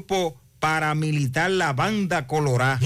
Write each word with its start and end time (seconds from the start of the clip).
grupo 0.00 0.40
paramilitar 0.60 1.50
La 1.50 1.72
Banda 1.72 2.28
Colorá, 2.28 2.78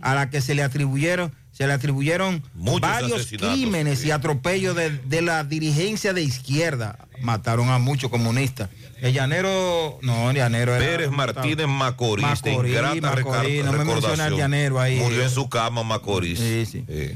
a 0.00 0.14
la 0.14 0.30
que 0.30 0.40
se 0.40 0.54
le 0.54 0.62
atribuyeron, 0.62 1.30
se 1.52 1.66
le 1.66 1.74
atribuyeron 1.74 2.42
Muchos 2.54 2.80
varios 2.80 3.26
crímenes 3.26 3.98
sí. 3.98 4.08
y 4.08 4.10
atropellos 4.10 4.74
de, 4.74 4.88
de 4.88 5.20
la 5.20 5.44
dirigencia 5.44 6.14
de 6.14 6.22
izquierda. 6.22 6.98
Mataron 7.20 7.68
a 7.68 7.78
muchos 7.78 8.10
comunistas. 8.10 8.70
El 9.02 9.12
llanero, 9.12 9.98
no, 10.00 10.30
el 10.30 10.36
llanero 10.36 10.74
era. 10.74 10.82
Pérez 10.82 11.10
Martínez 11.10 11.66
Macorís, 11.68 12.22
Macorís, 12.24 12.72
ingrata 12.72 12.94
Macorís, 13.14 13.24
recar- 13.26 13.64
no 13.66 13.72
me 13.72 13.78
menciona 13.84 13.94
recordación. 14.00 14.32
el 14.32 14.38
llanero 14.38 14.80
ahí. 14.80 14.96
Murió 14.98 15.22
en 15.24 15.30
su 15.30 15.50
cama 15.50 15.82
Macorís. 15.82 16.38
Sí, 16.38 16.64
sí. 16.64 16.84
Eh, 16.88 17.14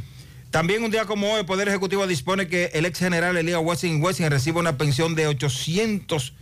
También 0.50 0.84
un 0.84 0.90
día 0.90 1.06
como 1.06 1.32
hoy, 1.32 1.40
el 1.40 1.46
Poder 1.46 1.66
Ejecutivo 1.66 2.06
dispone 2.06 2.46
que 2.46 2.66
el 2.74 2.84
ex 2.84 2.98
general 2.98 3.38
Elías 3.38 3.60
Wessing 3.62 4.02
Wessing 4.02 4.28
reciba 4.28 4.60
una 4.60 4.76
pensión 4.76 5.14
de 5.14 5.28
800 5.28 6.34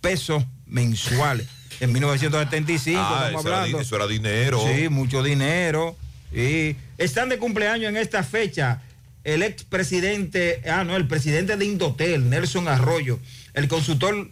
pesos 0.00 0.42
mensuales. 0.66 1.46
En 1.80 1.92
1975 1.92 2.98
ah, 3.00 3.26
estamos 3.26 3.40
eso 3.40 3.48
era, 3.48 3.56
hablando. 3.58 3.80
eso 3.80 3.96
era 3.96 4.06
dinero. 4.06 4.60
Sí, 4.66 4.88
mucho 4.88 5.22
dinero. 5.22 5.96
Y 6.32 6.76
están 6.98 7.28
de 7.28 7.38
cumpleaños 7.38 7.88
en 7.90 7.96
esta 7.96 8.22
fecha 8.22 8.82
el 9.24 9.42
ex 9.42 9.64
presidente, 9.64 10.62
ah, 10.70 10.84
no, 10.84 10.96
el 10.96 11.08
presidente 11.08 11.56
de 11.56 11.64
Indotel, 11.64 12.30
Nelson 12.30 12.68
Arroyo, 12.68 13.18
el 13.54 13.66
consultor 13.68 14.30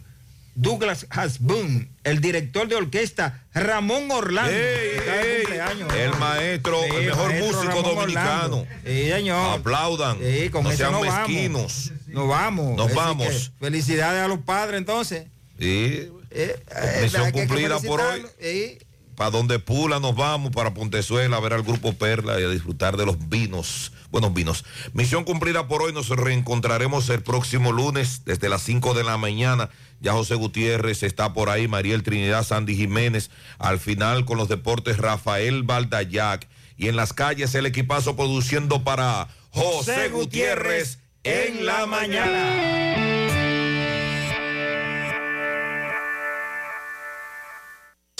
Douglas 0.55 1.05
Hasbun, 1.09 1.89
el 2.05 2.21
director 2.21 2.69
de 2.69 2.75
orquesta 2.77 3.43
Ramón 3.53 4.09
Orlando. 4.09 4.51
Ey, 4.51 4.97
está 4.97 5.15
de 5.17 5.35
ey, 5.35 5.41
cumpleaños. 5.43 5.93
el 5.93 6.15
maestro, 6.17 6.79
Sí, 6.81 6.95
el 6.95 7.05
mejor 7.07 7.27
maestro 7.29 7.53
músico 7.53 7.67
Ramón 7.73 7.95
dominicano. 7.95 8.67
Sí, 8.85 9.09
señor. 9.09 9.59
Aplaudan. 9.59 10.17
Sí, 10.19 10.49
con 10.49 10.63
no 10.63 10.69
eso 10.69 10.77
sean 10.77 10.91
vamos. 10.93 11.07
mezquinos. 11.13 11.91
Nos 12.07 12.29
vamos. 12.29 12.77
Nos 12.77 12.87
Así 12.87 12.95
vamos. 12.95 13.51
Felicidades 13.59 14.23
a 14.23 14.27
los 14.29 14.39
padres 14.39 14.77
entonces. 14.77 15.25
Sí. 15.59 16.09
Eh, 16.35 16.61
eh, 16.69 16.99
Misión 17.03 17.23
hay 17.23 17.31
que 17.31 17.47
cumplida 17.47 17.79
por 17.79 18.01
hoy. 18.01 18.25
Sí. 18.41 18.77
Para 19.15 19.31
donde 19.31 19.59
Pula 19.59 20.01
nos 20.01 20.13
vamos, 20.13 20.51
para 20.51 20.73
Pontezuela, 20.73 21.37
a 21.37 21.39
ver 21.39 21.53
al 21.53 21.63
grupo 21.63 21.93
Perla 21.93 22.39
y 22.41 22.43
a 22.43 22.49
disfrutar 22.49 22.97
de 22.97 23.05
los 23.05 23.29
vinos, 23.29 23.93
buenos 24.11 24.33
vinos. 24.33 24.65
Misión 24.91 25.23
cumplida 25.23 25.69
por 25.69 25.81
hoy, 25.81 25.93
nos 25.93 26.09
reencontraremos 26.09 27.07
el 27.07 27.23
próximo 27.23 27.71
lunes 27.71 28.23
desde 28.25 28.49
las 28.49 28.61
5 28.63 28.93
de 28.93 29.05
la 29.05 29.15
mañana. 29.15 29.69
Ya 30.01 30.11
José 30.11 30.35
Gutiérrez 30.35 31.03
está 31.03 31.33
por 31.33 31.49
ahí, 31.49 31.69
Mariel 31.69 32.03
Trinidad, 32.03 32.43
Sandy 32.43 32.75
Jiménez. 32.75 33.31
Al 33.57 33.79
final 33.79 34.25
con 34.25 34.37
los 34.37 34.49
deportes, 34.49 34.97
Rafael 34.97 35.63
Baldayac. 35.63 36.49
Y 36.75 36.89
en 36.89 36.97
las 36.97 37.13
calles 37.13 37.55
el 37.55 37.65
equipazo 37.65 38.17
produciendo 38.17 38.83
para 38.83 39.29
José 39.51 40.09
Gutiérrez 40.09 40.99
en 41.23 41.65
la 41.65 41.85
mañana. 41.85 43.24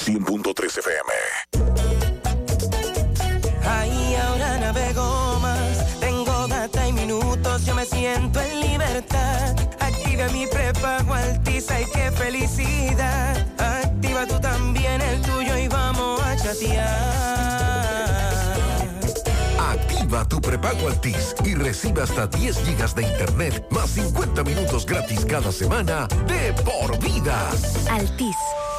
100.3 0.06 0.78
FM. 0.78 1.11
Ahí 3.67 4.16
ahora 4.16 4.59
navego 4.59 5.39
más, 5.42 6.00
tengo 6.00 6.47
data 6.47 6.88
y 6.88 6.94
minutos, 6.94 7.66
yo 7.66 7.73
me 7.73 7.86
siento 7.86 8.39
en 8.39 8.59
libertad. 8.62 9.56
Activa 9.80 10.28
mi 10.28 10.45
prepago 10.45 11.16
Altiza 11.16 11.81
y 11.81 11.86
qué 11.86 12.12
felicidad. 12.12 13.47
Activa 13.58 14.28
tú 14.28 14.39
también 14.39 15.02
el 15.02 15.20
tuyo 15.23 15.58
y 15.58 15.67
vamos 15.67 16.22
a 16.22 16.36
chatear. 16.36 17.25
Activa 19.59 20.23
tu 20.28 20.40
prepago 20.40 20.88
Altis 20.88 21.36
y 21.44 21.56
recibe 21.56 22.03
hasta 22.03 22.28
10 22.28 22.59
gigas 22.64 22.94
de 22.94 23.02
internet 23.02 23.66
más 23.72 23.90
50 23.90 24.44
minutos 24.44 24.86
gratis 24.86 25.25
cada 25.25 25.52
semana 25.52 26.08
de 26.28 26.53
por 26.62 27.00
vida. 27.00 27.50
Altis, 27.90 28.36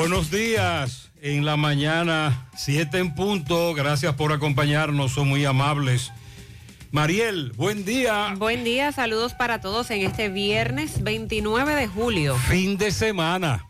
Buenos 0.00 0.30
días, 0.30 1.10
en 1.20 1.44
la 1.44 1.58
mañana, 1.58 2.48
7 2.56 2.96
en 3.00 3.14
punto. 3.14 3.74
Gracias 3.74 4.14
por 4.14 4.32
acompañarnos, 4.32 5.12
son 5.12 5.28
muy 5.28 5.44
amables. 5.44 6.10
Mariel, 6.90 7.52
buen 7.54 7.84
día. 7.84 8.34
Buen 8.38 8.64
día, 8.64 8.92
saludos 8.92 9.34
para 9.34 9.60
todos 9.60 9.90
en 9.90 10.00
este 10.00 10.30
viernes 10.30 11.02
29 11.02 11.74
de 11.74 11.86
julio 11.86 12.34
Fin 12.48 12.78
de 12.78 12.92
semana 12.92 13.66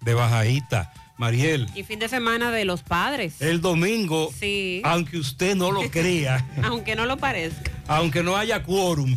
de 0.00 0.14
bajadita. 0.14 0.92
Mariel, 1.16 1.68
y 1.76 1.84
fin 1.84 2.00
de 2.00 2.08
semana 2.08 2.50
de 2.50 2.64
los 2.64 2.82
padres. 2.82 3.40
el 3.40 3.60
domingo, 3.60 4.32
Sí. 4.36 4.82
aunque 4.84 5.16
usted 5.16 5.54
no 5.54 5.70
lo 5.70 5.82
crea, 5.92 6.44
Aunque 6.64 6.96
no 6.96 7.06
lo 7.06 7.18
parezca. 7.18 7.70
aunque 7.86 8.24
no 8.24 8.36
haya 8.36 8.64
quórum, 8.64 9.16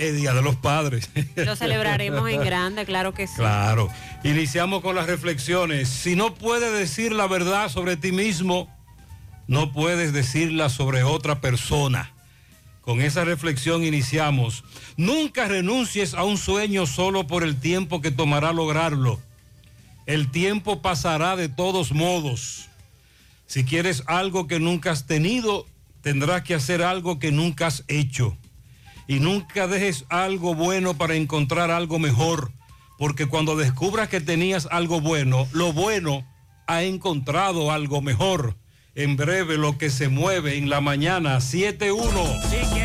es 0.00 0.16
Día 0.16 0.32
de 0.32 0.42
los 0.42 0.56
Padres. 0.56 1.10
Lo 1.36 1.56
celebraremos 1.56 2.28
en 2.30 2.40
grande, 2.40 2.86
claro 2.86 3.12
que 3.12 3.26
sí. 3.26 3.34
Claro. 3.36 3.90
Iniciamos 4.24 4.80
con 4.80 4.96
las 4.96 5.06
reflexiones. 5.06 5.88
Si 5.88 6.16
no 6.16 6.34
puedes 6.34 6.72
decir 6.72 7.12
la 7.12 7.26
verdad 7.26 7.68
sobre 7.68 7.96
ti 7.96 8.10
mismo, 8.10 8.74
no 9.46 9.72
puedes 9.72 10.12
decirla 10.12 10.70
sobre 10.70 11.02
otra 11.02 11.40
persona. 11.40 12.12
Con 12.80 13.02
esa 13.02 13.24
reflexión 13.24 13.84
iniciamos. 13.84 14.64
Nunca 14.96 15.46
renuncies 15.46 16.14
a 16.14 16.24
un 16.24 16.38
sueño 16.38 16.86
solo 16.86 17.26
por 17.26 17.44
el 17.44 17.60
tiempo 17.60 18.00
que 18.00 18.10
tomará 18.10 18.54
lograrlo. 18.54 19.20
El 20.06 20.30
tiempo 20.30 20.80
pasará 20.80 21.36
de 21.36 21.50
todos 21.50 21.92
modos. 21.92 22.68
Si 23.46 23.64
quieres 23.64 24.02
algo 24.06 24.46
que 24.46 24.60
nunca 24.60 24.92
has 24.92 25.06
tenido, 25.06 25.66
tendrás 26.00 26.42
que 26.42 26.54
hacer 26.54 26.82
algo 26.82 27.18
que 27.18 27.32
nunca 27.32 27.66
has 27.66 27.84
hecho. 27.86 28.36
Y 29.10 29.18
nunca 29.18 29.66
dejes 29.66 30.04
algo 30.08 30.54
bueno 30.54 30.94
para 30.94 31.16
encontrar 31.16 31.72
algo 31.72 31.98
mejor, 31.98 32.52
porque 32.96 33.26
cuando 33.26 33.56
descubras 33.56 34.08
que 34.08 34.20
tenías 34.20 34.68
algo 34.70 35.00
bueno, 35.00 35.48
lo 35.50 35.72
bueno 35.72 36.24
ha 36.68 36.84
encontrado 36.84 37.72
algo 37.72 38.02
mejor. 38.02 38.56
En 38.94 39.16
breve 39.16 39.58
lo 39.58 39.78
que 39.78 39.90
se 39.90 40.08
mueve 40.08 40.58
en 40.58 40.70
la 40.70 40.80
mañana 40.80 41.38
7-1. 41.38 42.79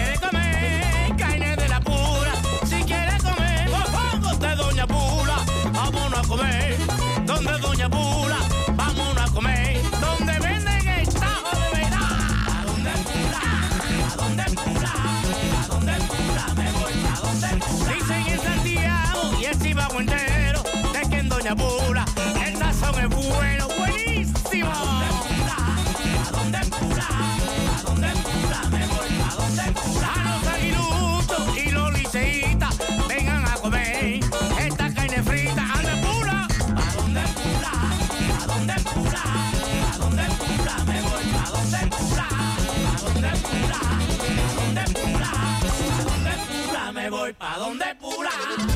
De 21.45 21.55
Pula 21.55 22.05
el 22.43 22.57
sazón 22.57 22.95
es 23.03 23.09
bueno, 23.09 23.67
buenísimo. 23.77 24.71
¿A 24.71 26.31
dónde 26.31 26.59
Pula? 26.71 27.07
¿A 27.07 27.81
dónde 27.83 28.07
Pula? 28.23 28.59
Me 28.71 28.87
voy 28.87 29.13
a 29.21 29.35
donde 29.35 29.71
Pula. 29.79 30.13
A 30.15 30.17
los 30.31 30.47
aguiluchos 30.47 31.57
y 31.57 31.69
los 31.69 31.93
liceístas, 31.93 32.79
vengan 33.07 33.45
a 33.45 33.53
comer 33.57 34.21
esta 34.59 34.91
carne 34.91 35.21
frita. 35.21 35.63
¿A 35.71 35.81
dónde 35.83 36.01
Pula? 36.07 36.47
¿A 36.75 36.95
dónde 36.95 37.23
Pula? 37.37 37.73
¿A 38.41 38.47
dónde 38.47 38.73
Pula? 38.91 39.23
¿A 39.93 39.97
dónde 39.99 40.23
Pula? 40.39 40.75
Me 40.85 41.01
voy 41.01 41.25
a 41.29 41.49
donde 41.51 41.81
Pula. 41.95 42.27
¿A 42.27 42.99
dónde 43.03 43.31
Pula? 43.43 43.81
¿A 45.37 46.03
dónde 46.09 46.33
Pula? 46.49 46.91
me 46.91 47.09
voy 47.11 47.33
pa' 47.33 47.57
donde 47.59 47.95
pula. 48.01 48.74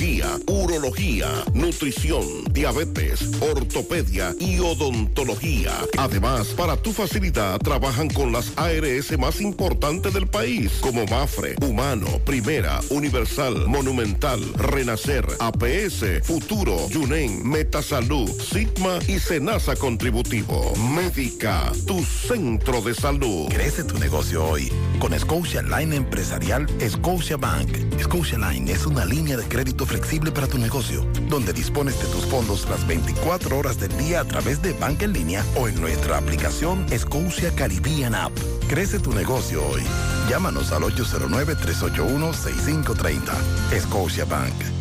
urología, 0.47 1.27
nutrición, 1.53 2.25
diabetes, 2.51 3.21
ortopedia 3.39 4.33
y 4.39 4.57
odontología. 4.57 5.73
Además, 5.95 6.47
para 6.57 6.75
tu 6.75 6.91
facilidad 6.91 7.59
trabajan 7.59 8.09
con 8.09 8.31
las 8.31 8.51
ARS 8.57 9.15
más 9.19 9.39
importantes 9.41 10.11
del 10.13 10.25
país, 10.25 10.71
como 10.81 11.05
Mafre, 11.05 11.55
Humano, 11.61 12.07
Primera, 12.25 12.79
Universal, 12.89 13.67
Monumental, 13.67 14.41
Renacer, 14.55 15.23
APS, 15.39 16.23
Futuro, 16.23 16.89
Yunen, 16.89 17.47
Metasalud, 17.47 18.29
Sigma 18.41 18.97
y 19.07 19.19
Senasa 19.19 19.75
Contributivo. 19.75 20.73
Médica, 20.77 21.71
tu 21.85 22.03
centro 22.03 22.81
de 22.81 22.95
salud. 22.95 23.49
Crece 23.49 23.83
tu 23.83 23.99
negocio 23.99 24.43
hoy 24.43 24.71
con 24.99 25.17
Scotia 25.19 25.61
Line 25.61 25.95
Empresarial 25.95 26.65
Scotia 26.89 27.37
Bank. 27.37 27.69
Scotia 28.01 28.39
Line 28.39 28.71
es 28.71 28.87
una 28.87 29.05
línea 29.05 29.37
de 29.37 29.43
crédito 29.43 29.85
flexible 29.91 30.31
para 30.31 30.47
tu 30.47 30.57
negocio, 30.57 31.05
donde 31.27 31.51
dispones 31.51 31.99
de 31.99 32.07
tus 32.07 32.25
fondos 32.25 32.65
las 32.69 32.87
24 32.87 33.57
horas 33.57 33.77
del 33.77 33.91
día 33.97 34.21
a 34.21 34.23
través 34.23 34.61
de 34.61 34.71
banca 34.71 35.03
en 35.03 35.11
línea 35.11 35.43
o 35.57 35.67
en 35.67 35.81
nuestra 35.81 36.17
aplicación 36.17 36.85
Scotia 36.97 37.53
Caribbean 37.53 38.15
App. 38.15 38.31
Crece 38.69 38.99
tu 38.99 39.11
negocio 39.11 39.61
hoy. 39.67 39.81
Llámanos 40.29 40.71
al 40.71 40.83
809-381-6530. 40.83 43.81
Scotia 43.81 44.23
Bank. 44.23 44.80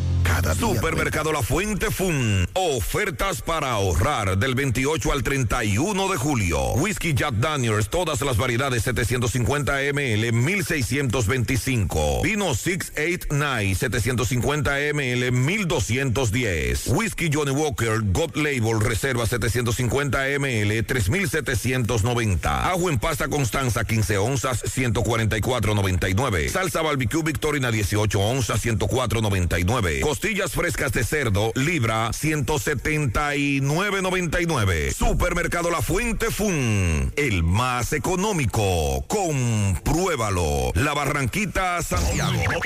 Supermercado 0.58 1.32
La 1.32 1.42
Fuente 1.42 1.90
Fun. 1.90 2.48
Ofertas 2.54 3.42
para 3.42 3.72
ahorrar 3.72 4.38
del 4.38 4.54
28 4.54 5.12
al 5.12 5.22
31 5.22 6.08
de 6.08 6.16
julio. 6.16 6.72
Whisky 6.74 7.14
Jack 7.14 7.34
Daniels, 7.34 7.88
todas 7.90 8.20
las 8.20 8.36
variedades 8.36 8.82
750 8.84 9.72
ml, 9.92 10.32
1625. 10.32 12.22
Vino 12.22 12.54
689, 12.54 13.74
750 13.74 14.72
ml, 14.94 15.32
1210. 15.32 16.86
Whisky 16.88 17.28
Johnny 17.32 17.52
Walker 17.52 18.00
God 18.02 18.36
Label 18.36 18.80
Reserva 18.80 19.26
750 19.26 20.38
ml, 20.38 20.84
3790. 20.84 22.70
Ajo 22.70 22.88
en 22.88 22.98
pasta 22.98 23.28
Constanza 23.28 23.84
15 23.84 24.18
onzas, 24.18 24.62
144.99. 24.64 26.48
Salsa 26.48 26.82
barbecue 26.82 27.22
Victorina 27.22 27.70
18 27.70 28.20
onzas, 28.20 28.64
104.99. 28.64 30.19
Costillas 30.20 30.52
frescas 30.52 30.92
de 30.92 31.02
cerdo, 31.02 31.50
libra 31.54 32.10
179.99. 32.10 34.92
Supermercado 34.92 35.70
La 35.70 35.80
Fuente 35.80 36.30
Fun, 36.30 37.10
el 37.16 37.42
más 37.42 37.94
económico. 37.94 39.02
Compruébalo. 39.08 40.72
La 40.74 40.92
Barranquita, 40.92 41.82
Santiago. 41.82 42.32
Déjame 42.32 42.60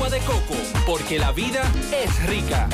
agua 0.00 0.08
de 0.08 0.20
coco, 0.20 0.54
porque 0.86 1.18
la 1.18 1.30
vida 1.32 1.62
es 1.92 2.26
rica. 2.26 2.66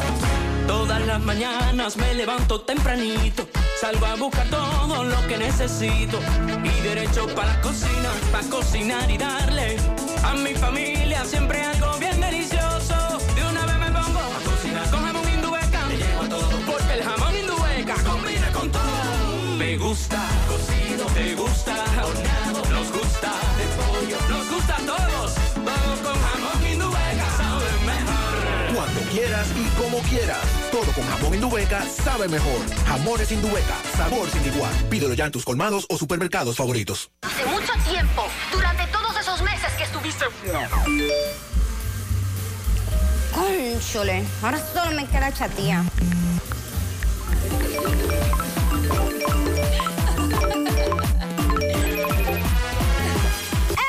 Todas 0.68 1.04
las 1.06 1.20
mañanas 1.20 1.96
me 1.96 2.14
levanto 2.14 2.60
tempranito, 2.60 3.48
salgo 3.80 4.06
a 4.06 4.14
buscar 4.14 4.46
todo 4.48 5.02
lo 5.02 5.26
que 5.26 5.36
necesito 5.36 6.20
y 6.62 6.82
derecho 6.82 7.26
para 7.34 7.54
la 7.54 7.60
cocina, 7.60 8.10
para 8.30 8.46
cocinar 8.48 9.10
y 9.10 9.18
darle 9.18 9.76
a 10.22 10.34
mi 10.34 10.54
familia 10.54 11.24
siempre 11.24 11.62
algo 11.62 11.98
bien 11.98 12.20
delicioso. 12.20 13.18
De 13.34 13.42
una 13.42 13.66
vez 13.66 13.78
me 13.78 13.90
pongo 13.90 14.20
a 14.20 14.40
cocinar 14.44 14.88
con 14.90 15.04
jamón 15.04 15.28
indueca, 15.28 15.86
me 15.86 15.96
llevo 15.96 16.28
todo 16.28 16.58
porque 16.64 16.92
el 16.92 17.02
jamón 17.02 17.36
indueca 17.36 17.94
combina 18.04 18.52
con 18.52 18.70
todo. 18.70 19.56
Me 19.58 19.76
gusta 19.76 20.22
cocido, 20.46 21.06
te 21.06 21.34
gusta 21.34 21.74
quieras 29.16 29.48
y 29.56 29.64
como 29.80 29.98
quieras. 30.00 30.44
Todo 30.70 30.92
con 30.92 31.02
jamón 31.08 31.32
Indubeca 31.34 31.82
sabe 31.86 32.28
mejor. 32.28 32.60
Jamones 32.86 33.32
Indubeca, 33.32 33.74
sabor 33.96 34.28
sin 34.30 34.44
igual. 34.44 34.70
Pídelo 34.90 35.14
ya 35.14 35.24
en 35.24 35.32
tus 35.32 35.42
colmados 35.42 35.86
o 35.88 35.96
supermercados 35.96 36.56
favoritos. 36.56 37.10
Hace 37.22 37.46
mucho 37.46 37.72
tiempo, 37.88 38.26
durante 38.52 38.86
todos 38.88 39.18
esos 39.18 39.40
meses 39.40 39.72
que 39.78 39.84
estuviste... 39.84 40.26
Cónchole, 43.34 44.22
ahora 44.42 44.58
solo 44.72 44.90
me 44.94 45.06
queda 45.06 45.32
chatía. 45.32 45.82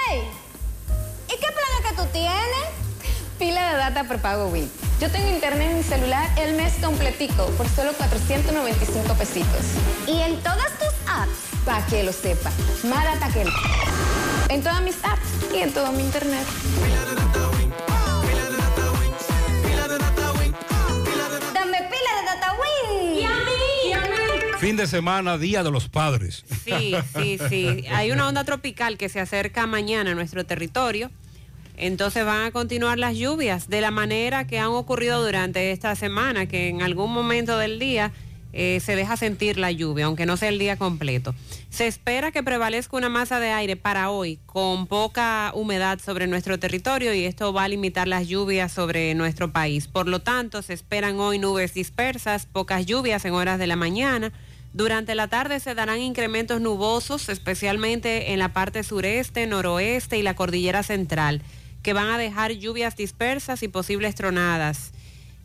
¡Ey! 0.10 0.22
¿Y 1.28 1.32
qué 1.32 1.48
plan 1.52 1.84
que 1.84 1.94
tú 1.98 2.06
tienes? 2.14 2.70
Pila 3.38 3.72
de 3.72 3.78
data 3.78 4.06
prepago 4.06 4.48
Win. 4.48 4.87
Yo 5.00 5.12
tengo 5.12 5.30
internet 5.30 5.70
en 5.70 5.78
mi 5.78 5.84
celular 5.84 6.28
el 6.40 6.56
mes 6.56 6.74
completico 6.82 7.46
por 7.52 7.70
solo 7.70 7.94
495 7.94 9.14
pesitos. 9.14 9.62
¿Y 10.08 10.22
en 10.22 10.38
todas 10.38 10.72
tus 10.80 10.90
apps? 11.08 11.38
Para 11.64 11.86
que 11.86 12.04
lo 12.04 12.12
sepa. 12.12 12.52
Más 12.84 13.04
data 13.04 13.32
que... 13.32 13.46
En 14.52 14.64
todas 14.64 14.82
mis 14.82 14.96
apps 15.04 15.54
y 15.54 15.58
en 15.58 15.72
todo 15.72 15.92
mi 15.92 16.02
internet. 16.02 16.44
Dame 21.54 21.78
pila 21.78 22.12
de 22.20 22.26
data 22.26 22.54
Win. 22.54 23.20
¿Y 23.20 23.24
a 23.24 23.30
mí? 23.30 23.90
¿Y 23.90 23.94
a 23.94 24.02
mí? 24.02 24.08
Fin 24.58 24.78
de 24.78 24.88
semana, 24.88 25.38
Día 25.38 25.62
de 25.62 25.70
los 25.70 25.90
Padres. 25.90 26.44
Sí, 26.66 26.96
sí, 27.16 27.40
sí. 27.48 27.86
Hay 27.92 28.10
una 28.10 28.28
onda 28.28 28.44
tropical 28.46 28.98
que 28.98 29.10
se 29.10 29.20
acerca 29.20 29.68
mañana 29.68 30.14
a 30.14 30.16
nuestro 30.16 30.44
territorio. 30.44 31.12
Entonces 31.78 32.26
van 32.26 32.44
a 32.44 32.52
continuar 32.52 32.98
las 32.98 33.16
lluvias 33.16 33.70
de 33.70 33.82
la 33.82 33.92
manera 33.92 34.48
que 34.48 34.58
han 34.58 34.70
ocurrido 34.70 35.24
durante 35.24 35.72
esta 35.72 35.96
semana, 35.96 36.48
que 36.48 36.70
en 36.70 36.82
algún 36.82 37.14
momento 37.14 37.58
del 37.58 37.78
día 37.78 38.12
eh, 38.52 38.80
se 38.80 38.96
deja 38.96 39.16
sentir 39.18 39.60
la 39.60 39.72
lluvia, 39.72 40.06
aunque 40.06 40.26
no 40.26 40.36
sea 40.36 40.50
el 40.50 40.58
día 40.58 40.78
completo. 40.78 41.36
Se 41.70 41.86
espera 41.86 42.32
que 42.32 42.42
prevalezca 42.42 42.98
una 42.98 43.10
masa 43.10 43.40
de 43.40 43.52
aire 43.52 43.76
para 43.76 44.10
hoy 44.10 44.40
con 44.48 44.88
poca 44.88 45.52
humedad 45.54 46.00
sobre 46.04 46.26
nuestro 46.26 46.58
territorio 46.58 47.14
y 47.14 47.26
esto 47.26 47.54
va 47.54 47.66
a 47.66 47.68
limitar 47.68 48.08
las 48.08 48.28
lluvias 48.28 48.72
sobre 48.72 49.14
nuestro 49.14 49.52
país. 49.52 49.88
Por 49.88 50.08
lo 50.08 50.22
tanto, 50.22 50.64
se 50.64 50.74
esperan 50.74 51.20
hoy 51.20 51.38
nubes 51.38 51.76
dispersas, 51.76 52.48
pocas 52.48 52.88
lluvias 52.88 53.24
en 53.26 53.34
horas 53.34 53.60
de 53.60 53.68
la 53.68 53.76
mañana. 53.76 54.32
Durante 54.74 55.14
la 55.14 55.28
tarde 55.28 55.60
se 55.60 55.76
darán 55.76 56.02
incrementos 56.02 56.60
nubosos, 56.60 57.30
especialmente 57.30 58.32
en 58.34 58.40
la 58.40 58.54
parte 58.54 58.82
sureste, 58.82 59.46
noroeste 59.46 60.18
y 60.18 60.24
la 60.24 60.36
cordillera 60.36 60.82
central 60.82 61.44
que 61.84 61.94
van 61.94 62.10
a 62.10 62.18
dejar 62.18 62.52
lluvias 62.52 62.96
dispersas 62.96 63.64
y 63.64 63.68
posibles 63.68 64.16
tronadas. 64.16 64.92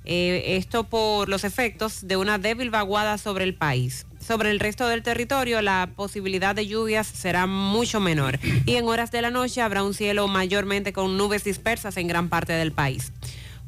Eh, 0.04 0.56
esto 0.56 0.84
por 0.84 1.28
los 1.28 1.44
efectos 1.44 2.06
de 2.08 2.16
una 2.16 2.38
débil 2.38 2.70
vaguada 2.70 3.18
sobre 3.18 3.44
el 3.44 3.54
país. 3.54 4.06
Sobre 4.20 4.50
el 4.50 4.58
resto 4.58 4.88
del 4.88 5.02
territorio 5.02 5.62
la 5.62 5.90
posibilidad 5.94 6.54
de 6.54 6.66
lluvias 6.66 7.06
será 7.06 7.46
mucho 7.46 8.00
menor 8.00 8.38
y 8.66 8.76
en 8.76 8.86
horas 8.86 9.10
de 9.12 9.22
la 9.22 9.30
noche 9.30 9.60
habrá 9.60 9.82
un 9.82 9.94
cielo 9.94 10.26
mayormente 10.28 10.92
con 10.92 11.16
nubes 11.16 11.44
dispersas 11.44 11.96
en 11.96 12.08
gran 12.08 12.28
parte 12.28 12.52
del 12.52 12.72
país. 12.72 13.12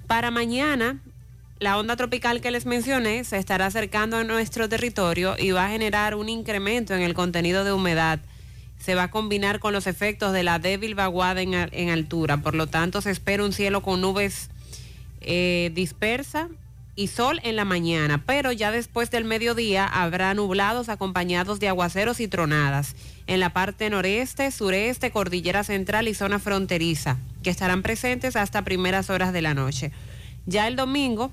Para 0.07 0.31
mañana, 0.31 1.01
la 1.61 1.79
onda 1.79 1.97
tropical 1.97 2.41
que 2.41 2.51
les 2.51 2.67
mencioné 2.67 3.25
se 3.25 3.39
estará 3.39 3.67
acercando 3.67 4.17
a 4.17 4.25
nuestro 4.25 4.69
territorio 4.69 5.37
y 5.39 5.53
va 5.53 5.67
a 5.67 5.71
generar 5.71 6.15
un 6.15 6.29
incremento 6.29 6.95
en 6.95 7.03
el 7.03 7.15
contenido 7.15 7.65
de 7.65 7.73
humedad 7.73 8.21
se 8.85 8.95
va 8.95 9.05
a 9.05 9.11
combinar 9.11 9.61
con 9.61 9.73
los 9.73 9.87
efectos 9.87 10.35
de 10.35 10.43
la 10.43 10.59
débil 10.59 10.95
vaguada 10.95 11.41
en, 11.41 11.89
altura. 11.89 12.37
Por 12.37 12.55
lo 12.55 12.67
tanto, 12.67 13.01
se 13.01 13.11
espera 13.11 13.43
un 13.43 13.55
cielo 13.55 13.81
con 13.81 14.03
nubes 14.03 14.51
eh, 15.23 15.71
dispersas 15.73 16.49
y 16.95 17.07
sol 17.07 17.41
en 17.45 17.57
la 17.57 17.65
mañana, 17.65 18.23
pero 18.27 18.53
ya 18.53 18.71
después 18.71 19.11
del 19.11 19.25
mediodía 19.25 19.87
habrá 19.87 20.35
nublados 20.35 20.91
acompañados 20.91 21.61
de 21.61 21.69
aguaceros 21.69 22.21
y 22.21 22.29
tronadas 22.29 22.95
en 23.27 23.41
la 23.41 23.55
parte 23.55 23.89
noreste, 23.89 24.51
sureste, 24.51 25.11
cordillera 25.11 25.65
central 25.65 26.07
y 26.07 26.13
zona 26.13 26.39
fronteriza, 26.39 27.17
que 27.43 27.49
estarán 27.49 27.83
presentes 27.83 28.37
hasta 28.37 28.65
primeras 28.65 29.09
horas 29.09 29.33
de 29.33 29.41
la 29.41 29.55
noche. 29.55 29.93
Ya 30.45 30.69
el 30.69 30.77
domingo, 30.77 31.31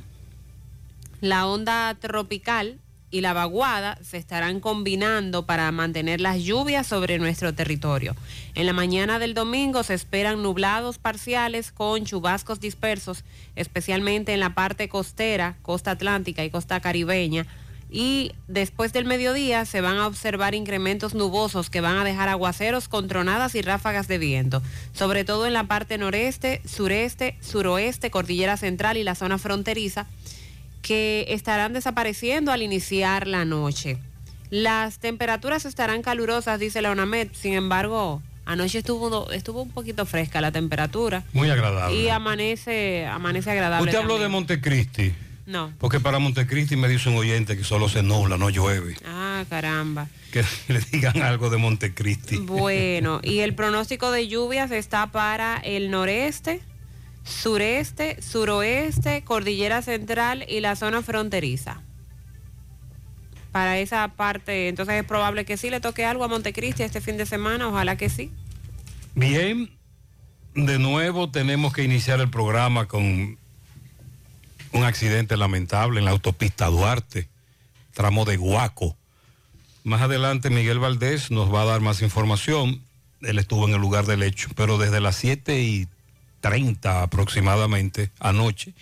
la 1.19 1.45
onda 1.47 1.93
tropical 1.99 2.79
y 3.11 3.21
la 3.21 3.33
vaguada 3.33 3.99
se 4.01 4.17
estarán 4.17 4.61
combinando 4.61 5.45
para 5.45 5.71
mantener 5.71 6.21
las 6.21 6.39
lluvias 6.39 6.87
sobre 6.87 7.19
nuestro 7.19 7.53
territorio. 7.53 8.15
En 8.55 8.65
la 8.65 8.73
mañana 8.73 9.19
del 9.19 9.33
domingo 9.33 9.83
se 9.83 9.93
esperan 9.93 10.41
nublados 10.41 10.97
parciales 10.97 11.71
con 11.73 12.05
chubascos 12.05 12.61
dispersos, 12.61 13.25
especialmente 13.55 14.33
en 14.33 14.39
la 14.39 14.55
parte 14.55 14.87
costera, 14.87 15.57
costa 15.61 15.91
atlántica 15.91 16.43
y 16.45 16.49
costa 16.49 16.79
caribeña. 16.79 17.45
Y 17.93 18.31
después 18.47 18.93
del 18.93 19.03
mediodía 19.03 19.65
se 19.65 19.81
van 19.81 19.97
a 19.97 20.07
observar 20.07 20.55
incrementos 20.55 21.13
nubosos 21.13 21.69
que 21.69 21.81
van 21.81 21.97
a 21.97 22.05
dejar 22.05 22.29
aguaceros 22.29 22.87
con 22.87 23.09
tronadas 23.09 23.53
y 23.53 23.61
ráfagas 23.61 24.07
de 24.07 24.17
viento, 24.17 24.61
sobre 24.93 25.25
todo 25.25 25.45
en 25.45 25.51
la 25.51 25.65
parte 25.65 25.97
noreste, 25.97 26.61
sureste, 26.65 27.35
suroeste, 27.41 28.09
cordillera 28.09 28.55
central 28.55 28.95
y 28.95 29.03
la 29.03 29.15
zona 29.15 29.37
fronteriza 29.37 30.07
que 30.81 31.25
estarán 31.29 31.73
desapareciendo 31.73 32.51
al 32.51 32.61
iniciar 32.61 33.27
la 33.27 33.45
noche. 33.45 33.97
Las 34.49 34.99
temperaturas 34.99 35.65
estarán 35.65 36.01
calurosas, 36.01 36.59
dice 36.59 36.81
la 36.81 36.91
ONAMED, 36.91 37.29
sin 37.33 37.53
embargo, 37.53 38.21
anoche 38.45 38.79
estuvo, 38.79 39.31
estuvo 39.31 39.61
un 39.61 39.69
poquito 39.69 40.05
fresca 40.05 40.41
la 40.41 40.51
temperatura. 40.51 41.23
Muy 41.33 41.49
agradable. 41.49 41.97
Y 41.97 42.09
amanece, 42.09 43.05
amanece 43.05 43.51
agradable. 43.51 43.85
Usted 43.85 43.99
habló 43.99 44.15
de 44.15 44.25
también. 44.25 44.31
Montecristi. 44.31 45.13
No. 45.45 45.73
Porque 45.79 45.99
para 45.99 46.19
Montecristi 46.19 46.75
me 46.75 46.87
dice 46.87 47.09
un 47.09 47.17
oyente 47.17 47.57
que 47.57 47.63
solo 47.63 47.89
se 47.89 48.03
nubla, 48.03 48.37
no 48.37 48.49
llueve. 48.49 48.95
Ah, 49.05 49.43
caramba. 49.49 50.07
Que 50.31 50.43
le 50.67 50.79
digan 50.91 51.21
algo 51.21 51.49
de 51.49 51.57
Montecristi. 51.57 52.37
Bueno, 52.37 53.19
y 53.23 53.39
el 53.39 53.55
pronóstico 53.55 54.11
de 54.11 54.27
lluvias 54.27 54.71
está 54.71 55.07
para 55.07 55.57
el 55.57 55.91
noreste, 55.91 56.61
sureste, 57.23 58.21
suroeste, 58.21 59.23
cordillera 59.23 59.81
central 59.81 60.45
y 60.47 60.59
la 60.59 60.75
zona 60.75 61.01
fronteriza. 61.01 61.81
para 63.51 63.79
esa 63.79 64.07
parte, 64.07 64.69
entonces 64.69 64.95
es 64.95 65.03
probable 65.03 65.43
que 65.43 65.57
sí 65.57 65.69
le 65.69 65.81
toque 65.81 66.05
algo 66.05 66.23
a 66.23 66.29
Montecristi 66.29 66.83
este 66.83 67.01
fin 67.01 67.17
de 67.17 67.25
semana, 67.25 67.67
ojalá 67.67 67.97
que 67.97 68.07
sí. 68.07 68.31
Bien, 69.13 69.69
de 70.55 70.79
nuevo 70.79 71.29
tenemos 71.29 71.73
que 71.73 71.83
iniciar 71.83 72.21
el 72.21 72.29
programa 72.29 72.87
con 72.87 73.37
un 74.71 74.83
accidente 74.83 75.35
lamentable 75.35 75.99
en 75.99 76.05
la 76.05 76.11
autopista 76.11 76.67
Duarte, 76.67 77.27
tramo 77.93 78.23
de 78.23 78.37
Guaco. 78.37 78.95
Más 79.83 80.01
adelante 80.01 80.49
Miguel 80.49 80.79
Valdés 80.79 81.29
nos 81.29 81.53
va 81.53 81.63
a 81.63 81.65
dar 81.65 81.81
más 81.81 82.01
información. 82.01 82.81
Él 83.21 83.37
estuvo 83.37 83.67
en 83.67 83.73
el 83.73 83.81
lugar 83.81 84.05
del 84.05 84.23
hecho, 84.23 84.49
pero 84.55 84.77
desde 84.77 85.01
las 85.01 85.17
7 85.17 85.61
y 85.61 85.87
30 86.41 87.03
aproximadamente 87.03 88.11
anoche, 88.19 88.73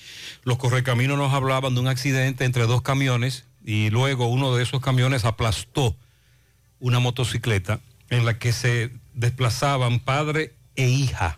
los 0.43 0.57
correcaminos 0.57 1.17
nos 1.17 1.33
hablaban 1.33 1.75
de 1.75 1.81
un 1.81 1.87
accidente 1.87 2.45
entre 2.45 2.65
dos 2.65 2.81
camiones 2.81 3.45
y 3.63 3.89
luego 3.91 4.27
uno 4.27 4.55
de 4.55 4.63
esos 4.63 4.81
camiones 4.81 5.25
aplastó 5.25 5.95
una 6.79 6.99
motocicleta 6.99 7.79
en 8.09 8.25
la 8.25 8.39
que 8.39 8.53
se 8.53 8.89
desplazaban 9.13 9.99
padre 9.99 10.53
e 10.75 10.89
hija 10.89 11.37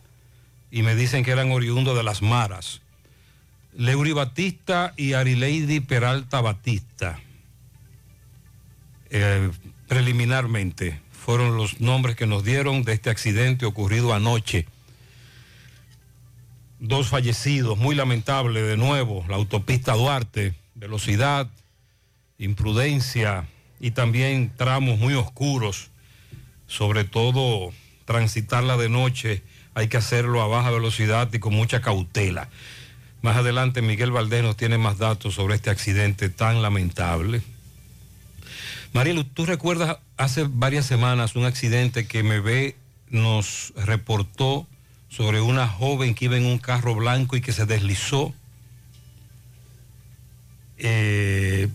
y 0.69 0.83
me 0.83 0.95
dicen 0.95 1.23
que 1.23 1.31
eran 1.31 1.51
oriundos 1.51 1.97
de 1.97 2.03
las 2.03 2.21
Maras. 2.21 2.81
Leury 3.73 4.13
Batista 4.13 4.93
y 4.97 5.13
Arileidi 5.13 5.79
Peralta 5.79 6.41
Batista. 6.41 7.19
Eh, 9.09 9.51
preliminarmente 9.87 11.01
fueron 11.11 11.57
los 11.57 11.81
nombres 11.81 12.15
que 12.15 12.25
nos 12.25 12.43
dieron 12.43 12.83
de 12.83 12.93
este 12.93 13.09
accidente 13.09 13.65
ocurrido 13.65 14.13
anoche. 14.13 14.65
Dos 16.83 17.09
fallecidos, 17.09 17.77
muy 17.77 17.93
lamentable 17.93 18.63
de 18.63 18.75
nuevo, 18.75 19.23
la 19.29 19.35
autopista 19.35 19.93
Duarte, 19.93 20.55
velocidad, 20.73 21.47
imprudencia 22.39 23.45
y 23.79 23.91
también 23.91 24.51
tramos 24.57 24.97
muy 24.97 25.13
oscuros, 25.13 25.91
sobre 26.65 27.03
todo 27.03 27.71
transitarla 28.05 28.77
de 28.77 28.89
noche, 28.89 29.43
hay 29.75 29.89
que 29.89 29.97
hacerlo 29.97 30.41
a 30.41 30.47
baja 30.47 30.71
velocidad 30.71 31.31
y 31.31 31.37
con 31.37 31.53
mucha 31.53 31.81
cautela. 31.81 32.49
Más 33.21 33.37
adelante 33.37 33.83
Miguel 33.83 34.09
Valdés 34.09 34.41
nos 34.41 34.57
tiene 34.57 34.79
más 34.79 34.97
datos 34.97 35.35
sobre 35.35 35.53
este 35.53 35.69
accidente 35.69 36.29
tan 36.29 36.63
lamentable. 36.63 37.43
Marielu, 38.93 39.23
¿tú 39.23 39.45
recuerdas 39.45 39.97
hace 40.17 40.47
varias 40.49 40.87
semanas 40.87 41.35
un 41.35 41.45
accidente 41.45 42.07
que 42.07 42.23
MB 42.23 42.73
nos 43.11 43.71
reportó 43.75 44.65
sobre 45.11 45.41
una 45.41 45.67
joven 45.67 46.15
que 46.15 46.25
iba 46.25 46.37
en 46.37 46.45
un 46.45 46.57
carro 46.57 46.95
blanco 46.95 47.35
y 47.35 47.41
que 47.41 47.51
se 47.51 47.65
deslizó? 47.65 48.33
Eh, 50.77 51.67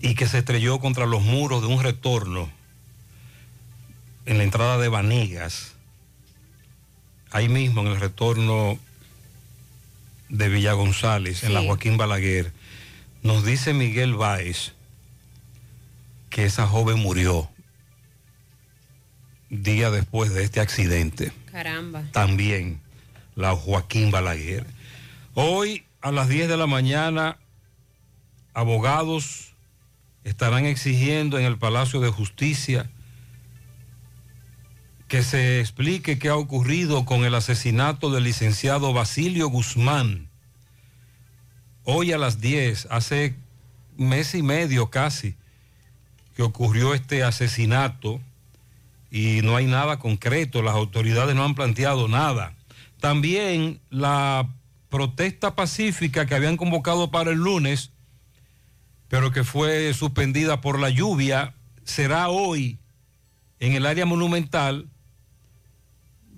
y 0.00 0.14
que 0.14 0.26
se 0.26 0.38
estrelló 0.38 0.78
contra 0.78 1.06
los 1.06 1.22
muros 1.22 1.60
de 1.60 1.68
un 1.68 1.82
retorno 1.82 2.48
en 4.24 4.38
la 4.38 4.44
entrada 4.44 4.78
de 4.78 4.88
Vanegas, 4.88 5.74
ahí 7.30 7.48
mismo 7.48 7.82
en 7.82 7.88
el 7.88 8.00
retorno 8.00 8.78
de 10.28 10.48
Villa 10.48 10.72
González, 10.72 11.42
en 11.44 11.52
la 11.52 11.62
Joaquín 11.62 11.96
Balaguer. 11.96 12.52
Nos 13.22 13.44
dice 13.44 13.74
Miguel 13.74 14.14
Báez 14.14 14.72
que 16.30 16.44
esa 16.46 16.66
joven 16.66 16.98
murió 16.98 17.51
día 19.52 19.90
después 19.90 20.32
de 20.32 20.44
este 20.44 20.60
accidente. 20.60 21.30
Caramba. 21.50 22.02
También 22.12 22.80
la 23.34 23.54
Joaquín 23.54 24.10
Balaguer. 24.10 24.66
Hoy 25.34 25.84
a 26.00 26.10
las 26.10 26.28
10 26.28 26.48
de 26.48 26.56
la 26.56 26.66
mañana, 26.66 27.36
abogados 28.54 29.52
estarán 30.24 30.64
exigiendo 30.64 31.38
en 31.38 31.44
el 31.44 31.58
Palacio 31.58 32.00
de 32.00 32.10
Justicia 32.10 32.90
que 35.06 35.22
se 35.22 35.60
explique 35.60 36.18
qué 36.18 36.30
ha 36.30 36.36
ocurrido 36.36 37.04
con 37.04 37.24
el 37.24 37.34
asesinato 37.34 38.10
del 38.10 38.24
licenciado 38.24 38.94
Basilio 38.94 39.48
Guzmán. 39.48 40.28
Hoy 41.84 42.12
a 42.12 42.18
las 42.18 42.40
10, 42.40 42.88
hace 42.90 43.36
mes 43.98 44.34
y 44.34 44.42
medio 44.42 44.88
casi, 44.88 45.34
que 46.34 46.42
ocurrió 46.42 46.94
este 46.94 47.24
asesinato 47.24 48.20
y 49.14 49.42
no 49.42 49.56
hay 49.56 49.66
nada 49.66 49.98
concreto, 49.98 50.62
las 50.62 50.74
autoridades 50.74 51.36
no 51.36 51.44
han 51.44 51.54
planteado 51.54 52.08
nada. 52.08 52.54
También 52.98 53.78
la 53.90 54.48
protesta 54.88 55.54
pacífica 55.54 56.24
que 56.24 56.34
habían 56.34 56.56
convocado 56.56 57.10
para 57.10 57.30
el 57.30 57.36
lunes, 57.36 57.90
pero 59.08 59.30
que 59.30 59.44
fue 59.44 59.92
suspendida 59.92 60.62
por 60.62 60.80
la 60.80 60.88
lluvia, 60.88 61.52
será 61.84 62.30
hoy 62.30 62.78
en 63.60 63.74
el 63.74 63.84
área 63.84 64.06
monumental, 64.06 64.88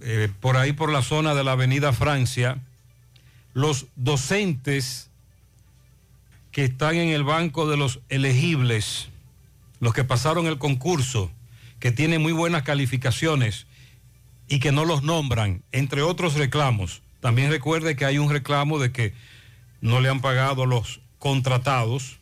eh, 0.00 0.28
por 0.40 0.56
ahí 0.56 0.72
por 0.72 0.90
la 0.90 1.02
zona 1.02 1.36
de 1.36 1.44
la 1.44 1.52
Avenida 1.52 1.92
Francia. 1.92 2.58
Los 3.52 3.86
docentes 3.94 5.10
que 6.50 6.64
están 6.64 6.96
en 6.96 7.10
el 7.10 7.22
banco 7.22 7.70
de 7.70 7.76
los 7.76 8.00
elegibles, 8.08 9.10
los 9.78 9.94
que 9.94 10.02
pasaron 10.02 10.48
el 10.48 10.58
concurso, 10.58 11.30
que 11.84 11.92
tienen 11.92 12.22
muy 12.22 12.32
buenas 12.32 12.62
calificaciones 12.62 13.66
y 14.48 14.58
que 14.58 14.72
no 14.72 14.86
los 14.86 15.02
nombran, 15.02 15.64
entre 15.70 16.00
otros 16.00 16.32
reclamos. 16.32 17.02
También 17.20 17.50
recuerde 17.50 17.94
que 17.94 18.06
hay 18.06 18.16
un 18.16 18.30
reclamo 18.30 18.78
de 18.78 18.90
que 18.90 19.12
no 19.82 20.00
le 20.00 20.08
han 20.08 20.22
pagado 20.22 20.62
a 20.62 20.66
los 20.66 21.02
contratados 21.18 22.16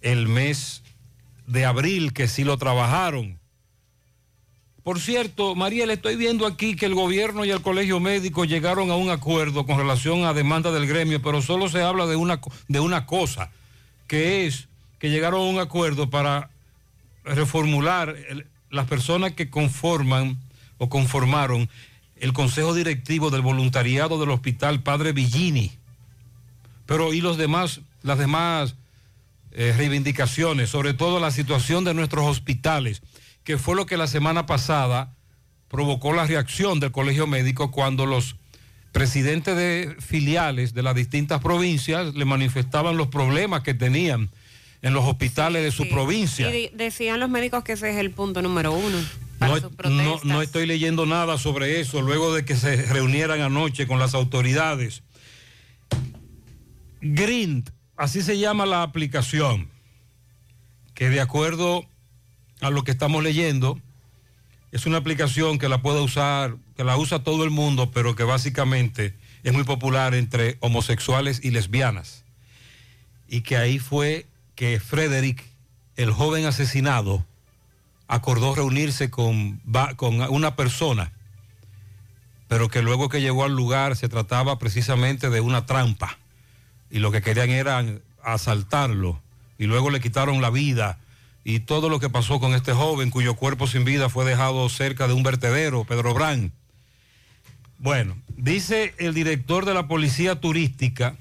el 0.00 0.26
mes 0.26 0.82
de 1.46 1.66
abril, 1.66 2.14
que 2.14 2.28
sí 2.28 2.42
lo 2.44 2.56
trabajaron. 2.56 3.38
Por 4.84 5.00
cierto, 5.00 5.54
María, 5.54 5.84
le 5.84 5.92
estoy 5.92 6.16
viendo 6.16 6.46
aquí 6.46 6.76
que 6.76 6.86
el 6.86 6.94
gobierno 6.94 7.44
y 7.44 7.50
el 7.50 7.60
colegio 7.60 8.00
médico 8.00 8.46
llegaron 8.46 8.90
a 8.90 8.96
un 8.96 9.10
acuerdo 9.10 9.66
con 9.66 9.76
relación 9.76 10.24
a 10.24 10.32
demanda 10.32 10.72
del 10.72 10.86
gremio, 10.86 11.20
pero 11.20 11.42
solo 11.42 11.68
se 11.68 11.82
habla 11.82 12.06
de 12.06 12.16
una, 12.16 12.40
de 12.68 12.80
una 12.80 13.04
cosa, 13.04 13.50
que 14.06 14.46
es 14.46 14.68
que 14.98 15.10
llegaron 15.10 15.42
a 15.42 15.50
un 15.50 15.58
acuerdo 15.58 16.08
para 16.08 16.48
reformular 17.24 18.16
las 18.70 18.86
personas 18.86 19.32
que 19.32 19.50
conforman 19.50 20.38
o 20.78 20.88
conformaron 20.88 21.68
el 22.16 22.32
consejo 22.32 22.74
directivo 22.74 23.30
del 23.30 23.40
voluntariado 23.40 24.20
del 24.20 24.30
hospital 24.30 24.82
Padre 24.82 25.12
Villini. 25.12 25.72
Pero 26.86 27.12
y 27.12 27.20
los 27.20 27.36
demás, 27.36 27.80
las 28.02 28.18
demás 28.18 28.74
eh, 29.52 29.74
reivindicaciones, 29.76 30.70
sobre 30.70 30.94
todo 30.94 31.18
la 31.18 31.30
situación 31.30 31.84
de 31.84 31.94
nuestros 31.94 32.26
hospitales, 32.26 33.02
que 33.44 33.58
fue 33.58 33.74
lo 33.74 33.86
que 33.86 33.96
la 33.96 34.06
semana 34.06 34.46
pasada 34.46 35.14
provocó 35.68 36.12
la 36.12 36.26
reacción 36.26 36.80
del 36.80 36.92
colegio 36.92 37.26
médico 37.26 37.70
cuando 37.70 38.06
los 38.06 38.36
presidentes 38.92 39.56
de 39.56 39.96
filiales 40.00 40.74
de 40.74 40.82
las 40.82 40.94
distintas 40.94 41.40
provincias 41.40 42.14
le 42.14 42.24
manifestaban 42.24 42.96
los 42.96 43.06
problemas 43.08 43.62
que 43.62 43.74
tenían 43.74 44.30
en 44.82 44.94
los 44.94 45.04
hospitales 45.04 45.62
de 45.62 45.70
su 45.70 45.88
provincia. 45.88 46.54
Y 46.54 46.70
decían 46.74 47.20
los 47.20 47.28
médicos 47.28 47.64
que 47.64 47.72
ese 47.72 47.90
es 47.90 47.96
el 47.96 48.10
punto 48.10 48.42
número 48.42 48.72
uno. 48.72 48.98
para 49.38 49.54
No, 49.54 49.60
sus 49.60 49.90
no, 49.90 50.20
no 50.24 50.42
estoy 50.42 50.66
leyendo 50.66 51.06
nada 51.06 51.38
sobre 51.38 51.80
eso 51.80 52.00
luego 52.02 52.34
de 52.34 52.44
que 52.44 52.56
se 52.56 52.76
reunieran 52.86 53.40
anoche 53.40 53.86
con 53.86 53.98
las 53.98 54.14
autoridades. 54.14 55.02
Grind, 57.02 57.70
así 57.96 58.22
se 58.22 58.38
llama 58.38 58.66
la 58.66 58.82
aplicación, 58.82 59.68
que 60.94 61.08
de 61.08 61.20
acuerdo 61.20 61.84
a 62.60 62.70
lo 62.70 62.84
que 62.84 62.90
estamos 62.90 63.22
leyendo, 63.22 63.80
es 64.72 64.86
una 64.86 64.98
aplicación 64.98 65.58
que 65.58 65.68
la 65.68 65.82
puede 65.82 66.00
usar, 66.00 66.56
que 66.76 66.84
la 66.84 66.96
usa 66.96 67.24
todo 67.24 67.44
el 67.44 67.50
mundo, 67.50 67.90
pero 67.90 68.14
que 68.14 68.22
básicamente 68.22 69.14
es 69.42 69.52
muy 69.52 69.64
popular 69.64 70.14
entre 70.14 70.58
homosexuales 70.60 71.40
y 71.42 71.50
lesbianas. 71.50 72.24
Y 73.28 73.40
que 73.40 73.56
ahí 73.56 73.78
fue 73.78 74.26
que 74.60 74.78
Frederick, 74.78 75.42
el 75.96 76.12
joven 76.12 76.44
asesinado, 76.44 77.24
acordó 78.08 78.54
reunirse 78.54 79.08
con, 79.08 79.62
con 79.96 80.20
una 80.20 80.54
persona, 80.54 81.12
pero 82.46 82.68
que 82.68 82.82
luego 82.82 83.08
que 83.08 83.22
llegó 83.22 83.44
al 83.44 83.56
lugar 83.56 83.96
se 83.96 84.10
trataba 84.10 84.58
precisamente 84.58 85.30
de 85.30 85.40
una 85.40 85.64
trampa 85.64 86.18
y 86.90 86.98
lo 86.98 87.10
que 87.10 87.22
querían 87.22 87.48
era 87.48 87.82
asaltarlo 88.22 89.22
y 89.56 89.64
luego 89.64 89.88
le 89.88 90.00
quitaron 90.00 90.42
la 90.42 90.50
vida 90.50 90.98
y 91.42 91.60
todo 91.60 91.88
lo 91.88 91.98
que 91.98 92.10
pasó 92.10 92.38
con 92.38 92.52
este 92.52 92.74
joven 92.74 93.08
cuyo 93.08 93.36
cuerpo 93.36 93.66
sin 93.66 93.86
vida 93.86 94.10
fue 94.10 94.26
dejado 94.26 94.68
cerca 94.68 95.08
de 95.08 95.14
un 95.14 95.22
vertedero, 95.22 95.84
Pedro 95.84 96.12
Brán. 96.12 96.52
Bueno, 97.78 98.14
dice 98.36 98.94
el 98.98 99.14
director 99.14 99.64
de 99.64 99.72
la 99.72 99.88
policía 99.88 100.38
turística 100.38 101.16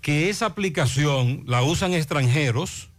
que 0.00 0.30
esa 0.30 0.46
aplicación 0.46 1.44
la 1.46 1.62
usan 1.62 1.94
extranjeros 1.94 2.90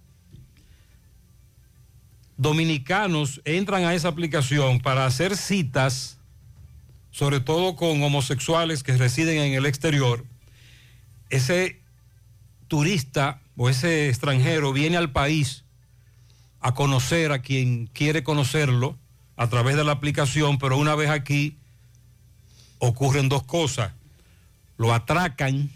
dominicanos 2.41 3.39
entran 3.45 3.83
a 3.83 3.93
esa 3.93 4.07
aplicación 4.07 4.79
para 4.79 5.05
hacer 5.05 5.37
citas, 5.37 6.17
sobre 7.11 7.39
todo 7.39 7.75
con 7.75 8.01
homosexuales 8.01 8.81
que 8.81 8.97
residen 8.97 9.37
en 9.37 9.53
el 9.53 9.67
exterior, 9.67 10.25
ese 11.29 11.79
turista 12.67 13.41
o 13.57 13.69
ese 13.69 14.09
extranjero 14.09 14.73
viene 14.73 14.97
al 14.97 15.11
país 15.11 15.65
a 16.61 16.73
conocer 16.73 17.31
a 17.31 17.43
quien 17.43 17.85
quiere 17.85 18.23
conocerlo 18.23 18.97
a 19.35 19.47
través 19.47 19.75
de 19.75 19.83
la 19.83 19.91
aplicación, 19.91 20.57
pero 20.57 20.77
una 20.77 20.95
vez 20.95 21.11
aquí 21.11 21.57
ocurren 22.79 23.29
dos 23.29 23.43
cosas. 23.43 23.91
Lo 24.77 24.95
atracan 24.95 25.69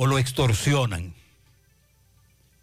o 0.00 0.06
lo 0.06 0.16
extorsionan. 0.16 1.12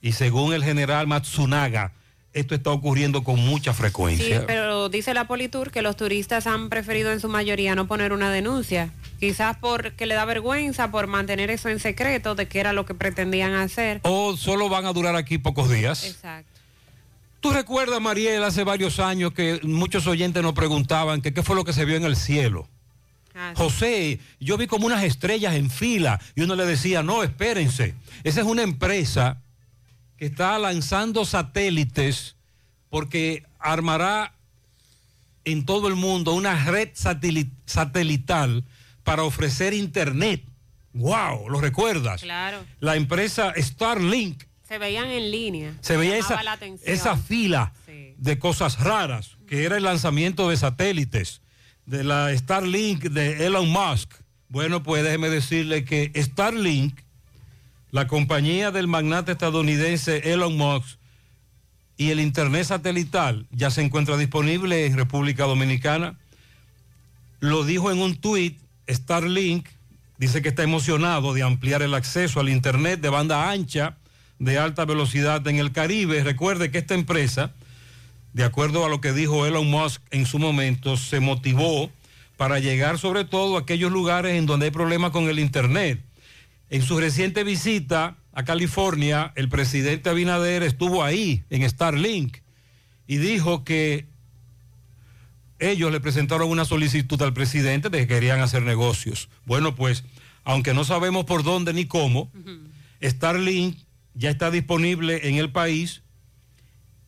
Y 0.01 0.13
según 0.13 0.53
el 0.53 0.63
general 0.63 1.05
Matsunaga, 1.05 1.91
esto 2.31 2.55
está 2.55 2.69
ocurriendo 2.71 3.25
con 3.25 3.37
mucha 3.41 3.73
Sí, 3.73 3.77
frecuencia. 3.77 4.45
pero 4.47 4.87
dice 4.87 5.13
la 5.13 5.27
Politur 5.27 5.69
que 5.69 5.81
los 5.81 5.97
turistas 5.97 6.47
han 6.47 6.69
preferido 6.69 7.11
en 7.11 7.19
su 7.19 7.27
mayoría 7.27 7.75
no 7.75 7.87
poner 7.87 8.13
una 8.13 8.31
denuncia. 8.31 8.89
Quizás 9.19 9.57
porque 9.57 10.05
le 10.05 10.15
da 10.15 10.23
vergüenza 10.23 10.91
por 10.91 11.07
mantener 11.07 11.51
eso 11.51 11.67
en 11.67 11.79
secreto 11.81 12.35
de 12.35 12.47
que 12.47 12.61
era 12.61 12.71
lo 12.71 12.85
que 12.85 12.93
pretendían 12.93 13.53
hacer. 13.53 13.99
O 14.03 14.37
solo 14.37 14.69
van 14.69 14.85
a 14.85 14.93
durar 14.93 15.17
aquí 15.17 15.37
pocos 15.37 15.69
días. 15.69 16.05
Exacto. 16.05 16.49
¿Tú 17.41 17.51
recuerdas, 17.51 17.99
Mariel, 17.99 18.45
hace 18.45 18.63
varios 18.63 18.99
años 19.01 19.33
que 19.33 19.59
muchos 19.63 20.07
oyentes 20.07 20.41
nos 20.41 20.53
preguntaban 20.53 21.21
que 21.21 21.33
qué 21.33 21.43
fue 21.43 21.57
lo 21.57 21.65
que 21.65 21.73
se 21.73 21.83
vio 21.83 21.97
en 21.97 22.05
el 22.05 22.15
cielo? 22.15 22.69
José, 23.55 24.19
yo 24.39 24.57
vi 24.57 24.67
como 24.67 24.85
unas 24.85 25.03
estrellas 25.03 25.55
en 25.55 25.69
fila 25.69 26.19
y 26.35 26.41
uno 26.41 26.55
le 26.55 26.65
decía, 26.65 27.03
no, 27.03 27.23
espérense, 27.23 27.95
esa 28.23 28.41
es 28.41 28.47
una 28.47 28.61
empresa 28.63 29.41
que 30.17 30.25
está 30.27 30.57
lanzando 30.57 31.25
satélites 31.25 32.35
porque 32.89 33.43
armará 33.59 34.33
en 35.43 35.65
todo 35.65 35.87
el 35.89 35.95
mundo 35.95 36.33
una 36.33 36.63
red 36.65 36.89
sateli- 36.93 37.51
satelital 37.65 38.63
para 39.03 39.23
ofrecer 39.23 39.73
internet. 39.73 40.41
¡Wow! 40.93 41.49
¿Lo 41.49 41.59
recuerdas? 41.59 42.21
Claro. 42.21 42.63
La 42.79 42.95
empresa 42.95 43.53
Starlink 43.57 44.43
Se 44.67 44.77
veían 44.77 45.09
en 45.09 45.29
línea. 45.29 45.73
se 45.81 45.97
veía 45.97 46.17
esa, 46.17 46.41
esa 46.85 47.17
fila 47.17 47.73
de 48.17 48.39
cosas 48.39 48.79
raras, 48.79 49.35
que 49.45 49.65
era 49.65 49.75
el 49.77 49.83
lanzamiento 49.83 50.49
de 50.49 50.55
satélites, 50.57 51.41
de 51.85 52.03
la 52.03 52.35
Starlink 52.35 53.03
de 53.03 53.45
Elon 53.45 53.69
Musk. 53.69 54.13
Bueno, 54.49 54.83
pues 54.83 55.03
déjeme 55.03 55.29
decirle 55.29 55.85
que 55.85 56.11
Starlink, 56.15 56.99
la 57.91 58.07
compañía 58.07 58.71
del 58.71 58.87
magnate 58.87 59.33
estadounidense 59.33 60.31
Elon 60.31 60.55
Musk, 60.57 60.97
y 61.97 62.09
el 62.09 62.19
Internet 62.19 62.65
satelital 62.65 63.47
ya 63.51 63.71
se 63.71 63.81
encuentra 63.81 64.17
disponible 64.17 64.85
en 64.85 64.97
República 64.97 65.45
Dominicana. 65.45 66.17
Lo 67.39 67.63
dijo 67.63 67.91
en 67.91 67.99
un 67.99 68.15
tuit 68.17 68.59
Starlink, 68.89 69.67
dice 70.17 70.41
que 70.41 70.49
está 70.49 70.63
emocionado 70.63 71.33
de 71.33 71.43
ampliar 71.43 71.81
el 71.81 71.93
acceso 71.93 72.39
al 72.39 72.49
Internet 72.49 72.99
de 72.99 73.09
banda 73.09 73.49
ancha 73.49 73.97
de 74.39 74.57
alta 74.57 74.83
velocidad 74.83 75.47
en 75.47 75.57
el 75.57 75.71
Caribe. 75.71 76.23
Recuerde 76.23 76.69
que 76.69 76.79
esta 76.79 76.95
empresa, 76.95 77.53
de 78.35 78.43
acuerdo 78.43 78.85
a 78.85 78.89
lo 78.89 78.99
que 78.99 79.13
dijo 79.13 79.45
Elon 79.45 79.71
Musk 79.71 80.01
en 80.11 80.25
su 80.25 80.39
momento, 80.39 80.97
se 80.97 81.21
motivó 81.21 81.89
para 82.35 82.59
llegar 82.59 82.99
sobre 82.99 83.23
todo 83.23 83.55
a 83.55 83.61
aquellos 83.61 83.93
lugares 83.93 84.33
en 84.33 84.45
donde 84.45 84.65
hay 84.65 84.71
problemas 84.71 85.11
con 85.11 85.29
el 85.29 85.39
Internet. 85.39 86.03
En 86.69 86.81
su 86.81 86.99
reciente 86.99 87.45
visita 87.45 88.17
a 88.33 88.43
California, 88.43 89.31
el 89.37 89.47
presidente 89.47 90.09
Abinader 90.09 90.63
estuvo 90.63 91.01
ahí, 91.01 91.45
en 91.49 91.67
Starlink, 91.69 92.39
y 93.07 93.17
dijo 93.17 93.63
que 93.63 94.05
ellos 95.59 95.89
le 95.93 96.01
presentaron 96.01 96.49
una 96.49 96.65
solicitud 96.65 97.21
al 97.21 97.31
presidente 97.31 97.89
de 97.89 97.99
que 97.99 98.07
querían 98.07 98.41
hacer 98.41 98.63
negocios. 98.63 99.29
Bueno, 99.45 99.75
pues, 99.75 100.03
aunque 100.43 100.73
no 100.73 100.83
sabemos 100.83 101.23
por 101.23 101.43
dónde 101.43 101.71
ni 101.71 101.85
cómo, 101.85 102.29
Starlink 103.01 103.77
ya 104.13 104.29
está 104.29 104.51
disponible 104.51 105.29
en 105.29 105.35
el 105.35 105.53
país. 105.53 106.01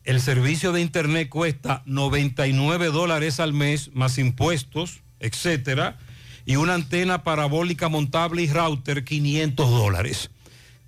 El 0.08 0.22
servicio 0.22 0.72
de 0.72 0.80
internet 0.80 1.28
cuesta 1.28 1.82
99 1.84 2.86
dólares 2.86 3.40
al 3.40 3.52
mes, 3.52 3.90
más 3.92 4.16
impuestos, 4.16 5.02
etcétera, 5.20 5.98
y 6.46 6.56
una 6.56 6.72
antena 6.72 7.24
parabólica 7.24 7.90
montable 7.90 8.40
y 8.40 8.46
router 8.50 9.04
500 9.04 9.70
dólares. 9.70 10.30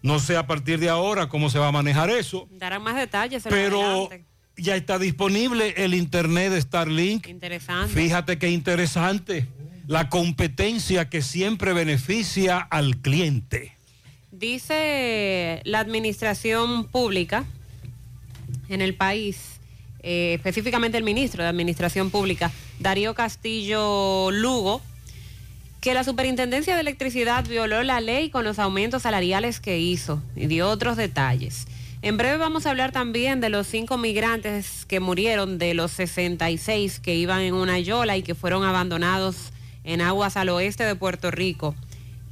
No 0.01 0.21
sé 0.21 0.39
a 0.39 0.47
partir 0.47 0.79
de 0.81 0.89
ahora 0.89 1.29
cómo 1.29 1.51
se 1.51 1.59
va 1.59 1.69
a 1.69 1.71
manejar 1.71 2.09
eso, 2.09 2.49
Darán 2.53 2.83
más 2.83 2.97
detalles. 2.97 3.43
pero 3.47 3.83
adelante. 4.07 4.25
ya 4.57 4.75
está 4.75 4.99
disponible 4.99 5.75
el 5.77 5.93
internet 5.93 6.53
de 6.53 6.63
Starlink. 6.63 7.29
Interesante. 7.29 7.93
Fíjate 7.93 8.39
qué 8.39 8.49
interesante. 8.49 9.47
La 9.87 10.09
competencia 10.09 11.11
que 11.11 11.21
siempre 11.21 11.75
beneficia 11.75 12.57
al 12.59 12.97
cliente. 13.03 13.77
Dice 14.31 15.61
la 15.65 15.81
administración 15.81 16.87
pública 16.87 17.45
en 18.71 18.81
el 18.81 18.95
país, 18.95 19.61
eh, 20.03 20.35
específicamente 20.35 20.97
el 20.97 21.05
ministro 21.05 21.43
de 21.43 21.49
Administración 21.49 22.11
Pública, 22.11 22.51
Darío 22.79 23.15
Castillo 23.15 24.31
Lugo, 24.31 24.81
que 25.81 25.93
la 25.95 26.05
Superintendencia 26.05 26.75
de 26.75 26.81
Electricidad 26.81 27.47
violó 27.47 27.83
la 27.83 28.01
ley 28.01 28.31
con 28.31 28.45
los 28.45 28.59
aumentos 28.59 29.03
salariales 29.03 29.61
que 29.61 29.79
hizo 29.79 30.23
y 30.37 30.47
dio 30.47 30.69
otros 30.69 30.97
detalles. 30.97 31.67
En 32.03 32.17
breve 32.17 32.37
vamos 32.39 32.65
a 32.65 32.71
hablar 32.71 32.93
también 32.93 33.41
de 33.41 33.51
los 33.51 33.67
cinco 33.67 33.99
migrantes 33.99 34.87
que 34.87 35.01
murieron, 35.01 35.59
de 35.59 35.75
los 35.75 35.91
66 35.91 37.01
que 37.01 37.15
iban 37.15 37.41
en 37.43 37.55
una 37.55 37.79
yola 37.79 38.17
y 38.17 38.23
que 38.23 38.35
fueron 38.35 38.65
abandonados 38.65 39.53
en 39.85 40.01
aguas 40.01 40.37
al 40.37 40.49
oeste 40.51 40.85
de 40.85 40.95
Puerto 40.95 41.31
Rico. 41.31 41.75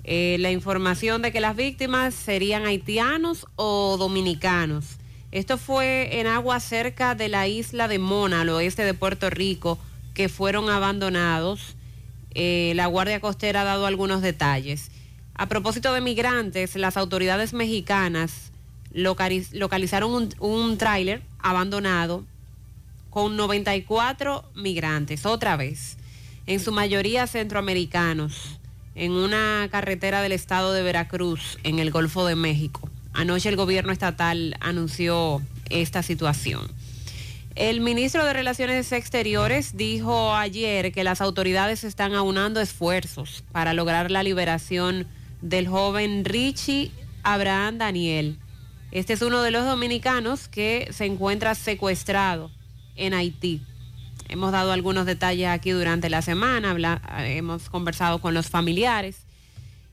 Eh, 0.05 0.37
la 0.41 0.51
información 0.51 1.21
de 1.21 1.33
que 1.33 1.41
las 1.41 1.57
víctimas 1.57 2.15
serían 2.15 2.65
haitianos 2.65 3.47
o 3.57 3.97
dominicanos. 3.99 4.98
Esto 5.31 5.59
fue 5.59 6.21
en 6.21 6.27
aguas 6.27 6.63
cerca 6.65 7.15
de 7.15 7.29
la 7.29 7.47
isla 7.47 7.87
de 7.89 7.99
Mona, 7.99 8.41
al 8.43 8.49
oeste 8.49 8.85
de 8.85 8.95
Puerto 8.95 9.29
Rico, 9.31 9.79
que 10.15 10.29
fueron 10.29 10.71
abandonados. 10.71 11.77
Eh, 12.35 12.73
la 12.77 12.87
Guardia 12.87 13.21
Costera 13.21 13.63
ha 13.63 13.65
dado 13.65 13.87
algunos 13.87 14.23
detalles. 14.23 14.91
A 15.35 15.47
propósito 15.47 15.93
de 15.93 16.01
migrantes, 16.01 16.77
las 16.77 16.97
autoridades 16.97 17.53
mexicanas 17.53 18.53
localiz- 18.93 19.53
localizaron 19.53 20.13
un, 20.13 20.35
un 20.39 20.79
tráiler 20.79 21.23
abandonado 21.39 22.25
con 23.11 23.37
94 23.37 24.45
migrantes, 24.55 25.27
otra 25.27 25.57
vez, 25.57 25.97
en 26.47 26.61
su 26.61 26.73
mayoría 26.73 27.27
centroamericanos, 27.27 28.59
en 28.95 29.13
una 29.13 29.69
carretera 29.71 30.23
del 30.23 30.33
estado 30.33 30.73
de 30.73 30.83
Veracruz, 30.83 31.59
en 31.65 31.79
el 31.79 31.91
Golfo 31.91 32.25
de 32.27 32.35
México. 32.35 32.89
Anoche 33.13 33.49
el 33.49 33.57
gobierno 33.57 33.93
estatal 33.93 34.57
anunció 34.61 35.43
esta 35.71 36.03
situación. 36.03 36.71
El 37.55 37.81
ministro 37.81 38.25
de 38.25 38.33
Relaciones 38.33 38.93
Exteriores 38.93 39.77
dijo 39.77 40.35
ayer 40.35 40.93
que 40.93 41.03
las 41.03 41.21
autoridades 41.21 41.83
están 41.83 42.15
aunando 42.15 42.61
esfuerzos 42.61 43.43
para 43.51 43.75
lograr 43.75 44.13
la 44.13 44.23
liberación 44.23 45.09
del 45.43 45.67
joven 45.67 46.25
Richie 46.25 46.93
Abraham 47.25 47.79
Daniel. 47.79 48.39
Este 48.93 49.13
es 49.13 49.23
uno 49.23 49.43
de 49.43 49.51
los 49.51 49.65
dominicanos 49.65 50.47
que 50.47 50.89
se 50.93 51.05
encuentra 51.07 51.57
secuestrado 51.57 52.51
en 52.95 53.13
Haití. 53.13 53.61
Hemos 54.29 54.53
dado 54.53 54.73
algunos 54.73 55.05
detalles 55.05 55.49
aquí 55.49 55.71
durante 55.71 56.11
la 56.11 56.23
semana, 56.23 57.01
hemos 57.25 57.71
conversado 57.71 58.21
con 58.21 58.35
los 58.35 58.49
familiares 58.49 59.17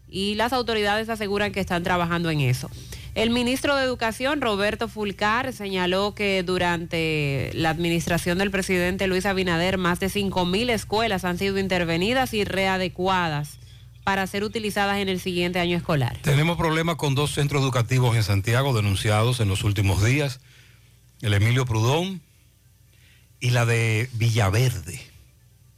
y 0.07 0.35
las 0.35 0.53
autoridades 0.53 1.09
aseguran 1.09 1.51
que 1.51 1.61
están 1.61 1.83
trabajando 1.83 2.29
en 2.29 2.41
eso. 2.41 2.69
El 3.15 3.29
ministro 3.29 3.77
de 3.77 3.83
Educación, 3.85 4.41
Roberto 4.41 4.89
Fulcar, 4.89 5.53
señaló 5.53 6.13
que 6.13 6.43
durante 6.43 7.49
la 7.53 7.69
administración 7.69 8.37
del 8.37 8.51
presidente 8.51 9.07
Luis 9.07 9.25
Abinader, 9.25 9.77
más 9.77 10.01
de 10.01 10.07
5.000 10.07 10.69
escuelas 10.69 11.23
han 11.23 11.37
sido 11.37 11.57
intervenidas 11.57 12.33
y 12.33 12.43
readecuadas 12.43 13.57
para 14.03 14.27
ser 14.27 14.43
utilizadas 14.43 14.97
en 14.97 15.07
el 15.07 15.21
siguiente 15.21 15.61
año 15.61 15.77
escolar. 15.77 16.17
Tenemos 16.23 16.57
problemas 16.57 16.97
con 16.97 17.15
dos 17.15 17.31
centros 17.31 17.63
educativos 17.63 18.17
en 18.17 18.23
Santiago 18.23 18.75
denunciados 18.75 19.39
en 19.39 19.47
los 19.47 19.63
últimos 19.63 20.03
días. 20.03 20.41
El 21.21 21.33
Emilio 21.33 21.65
Prudón 21.65 22.21
y 23.39 23.51
la 23.51 23.65
de 23.65 24.09
Villaverde, 24.11 24.99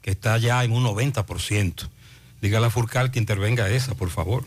que 0.02 0.10
está 0.10 0.40
ya 0.40 0.64
en 0.64 0.72
un 0.72 0.84
90%. 0.84 1.88
Dígale 2.42 2.66
a 2.66 2.70
Furcal 2.72 3.12
que 3.12 3.20
intervenga 3.20 3.70
esa, 3.70 3.94
por 3.94 4.10
favor. 4.10 4.44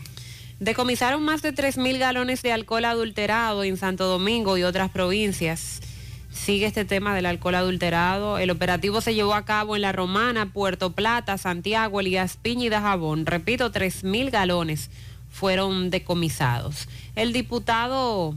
Decomisaron 0.61 1.23
más 1.23 1.41
de 1.41 1.55
3.000 1.55 1.97
galones 1.97 2.43
de 2.43 2.51
alcohol 2.51 2.85
adulterado 2.85 3.63
en 3.63 3.77
Santo 3.77 4.05
Domingo 4.05 4.59
y 4.59 4.63
otras 4.63 4.91
provincias. 4.91 5.81
Sigue 6.29 6.67
este 6.67 6.85
tema 6.85 7.15
del 7.15 7.25
alcohol 7.25 7.55
adulterado. 7.55 8.37
El 8.37 8.51
operativo 8.51 9.01
se 9.01 9.15
llevó 9.15 9.33
a 9.33 9.43
cabo 9.43 9.75
en 9.75 9.81
La 9.81 9.91
Romana, 9.91 10.53
Puerto 10.53 10.91
Plata, 10.91 11.39
Santiago, 11.39 11.99
Elías 11.99 12.37
Piña 12.37 12.65
y 12.65 12.69
Dajabón. 12.69 13.25
Repito, 13.25 13.71
3.000 13.71 14.29
galones 14.29 14.91
fueron 15.31 15.89
decomisados. 15.89 16.87
El 17.15 17.33
diputado 17.33 18.35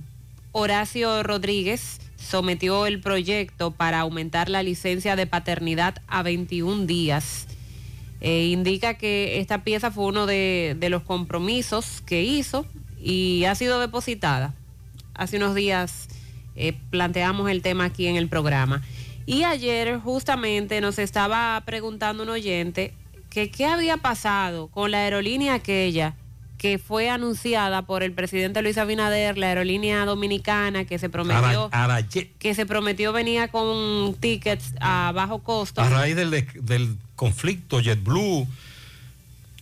Horacio 0.52 1.22
Rodríguez 1.24 2.00
sometió 2.16 2.86
el 2.86 3.02
proyecto 3.02 3.72
para 3.72 4.00
aumentar 4.00 4.48
la 4.48 4.62
licencia 4.62 5.14
de 5.14 5.26
paternidad 5.26 6.00
a 6.06 6.22
21 6.22 6.86
días. 6.86 7.48
Eh, 8.26 8.46
indica 8.46 8.94
que 8.94 9.38
esta 9.38 9.64
pieza 9.64 9.90
fue 9.90 10.06
uno 10.06 10.24
de, 10.24 10.78
los 10.88 11.02
compromisos 11.02 12.00
que 12.00 12.22
hizo 12.22 12.64
y 12.98 13.44
ha 13.44 13.54
sido 13.54 13.78
depositada 13.80 14.54
hace 15.12 15.36
unos 15.36 15.54
días 15.54 16.08
eh, 16.56 16.72
planteamos 16.88 17.50
el 17.50 17.60
tema 17.60 17.84
aquí 17.84 18.06
en 18.06 18.16
el 18.16 18.30
programa. 18.30 18.80
Y 19.26 19.44
ayer 19.44 19.98
justamente 19.98 20.80
nos 20.80 20.98
estaba 20.98 21.62
preguntando 21.66 22.22
un 22.22 22.30
oyente 22.30 22.94
que 23.28 23.50
qué 23.50 23.66
había 23.66 23.98
pasado 23.98 24.68
con 24.68 24.90
la 24.90 25.00
aerolínea 25.00 25.52
aquella 25.52 26.14
que 26.64 26.78
fue 26.78 27.10
anunciada 27.10 27.82
por 27.82 28.02
el 28.02 28.12
presidente 28.12 28.62
Luis 28.62 28.78
Abinader, 28.78 29.36
la 29.36 29.48
aerolínea 29.48 30.06
dominicana 30.06 30.86
que 30.86 30.98
se 30.98 31.10
prometió 31.10 31.68
Ara- 31.72 32.02
que 32.38 32.54
se 32.54 32.64
prometió 32.64 33.12
venía 33.12 33.48
con 33.48 34.14
tickets 34.18 34.72
a 34.80 35.12
bajo 35.14 35.40
costo. 35.42 35.82
A 35.82 35.90
raíz 35.90 36.16
del, 36.16 36.30
del 36.30 36.96
conflicto 37.16 37.80
JetBlue, 37.82 38.46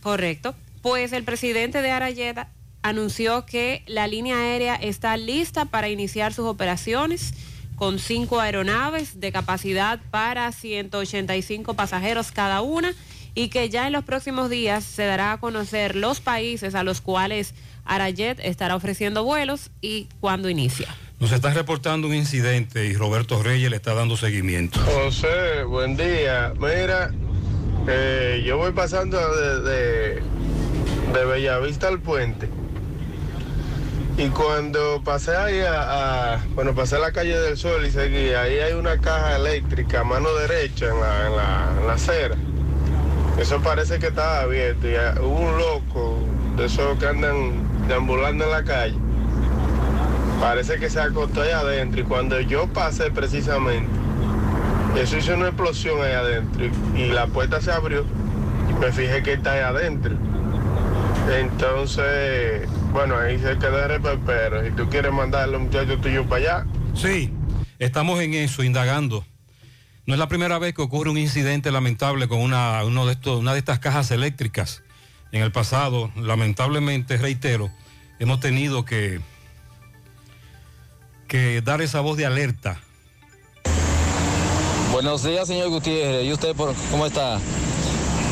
Correcto. 0.00 0.54
Pues 0.80 1.12
el 1.12 1.24
presidente 1.24 1.82
de 1.82 1.90
Arayeta 1.90 2.48
anunció 2.82 3.46
que 3.46 3.82
la 3.88 4.06
línea 4.06 4.36
aérea 4.38 4.76
está 4.76 5.16
lista 5.16 5.64
para 5.64 5.88
iniciar 5.88 6.32
sus 6.32 6.46
operaciones 6.46 7.34
con 7.74 7.98
cinco 7.98 8.38
aeronaves 8.38 9.18
de 9.18 9.32
capacidad 9.32 9.98
para 10.12 10.52
185 10.52 11.74
pasajeros 11.74 12.30
cada 12.30 12.60
una 12.60 12.94
y 13.34 13.48
que 13.48 13.68
ya 13.70 13.86
en 13.86 13.92
los 13.92 14.04
próximos 14.04 14.50
días 14.50 14.84
se 14.84 15.04
dará 15.06 15.32
a 15.32 15.38
conocer 15.40 15.96
los 15.96 16.20
países 16.20 16.74
a 16.74 16.82
los 16.84 17.00
cuales 17.00 17.54
Arayet 17.84 18.38
estará 18.40 18.76
ofreciendo 18.76 19.24
vuelos 19.24 19.70
y 19.80 20.06
cuándo 20.20 20.48
inicia. 20.48 20.94
nos 21.18 21.32
está 21.32 21.52
reportando 21.54 22.08
un 22.08 22.14
incidente 22.14 22.86
y 22.86 22.94
Roberto 22.94 23.42
Reyes 23.42 23.70
le 23.70 23.76
está 23.76 23.94
dando 23.94 24.16
seguimiento. 24.16 24.80
José, 24.80 25.62
buen 25.64 25.96
día. 25.96 26.52
Mira, 26.58 27.10
eh, 27.88 28.42
yo 28.46 28.56
voy 28.58 28.72
pasando 28.72 29.18
de, 29.34 29.60
de, 29.60 30.22
de 31.14 31.24
Bellavista 31.24 31.88
al 31.88 32.00
puente. 32.00 32.48
Y 34.18 34.28
cuando 34.28 35.02
pasé 35.02 35.34
ahí 35.34 35.60
a, 35.60 36.34
a- 36.34 36.44
bueno, 36.54 36.74
pasé 36.74 36.96
a 36.96 36.98
la 36.98 37.12
calle 37.12 37.38
del 37.38 37.56
Sol 37.56 37.86
y 37.86 37.90
seguí, 37.90 38.34
ahí 38.34 38.58
hay 38.58 38.74
una 38.74 38.98
caja 39.00 39.36
eléctrica 39.36 40.00
a 40.00 40.04
mano 40.04 40.32
derecha 40.34 40.86
en 40.90 41.00
la, 41.00 41.26
en 41.28 41.36
la, 41.36 41.74
en 41.80 41.86
la 41.86 41.92
acera. 41.94 42.36
Eso 43.38 43.60
parece 43.60 43.98
que 43.98 44.08
estaba 44.08 44.40
abierto 44.42 44.88
y 44.88 44.94
hubo 45.20 45.40
un 45.40 45.58
loco 45.58 46.18
de 46.56 46.66
esos 46.66 46.98
que 46.98 47.06
andan 47.06 47.52
deambulando 47.88 48.44
en 48.44 48.50
la 48.50 48.62
calle. 48.62 48.96
Parece 50.40 50.78
que 50.78 50.90
se 50.90 51.00
acostó 51.00 51.42
allá 51.42 51.60
adentro 51.60 52.00
y 52.00 52.04
cuando 52.04 52.40
yo 52.40 52.66
pasé 52.68 53.10
precisamente, 53.10 53.88
eso 55.00 55.16
hizo 55.16 55.34
una 55.34 55.46
explosión 55.48 56.02
ahí 56.02 56.12
adentro 56.12 56.64
y, 56.94 57.00
y 57.00 57.08
la 57.08 57.26
puerta 57.26 57.60
se 57.60 57.72
abrió. 57.72 58.04
Me 58.80 58.92
fijé 58.92 59.22
que 59.22 59.34
está 59.34 59.52
ahí 59.52 59.60
adentro. 59.60 60.12
Entonces, 61.38 62.68
bueno, 62.92 63.16
ahí 63.16 63.38
se 63.38 63.56
quedó 63.58 63.82
el 63.82 63.88
reperpero. 63.88 64.64
Si 64.64 64.70
tú 64.72 64.88
quieres 64.90 65.12
mandar 65.12 65.44
a 65.44 65.46
los 65.46 65.60
muchachos 65.62 66.00
tuyos 66.00 66.26
para 66.26 66.36
allá, 66.60 66.66
Sí, 66.94 67.32
estamos 67.78 68.20
en 68.20 68.34
eso, 68.34 68.62
indagando. 68.62 69.24
No 70.06 70.14
es 70.14 70.18
la 70.18 70.26
primera 70.28 70.58
vez 70.58 70.74
que 70.74 70.82
ocurre 70.82 71.10
un 71.10 71.18
incidente 71.18 71.70
lamentable 71.70 72.26
con 72.28 72.40
una, 72.40 72.82
uno 72.84 73.06
de 73.06 73.12
estos, 73.12 73.38
una 73.38 73.52
de 73.52 73.58
estas 73.60 73.78
cajas 73.78 74.10
eléctricas. 74.10 74.82
En 75.30 75.42
el 75.42 75.52
pasado, 75.52 76.10
lamentablemente, 76.16 77.16
reitero, 77.16 77.70
hemos 78.18 78.40
tenido 78.40 78.84
que, 78.84 79.20
que 81.28 81.62
dar 81.62 81.80
esa 81.82 82.00
voz 82.00 82.16
de 82.16 82.26
alerta. 82.26 82.80
Buenos 84.90 85.22
días, 85.22 85.46
señor 85.48 85.68
Gutiérrez. 85.70 86.26
¿Y 86.26 86.32
usted 86.32 86.54
por- 86.54 86.74
cómo 86.90 87.06
está? 87.06 87.38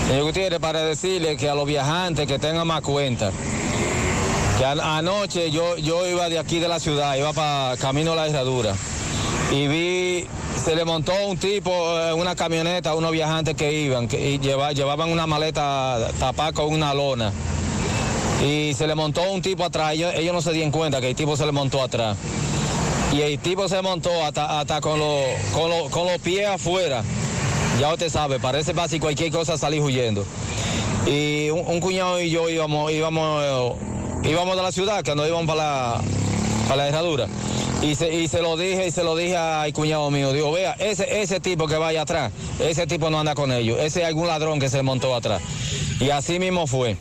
Señor 0.08 0.24
Gutiérrez, 0.24 0.58
para 0.58 0.82
decirle 0.82 1.36
que 1.36 1.48
a 1.48 1.54
los 1.54 1.66
viajantes 1.66 2.26
que 2.26 2.38
tengan 2.38 2.66
más 2.66 2.82
cuenta, 2.82 3.30
que 4.58 4.64
an- 4.66 4.80
anoche 4.80 5.50
yo, 5.52 5.78
yo 5.78 6.06
iba 6.06 6.28
de 6.28 6.38
aquí 6.38 6.58
de 6.58 6.68
la 6.68 6.80
ciudad, 6.80 7.16
iba 7.16 7.32
para 7.32 7.76
Camino 7.78 8.12
a 8.12 8.16
la 8.16 8.26
Herradura, 8.26 8.74
y 9.52 9.66
vi, 9.66 10.26
se 10.62 10.76
le 10.76 10.84
montó 10.84 11.12
un 11.26 11.36
tipo, 11.36 11.70
eh, 11.98 12.12
una 12.12 12.36
camioneta 12.36 12.94
unos 12.94 13.10
viajantes 13.12 13.56
que 13.56 13.72
iban, 13.72 14.06
que 14.08 14.30
y 14.32 14.38
lleva- 14.38 14.72
llevaban 14.72 15.10
una 15.10 15.26
maleta 15.26 16.08
tapada 16.18 16.52
con 16.52 16.66
una 16.72 16.94
lona. 16.94 17.32
Y 18.44 18.72
se 18.74 18.86
le 18.86 18.94
montó 18.94 19.22
un 19.30 19.42
tipo 19.42 19.64
atrás, 19.64 19.92
ellos, 19.94 20.12
ellos 20.14 20.32
no 20.32 20.40
se 20.40 20.52
dieron 20.52 20.70
cuenta 20.70 21.00
que 21.00 21.10
el 21.10 21.16
tipo 21.16 21.36
se 21.36 21.44
le 21.44 21.52
montó 21.52 21.82
atrás. 21.82 22.16
Y 23.12 23.20
el 23.22 23.38
tipo 23.40 23.68
se 23.68 23.82
montó 23.82 24.10
hasta, 24.24 24.60
hasta 24.60 24.80
con, 24.80 24.98
los, 24.98 25.24
con, 25.52 25.68
los, 25.68 25.90
con 25.90 26.06
los 26.06 26.18
pies 26.18 26.46
afuera. 26.46 27.02
Ya 27.80 27.92
usted 27.92 28.08
sabe, 28.08 28.38
parece 28.38 28.72
fácil 28.72 29.00
cualquier 29.00 29.32
cosa 29.32 29.58
salir 29.58 29.80
huyendo. 29.82 30.24
Y 31.06 31.50
un, 31.50 31.80
cuñado 31.80 32.20
y 32.20 32.30
yo 32.30 32.48
íbamos, 32.48 32.92
íbamos, 32.92 33.42
eh, 34.24 34.30
íbamos 34.30 34.56
de 34.56 34.62
la 34.62 34.70
ciudad, 34.70 35.02
que 35.02 35.14
no 35.14 35.26
íbamos 35.26 35.46
para 35.46 35.62
la, 35.62 36.00
para 36.68 36.76
la 36.76 36.88
herradura. 36.88 37.26
Y 37.82 37.94
se, 37.94 38.12
y 38.12 38.28
se 38.28 38.42
lo 38.42 38.56
dije, 38.58 38.88
y 38.88 38.90
se 38.90 39.02
lo 39.02 39.16
dije 39.16 39.36
al 39.36 39.72
cuñado 39.72 40.10
mío, 40.10 40.32
digo, 40.34 40.52
vea, 40.52 40.72
ese, 40.78 41.22
ese 41.22 41.40
tipo 41.40 41.66
que 41.66 41.76
vaya 41.76 42.02
atrás, 42.02 42.30
ese 42.60 42.86
tipo 42.86 43.08
no 43.08 43.18
anda 43.18 43.34
con 43.34 43.50
ellos, 43.52 43.78
ese 43.80 44.02
es 44.02 44.06
algún 44.06 44.26
ladrón 44.26 44.60
que 44.60 44.68
se 44.68 44.82
montó 44.82 45.14
atrás. 45.14 45.40
Y 45.98 46.10
así 46.10 46.38
mismo 46.38 46.66
fue. 46.66 46.96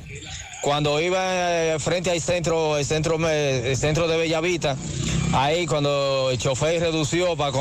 Cuando 0.62 1.00
iba 1.02 1.20
eh, 1.22 1.80
frente 1.80 2.12
al 2.12 2.22
centro, 2.22 2.78
el 2.78 2.86
centro, 2.86 3.18
eh, 3.30 3.72
el 3.72 3.78
centro 3.78 4.08
de 4.08 4.18
Bellavista, 4.18 4.78
ahí 5.34 5.66
cuando 5.66 6.30
el 6.32 6.38
chofer 6.38 6.82
redució 6.82 7.36
para 7.36 7.56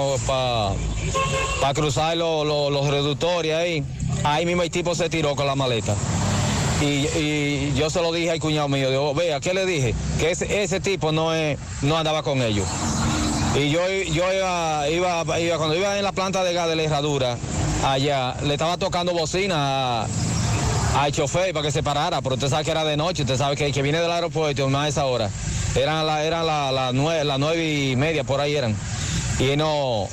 cruzar 1.74 2.16
lo- 2.16 2.44
lo- 2.44 2.70
los 2.70 2.88
reductores 2.88 3.54
ahí, 3.54 3.82
ahí 4.24 4.46
mismo 4.46 4.62
el 4.62 4.70
tipo 4.70 4.94
se 4.94 5.08
tiró 5.08 5.34
con 5.34 5.46
la 5.46 5.54
maleta. 5.56 5.94
Y, 6.80 7.72
yo 7.74 7.90
se 7.90 8.00
lo 8.00 8.12
dije 8.12 8.30
al 8.30 8.38
cuñado 8.40 8.68
mío, 8.68 8.90
digo, 8.90 9.14
vea, 9.14 9.40
¿qué 9.40 9.52
le 9.52 9.66
dije? 9.66 9.94
Que 10.20 10.30
ese, 10.30 10.80
tipo 10.80 11.10
no, 11.12 11.34
es, 11.34 11.58
no 11.82 11.96
andaba 11.96 12.22
con 12.22 12.40
ellos. 12.42 12.66
Y 13.56 13.70
yo, 13.70 13.80
yo 13.88 14.32
iba, 14.32 14.88
iba, 14.88 15.40
iba- 15.40 15.56
cuando 15.58 15.74
iba 15.74 15.96
en 15.98 16.04
la 16.04 16.12
planta 16.12 16.44
de 16.44 16.52
gas 16.52 16.68
de 16.68 16.76
la 16.76 16.82
herradura, 16.84 17.36
allá, 17.84 18.36
le 18.44 18.54
estaba 18.54 18.76
tocando 18.76 19.12
bocina 19.12 20.06
al 20.96 21.12
chofer 21.12 21.52
para 21.52 21.64
que 21.64 21.72
se 21.72 21.82
parara, 21.82 22.20
pero 22.22 22.34
usted 22.36 22.48
sabe 22.48 22.64
que 22.64 22.70
era 22.70 22.84
de 22.84 22.96
noche, 22.96 23.22
usted 23.22 23.36
sabe 23.36 23.56
que 23.56 23.72
que 23.72 23.82
viene 23.82 24.00
del 24.00 24.10
aeropuerto 24.10 24.68
más 24.68 24.84
a 24.86 24.88
esa 24.88 25.04
hora. 25.06 25.30
Eran 25.74 26.06
las 26.06 26.24
eran 26.24 26.46
la 26.46 26.90
nueve, 26.94 27.24
las 27.24 27.38
nueve 27.38 27.90
y 27.90 27.96
media, 27.96 28.22
por 28.24 28.40
ahí 28.40 28.54
eran. 28.54 28.76
Y 29.40 29.56
no, 29.56 30.08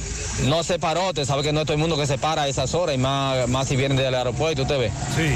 no 0.46 0.64
se 0.64 0.80
paró, 0.80 1.10
usted 1.10 1.26
sabe 1.26 1.44
que 1.44 1.54
no 1.54 1.62
es 1.62 1.66
todo 1.66 1.74
el 1.74 1.80
mundo 1.80 1.98
que 1.98 2.06
se 2.08 2.18
para 2.18 2.44
a 2.44 2.48
esas 2.48 2.74
horas, 2.74 2.96
y 2.96 2.98
más, 2.98 3.48
más 3.50 3.68
si 3.68 3.76
vienen 3.76 3.98
del 3.98 4.14
aeropuerto, 4.16 4.64
usted 4.64 4.80
ve. 4.80 4.92
Sí. 5.16 5.36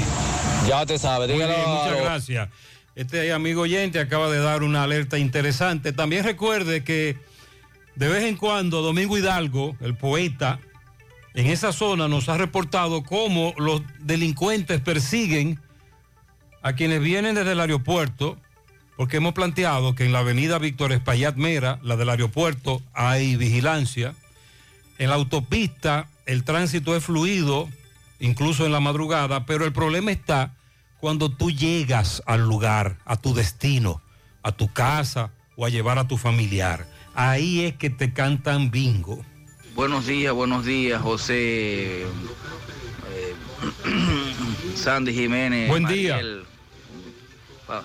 Ya 0.66 0.82
usted 0.82 0.98
sabe, 0.98 1.26
dígalo. 1.26 1.54
bien, 1.54 1.68
muchas 1.68 2.00
gracias. 2.00 2.48
Este 2.94 3.32
amigo 3.32 3.62
oyente 3.62 3.98
acaba 3.98 4.30
de 4.30 4.38
dar 4.38 4.62
una 4.62 4.82
alerta 4.82 5.18
interesante. 5.18 5.92
También 5.92 6.24
recuerde 6.24 6.84
que 6.84 7.16
de 7.94 8.08
vez 8.08 8.24
en 8.24 8.36
cuando 8.36 8.82
Domingo 8.82 9.16
Hidalgo, 9.16 9.76
el 9.80 9.96
poeta, 9.96 10.60
en 11.34 11.46
esa 11.46 11.72
zona 11.72 12.08
nos 12.08 12.28
ha 12.28 12.36
reportado 12.36 13.04
cómo 13.04 13.54
los 13.56 13.82
delincuentes 14.00 14.80
persiguen 14.80 15.60
a 16.62 16.74
quienes 16.74 17.00
vienen 17.00 17.34
desde 17.34 17.52
el 17.52 17.60
aeropuerto, 17.60 18.36
porque 18.96 19.16
hemos 19.16 19.32
planteado 19.32 19.94
que 19.94 20.04
en 20.04 20.12
la 20.12 20.18
avenida 20.18 20.58
Víctor 20.58 20.92
Espaillat 20.92 21.36
Mera, 21.36 21.78
la 21.82 21.96
del 21.96 22.10
aeropuerto, 22.10 22.82
hay 22.92 23.36
vigilancia. 23.36 24.14
En 24.98 25.08
la 25.08 25.14
autopista 25.14 26.08
el 26.26 26.44
tránsito 26.44 26.94
es 26.94 27.02
fluido, 27.02 27.68
incluso 28.20 28.64
en 28.66 28.72
la 28.72 28.80
madrugada, 28.80 29.46
pero 29.46 29.64
el 29.64 29.72
problema 29.72 30.10
está 30.12 30.54
cuando 31.00 31.30
tú 31.30 31.50
llegas 31.50 32.22
al 32.26 32.42
lugar, 32.46 32.98
a 33.06 33.16
tu 33.16 33.34
destino, 33.34 34.02
a 34.42 34.52
tu 34.52 34.72
casa 34.72 35.30
o 35.56 35.64
a 35.66 35.70
llevar 35.70 35.98
a 35.98 36.06
tu 36.06 36.16
familiar. 36.18 36.86
Ahí 37.14 37.62
es 37.64 37.74
que 37.74 37.90
te 37.90 38.12
cantan 38.12 38.70
bingo. 38.70 39.24
Buenos 39.74 40.06
días, 40.06 40.32
buenos 40.34 40.64
días, 40.64 41.00
José. 41.00 42.02
eh, 42.02 42.06
Sandy 44.76 45.12
Jiménez. 45.14 45.68
Buen 45.68 45.86
día. 45.86 46.14
Mariel. 46.16 46.44
Pa- 47.66 47.84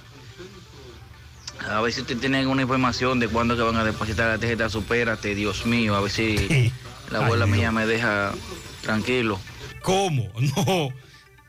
A 1.69 1.81
ver 1.81 1.93
si 1.93 2.01
usted 2.01 2.17
tiene 2.17 2.39
alguna 2.39 2.61
información 2.63 3.19
de 3.19 3.27
cuándo 3.27 3.55
que 3.55 3.61
van 3.63 3.75
a 3.77 3.83
depositar 3.83 4.27
la 4.29 4.37
tarjeta 4.37 4.69
Supérate, 4.69 5.33
Dios 5.35 5.65
mío, 5.65 5.95
a 5.95 6.01
ver 6.01 6.11
si 6.11 6.71
la 7.11 7.19
abuela 7.23 7.45
Ay, 7.45 7.51
Dios. 7.51 7.59
mía 7.59 7.71
me 7.71 7.85
deja 7.85 8.33
tranquilo. 8.81 9.39
¿Cómo? 9.85 10.27
No, 10.55 10.89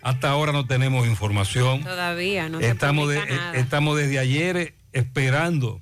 hasta 0.03 0.29
ahora 0.31 0.53
no 0.53 0.67
tenemos 0.67 1.07
información. 1.09 1.83
Todavía 1.83 2.49
no 2.49 2.61
se 2.61 2.69
Estamos, 2.69 3.09
de- 3.09 3.17
publica 3.17 3.35
nada. 3.35 3.57
estamos 3.57 3.97
desde 3.99 4.19
ayer 4.21 4.75
esperando. 4.93 5.81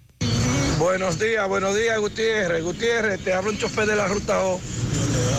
Buenos 0.78 1.18
días, 1.18 1.46
buenos 1.48 1.76
días, 1.76 1.98
Gutiérrez. 1.98 2.62
Gutiérrez, 2.62 3.20
te 3.22 3.32
hablo 3.34 3.50
un 3.50 3.58
chofer 3.58 3.86
de 3.86 3.96
la 3.96 4.06
ruta 4.08 4.40
O. 4.44 4.60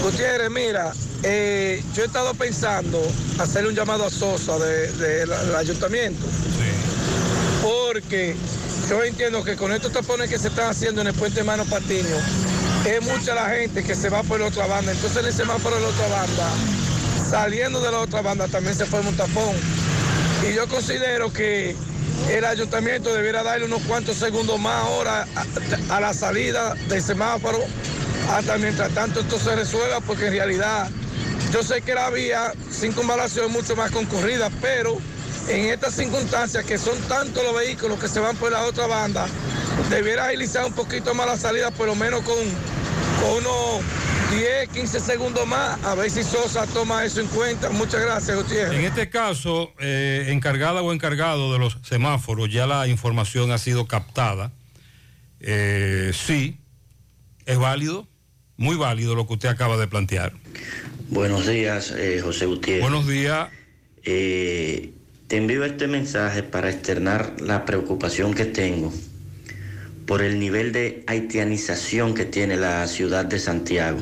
Gutiérrez, 0.03 0.51
mira, 0.51 0.91
eh, 1.23 1.81
yo 1.95 2.03
he 2.03 2.05
estado 2.05 2.33
pensando 2.35 3.01
hacerle 3.39 3.69
un 3.69 3.75
llamado 3.75 4.05
a 4.05 4.09
Sosa 4.11 4.59
del 4.59 4.97
de, 4.97 5.55
ayuntamiento. 5.57 6.25
Porque 7.63 8.35
yo 8.89 9.03
entiendo 9.03 9.43
que 9.43 9.55
con 9.55 9.71
estos 9.71 9.91
tapones 9.91 10.29
que 10.29 10.37
se 10.37 10.49
están 10.49 10.69
haciendo 10.69 11.01
en 11.01 11.07
el 11.07 11.13
puente 11.13 11.43
Mano 11.43 11.65
Patiño, 11.65 12.17
es 12.85 13.01
mucha 13.01 13.33
la 13.33 13.49
gente 13.49 13.83
que 13.83 13.95
se 13.95 14.09
va 14.09 14.21
por 14.21 14.39
la 14.39 14.47
otra 14.47 14.67
banda. 14.67 14.91
Entonces, 14.91 15.17
en 15.23 15.29
ese 15.29 15.43
va 15.43 15.55
por 15.57 15.71
la 15.71 15.87
otra 15.87 16.07
banda, 16.07 16.49
saliendo 17.35 17.81
de 17.81 17.91
la 17.91 17.99
otra 17.99 18.21
banda 18.21 18.47
también 18.47 18.73
se 18.77 18.85
forma 18.85 19.09
un 19.09 19.17
tapón. 19.17 19.53
Y 20.49 20.53
yo 20.53 20.69
considero 20.69 21.33
que 21.33 21.75
el 22.29 22.45
ayuntamiento 22.45 23.13
debiera 23.13 23.43
darle 23.43 23.65
unos 23.65 23.81
cuantos 23.81 24.15
segundos 24.15 24.57
más 24.57 24.85
ahora 24.85 25.27
a, 25.89 25.99
la 25.99 26.13
salida 26.13 26.75
del 26.87 27.03
semáforo 27.03 27.59
hasta 28.31 28.57
mientras 28.57 28.89
tanto 28.93 29.19
esto 29.19 29.37
se 29.37 29.53
resuelva, 29.53 29.99
porque 29.99 30.27
en 30.27 30.31
realidad 30.31 30.87
yo 31.51 31.61
sé 31.61 31.81
que 31.81 31.93
la 31.93 32.09
vía 32.09 32.53
sin 32.71 32.93
comparación 32.93 33.47
es 33.47 33.51
mucho 33.51 33.75
más 33.75 33.91
concurrida, 33.91 34.49
pero 34.61 34.97
en 35.49 35.65
estas 35.65 35.93
circunstancias 35.93 36.63
que 36.63 36.77
son 36.77 36.97
tantos 37.09 37.43
los 37.43 37.53
vehículos 37.53 37.99
que 37.99 38.07
se 38.07 38.21
van 38.21 38.37
por 38.37 38.53
la 38.53 38.63
otra 38.63 38.87
banda, 38.87 39.27
debiera 39.89 40.27
agilizar 40.27 40.65
un 40.65 40.73
poquito 40.73 41.13
más 41.13 41.27
la 41.27 41.37
salida, 41.37 41.69
por 41.71 41.87
lo 41.87 41.95
menos 41.95 42.21
con, 42.21 42.37
con 43.21 43.39
unos 43.39 43.83
10, 44.31 44.69
15 44.69 44.99
segundos 44.99 45.47
más, 45.47 45.83
a 45.83 45.95
ver 45.95 46.09
si 46.09 46.23
Sosa 46.23 46.65
toma 46.67 47.05
eso 47.05 47.21
en 47.21 47.27
cuenta. 47.27 47.69
Muchas 47.69 48.01
gracias, 48.01 48.35
Gutiérrez. 48.35 48.79
En 48.79 48.85
este 48.85 49.09
caso, 49.09 49.73
eh, 49.79 50.27
encargada 50.29 50.81
o 50.81 50.91
encargado 50.91 51.53
de 51.53 51.59
los 51.59 51.77
semáforos, 51.83 52.51
ya 52.51 52.65
la 52.67 52.87
información 52.87 53.51
ha 53.51 53.57
sido 53.57 53.87
captada. 53.87 54.51
Eh, 55.39 56.11
sí, 56.13 56.59
es 57.45 57.57
válido, 57.57 58.07
muy 58.57 58.75
válido 58.75 59.15
lo 59.15 59.27
que 59.27 59.33
usted 59.33 59.49
acaba 59.49 59.77
de 59.77 59.87
plantear. 59.87 60.33
Buenos 61.09 61.45
días, 61.47 61.93
eh, 61.95 62.19
José 62.23 62.47
Gutiérrez. 62.47 62.81
Buenos 62.81 63.07
días. 63.07 63.49
Eh, 64.03 64.93
te 65.27 65.37
envío 65.37 65.63
este 65.65 65.87
mensaje 65.87 66.43
para 66.43 66.69
externar 66.69 67.35
la 67.41 67.65
preocupación 67.65 68.33
que 68.33 68.45
tengo 68.45 68.91
por 70.05 70.21
el 70.21 70.39
nivel 70.39 70.71
de 70.71 71.03
haitianización 71.07 72.13
que 72.13 72.25
tiene 72.25 72.57
la 72.57 72.87
ciudad 72.87 73.25
de 73.25 73.39
Santiago. 73.39 73.99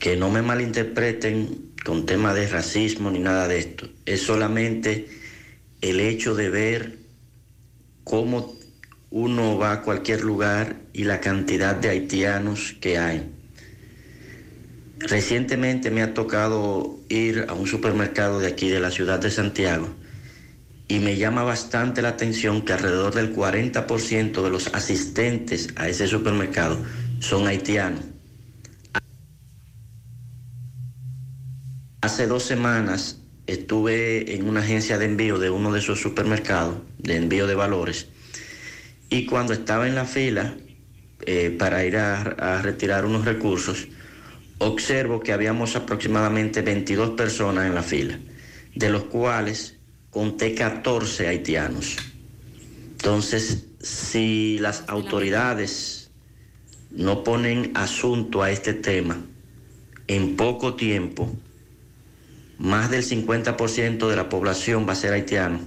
Que 0.00 0.16
no 0.16 0.30
me 0.30 0.42
malinterpreten 0.42 1.72
con 1.84 2.06
tema 2.06 2.34
de 2.34 2.48
racismo 2.48 3.10
ni 3.10 3.18
nada 3.18 3.48
de 3.48 3.58
esto. 3.58 3.88
Es 4.04 4.22
solamente 4.22 5.08
el 5.80 6.00
hecho 6.00 6.34
de 6.34 6.50
ver 6.50 6.98
cómo 8.04 8.56
uno 9.10 9.56
va 9.56 9.72
a 9.72 9.82
cualquier 9.82 10.22
lugar 10.22 10.76
y 10.92 11.04
la 11.04 11.20
cantidad 11.20 11.74
de 11.74 11.90
haitianos 11.90 12.74
que 12.80 12.98
hay. 12.98 13.30
Recientemente 14.98 15.90
me 15.90 16.02
ha 16.02 16.14
tocado 16.14 16.98
ir 17.08 17.46
a 17.48 17.54
un 17.54 17.66
supermercado 17.66 18.40
de 18.40 18.48
aquí 18.48 18.68
de 18.68 18.80
la 18.80 18.90
ciudad 18.90 19.18
de 19.18 19.30
Santiago 19.30 19.88
y 20.88 20.98
me 20.98 21.16
llama 21.16 21.42
bastante 21.42 22.02
la 22.02 22.10
atención 22.10 22.62
que 22.62 22.72
alrededor 22.72 23.14
del 23.14 23.34
40% 23.34 24.42
de 24.42 24.50
los 24.50 24.74
asistentes 24.74 25.68
a 25.76 25.88
ese 25.88 26.06
supermercado 26.06 26.78
son 27.20 27.46
haitianos. 27.46 28.15
Hace 32.06 32.28
dos 32.28 32.44
semanas 32.44 33.18
estuve 33.48 34.36
en 34.36 34.48
una 34.48 34.60
agencia 34.60 34.96
de 34.96 35.06
envío 35.06 35.40
de 35.40 35.50
uno 35.50 35.72
de 35.72 35.80
esos 35.80 36.00
supermercados, 36.00 36.76
de 36.98 37.16
envío 37.16 37.48
de 37.48 37.56
valores, 37.56 38.06
y 39.10 39.26
cuando 39.26 39.52
estaba 39.52 39.88
en 39.88 39.96
la 39.96 40.04
fila 40.04 40.54
eh, 41.22 41.50
para 41.58 41.84
ir 41.84 41.96
a, 41.96 42.20
a 42.20 42.62
retirar 42.62 43.06
unos 43.06 43.24
recursos, 43.24 43.88
observo 44.58 45.18
que 45.18 45.32
habíamos 45.32 45.74
aproximadamente 45.74 46.62
22 46.62 47.10
personas 47.16 47.66
en 47.66 47.74
la 47.74 47.82
fila, 47.82 48.20
de 48.76 48.88
los 48.88 49.02
cuales 49.06 49.74
conté 50.10 50.54
14 50.54 51.26
haitianos. 51.26 51.96
Entonces, 52.92 53.66
si 53.80 54.60
las 54.60 54.84
autoridades 54.86 56.12
no 56.92 57.24
ponen 57.24 57.72
asunto 57.74 58.44
a 58.44 58.52
este 58.52 58.74
tema, 58.74 59.26
en 60.06 60.36
poco 60.36 60.76
tiempo, 60.76 61.36
más 62.58 62.90
del 62.90 63.04
50% 63.04 64.08
de 64.08 64.16
la 64.16 64.28
población 64.28 64.88
va 64.88 64.92
a 64.92 64.96
ser 64.96 65.12
haitiano. 65.12 65.60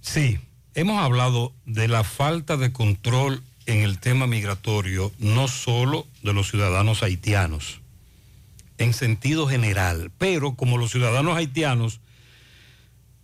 Sí, 0.00 0.38
hemos 0.74 1.02
hablado 1.02 1.52
de 1.64 1.88
la 1.88 2.04
falta 2.04 2.56
de 2.56 2.72
control 2.72 3.42
en 3.66 3.82
el 3.82 3.98
tema 3.98 4.26
migratorio, 4.26 5.12
no 5.18 5.48
solo 5.48 6.06
de 6.22 6.32
los 6.32 6.50
ciudadanos 6.50 7.02
haitianos, 7.02 7.80
en 8.78 8.92
sentido 8.92 9.46
general, 9.46 10.10
pero 10.18 10.54
como 10.54 10.78
los 10.78 10.90
ciudadanos 10.90 11.36
haitianos 11.36 12.00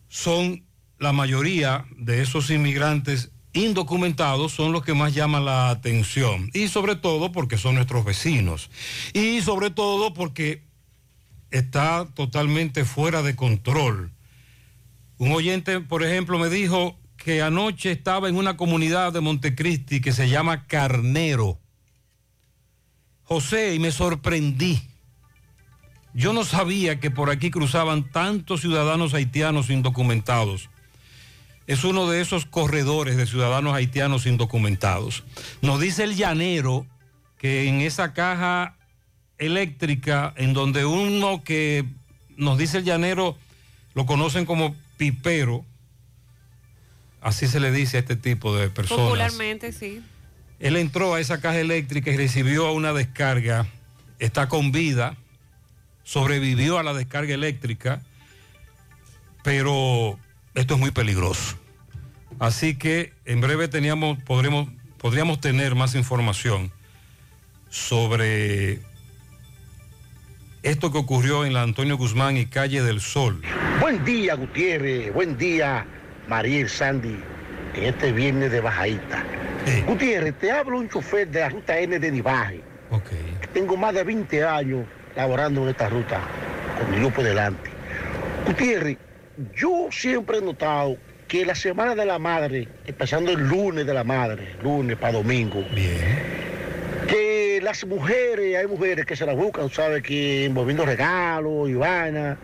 son 0.09 0.65
la 0.99 1.13
mayoría 1.13 1.85
de 1.97 2.23
esos 2.23 2.51
inmigrantes 2.51 3.31
indocumentados, 3.53 4.53
son 4.53 4.73
los 4.73 4.85
que 4.85 4.95
más 4.95 5.15
llaman 5.15 5.45
la 5.45 5.71
atención, 5.71 6.51
y 6.55 6.69
sobre 6.69 6.97
todo 6.97 7.33
porque 7.33 7.59
son 7.59 7.75
nuestros 7.75 8.05
vecinos, 8.05 8.71
y 9.13 9.41
sobre 9.41 9.71
todo 9.71 10.15
porque 10.15 10.68
está 11.51 12.07
totalmente 12.15 12.85
fuera 12.85 13.23
de 13.23 13.37
control. 13.37 14.11
Un 15.19 15.33
oyente, 15.33 15.81
por 15.81 16.03
ejemplo, 16.05 16.39
me 16.39 16.49
dijo 16.49 16.97
que 17.17 17.43
anoche 17.43 17.91
estaba 17.91 18.29
en 18.29 18.37
una 18.37 18.57
comunidad 18.57 19.13
de 19.13 19.21
Montecristi 19.21 20.01
que 20.01 20.13
se 20.13 20.29
llama 20.29 20.67
Carnero. 20.67 21.59
José, 23.25 23.75
y 23.75 23.79
me 23.79 23.91
sorprendí. 23.91 24.81
Yo 26.15 26.33
no 26.33 26.45
sabía 26.45 27.01
que 27.01 27.11
por 27.11 27.29
aquí 27.29 27.51
cruzaban 27.51 28.11
tantos 28.11 28.63
ciudadanos 28.63 29.13
haitianos 29.13 29.69
indocumentados. 29.69 30.71
Es 31.67 31.85
uno 31.85 32.09
de 32.09 32.23
esos 32.23 32.47
corredores 32.47 33.19
de 33.19 33.27
ciudadanos 33.27 33.75
haitianos 33.75 34.25
indocumentados. 34.25 35.25
Nos 35.61 35.81
dice 35.81 36.05
el 36.05 36.17
llanero 36.17 36.87
que 37.37 37.69
en 37.69 37.83
esa 37.83 38.15
caja 38.15 38.78
eléctrica, 39.39 40.35
en 40.37 40.53
donde 40.53 40.85
uno 40.85 41.43
que 41.43 41.85
nos 42.37 42.59
dice 42.59 42.79
el 42.79 42.85
llanero, 42.85 43.37
lo 43.95 44.07
conocen 44.07 44.47
como 44.47 44.75
pipero, 44.97 45.65
así 47.21 47.47
se 47.47 47.61
le 47.61 47.73
dice 47.73 47.97
a 47.97 48.01
este 48.01 48.17
tipo 48.17 48.57
de 48.57 48.71
personas. 48.71 49.05
Popularmente, 49.05 49.73
sí. 49.73 50.03
Él 50.61 50.77
entró 50.77 51.15
a 51.15 51.21
esa 51.21 51.41
caja 51.41 51.59
eléctrica 51.59 52.11
y 52.11 52.17
recibió 52.17 52.73
una 52.73 52.93
descarga, 52.93 53.67
está 54.19 54.49
con 54.49 54.73
vida, 54.73 55.17
sobrevivió 56.05 56.79
a 56.79 56.83
la 56.83 56.95
descarga 56.95 57.35
eléctrica, 57.35 58.03
pero 59.45 60.19
esto 60.55 60.75
es 60.75 60.81
muy 60.81 60.91
peligroso. 60.91 61.57
Así 62.39 62.77
que 62.77 63.13
en 63.25 63.41
breve 63.41 63.69
teníamos, 63.69 64.19
podremos, 64.23 64.69
podríamos 64.99 65.41
tener 65.41 65.75
más 65.75 65.95
información 65.95 66.73
sobre 67.71 68.81
esto 70.69 70.93
que 70.93 70.99
ocurrió 70.99 71.47
en 71.47 71.55
la 71.55 71.63
Antonio 71.63 71.97
Guzmán 71.97 72.37
y 72.37 72.45
Calle 72.45 72.83
del 72.83 73.01
Sol. 73.01 73.41
Buen 73.81 74.05
día, 74.05 74.35
Gutiérrez. 74.35 75.13
Buen 75.15 75.39
día, 75.39 75.87
Mariel 76.29 76.69
Sandy, 76.69 77.17
en 77.75 77.85
este 77.85 78.13
viernes 78.13 78.53
de 78.53 78.61
bajadita. 78.61 79.25
Gutiérrez, 79.87 80.35
te 80.39 80.51
hablo 80.51 80.79
un 80.79 80.89
chofer 80.91 81.29
de 81.29 81.41
la 81.41 81.49
ruta 81.49 81.79
N 81.79 81.99
de 81.99 82.11
Nivaje. 82.11 82.61
Tengo 83.55 83.79
más 83.79 83.95
de 83.95 84.05
20 84.05 84.45
años 84.45 84.87
laborando 85.17 85.63
en 85.63 85.71
esta 85.71 85.89
ruta 85.89 86.21
con 86.79 86.91
mi 86.91 86.99
grupo 86.99 87.23
delante. 87.23 87.71
Gutiérrez, 88.47 88.99
yo 89.57 89.89
siempre 89.91 90.37
he 90.37 90.43
notado 90.43 90.99
que 91.29 91.47
la 91.47 91.55
semana 91.55 91.95
de 91.95 92.05
la 92.05 92.19
madre, 92.19 92.69
empezando 92.87 93.31
el 93.31 93.41
lunes 93.41 93.87
de 93.87 93.95
la 93.95 94.05
madre, 94.05 94.57
lunes 94.63 94.99
para 94.99 95.15
domingo, 95.15 95.65
que 97.09 97.61
las 97.63 97.85
mujeres, 97.87 98.57
hay 98.57 98.67
mujeres 98.67 99.05
que 99.07 99.17
se 99.17 99.27
la 99.27 99.33
buscan, 99.33 99.71
¿sabes? 99.71 100.03
Que 100.03 100.45
envolviendo 100.45 100.85
regalos 100.85 101.69
y 101.69 101.75
vainas, 101.75 102.39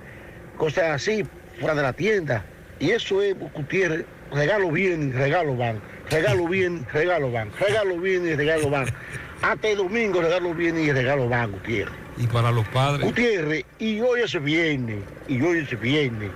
cosas 0.56 0.84
así, 0.84 1.24
fuera 1.60 1.74
de 1.74 1.82
la 1.82 1.92
tienda. 1.92 2.44
Y 2.80 2.90
eso 2.90 3.22
es, 3.22 3.36
Gutiérrez, 3.38 4.04
regalo 4.32 4.70
bien 4.70 5.12
regalo 5.12 5.56
van. 5.56 5.80
Regalo 6.10 6.48
bien, 6.48 6.86
regalo 6.92 7.30
van. 7.30 7.50
Regalo 7.60 7.98
bien 7.98 8.26
y 8.26 8.34
regalo 8.34 8.70
van. 8.70 8.86
Hasta 9.42 9.68
el 9.68 9.76
domingo 9.76 10.22
regalo 10.22 10.54
bien 10.54 10.78
y 10.78 10.90
regalo 10.90 11.28
van, 11.28 11.52
Gutiérrez. 11.52 11.94
Y 12.16 12.26
para 12.26 12.50
los 12.50 12.66
padres. 12.68 13.04
Gutiérrez, 13.06 13.64
y 13.78 14.00
hoy 14.00 14.22
es 14.22 14.42
viernes, 14.42 15.02
y 15.28 15.40
hoy 15.42 15.58
es 15.58 15.80
viernes. 15.80 16.30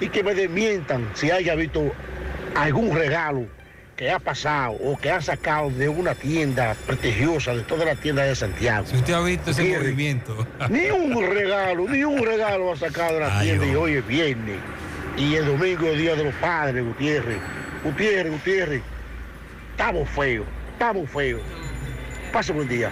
Y 0.00 0.08
que 0.08 0.22
me 0.22 0.34
desmientan 0.34 1.08
si 1.14 1.30
haya 1.30 1.54
visto 1.54 1.92
algún 2.54 2.94
regalo 2.94 3.46
que 4.02 4.10
ha 4.10 4.18
pasado 4.18 4.72
o 4.82 4.98
que 4.98 5.12
ha 5.12 5.20
sacado 5.20 5.70
de 5.70 5.88
una 5.88 6.12
tienda 6.16 6.74
prestigiosa, 6.88 7.54
de 7.54 7.62
toda 7.62 7.84
la 7.84 7.94
tienda 7.94 8.24
de 8.24 8.34
Santiago. 8.34 8.84
Si 8.84 8.96
usted 8.96 9.12
ha 9.12 9.20
visto 9.20 9.52
ese 9.52 9.78
movimiento. 9.78 10.44
Ni 10.70 10.90
un 10.90 11.24
regalo, 11.32 11.88
ni 11.88 12.02
un 12.02 12.20
regalo 12.20 12.72
ha 12.72 12.76
sacado 12.76 13.14
de 13.14 13.20
la 13.20 13.38
Ay, 13.38 13.50
tienda 13.50 13.66
y 13.66 13.74
hoy 13.76 13.92
es 13.92 14.06
viernes. 14.08 14.56
Y 15.16 15.36
el 15.36 15.46
domingo 15.46 15.86
es 15.86 15.98
Día 15.98 16.16
de 16.16 16.24
los 16.24 16.34
Padres, 16.34 16.84
Gutiérrez. 16.84 17.38
Gutiérrez, 17.84 18.32
Gutiérrez. 18.32 18.82
Estamos 19.70 20.08
feos, 20.08 20.46
estamos 20.72 21.08
feos. 21.08 21.42
Pase 22.32 22.52
buen 22.52 22.66
día. 22.66 22.90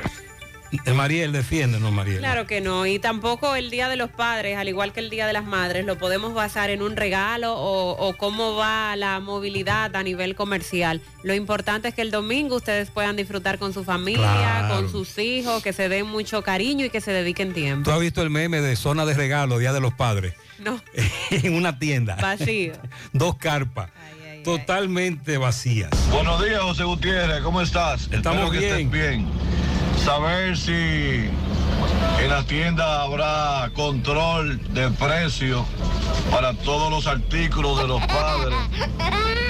Eh, 0.87 0.92
Mariel, 0.92 1.33
defiéndenos, 1.33 1.90
Mariel. 1.92 2.18
Claro 2.18 2.46
que 2.46 2.60
no, 2.60 2.87
y 2.87 2.98
tampoco 3.00 3.56
el 3.56 3.71
Día 3.71 3.88
de 3.88 3.96
los 3.96 4.08
Padres, 4.10 4.56
al 4.56 4.68
igual 4.68 4.92
que 4.92 5.00
el 5.00 5.10
Día 5.10 5.27
de 5.27 5.33
las 5.33 5.44
Madres, 5.44 5.85
lo 5.85 5.98
podemos 5.98 6.33
basar 6.33 6.71
en 6.71 6.81
un 6.83 6.94
regalo 6.96 7.54
o, 7.56 7.90
o 8.08 8.16
cómo 8.16 8.54
va 8.54 8.94
la 8.96 9.18
movilidad 9.18 9.94
a 9.96 10.02
nivel 10.04 10.37
comercial. 10.37 11.00
Lo 11.25 11.35
importante 11.35 11.88
es 11.88 11.94
que 11.94 12.02
el 12.02 12.10
domingo 12.12 12.56
ustedes 12.56 12.90
puedan 12.90 13.16
disfrutar 13.16 13.58
con 13.58 13.73
su 13.75 13.83
familia, 13.85 14.21
Claro. 14.21 14.75
con 14.77 14.90
sus 14.92 15.18
hijos, 15.18 15.60
que 15.62 15.73
se 15.73 15.88
den 15.88 16.06
mucho 16.06 16.42
cariño 16.42 16.85
y 16.87 16.90
que 16.90 17.00
se 17.00 17.10
dediquen 17.12 17.52
tiempo. 17.52 17.90
¿Tú 17.90 17.94
has 17.94 18.00
visto 18.00 18.23
el 18.23 18.31
meme 18.31 18.60
de 18.60 18.77
zona 18.77 19.04
de 19.06 19.14
regalo, 19.14 19.58
Día 19.58 19.73
de 19.73 19.81
los 19.81 19.92
Padres? 19.94 20.35
No, 20.60 20.81
en 21.31 21.54
una 21.54 21.79
tienda. 21.81 22.14
vacío. 22.14 22.75
Dos 23.12 23.35
carpas. 23.37 23.90
totalmente 24.44 25.37
vacías. 25.37 25.90
Buenos 26.12 26.42
días, 26.44 26.60
José 26.62 26.85
Gutiérrez, 26.85 27.40
¿cómo 27.42 27.60
estás? 27.60 28.08
Estamos 28.12 28.44
Espero 28.44 28.50
que 28.52 28.58
bien. 28.58 28.71
estés 28.71 28.90
bien. 28.90 29.29
Saber 30.05 30.57
si 30.57 30.73
en 30.73 32.29
la 32.29 32.42
tienda 32.46 33.03
habrá 33.03 33.71
control 33.75 34.59
de 34.73 34.90
precio 34.90 35.67
para 36.31 36.55
todos 36.55 36.90
los 36.90 37.07
artículos 37.07 37.79
de 37.81 37.87
los 37.87 38.05
padres, 38.07 38.59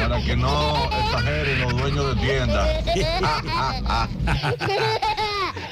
para 0.00 0.22
que 0.22 0.36
no 0.36 0.90
exageren 1.04 1.60
los 1.60 1.76
dueños 1.76 2.14
de 2.16 2.22
tienda. 2.22 2.82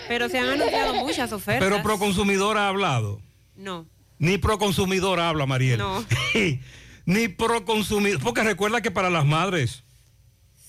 Pero 0.08 0.28
se 0.28 0.38
han 0.38 0.48
anunciado 0.48 0.94
muchas 0.94 1.32
ofertas. 1.32 1.68
Pero 1.68 1.82
Proconsumidor 1.82 2.56
ha 2.56 2.68
hablado. 2.68 3.20
No. 3.56 3.86
Ni 4.18 4.38
Proconsumidor 4.38 5.20
habla, 5.20 5.46
Mariel. 5.46 5.78
No. 5.78 6.04
Ni 7.04 7.28
Proconsumidor. 7.28 8.20
Porque 8.20 8.42
recuerda 8.42 8.80
que 8.80 8.90
para 8.90 9.10
las 9.10 9.24
madres, 9.26 9.84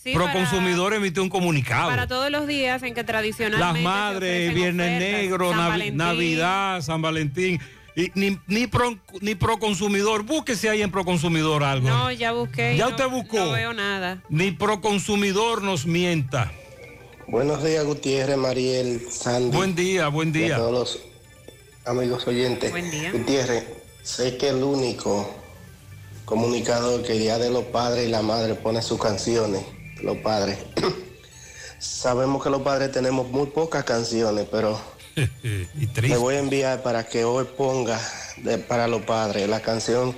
Sí, 0.04 0.14
Proconsumidor 0.14 0.94
emitió 0.94 1.22
un 1.22 1.30
comunicado. 1.30 1.90
Para 1.90 2.08
todos 2.08 2.32
los 2.32 2.48
días 2.48 2.82
en 2.84 2.94
que 2.94 3.04
tradicionalmente 3.04 3.84
Las 3.84 3.84
madres, 3.84 4.54
Viernes 4.54 4.88
ofertas, 4.88 5.12
Negro, 5.22 5.50
San 5.52 5.60
Navi- 5.60 5.70
Valentín. 5.70 5.98
Navidad, 5.98 6.82
San 6.82 7.02
Valentín. 7.02 7.60
Y 7.96 8.12
ni, 8.16 8.40
ni, 8.48 8.68
pro, 8.68 8.98
ni 9.20 9.36
Proconsumidor, 9.36 10.24
búsquese 10.24 10.70
ahí 10.70 10.82
en 10.82 10.90
Proconsumidor 10.92 11.64
algo. 11.66 11.90
No, 11.90 12.12
ya 12.14 12.32
busqué. 12.32 12.78
¿Ya 12.78 12.86
no- 12.86 12.92
usted 12.92 13.08
buscó? 13.10 13.38
No 13.40 13.52
veo 13.52 13.74
nada. 13.74 14.24
Ni 14.30 14.52
Proconsumidor 14.52 15.62
nos 15.64 15.86
mienta. 15.86 16.52
Buenos 17.28 17.62
días, 17.64 17.84
Gutiérrez, 17.84 18.38
Mariel, 18.38 19.02
Sandy. 19.12 19.56
Buen 19.56 19.76
día, 19.76 20.08
buen 20.08 20.30
Y 20.30 20.32
día. 20.32 20.56
a 20.56 20.60
todos 20.60 20.72
los 20.72 21.00
amigos 21.86 22.26
oyentes. 22.26 22.72
Buen 22.72 22.90
día. 22.90 23.12
Gutiérrez, 23.12 23.66
sé 24.02 24.38
que 24.38 24.48
el 24.50 24.64
único 24.64 25.30
comunicador 26.26 27.04
que 27.04 27.12
el 27.14 27.20
Día 27.20 27.38
de 27.38 27.50
los 27.50 27.66
Padres 27.66 28.08
y 28.08 28.12
la 28.12 28.22
Madre 28.22 28.56
pone 28.56 28.82
sus 28.82 29.00
canciones, 29.00 29.64
los 30.04 30.18
padres. 30.18 30.58
Sabemos 31.80 32.44
que 32.44 32.50
los 32.50 32.62
padres 32.62 32.92
tenemos 32.92 33.30
muy 33.30 33.48
pocas 33.48 33.84
canciones, 33.84 34.48
pero 34.52 34.80
y 35.16 36.02
le 36.02 36.18
voy 36.18 36.36
a 36.36 36.40
enviar 36.40 36.82
para 36.84 37.06
que 37.08 37.24
hoy 37.24 37.46
ponga 37.58 38.00
de- 38.38 38.58
para 38.58 38.88
los 38.88 39.02
padres 39.04 39.48
la 39.48 39.60
canción 39.62 40.16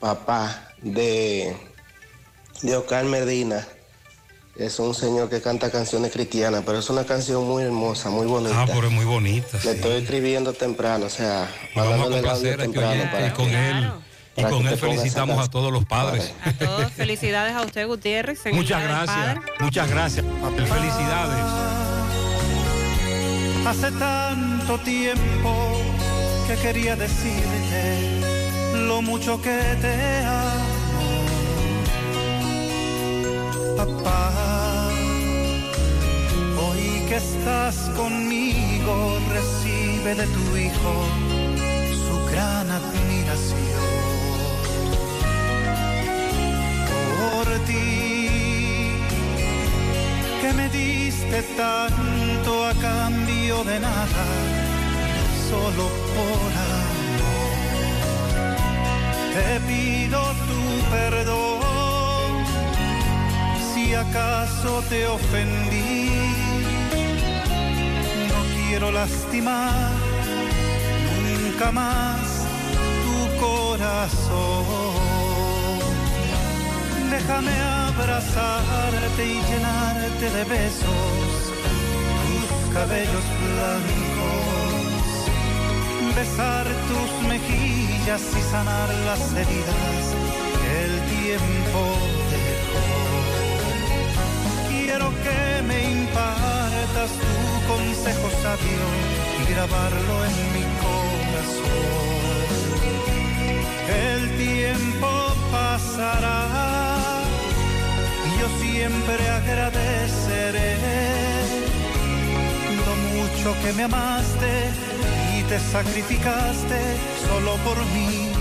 Papá 0.00 0.68
de, 0.82 1.56
de 2.62 2.76
Oscar 2.76 3.04
Medina. 3.04 3.66
Es 4.56 4.78
un 4.80 4.94
señor 4.94 5.30
que 5.30 5.40
canta 5.40 5.70
canciones 5.70 6.12
cristianas, 6.12 6.62
pero 6.66 6.78
es 6.80 6.90
una 6.90 7.04
canción 7.04 7.46
muy 7.46 7.62
hermosa, 7.62 8.10
muy 8.10 8.26
bonita. 8.26 8.62
Ah, 8.62 8.66
pero 8.66 8.88
es 8.88 8.92
muy 8.92 9.04
bonita. 9.06 9.58
Le 9.64 9.70
estoy 9.70 10.02
escribiendo 10.02 10.52
temprano, 10.52 11.06
o 11.06 11.10
sea, 11.10 11.48
vamos 11.74 12.00
a 12.06 12.10
complacer 12.10 12.58
temprano 12.58 13.04
para 13.12 13.32
con 13.32 13.48
él. 13.48 13.90
Y 14.36 14.42
con 14.44 14.66
él 14.66 14.78
felicitamos 14.78 15.44
a 15.44 15.50
todos 15.50 15.72
los 15.72 15.84
padres. 15.84 16.32
A 16.44 16.52
todos, 16.52 16.92
felicidades 16.92 17.54
a 17.54 17.62
usted, 17.62 17.86
Gutiérrez. 17.86 18.40
Muchas 18.52 18.82
gracias. 18.82 19.38
Muchas 19.60 19.90
gracias. 19.90 20.24
Felicidades. 20.56 21.44
Hace 23.66 23.92
tanto 23.92 24.78
tiempo 24.78 25.80
que 26.48 26.56
quería 26.56 26.96
decirte 26.96 28.20
lo 28.86 29.02
mucho 29.02 29.40
que 29.40 29.58
te 29.80 30.24
amo. 30.24 30.72
Papá, 33.76 34.88
hoy 36.58 37.04
que 37.08 37.16
estás 37.16 37.76
conmigo, 37.96 39.18
recibe 39.30 40.14
de 40.14 40.26
tu 40.26 40.56
hijo 40.56 41.06
su 42.08 42.32
gran 42.32 42.68
admiración. 42.70 44.11
Por 47.22 47.46
ti 47.66 48.98
que 50.40 50.52
me 50.58 50.68
diste 50.68 51.38
tanto 51.56 52.66
a 52.66 52.74
cambio 52.74 53.62
de 53.64 53.78
nada, 53.78 54.24
solo 55.48 55.84
por 56.14 56.50
amor. 56.72 57.52
Te 59.34 59.50
pido 59.68 60.20
tu 60.48 60.62
perdón 60.96 62.30
si 63.68 63.94
acaso 63.94 64.82
te 64.88 65.06
ofendí. 65.06 66.10
No 68.30 68.38
quiero 68.54 68.90
lastimar 68.90 69.92
nunca 71.24 71.70
más 71.70 72.24
tu 73.04 73.16
corazón. 73.44 75.21
Déjame 77.12 77.52
abrazarte 77.60 79.22
y 79.22 79.42
llenarte 79.48 80.30
de 80.30 80.44
besos 80.44 81.52
tus 82.24 82.48
cabellos 82.72 83.26
blancos, 83.42 85.04
besar 86.16 86.66
tus 86.88 87.10
mejillas 87.28 88.22
y 88.22 88.42
sanar 88.50 88.88
las 89.04 89.22
heridas 89.34 90.02
que 90.58 90.70
el 90.86 90.94
tiempo 91.18 91.80
dejó. 92.32 92.90
Quiero 94.70 95.08
que 95.22 95.40
me 95.68 95.78
impartas 95.90 97.10
tu 97.20 97.34
consejo 97.70 98.28
sabio 98.42 98.84
y 99.38 99.42
grabarlo 99.52 100.14
en 100.28 100.36
mi 100.54 100.64
corazón. 100.80 101.92
El 104.08 104.20
tiempo 104.38 105.10
pasará 105.52 107.01
yo 108.42 108.48
siempre 108.58 109.28
agradeceré 109.28 110.76
lo 112.84 112.94
mucho 113.14 113.54
que 113.62 113.72
me 113.72 113.84
amaste 113.84 114.50
y 115.38 115.42
te 115.44 115.60
sacrificaste 115.60 116.80
solo 117.28 117.54
por 117.58 117.78
mí, 117.94 118.32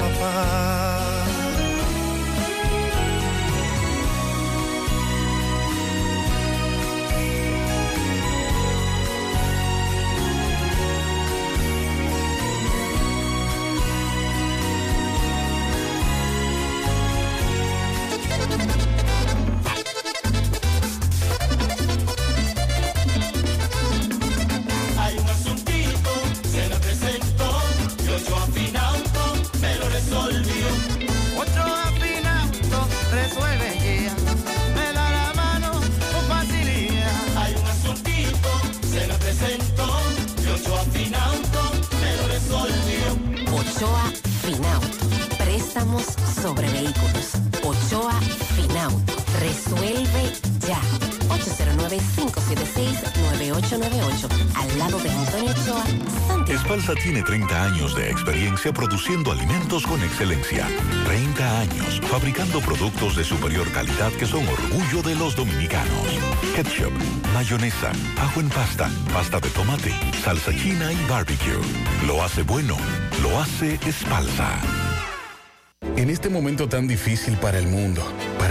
papá. 0.00 1.15
Produciendo 58.72 59.32
alimentos 59.32 59.86
con 59.86 60.02
excelencia. 60.02 60.66
30 61.06 61.60
años 61.60 62.00
fabricando 62.02 62.60
productos 62.60 63.16
de 63.16 63.24
superior 63.24 63.70
calidad 63.72 64.12
que 64.12 64.26
son 64.26 64.46
orgullo 64.48 65.02
de 65.02 65.14
los 65.14 65.36
dominicanos. 65.36 66.18
Ketchup, 66.54 66.92
mayonesa, 67.34 67.92
ajo 68.18 68.40
en 68.40 68.48
pasta, 68.48 68.90
pasta 69.12 69.40
de 69.40 69.50
tomate, 69.50 69.92
salsa 70.22 70.54
china 70.54 70.92
y 70.92 71.10
barbecue. 71.10 71.60
Lo 72.06 72.22
hace 72.22 72.42
bueno, 72.42 72.76
lo 73.22 73.40
hace 73.40 73.74
Espalsa. 73.86 74.60
En 75.96 76.10
este 76.10 76.28
momento 76.28 76.68
tan 76.68 76.88
difícil 76.88 77.36
para 77.36 77.58
el 77.58 77.66
mundo, 77.68 78.02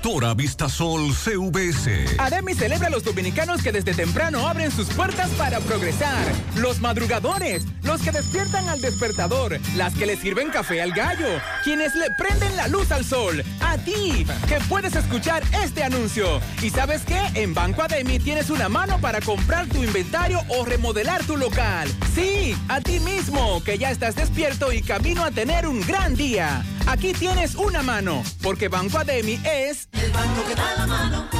Constructora 0.00 0.32
Vistasol 0.32 1.12
CVS. 1.12 2.16
Ademi 2.16 2.54
celebra 2.54 2.86
a 2.86 2.90
los 2.90 3.04
dominicanos 3.04 3.62
que 3.62 3.70
desde 3.70 3.92
temprano 3.92 4.48
abren 4.48 4.70
sus 4.70 4.88
puertas 4.88 5.28
para 5.32 5.60
progresar. 5.60 6.24
Los 6.56 6.80
madrugadores, 6.80 7.66
los 7.82 8.00
que 8.00 8.10
despiertan 8.10 8.66
al 8.70 8.80
despertador, 8.80 9.60
las 9.76 9.92
que 9.94 10.06
le 10.06 10.16
sirven 10.16 10.48
café 10.48 10.80
al 10.80 10.92
gallo, 10.92 11.28
quienes 11.64 11.94
le 11.96 12.06
prenden 12.16 12.56
la 12.56 12.68
luz 12.68 12.90
al 12.92 13.04
sol. 13.04 13.44
A 13.60 13.76
ti, 13.76 14.24
que 14.48 14.58
puedes 14.70 14.96
escuchar 14.96 15.42
este 15.62 15.84
anuncio. 15.84 16.40
¿Y 16.62 16.70
sabes 16.70 17.02
qué? 17.02 17.20
En 17.34 17.52
Banco 17.52 17.82
Ademi 17.82 18.18
tienes 18.18 18.48
una 18.48 18.70
mano 18.70 18.98
para 19.02 19.20
comprar 19.20 19.66
tu 19.66 19.84
inventario 19.84 20.40
o 20.48 20.64
remodelar 20.64 21.22
tu 21.24 21.36
local. 21.36 21.88
Sí, 22.14 22.56
a 22.68 22.80
ti 22.80 23.00
mismo, 23.00 23.62
que 23.64 23.76
ya 23.76 23.90
estás 23.90 24.14
despierto 24.14 24.72
y 24.72 24.80
camino 24.80 25.22
a 25.22 25.30
tener 25.30 25.66
un 25.66 25.82
gran 25.82 26.16
día. 26.16 26.64
Aquí 26.90 27.12
tienes 27.12 27.54
una 27.54 27.82
mano, 27.82 28.24
porque 28.42 28.66
Banco 28.66 28.98
Ademi 28.98 29.40
es... 29.44 29.88
El 29.92 30.10
banco 30.10 30.44
que 30.44 30.56
da 30.56 30.74
la 30.76 30.86
mano. 30.88 31.39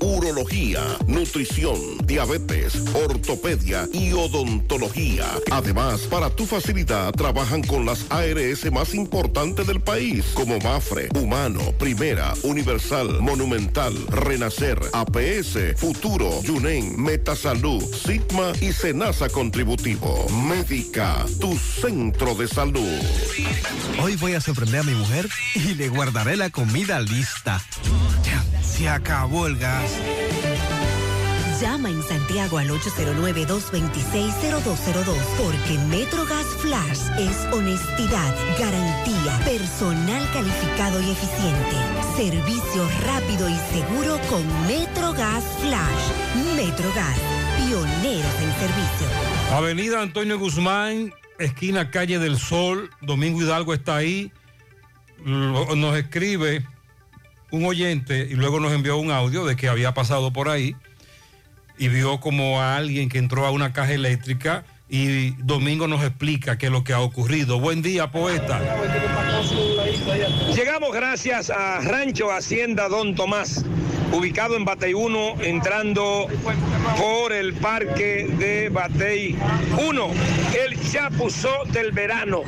urología, 0.00 0.82
nutrición, 1.06 1.78
diabetes, 2.04 2.74
ortopedia 2.94 3.88
y 3.92 4.12
odontología. 4.12 5.26
Además, 5.50 6.02
para 6.02 6.28
tu 6.28 6.44
facilidad 6.44 7.12
trabajan 7.12 7.62
con 7.62 7.86
las 7.86 8.04
ARS 8.10 8.70
más 8.70 8.94
importantes 8.94 9.66
del 9.66 9.80
país, 9.80 10.26
como 10.34 10.58
Mafre, 10.58 11.08
Humano, 11.14 11.60
Primera, 11.78 12.34
Universal, 12.42 13.20
Monumental, 13.20 13.94
Renacer, 14.08 14.78
APS, 14.92 15.76
Futuro, 15.76 16.42
Yunen, 16.42 17.00
Metasalud, 17.02 17.82
Sigma 17.82 18.52
y 18.60 18.72
Senasa 18.72 19.28
Contributivo. 19.28 20.28
Médica, 20.28 21.24
tu 21.40 21.56
centro 21.56 22.34
de 22.34 22.48
salud. 22.48 23.00
Hoy 24.02 24.16
voy 24.16 24.34
a 24.34 24.40
sorprender 24.40 24.80
a 24.80 24.84
mi 24.84 24.94
mujer 24.94 25.28
y 25.54 25.74
le 25.74 25.88
guardaré 25.88 26.36
la 26.36 26.50
comida 26.50 27.00
lista. 27.00 27.62
Se 28.78 28.88
acabó 28.88 29.46
el 29.48 29.58
gas. 29.58 29.90
Llama 31.60 31.90
en 31.90 32.00
Santiago 32.04 32.58
al 32.58 32.70
809-226-0202 32.70 35.16
porque 35.36 35.76
MetroGas 35.88 36.46
Flash 36.60 37.00
es 37.18 37.36
honestidad, 37.52 38.32
garantía, 38.56 39.36
personal 39.44 40.22
calificado 40.32 41.02
y 41.02 41.10
eficiente, 41.10 41.74
servicio 42.16 42.88
rápido 43.04 43.48
y 43.48 43.56
seguro 43.72 44.20
con 44.30 44.46
MetroGas 44.68 45.42
Flash. 45.60 46.12
MetroGas, 46.54 47.18
pioneros 47.56 48.40
en 48.40 48.52
servicio. 48.60 49.08
Avenida 49.52 50.02
Antonio 50.02 50.38
Guzmán, 50.38 51.12
esquina 51.40 51.90
Calle 51.90 52.20
del 52.20 52.38
Sol, 52.38 52.90
Domingo 53.00 53.42
Hidalgo 53.42 53.74
está 53.74 53.96
ahí. 53.96 54.30
Nos 55.24 55.96
escribe 55.96 56.64
un 57.50 57.64
oyente 57.64 58.26
y 58.30 58.34
luego 58.34 58.60
nos 58.60 58.72
envió 58.72 58.96
un 58.96 59.10
audio 59.10 59.44
de 59.44 59.56
que 59.56 59.68
había 59.68 59.94
pasado 59.94 60.32
por 60.32 60.48
ahí 60.48 60.76
y 61.78 61.88
vio 61.88 62.20
como 62.20 62.60
a 62.60 62.76
alguien 62.76 63.08
que 63.08 63.18
entró 63.18 63.46
a 63.46 63.50
una 63.50 63.72
caja 63.72 63.92
eléctrica 63.92 64.64
y 64.88 65.30
Domingo 65.42 65.86
nos 65.86 66.02
explica 66.02 66.58
qué 66.58 66.66
es 66.66 66.72
lo 66.72 66.82
que 66.82 66.92
ha 66.92 67.00
ocurrido. 67.00 67.60
Buen 67.60 67.82
día, 67.82 68.10
poeta. 68.10 68.60
Gracias 70.92 71.50
a 71.50 71.80
Rancho 71.80 72.32
Hacienda 72.32 72.88
Don 72.88 73.14
Tomás. 73.14 73.64
ubicado 74.10 74.56
en 74.56 74.64
Batey 74.64 74.94
1, 74.94 75.42
entrando 75.42 76.28
por 76.96 77.32
el 77.32 77.52
parque 77.54 78.26
de 78.38 78.70
Batey 78.70 79.36
1. 79.86 80.10
El 80.64 80.80
Chapuzó 80.90 81.64
del 81.72 81.92
verano. 81.92 82.42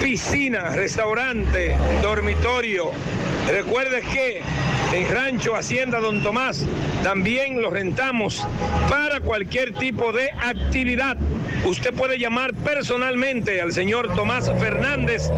Piscina, 0.00 0.70
restaurante, 0.70 1.76
dormitorio. 2.02 2.92
Recuerde 3.48 4.02
que 4.02 4.42
en 4.92 5.08
Rancho 5.12 5.56
Hacienda 5.56 5.98
Don 5.98 6.22
Tomás 6.22 6.64
también 7.02 7.60
lo 7.60 7.70
rentamos 7.70 8.46
para 8.88 9.20
cualquier 9.20 9.72
tipo 9.72 10.12
de 10.12 10.30
actividad. 10.30 11.16
Usted 11.64 11.92
puede 11.92 12.18
llamar 12.18 12.54
personalmente 12.54 13.60
al 13.60 13.72
señor 13.72 14.14
Tomás 14.14 14.50
Fernández 14.58 15.28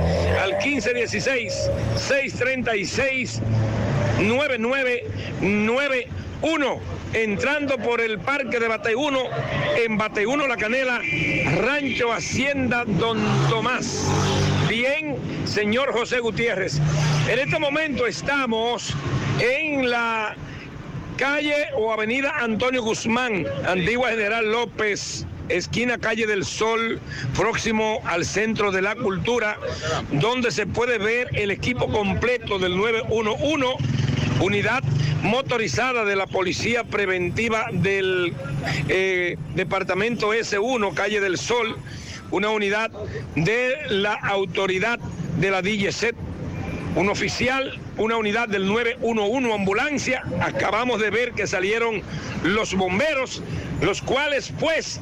al 0.42 0.58
1516-636. 0.58 3.40
9991 4.20 6.80
entrando 7.12 7.76
por 7.78 8.00
el 8.00 8.18
parque 8.18 8.58
de 8.58 8.68
Bateyuno, 8.68 9.20
en 9.76 9.98
Bateyuno 9.98 10.46
La 10.46 10.56
Canela, 10.56 11.00
Rancho 11.58 12.12
Hacienda 12.12 12.84
Don 12.86 13.20
Tomás. 13.50 14.06
Bien, 14.68 15.16
señor 15.44 15.92
José 15.92 16.20
Gutiérrez. 16.20 16.80
En 17.28 17.38
este 17.38 17.58
momento 17.58 18.06
estamos 18.06 18.94
en 19.40 19.90
la 19.90 20.34
calle 21.16 21.66
o 21.76 21.92
avenida 21.92 22.32
Antonio 22.38 22.82
Guzmán, 22.82 23.46
antigua 23.66 24.10
General 24.10 24.50
López, 24.50 25.26
esquina 25.52 25.98
calle 25.98 26.26
del 26.26 26.44
Sol, 26.44 27.00
próximo 27.36 28.00
al 28.04 28.24
Centro 28.24 28.72
de 28.72 28.82
la 28.82 28.94
Cultura, 28.94 29.58
donde 30.12 30.50
se 30.50 30.66
puede 30.66 30.98
ver 30.98 31.28
el 31.34 31.50
equipo 31.50 31.88
completo 31.88 32.58
del 32.58 32.76
911, 32.76 33.66
unidad 34.40 34.82
motorizada 35.22 36.04
de 36.04 36.16
la 36.16 36.26
Policía 36.26 36.84
Preventiva 36.84 37.66
del 37.72 38.34
eh, 38.88 39.36
Departamento 39.54 40.34
S1, 40.34 40.94
calle 40.94 41.20
del 41.20 41.38
Sol, 41.38 41.76
una 42.30 42.50
unidad 42.50 42.90
de 43.36 43.74
la 43.88 44.14
autoridad 44.14 44.98
de 45.38 45.50
la 45.50 45.62
DGCET 45.62 46.16
un 46.94 47.08
oficial, 47.08 47.78
una 47.96 48.16
unidad 48.16 48.48
del 48.48 48.66
911 48.66 49.52
ambulancia. 49.52 50.22
Acabamos 50.40 51.00
de 51.00 51.10
ver 51.10 51.32
que 51.32 51.46
salieron 51.46 52.02
los 52.42 52.74
bomberos, 52.74 53.42
los 53.82 54.00
cuales 54.00 54.52
pues 54.58 55.00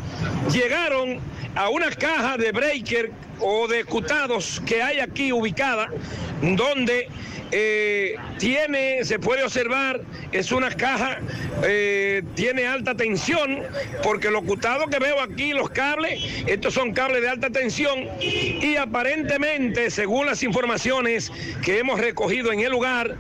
llegaron 0.50 1.20
a 1.54 1.68
una 1.68 1.90
caja 1.90 2.36
de 2.36 2.50
breaker 2.50 3.12
o 3.40 3.68
de 3.68 3.84
cutados 3.84 4.60
que 4.66 4.82
hay 4.82 5.00
aquí 5.00 5.32
ubicada, 5.32 5.88
donde 6.42 7.08
eh, 7.52 8.16
tiene, 8.38 9.04
se 9.04 9.18
puede 9.18 9.42
observar, 9.42 10.00
es 10.32 10.52
una 10.52 10.70
caja, 10.70 11.18
eh, 11.64 12.22
tiene 12.34 12.66
alta 12.66 12.94
tensión, 12.94 13.62
porque 14.02 14.30
los 14.30 14.44
cutados 14.44 14.88
que 14.88 14.98
veo 14.98 15.20
aquí, 15.20 15.52
los 15.52 15.70
cables, 15.70 16.22
estos 16.46 16.74
son 16.74 16.92
cables 16.92 17.22
de 17.22 17.28
alta 17.28 17.50
tensión, 17.50 18.08
y 18.20 18.76
aparentemente, 18.76 19.90
según 19.90 20.26
las 20.26 20.42
informaciones 20.42 21.32
que 21.62 21.78
hemos 21.78 21.98
recogido 22.00 22.52
en 22.52 22.60
el 22.60 22.70
lugar, 22.70 23.16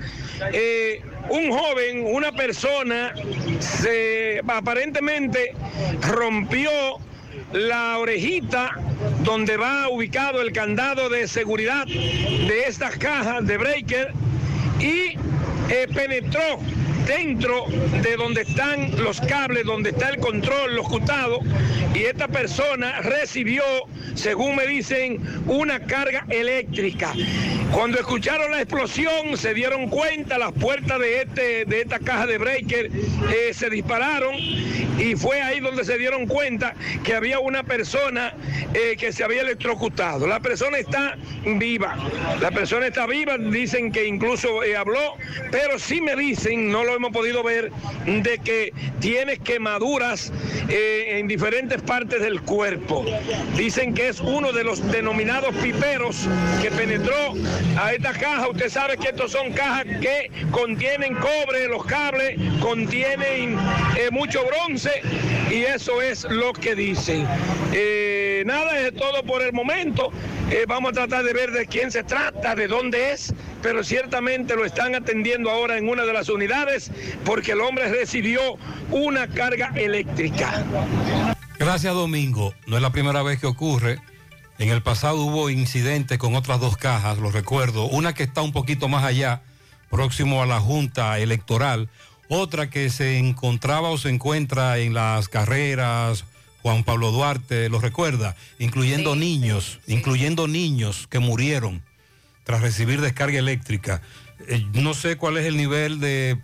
eh, 0.52 1.02
un 1.28 1.50
joven, 1.50 2.04
una 2.06 2.32
persona, 2.32 3.14
se 3.58 4.40
aparentemente 4.46 5.54
rompió 6.08 6.70
la 7.52 7.98
orejita 7.98 8.76
donde 9.22 9.56
va 9.56 9.88
ubicado 9.88 10.40
el 10.40 10.52
candado 10.52 11.08
de 11.08 11.26
seguridad 11.28 11.86
de 11.86 12.64
estas 12.66 12.96
cajas 12.96 13.46
de 13.46 13.56
breaker 13.56 14.12
y 14.80 15.16
eh, 15.68 15.86
penetró 15.94 16.58
dentro 17.06 17.66
de 18.02 18.16
donde 18.16 18.42
están 18.42 18.90
los 19.02 19.20
cables, 19.20 19.64
donde 19.64 19.90
está 19.90 20.10
el 20.10 20.18
control, 20.18 20.76
los 20.76 20.88
cutados, 20.88 21.40
y 21.94 22.04
esta 22.04 22.28
persona 22.28 23.00
recibió, 23.00 23.62
según 24.14 24.56
me 24.56 24.66
dicen, 24.66 25.20
una 25.46 25.80
carga 25.80 26.24
eléctrica. 26.28 27.12
Cuando 27.72 27.98
escucharon 27.98 28.52
la 28.52 28.62
explosión, 28.62 29.36
se 29.36 29.54
dieron 29.54 29.88
cuenta, 29.88 30.38
las 30.38 30.52
puertas 30.52 30.98
de, 31.00 31.22
este, 31.22 31.64
de 31.64 31.80
esta 31.80 31.98
caja 31.98 32.26
de 32.26 32.38
breaker 32.38 32.86
eh, 32.86 33.54
se 33.54 33.70
dispararon 33.70 34.36
y 34.36 35.14
fue 35.16 35.40
ahí 35.40 35.60
donde 35.60 35.84
se 35.84 35.96
dieron 35.96 36.26
cuenta 36.26 36.74
que 37.04 37.14
había 37.14 37.38
una 37.38 37.62
persona 37.62 38.34
eh, 38.74 38.96
que 38.98 39.12
se 39.12 39.24
había 39.24 39.42
electrocutado. 39.42 40.26
La 40.26 40.40
persona 40.40 40.78
está 40.78 41.16
viva, 41.44 41.96
la 42.40 42.50
persona 42.50 42.88
está 42.88 43.06
viva, 43.06 43.38
dicen 43.38 43.90
que 43.92 44.04
incluso 44.04 44.62
eh, 44.70 44.76
habló, 44.76 45.16
pero 45.50 45.78
sí 45.78 46.00
me 46.00 46.16
dicen, 46.16 46.70
no 46.70 46.84
lo 46.84 46.94
hemos 46.94 47.12
podido 47.12 47.42
ver, 47.42 47.70
de 48.06 48.38
que 48.38 48.72
tiene 49.00 49.38
quemaduras 49.38 50.32
en 50.68 51.26
diferentes 51.26 51.82
partes 51.82 52.20
del 52.20 52.40
cuerpo. 52.42 53.04
Dicen 53.56 53.94
que 53.94 54.08
es 54.08 54.20
uno 54.20 54.52
de 54.52 54.64
los 54.64 54.86
denominados 54.90 55.54
piperos 55.56 56.28
que 56.62 56.70
penetró 56.70 57.34
a 57.78 57.92
esta 57.92 58.12
caja. 58.12 58.48
Usted 58.48 58.68
sabe 58.68 58.96
que 58.96 59.08
estos 59.08 59.32
son 59.32 59.52
cajas 59.52 59.84
que 60.00 60.30
contienen 60.50 61.14
cobre, 61.16 61.68
los 61.68 61.84
cables 61.84 62.38
contienen 62.60 63.58
eh, 63.96 64.10
mucho 64.10 64.44
bronce 64.46 64.90
y 65.50 65.62
eso 65.62 66.00
es 66.02 66.24
lo 66.24 66.52
que 66.52 66.74
dicen. 66.74 67.26
Eh, 67.72 68.42
nada, 68.46 68.78
es 68.80 68.94
todo 68.94 69.22
por 69.24 69.42
el 69.42 69.52
momento. 69.52 70.10
Eh, 70.50 70.64
vamos 70.66 70.90
a 70.90 70.94
tratar 70.94 71.24
de 71.24 71.32
ver 71.32 71.52
de 71.52 71.66
quién 71.66 71.90
se 71.90 72.02
trata, 72.02 72.54
de 72.54 72.66
dónde 72.66 73.12
es, 73.12 73.32
pero 73.62 73.84
ciertamente 73.84 74.56
lo 74.56 74.64
están 74.64 74.94
atendiendo 74.94 75.50
ahora 75.50 75.78
en 75.78 75.88
una 75.88 76.04
de 76.04 76.12
las 76.12 76.28
unidades 76.28 76.90
porque 77.24 77.52
el 77.52 77.60
hombre 77.60 77.88
recibió 77.88 78.58
una 78.90 79.28
carga 79.28 79.72
eléctrica. 79.74 80.64
Gracias 81.58 81.94
Domingo. 81.94 82.54
No 82.66 82.76
es 82.76 82.82
la 82.82 82.92
primera 82.92 83.22
vez 83.22 83.40
que 83.40 83.46
ocurre. 83.46 83.98
En 84.58 84.68
el 84.68 84.82
pasado 84.82 85.22
hubo 85.22 85.50
incidentes 85.50 86.18
con 86.18 86.34
otras 86.34 86.60
dos 86.60 86.76
cajas, 86.76 87.18
lo 87.18 87.30
recuerdo. 87.30 87.84
Una 87.86 88.14
que 88.14 88.22
está 88.22 88.42
un 88.42 88.52
poquito 88.52 88.88
más 88.88 89.04
allá, 89.04 89.42
próximo 89.88 90.42
a 90.42 90.46
la 90.46 90.60
Junta 90.60 91.18
Electoral. 91.18 91.88
Otra 92.28 92.70
que 92.70 92.90
se 92.90 93.18
encontraba 93.18 93.88
o 93.88 93.98
se 93.98 94.10
encuentra 94.10 94.78
en 94.78 94.94
las 94.94 95.28
carreras 95.28 96.24
Juan 96.62 96.84
Pablo 96.84 97.10
Duarte, 97.10 97.68
lo 97.70 97.80
recuerda, 97.80 98.36
incluyendo 98.58 99.16
niños, 99.16 99.80
incluyendo 99.86 100.46
niños 100.46 101.06
que 101.08 101.18
murieron 101.18 101.82
tras 102.50 102.62
recibir 102.62 103.00
descarga 103.00 103.38
eléctrica. 103.38 104.02
Eh, 104.48 104.66
no 104.72 104.92
sé 104.92 105.16
cuál 105.16 105.36
es 105.36 105.46
el 105.46 105.56
nivel 105.56 106.00
de 106.00 106.36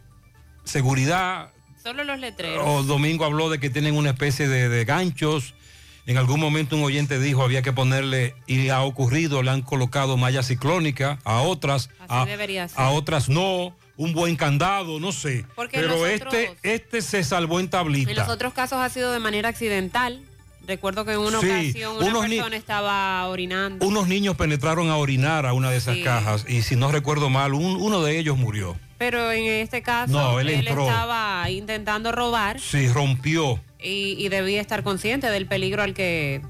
seguridad. 0.62 1.50
Solo 1.82 2.04
los 2.04 2.20
letreros. 2.20 2.62
O 2.64 2.84
Domingo 2.84 3.24
habló 3.24 3.50
de 3.50 3.58
que 3.58 3.70
tienen 3.70 3.96
una 3.96 4.10
especie 4.10 4.46
de, 4.46 4.68
de 4.68 4.84
ganchos. 4.84 5.54
En 6.06 6.16
algún 6.16 6.38
momento 6.38 6.76
un 6.76 6.84
oyente 6.84 7.18
dijo 7.18 7.42
había 7.42 7.62
que 7.62 7.72
ponerle, 7.72 8.36
y 8.46 8.68
ha 8.68 8.82
ocurrido, 8.82 9.42
le 9.42 9.50
han 9.50 9.62
colocado 9.62 10.16
malla 10.16 10.44
ciclónica, 10.44 11.18
a 11.24 11.40
otras, 11.40 11.90
a, 12.06 12.24
otras 12.90 13.28
no, 13.28 13.76
un 13.96 14.12
buen 14.12 14.36
candado, 14.36 15.00
no 15.00 15.10
sé. 15.10 15.44
Porque 15.56 15.80
Pero 15.80 16.06
este, 16.06 16.56
este 16.62 17.02
se 17.02 17.24
salvó 17.24 17.58
en 17.58 17.68
tablita. 17.68 18.12
En 18.12 18.16
los 18.16 18.28
otros 18.28 18.52
casos 18.52 18.78
ha 18.78 18.88
sido 18.90 19.10
de 19.10 19.18
manera 19.18 19.48
accidental. 19.48 20.22
Recuerdo 20.66 21.04
que 21.04 21.12
en 21.12 21.18
una 21.20 21.40
Sí, 21.40 21.46
ocasión 21.48 21.96
una 21.96 22.20
persona 22.28 22.56
estaba 22.56 23.26
orinando. 23.28 23.86
Unos 23.86 24.08
niños 24.08 24.36
penetraron 24.36 24.90
a 24.90 24.96
orinar 24.96 25.46
a 25.46 25.52
una 25.52 25.70
de 25.70 25.76
esas 25.76 25.96
Sí. 25.96 26.02
cajas 26.02 26.44
y 26.48 26.62
si 26.62 26.74
no 26.76 26.90
recuerdo 26.90 27.30
mal, 27.30 27.54
un- 27.54 27.76
uno 27.80 28.02
de 28.02 28.18
ellos 28.18 28.36
murió. 28.36 28.76
Pero 28.98 29.30
en 29.30 29.44
este 29.44 29.82
caso 29.82 30.12
No, 30.12 30.40
él 30.40 30.48
estaba 30.48 31.48
intentando 31.50 32.10
robar 32.12 32.58
Sí, 32.60 32.88
rompió. 32.88 33.60
y, 33.80 34.16
y 34.18 34.28
debía 34.28 34.60
estar 34.60 34.82
consciente 34.82 35.28
del 35.30 35.46
peligro 35.46 35.82
al 35.82 35.94
que 35.94 36.40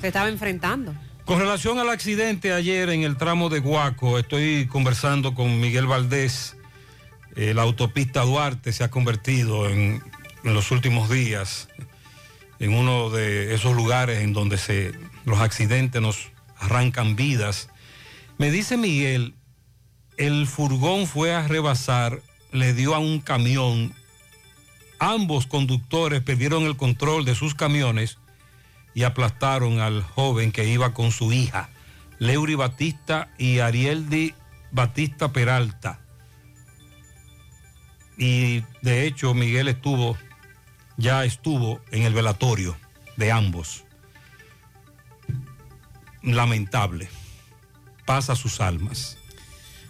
se 0.00 0.06
estaba 0.08 0.28
enfrentando. 0.28 0.94
Con 1.24 1.40
relación 1.40 1.78
al 1.78 1.88
accidente 1.88 2.52
ayer 2.52 2.90
en 2.90 3.02
el 3.02 3.16
tramo 3.16 3.48
de 3.48 3.58
Guaco, 3.60 4.18
estoy 4.18 4.66
conversando 4.66 5.34
con 5.34 5.58
Miguel 5.58 5.86
Valdés. 5.86 6.56
Eh, 7.34 7.54
la 7.54 7.62
autopista 7.62 8.20
Duarte 8.22 8.70
se 8.72 8.84
ha 8.84 8.90
convertido 8.90 9.68
en, 9.68 10.02
en 10.44 10.54
los 10.54 10.70
últimos 10.70 11.08
días 11.10 11.68
en 12.64 12.72
uno 12.72 13.10
de 13.10 13.54
esos 13.54 13.76
lugares 13.76 14.20
en 14.22 14.32
donde 14.32 14.56
se, 14.56 14.94
los 15.26 15.38
accidentes 15.38 16.00
nos 16.00 16.30
arrancan 16.56 17.14
vidas. 17.14 17.68
Me 18.38 18.50
dice 18.50 18.78
Miguel, 18.78 19.34
el 20.16 20.46
furgón 20.46 21.06
fue 21.06 21.34
a 21.34 21.46
rebasar, 21.46 22.22
le 22.52 22.72
dio 22.72 22.94
a 22.94 23.00
un 23.00 23.20
camión. 23.20 23.92
Ambos 24.98 25.46
conductores 25.46 26.22
perdieron 26.22 26.62
el 26.62 26.78
control 26.78 27.26
de 27.26 27.34
sus 27.34 27.54
camiones 27.54 28.16
y 28.94 29.02
aplastaron 29.02 29.80
al 29.80 30.02
joven 30.02 30.50
que 30.50 30.66
iba 30.66 30.94
con 30.94 31.12
su 31.12 31.34
hija, 31.34 31.68
Leury 32.18 32.54
Batista 32.54 33.28
y 33.36 33.58
Arieldi 33.58 34.32
Batista 34.72 35.32
Peralta. 35.32 36.00
Y 38.16 38.62
de 38.80 39.06
hecho 39.06 39.34
Miguel 39.34 39.68
estuvo, 39.68 40.16
ya 40.96 41.24
estuvo 41.24 41.80
en 41.90 42.02
el 42.02 42.14
velatorio 42.14 42.76
de 43.16 43.32
ambos. 43.32 43.84
Lamentable. 46.22 47.08
Pasa 48.06 48.36
sus 48.36 48.60
almas. 48.60 49.18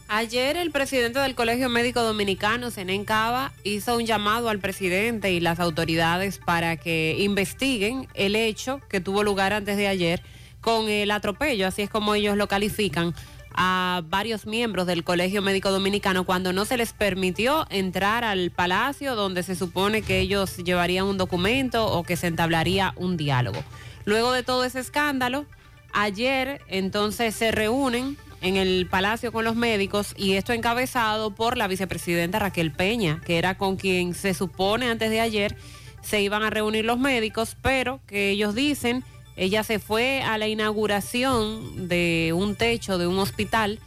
Ayer 0.08 0.56
el 0.56 0.70
presidente 0.70 1.18
del 1.18 1.34
Colegio 1.34 1.68
Médico 1.70 2.02
Dominicano, 2.02 2.70
Zenén 2.70 3.04
Cava, 3.04 3.52
hizo 3.64 3.96
un 3.96 4.04
llamado 4.04 4.48
al 4.48 4.58
presidente 4.58 5.32
y 5.32 5.40
las 5.40 5.60
autoridades 5.60 6.38
para 6.38 6.76
que 6.76 7.16
investiguen 7.18 8.06
el 8.14 8.36
hecho 8.36 8.80
que 8.88 9.00
tuvo 9.00 9.22
lugar 9.22 9.52
antes 9.54 9.76
de 9.76 9.88
ayer 9.88 10.22
con 10.60 10.88
el 10.88 11.10
atropello, 11.10 11.66
así 11.66 11.82
es 11.82 11.90
como 11.90 12.14
ellos 12.14 12.36
lo 12.36 12.48
califican, 12.48 13.14
a 13.54 14.02
varios 14.08 14.46
miembros 14.46 14.86
del 14.86 15.04
Colegio 15.04 15.42
Médico 15.42 15.70
Dominicano 15.70 16.24
cuando 16.24 16.52
no 16.52 16.64
se 16.64 16.76
les 16.76 16.92
permitió 16.92 17.66
entrar 17.70 18.24
al 18.24 18.50
palacio 18.50 19.14
donde 19.14 19.42
se 19.42 19.54
supone 19.54 20.02
que 20.02 20.20
ellos 20.20 20.56
llevarían 20.58 21.06
un 21.06 21.18
documento 21.18 21.86
o 21.86 22.02
que 22.02 22.16
se 22.16 22.26
entablaría 22.26 22.92
un 22.96 23.16
diálogo. 23.16 23.62
Luego 24.04 24.32
de 24.32 24.42
todo 24.42 24.64
ese 24.64 24.80
escándalo, 24.80 25.46
ayer 25.92 26.60
entonces 26.68 27.34
se 27.34 27.52
reúnen 27.52 28.16
en 28.40 28.56
el 28.56 28.86
palacio 28.90 29.32
con 29.32 29.44
los 29.44 29.56
médicos 29.56 30.14
y 30.16 30.32
esto 30.34 30.52
encabezado 30.52 31.34
por 31.34 31.56
la 31.56 31.68
vicepresidenta 31.68 32.38
Raquel 32.38 32.72
Peña, 32.72 33.20
que 33.24 33.38
era 33.38 33.56
con 33.56 33.76
quien 33.76 34.14
se 34.14 34.34
supone 34.34 34.90
antes 34.90 35.10
de 35.10 35.20
ayer 35.20 35.56
se 36.02 36.20
iban 36.20 36.42
a 36.42 36.50
reunir 36.50 36.84
los 36.84 36.98
médicos, 36.98 37.56
pero 37.62 38.00
que 38.06 38.30
ellos 38.30 38.54
dicen 38.54 39.02
ella 39.36 39.64
se 39.64 39.78
fue 39.78 40.22
a 40.22 40.38
la 40.38 40.48
inauguración 40.48 41.88
de 41.88 42.32
un 42.34 42.54
techo 42.54 42.98
de 42.98 43.06
un 43.06 43.18
hospital, 43.18 43.80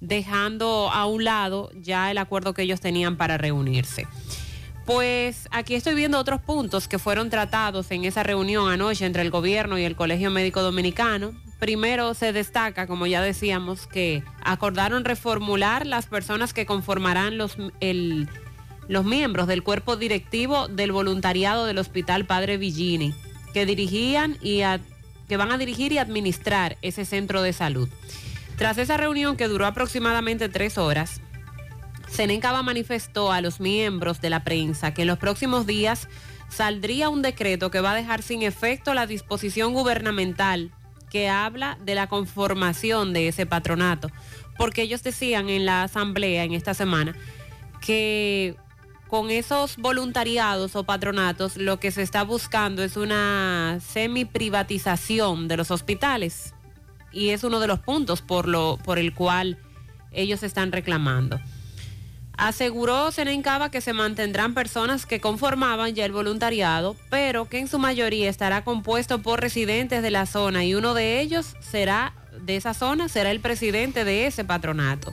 dejando 0.00 0.90
a 0.90 1.06
un 1.06 1.24
lado 1.24 1.70
ya 1.74 2.10
el 2.10 2.18
acuerdo 2.18 2.54
que 2.54 2.62
ellos 2.62 2.80
tenían 2.80 3.16
para 3.16 3.38
reunirse. 3.38 4.06
Pues 4.86 5.46
aquí 5.52 5.74
estoy 5.74 5.94
viendo 5.94 6.18
otros 6.18 6.40
puntos 6.40 6.88
que 6.88 6.98
fueron 6.98 7.30
tratados 7.30 7.90
en 7.92 8.04
esa 8.04 8.22
reunión 8.22 8.68
anoche 8.70 9.06
entre 9.06 9.22
el 9.22 9.30
gobierno 9.30 9.78
y 9.78 9.84
el 9.84 9.94
Colegio 9.94 10.30
Médico 10.30 10.62
Dominicano. 10.62 11.32
Primero 11.60 12.14
se 12.14 12.32
destaca, 12.32 12.86
como 12.86 13.06
ya 13.06 13.22
decíamos, 13.22 13.86
que 13.86 14.24
acordaron 14.42 15.04
reformular 15.04 15.86
las 15.86 16.06
personas 16.06 16.52
que 16.52 16.66
conformarán 16.66 17.38
los, 17.38 17.56
los 18.88 19.04
miembros 19.04 19.46
del 19.46 19.62
cuerpo 19.62 19.96
directivo 19.96 20.66
del 20.66 20.92
voluntariado 20.92 21.66
del 21.66 21.78
Hospital 21.78 22.24
Padre 22.24 22.56
Villini, 22.56 23.14
que 23.52 23.66
dirigían 23.66 24.38
y 24.40 24.62
que 25.30 25.36
van 25.36 25.52
a 25.52 25.58
dirigir 25.58 25.92
y 25.92 25.98
administrar 25.98 26.76
ese 26.82 27.04
centro 27.04 27.40
de 27.40 27.52
salud. 27.52 27.88
Tras 28.56 28.78
esa 28.78 28.96
reunión 28.96 29.36
que 29.36 29.46
duró 29.46 29.64
aproximadamente 29.64 30.48
tres 30.48 30.76
horas, 30.76 31.20
Senencaba 32.08 32.64
manifestó 32.64 33.30
a 33.30 33.40
los 33.40 33.60
miembros 33.60 34.20
de 34.20 34.28
la 34.28 34.42
prensa 34.42 34.92
que 34.92 35.02
en 35.02 35.06
los 35.06 35.18
próximos 35.18 35.68
días 35.68 36.08
saldría 36.48 37.10
un 37.10 37.22
decreto 37.22 37.70
que 37.70 37.80
va 37.80 37.92
a 37.92 37.94
dejar 37.94 38.22
sin 38.22 38.42
efecto 38.42 38.92
la 38.92 39.06
disposición 39.06 39.72
gubernamental 39.72 40.72
que 41.10 41.28
habla 41.28 41.78
de 41.80 41.94
la 41.94 42.08
conformación 42.08 43.12
de 43.12 43.28
ese 43.28 43.46
patronato, 43.46 44.10
porque 44.58 44.82
ellos 44.82 45.04
decían 45.04 45.48
en 45.48 45.64
la 45.64 45.84
asamblea 45.84 46.42
en 46.42 46.54
esta 46.54 46.74
semana 46.74 47.14
que 47.80 48.56
con 49.10 49.30
esos 49.30 49.76
voluntariados 49.76 50.76
o 50.76 50.84
patronatos 50.84 51.56
lo 51.56 51.80
que 51.80 51.90
se 51.90 52.00
está 52.00 52.22
buscando 52.22 52.84
es 52.84 52.96
una 52.96 53.80
semi-privatización 53.80 55.48
de 55.48 55.56
los 55.56 55.72
hospitales 55.72 56.54
y 57.10 57.30
es 57.30 57.42
uno 57.42 57.58
de 57.58 57.66
los 57.66 57.80
puntos 57.80 58.22
por, 58.22 58.46
lo, 58.46 58.78
por 58.84 59.00
el 59.00 59.12
cual 59.12 59.58
ellos 60.12 60.44
están 60.44 60.70
reclamando. 60.70 61.40
Aseguró 62.36 63.10
Senencaba 63.10 63.70
que 63.72 63.80
se 63.80 63.92
mantendrán 63.92 64.54
personas 64.54 65.06
que 65.06 65.20
conformaban 65.20 65.92
ya 65.94 66.04
el 66.04 66.12
voluntariado, 66.12 66.94
pero 67.10 67.48
que 67.48 67.58
en 67.58 67.66
su 67.66 67.80
mayoría 67.80 68.30
estará 68.30 68.62
compuesto 68.62 69.20
por 69.20 69.40
residentes 69.40 70.02
de 70.02 70.10
la 70.12 70.24
zona 70.24 70.64
y 70.64 70.76
uno 70.76 70.94
de 70.94 71.20
ellos 71.20 71.56
será 71.60 72.14
de 72.40 72.56
esa 72.56 72.74
zona 72.74 73.08
será 73.08 73.32
el 73.32 73.40
presidente 73.40 74.04
de 74.04 74.26
ese 74.26 74.44
patronato. 74.44 75.12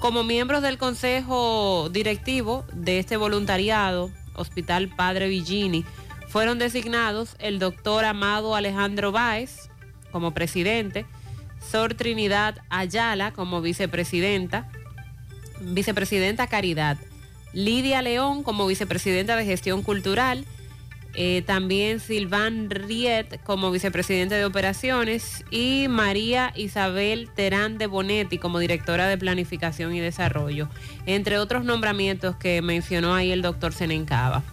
Como 0.00 0.24
miembros 0.24 0.62
del 0.62 0.78
consejo 0.78 1.90
directivo 1.90 2.64
de 2.72 2.98
este 2.98 3.18
voluntariado, 3.18 4.10
Hospital 4.34 4.88
Padre 4.88 5.28
Villini, 5.28 5.84
fueron 6.26 6.58
designados 6.58 7.36
el 7.38 7.58
doctor 7.58 8.06
Amado 8.06 8.54
Alejandro 8.54 9.12
Báez 9.12 9.68
como 10.10 10.32
presidente, 10.32 11.04
Sor 11.70 11.92
Trinidad 11.92 12.62
Ayala 12.70 13.32
como 13.32 13.60
vicepresidenta, 13.60 14.70
vicepresidenta 15.60 16.46
Caridad, 16.46 16.96
Lidia 17.52 18.00
León 18.00 18.42
como 18.42 18.66
vicepresidenta 18.66 19.36
de 19.36 19.44
Gestión 19.44 19.82
Cultural, 19.82 20.46
eh, 21.14 21.42
también 21.44 21.98
Silván 22.00 22.70
Riet 22.70 23.42
como 23.42 23.70
vicepresidente 23.70 24.36
de 24.36 24.44
operaciones 24.44 25.44
y 25.50 25.86
María 25.88 26.52
Isabel 26.54 27.28
Terán 27.34 27.78
de 27.78 27.86
Bonetti 27.86 28.38
como 28.38 28.58
directora 28.58 29.08
de 29.08 29.18
planificación 29.18 29.94
y 29.94 30.00
desarrollo, 30.00 30.68
entre 31.06 31.38
otros 31.38 31.64
nombramientos 31.64 32.36
que 32.36 32.62
mencionó 32.62 33.14
ahí 33.14 33.32
el 33.32 33.42
doctor 33.42 33.72
Senencaba. 33.72 34.44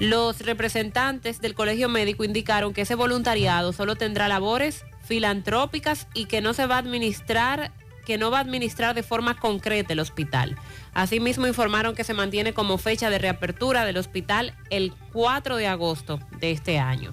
Los 0.00 0.40
representantes 0.42 1.40
del 1.40 1.54
Colegio 1.54 1.88
Médico 1.88 2.22
indicaron 2.22 2.72
que 2.72 2.82
ese 2.82 2.94
voluntariado 2.94 3.72
solo 3.72 3.96
tendrá 3.96 4.28
labores 4.28 4.84
filantrópicas 5.04 6.06
y 6.14 6.26
que 6.26 6.40
no 6.40 6.54
se 6.54 6.66
va 6.66 6.76
a 6.76 6.78
administrar 6.78 7.72
que 8.08 8.16
no 8.16 8.30
va 8.30 8.38
a 8.38 8.40
administrar 8.40 8.94
de 8.94 9.02
forma 9.02 9.38
concreta 9.38 9.92
el 9.92 10.00
hospital. 10.00 10.56
Asimismo 10.94 11.46
informaron 11.46 11.94
que 11.94 12.04
se 12.04 12.14
mantiene 12.14 12.54
como 12.54 12.78
fecha 12.78 13.10
de 13.10 13.18
reapertura 13.18 13.84
del 13.84 13.98
hospital 13.98 14.54
el 14.70 14.94
4 15.12 15.56
de 15.56 15.66
agosto 15.66 16.18
de 16.40 16.50
este 16.50 16.78
año. 16.78 17.12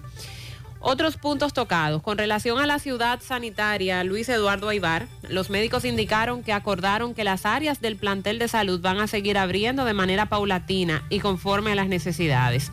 Otros 0.79 1.17
puntos 1.17 1.51
tocados. 1.51 2.01
Con 2.01 2.17
relación 2.17 2.59
a 2.59 2.65
la 2.65 2.79
ciudad 2.79 3.19
sanitaria 3.21 4.05
Luis 4.05 4.29
Eduardo 4.29 4.69
Aibar, 4.69 5.09
los 5.27 5.49
médicos 5.49 5.83
indicaron 5.83 6.43
que 6.43 6.53
acordaron 6.53 7.13
que 7.13 7.25
las 7.25 7.45
áreas 7.45 7.81
del 7.81 7.97
plantel 7.97 8.39
de 8.39 8.47
salud 8.47 8.79
van 8.79 9.01
a 9.01 9.07
seguir 9.07 9.37
abriendo 9.37 9.83
de 9.83 9.93
manera 9.93 10.27
paulatina 10.27 11.03
y 11.09 11.19
conforme 11.19 11.73
a 11.73 11.75
las 11.75 11.89
necesidades. 11.89 12.71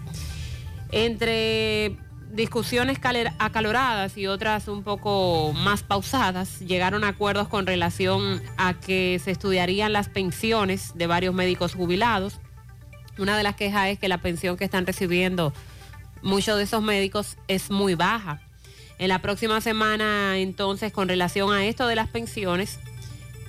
Entre 0.92 1.96
discusiones 2.32 2.98
acaloradas 3.38 4.16
y 4.16 4.26
otras 4.26 4.66
un 4.68 4.82
poco 4.82 5.52
más 5.52 5.82
pausadas, 5.82 6.60
llegaron 6.60 7.04
a 7.04 7.08
acuerdos 7.08 7.48
con 7.48 7.66
relación 7.66 8.42
a 8.56 8.74
que 8.74 9.20
se 9.22 9.30
estudiarían 9.30 9.92
las 9.92 10.08
pensiones 10.08 10.92
de 10.94 11.06
varios 11.06 11.34
médicos 11.34 11.74
jubilados. 11.74 12.38
Una 13.18 13.36
de 13.36 13.42
las 13.42 13.54
quejas 13.54 13.88
es 13.88 13.98
que 13.98 14.08
la 14.08 14.18
pensión 14.18 14.56
que 14.56 14.64
están 14.64 14.86
recibiendo 14.86 15.52
muchos 16.22 16.56
de 16.56 16.64
esos 16.64 16.82
médicos 16.82 17.36
es 17.48 17.70
muy 17.70 17.94
baja. 17.94 18.40
En 18.98 19.08
la 19.08 19.20
próxima 19.20 19.60
semana, 19.60 20.38
entonces, 20.38 20.92
con 20.92 21.08
relación 21.08 21.52
a 21.52 21.66
esto 21.66 21.86
de 21.86 21.96
las 21.96 22.08
pensiones, 22.08 22.78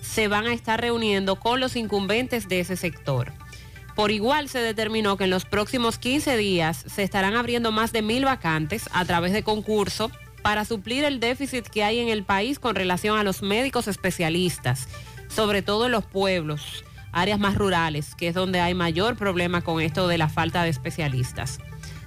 se 0.02 0.28
van 0.28 0.46
a 0.46 0.54
estar 0.54 0.82
reuniendo 0.82 1.38
con 1.38 1.62
los 1.62 1.78
incumbentes 1.78 2.50
de 2.50 2.60
ese 2.60 2.76
sector. 2.76 3.32
Por 3.96 4.12
igual 4.12 4.50
se 4.50 4.60
determinó 4.60 5.18
que 5.18 5.26
en 5.26 5.30
los 5.30 5.46
próximos 5.46 5.98
15 5.98 6.36
días 6.38 6.84
se 6.88 7.04
estarán 7.04 7.36
abriendo 7.36 7.72
más 7.72 7.92
de 7.92 8.02
mil 8.02 8.26
vacantes 8.26 8.90
a 8.92 9.06
través 9.06 9.34
de 9.34 9.44
concurso 9.44 10.12
para 10.42 10.66
suplir 10.66 11.04
el 11.04 11.20
déficit 11.20 11.68
que 11.68 11.84
hay 11.84 12.00
en 12.00 12.10
el 12.10 12.24
país 12.24 12.60
con 12.60 12.76
relación 12.76 13.18
a 13.18 13.24
los 13.24 13.42
médicos 13.42 13.88
especialistas, 13.88 14.88
sobre 15.30 15.62
todo 15.62 15.86
en 15.86 15.92
los 15.92 16.06
pueblos, 16.06 16.84
áreas 17.12 17.40
más 17.40 17.56
rurales, 17.56 18.16
que 18.16 18.28
es 18.28 18.36
donde 18.36 18.60
hay 18.60 18.74
mayor 18.74 19.16
problema 19.16 19.62
con 19.62 19.80
esto 19.80 20.08
de 20.08 20.18
la 20.18 20.28
falta 20.28 20.64
de 20.64 20.70
especialistas. 20.70 21.60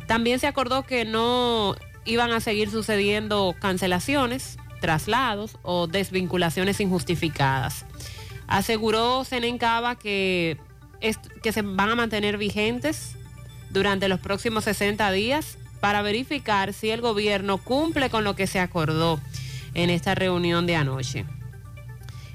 También 0.06 0.38
se 0.38 0.46
acordó 0.48 0.82
que 0.82 1.04
no 1.04 1.76
iban 2.04 2.32
a 2.32 2.40
seguir 2.40 2.70
sucediendo 2.70 3.54
cancelaciones, 3.58 4.58
traslados 4.80 5.58
o 5.62 5.86
desvinculaciones 5.86 6.80
injustificadas. 6.80 7.86
Aseguró 8.46 9.24
Senencaba 9.24 9.96
que 9.96 10.58
que 11.42 11.52
se 11.52 11.62
van 11.62 11.90
a 11.90 11.94
mantener 11.94 12.38
vigentes 12.38 13.16
durante 13.70 14.08
los 14.08 14.20
próximos 14.20 14.64
60 14.64 15.10
días 15.12 15.58
para 15.80 16.02
verificar 16.02 16.72
si 16.72 16.90
el 16.90 17.00
gobierno 17.00 17.58
cumple 17.58 18.10
con 18.10 18.24
lo 18.24 18.34
que 18.34 18.46
se 18.46 18.60
acordó 18.60 19.20
en 19.74 19.90
esta 19.90 20.14
reunión 20.14 20.66
de 20.66 20.76
anoche. 20.76 21.24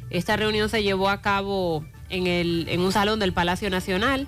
Esta 0.10 0.36
reunión 0.36 0.70
se 0.70 0.84
llevó 0.84 1.10
a 1.10 1.22
cabo 1.22 1.86
en, 2.10 2.28
el, 2.28 2.68
en 2.70 2.82
un 2.82 2.92
salón 2.92 3.20
del 3.20 3.34
Palacio 3.34 3.70
Nacional 3.70 4.28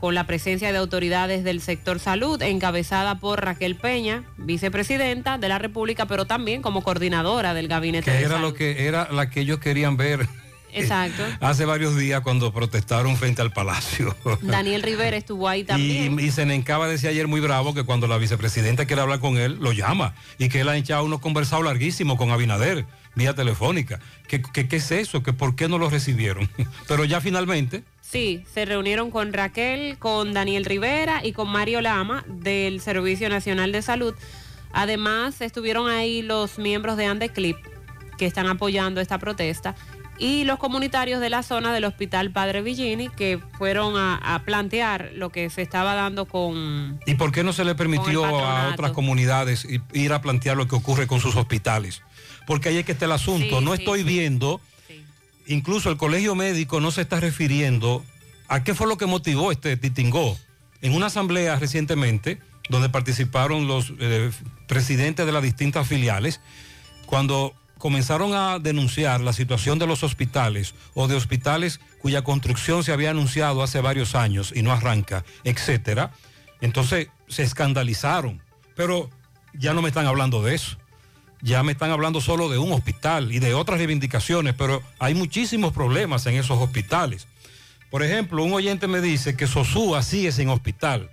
con 0.00 0.14
la 0.14 0.24
presencia 0.24 0.70
de 0.70 0.78
autoridades 0.78 1.42
del 1.42 1.60
sector 1.60 1.98
salud, 1.98 2.40
encabezada 2.42 3.16
por 3.16 3.44
Raquel 3.44 3.74
Peña, 3.74 4.24
vicepresidenta 4.36 5.38
de 5.38 5.48
la 5.48 5.58
República, 5.58 6.06
pero 6.06 6.24
también 6.24 6.62
como 6.62 6.82
coordinadora 6.82 7.54
del 7.54 7.66
gabinete. 7.66 8.12
Que 8.12 8.22
era 8.22 8.38
lo 8.38 8.54
que 8.54 8.86
era 8.86 9.10
la 9.10 9.28
que 9.28 9.40
ellos 9.40 9.58
querían 9.58 9.96
ver 9.96 10.28
Exacto. 10.72 11.22
Hace 11.40 11.64
varios 11.64 11.96
días 11.96 12.20
cuando 12.20 12.52
protestaron 12.52 13.16
frente 13.16 13.42
al 13.42 13.52
Palacio. 13.52 14.16
Daniel 14.42 14.82
Rivera 14.82 15.16
estuvo 15.16 15.48
ahí 15.48 15.64
también. 15.64 16.18
Y, 16.18 16.24
y 16.24 16.30
Senencaba 16.30 16.88
decía 16.88 17.10
ayer 17.10 17.28
muy 17.28 17.40
bravo 17.40 17.74
que 17.74 17.84
cuando 17.84 18.06
la 18.06 18.18
vicepresidenta 18.18 18.86
quiere 18.86 19.02
hablar 19.02 19.20
con 19.20 19.36
él, 19.38 19.58
lo 19.60 19.72
llama. 19.72 20.14
Y 20.38 20.48
que 20.48 20.60
él 20.60 20.68
ha 20.68 20.76
echado 20.76 21.04
unos 21.04 21.20
conversados 21.20 21.64
larguísimos 21.64 22.18
con 22.18 22.30
Abinader, 22.30 22.86
vía 23.14 23.34
telefónica. 23.34 24.00
¿Qué, 24.26 24.42
qué, 24.42 24.68
es 24.70 24.90
eso? 24.90 25.22
¿Que 25.22 25.32
¿Por 25.32 25.56
qué 25.56 25.68
no 25.68 25.78
lo 25.78 25.90
recibieron? 25.90 26.48
Pero 26.88 27.04
ya 27.04 27.20
finalmente... 27.20 27.82
Sí, 28.00 28.44
se 28.54 28.64
reunieron 28.64 29.10
con 29.10 29.34
Raquel, 29.34 29.98
con 29.98 30.32
Daniel 30.32 30.64
Rivera 30.64 31.20
y 31.22 31.32
con 31.32 31.50
Mario 31.50 31.82
Lama 31.82 32.24
del 32.26 32.80
Servicio 32.80 33.28
Nacional 33.28 33.70
de 33.70 33.82
Salud. 33.82 34.14
Además, 34.72 35.42
estuvieron 35.42 35.90
ahí 35.90 36.22
los 36.22 36.58
miembros 36.58 36.96
de 36.96 37.04
Andeclip 37.04 37.58
que 38.16 38.26
están 38.26 38.46
apoyando 38.46 39.00
esta 39.00 39.18
protesta 39.18 39.74
y 40.18 40.44
los 40.44 40.58
comunitarios 40.58 41.20
de 41.20 41.30
la 41.30 41.42
zona 41.42 41.72
del 41.72 41.84
Hospital 41.84 42.30
Padre 42.30 42.62
Villini 42.62 43.08
que 43.08 43.38
fueron 43.56 43.96
a, 43.96 44.16
a 44.16 44.42
plantear 44.44 45.12
lo 45.14 45.30
que 45.30 45.48
se 45.50 45.62
estaba 45.62 45.94
dando 45.94 46.26
con... 46.26 47.00
¿Y 47.06 47.14
por 47.14 47.32
qué 47.32 47.44
no 47.44 47.52
se 47.52 47.64
le 47.64 47.74
permitió 47.74 48.24
a 48.24 48.68
otras 48.68 48.92
comunidades 48.92 49.66
ir 49.92 50.12
a 50.12 50.20
plantear 50.20 50.56
lo 50.56 50.66
que 50.66 50.76
ocurre 50.76 51.06
con 51.06 51.20
sus 51.20 51.36
hospitales? 51.36 52.02
Porque 52.46 52.70
ahí 52.70 52.78
es 52.78 52.84
que 52.84 52.92
está 52.92 53.04
el 53.04 53.12
asunto. 53.12 53.58
Sí, 53.58 53.64
no 53.64 53.74
sí, 53.74 53.82
estoy 53.82 54.00
sí. 54.00 54.06
viendo, 54.06 54.60
incluso 55.46 55.90
el 55.90 55.96
colegio 55.96 56.34
médico 56.34 56.80
no 56.80 56.90
se 56.90 57.02
está 57.02 57.20
refiriendo 57.20 58.04
a 58.48 58.64
qué 58.64 58.74
fue 58.74 58.86
lo 58.86 58.96
que 58.96 59.06
motivó 59.06 59.52
este 59.52 59.76
titingó. 59.76 60.36
En 60.80 60.94
una 60.94 61.06
asamblea 61.06 61.56
recientemente, 61.56 62.38
donde 62.68 62.88
participaron 62.88 63.66
los 63.68 63.92
eh, 63.98 64.30
presidentes 64.66 65.26
de 65.26 65.32
las 65.32 65.42
distintas 65.42 65.86
filiales, 65.86 66.40
cuando 67.06 67.54
comenzaron 67.78 68.34
a 68.34 68.58
denunciar 68.58 69.20
la 69.20 69.32
situación 69.32 69.78
de 69.78 69.86
los 69.86 70.02
hospitales 70.02 70.74
o 70.94 71.08
de 71.08 71.16
hospitales 71.16 71.80
cuya 72.00 72.22
construcción 72.22 72.84
se 72.84 72.92
había 72.92 73.10
anunciado 73.10 73.62
hace 73.62 73.80
varios 73.80 74.14
años 74.14 74.52
y 74.54 74.62
no 74.62 74.72
arranca, 74.72 75.24
etcétera, 75.44 76.12
entonces 76.60 77.08
se 77.28 77.42
escandalizaron. 77.42 78.42
Pero 78.76 79.10
ya 79.54 79.74
no 79.74 79.82
me 79.82 79.88
están 79.88 80.06
hablando 80.06 80.42
de 80.42 80.54
eso. 80.54 80.76
Ya 81.40 81.62
me 81.62 81.72
están 81.72 81.90
hablando 81.90 82.20
solo 82.20 82.48
de 82.48 82.58
un 82.58 82.72
hospital 82.72 83.32
y 83.32 83.38
de 83.38 83.54
otras 83.54 83.78
reivindicaciones, 83.78 84.54
pero 84.54 84.82
hay 84.98 85.14
muchísimos 85.14 85.72
problemas 85.72 86.26
en 86.26 86.34
esos 86.34 86.58
hospitales. 86.58 87.28
Por 87.90 88.02
ejemplo, 88.02 88.42
un 88.42 88.52
oyente 88.52 88.88
me 88.88 89.00
dice 89.00 89.36
que 89.36 89.46
Sosúa 89.46 90.02
sigue 90.02 90.32
sin 90.32 90.48
hospital. 90.48 91.10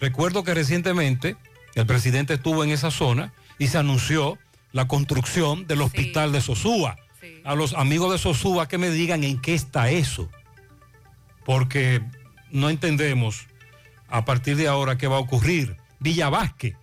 Recuerdo 0.00 0.44
que 0.44 0.54
recientemente 0.54 1.36
el 1.74 1.86
presidente 1.86 2.34
estuvo 2.34 2.62
en 2.62 2.70
esa 2.70 2.90
zona 2.90 3.32
y 3.58 3.66
se 3.66 3.78
anunció 3.78 4.38
la 4.74 4.88
construcción 4.88 5.66
del 5.68 5.80
hospital 5.82 6.32
de 6.32 6.40
Sosúa. 6.42 6.96
A 7.44 7.54
los 7.54 7.74
amigos 7.74 8.10
de 8.12 8.18
Sosúa 8.18 8.66
que 8.66 8.76
me 8.76 8.90
digan 8.90 9.22
en 9.22 9.40
qué 9.40 9.54
está 9.54 9.88
eso. 9.88 10.28
Porque 11.44 12.02
no 12.50 12.68
entendemos 12.70 13.46
a 14.08 14.24
partir 14.24 14.56
de 14.56 14.66
ahora 14.66 14.98
qué 14.98 15.06
va 15.06 15.16
a 15.16 15.20
ocurrir. 15.20 15.76
Villa 16.00 16.28
Vázquez. 16.28 16.74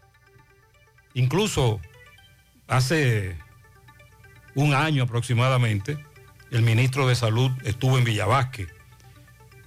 Incluso 1.15 1.81
hace 2.67 3.35
un 4.55 4.73
año 4.73 5.03
aproximadamente, 5.03 5.97
el 6.49 6.61
ministro 6.61 7.07
de 7.09 7.15
Salud 7.15 7.51
estuvo 7.65 7.97
en 7.97 8.05
Villa 8.05 8.25
Vázquez. 8.25 8.69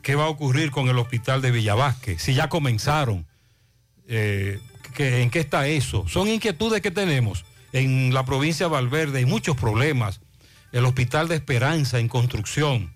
¿Qué 0.00 0.14
va 0.14 0.24
a 0.24 0.28
ocurrir 0.28 0.70
con 0.70 0.88
el 0.88 0.98
hospital 0.98 1.42
de 1.42 1.50
Villa 1.50 1.74
Vázquez? 1.74 2.22
Si 2.22 2.32
ya 2.32 2.48
comenzaron, 2.48 3.26
eh, 4.08 4.60
¿qué- 4.94 5.20
¿en 5.22 5.28
qué 5.30 5.40
está 5.40 5.66
eso? 5.66 6.08
Son 6.08 6.26
inquietudes 6.28 6.80
que 6.80 6.90
tenemos. 6.90 7.44
En 7.74 8.14
la 8.14 8.24
provincia 8.24 8.66
de 8.66 8.72
Valverde 8.72 9.18
hay 9.18 9.26
muchos 9.26 9.56
problemas. 9.56 10.20
El 10.70 10.84
hospital 10.84 11.26
de 11.26 11.34
Esperanza 11.34 11.98
en 11.98 12.06
construcción. 12.06 12.94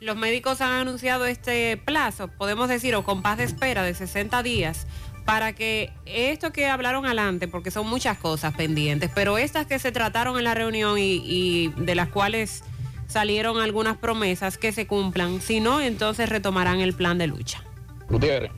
Los 0.00 0.18
médicos 0.18 0.60
han 0.60 0.72
anunciado 0.72 1.24
este 1.24 1.78
plazo, 1.78 2.28
podemos 2.28 2.68
decir, 2.68 2.94
o 2.94 3.04
compás 3.04 3.38
de 3.38 3.44
espera 3.44 3.82
de 3.82 3.94
60 3.94 4.42
días, 4.42 4.86
para 5.24 5.54
que 5.54 5.90
esto 6.04 6.52
que 6.52 6.66
hablaron 6.66 7.06
adelante, 7.06 7.48
porque 7.48 7.70
son 7.70 7.88
muchas 7.88 8.18
cosas 8.18 8.54
pendientes, 8.54 9.10
pero 9.14 9.38
estas 9.38 9.66
que 9.66 9.78
se 9.78 9.92
trataron 9.92 10.36
en 10.36 10.44
la 10.44 10.54
reunión 10.54 10.98
y, 10.98 11.22
y 11.24 11.68
de 11.78 11.94
las 11.94 12.08
cuales 12.08 12.62
salieron 13.06 13.62
algunas 13.62 13.96
promesas 13.96 14.58
que 14.58 14.72
se 14.72 14.86
cumplan, 14.86 15.40
si 15.40 15.60
no, 15.60 15.80
entonces 15.80 16.28
retomarán 16.28 16.80
el 16.80 16.92
plan 16.92 17.16
de 17.16 17.28
lucha. 17.28 17.64
Gutiérrez, 18.10 18.52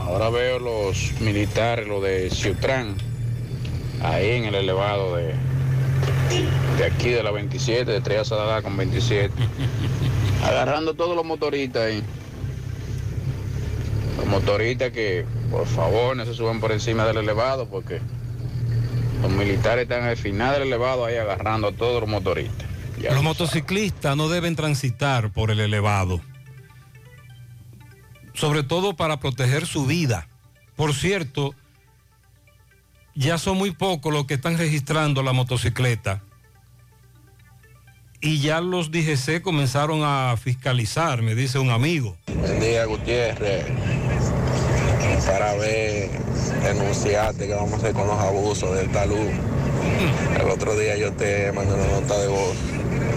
ahora 0.00 0.28
veo 0.28 0.58
los 0.58 1.12
militares, 1.20 1.86
lo 1.86 2.00
de 2.00 2.30
Ciutrán, 2.30 2.96
ahí 4.02 4.32
en 4.32 4.44
el 4.46 4.54
elevado 4.54 5.16
de, 5.16 5.34
de 6.78 6.84
aquí 6.84 7.10
de 7.10 7.22
la 7.22 7.30
27, 7.30 7.90
de 7.90 7.98
Estrella 7.98 8.24
Sadada 8.24 8.62
con 8.62 8.76
27, 8.76 9.32
agarrando 10.44 10.94
todos 10.94 11.16
los 11.16 11.24
motoristas 11.24 11.82
ahí. 11.82 12.02
Los 14.16 14.26
motoristas 14.26 14.90
que, 14.90 15.24
por 15.50 15.66
favor, 15.66 16.16
no 16.16 16.24
se 16.24 16.34
suban 16.34 16.60
por 16.60 16.72
encima 16.72 17.04
del 17.06 17.18
elevado 17.18 17.66
porque 17.66 18.00
los 19.22 19.30
militares 19.30 19.84
están 19.84 20.04
al 20.04 20.16
final 20.16 20.54
del 20.54 20.62
elevado 20.68 21.04
ahí 21.04 21.16
agarrando 21.16 21.68
a 21.68 21.72
todos 21.72 22.00
los 22.00 22.10
motoristas. 22.10 22.66
Ya 23.00 23.12
Los 23.12 23.22
motociclistas 23.22 24.16
no 24.16 24.28
deben 24.28 24.54
transitar 24.54 25.32
por 25.32 25.50
el 25.50 25.60
elevado, 25.60 26.20
sobre 28.34 28.62
todo 28.62 28.94
para 28.94 29.18
proteger 29.18 29.66
su 29.66 29.86
vida. 29.86 30.28
Por 30.76 30.94
cierto, 30.94 31.54
ya 33.14 33.38
son 33.38 33.58
muy 33.58 33.70
pocos 33.72 34.12
los 34.12 34.26
que 34.26 34.34
están 34.34 34.58
registrando 34.58 35.22
la 35.22 35.32
motocicleta 35.32 36.22
y 38.24 38.38
ya 38.38 38.60
los 38.60 38.92
DGC 38.92 39.42
comenzaron 39.42 40.02
a 40.04 40.36
fiscalizar, 40.36 41.22
me 41.22 41.34
dice 41.34 41.58
un 41.58 41.70
amigo. 41.70 42.16
Buen 42.38 42.60
día, 42.60 42.84
Gutiérrez. 42.84 43.66
Para 45.26 45.54
ver, 45.54 46.08
denunciarte 46.62 47.48
que 47.48 47.54
vamos 47.54 47.72
a 47.74 47.76
hacer 47.78 47.92
con 47.92 48.06
los 48.06 48.18
abusos 48.18 48.76
del 48.76 48.88
talud. 48.92 49.28
El 50.40 50.48
otro 50.48 50.76
día 50.78 50.96
yo 50.96 51.12
te 51.12 51.50
mandé 51.50 51.74
una 51.74 52.00
nota 52.00 52.16
de 52.20 52.28
voz 52.28 52.56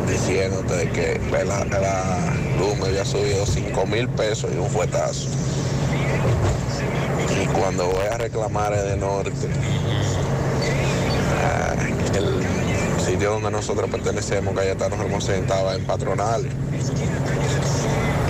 diciéndote 0.09 0.89
que 0.89 1.21
la 1.45 2.19
luz 2.57 2.77
me 2.79 2.87
había 2.87 3.05
subido 3.05 3.45
5 3.45 3.85
mil 3.85 4.09
pesos 4.09 4.51
y 4.53 4.57
un 4.57 4.69
fuetazo. 4.69 5.29
Y 7.45 7.47
cuando 7.49 7.85
voy 7.85 8.07
a 8.11 8.17
reclamar 8.17 8.73
es 8.73 8.83
de 8.83 8.97
norte. 8.97 9.31
ah, 11.43 11.75
el 12.15 13.05
sitio 13.05 13.31
donde 13.33 13.51
nosotros 13.51 13.89
pertenecemos, 13.89 14.55
Cayetano 14.55 14.95
Hermosén, 14.95 15.43
estaba 15.43 15.75
en 15.75 15.85
patronal. 15.85 16.47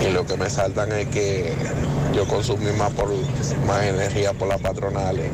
Y 0.05 0.11
lo 0.11 0.25
que 0.25 0.35
me 0.35 0.49
saltan 0.49 0.91
es 0.91 1.07
que 1.07 1.53
yo 2.13 2.27
consumí 2.27 2.71
más 2.73 2.91
por 2.91 3.09
más 3.65 3.83
energía 3.83 4.33
por 4.33 4.47
las 4.47 4.61
patronales, 4.61 5.31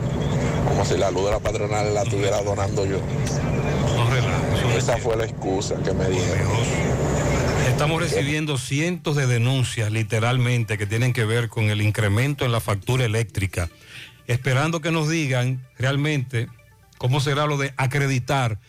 como 0.68 0.86
si 0.86 0.98
la 0.98 1.12
luz 1.12 1.26
de 1.26 1.32
las 1.32 1.42
patronales 1.42 1.94
la 1.94 2.04
estuviera 2.04 2.42
donando 2.42 2.86
yo. 2.86 3.00
Esa 4.78 4.98
fue 4.98 5.18
la 5.18 5.26
excusa 5.26 5.76
que 5.84 5.92
me 5.94 6.08
dieron. 6.08 6.48
Estamos 7.82 8.00
recibiendo 8.00 8.60
cientos 8.60 9.16
de 9.16 9.26
denuncias, 9.26 9.92
literalmente, 9.92 10.78
que 10.78 10.86
tienen 10.86 11.14
que 11.14 11.26
ver 11.26 11.50
con 11.50 11.72
el 11.72 11.82
incremento 11.82 12.46
en 12.46 12.52
la 12.52 12.60
factura 12.60 13.06
eléctrica, 13.06 13.72
esperando 14.28 14.82
que 14.82 14.92
nos 14.92 15.10
digan 15.10 15.66
realmente 15.80 16.48
cómo 17.00 17.20
será 17.22 17.48
lo 17.48 17.58
de 17.58 17.74
acreditar. 17.78 18.60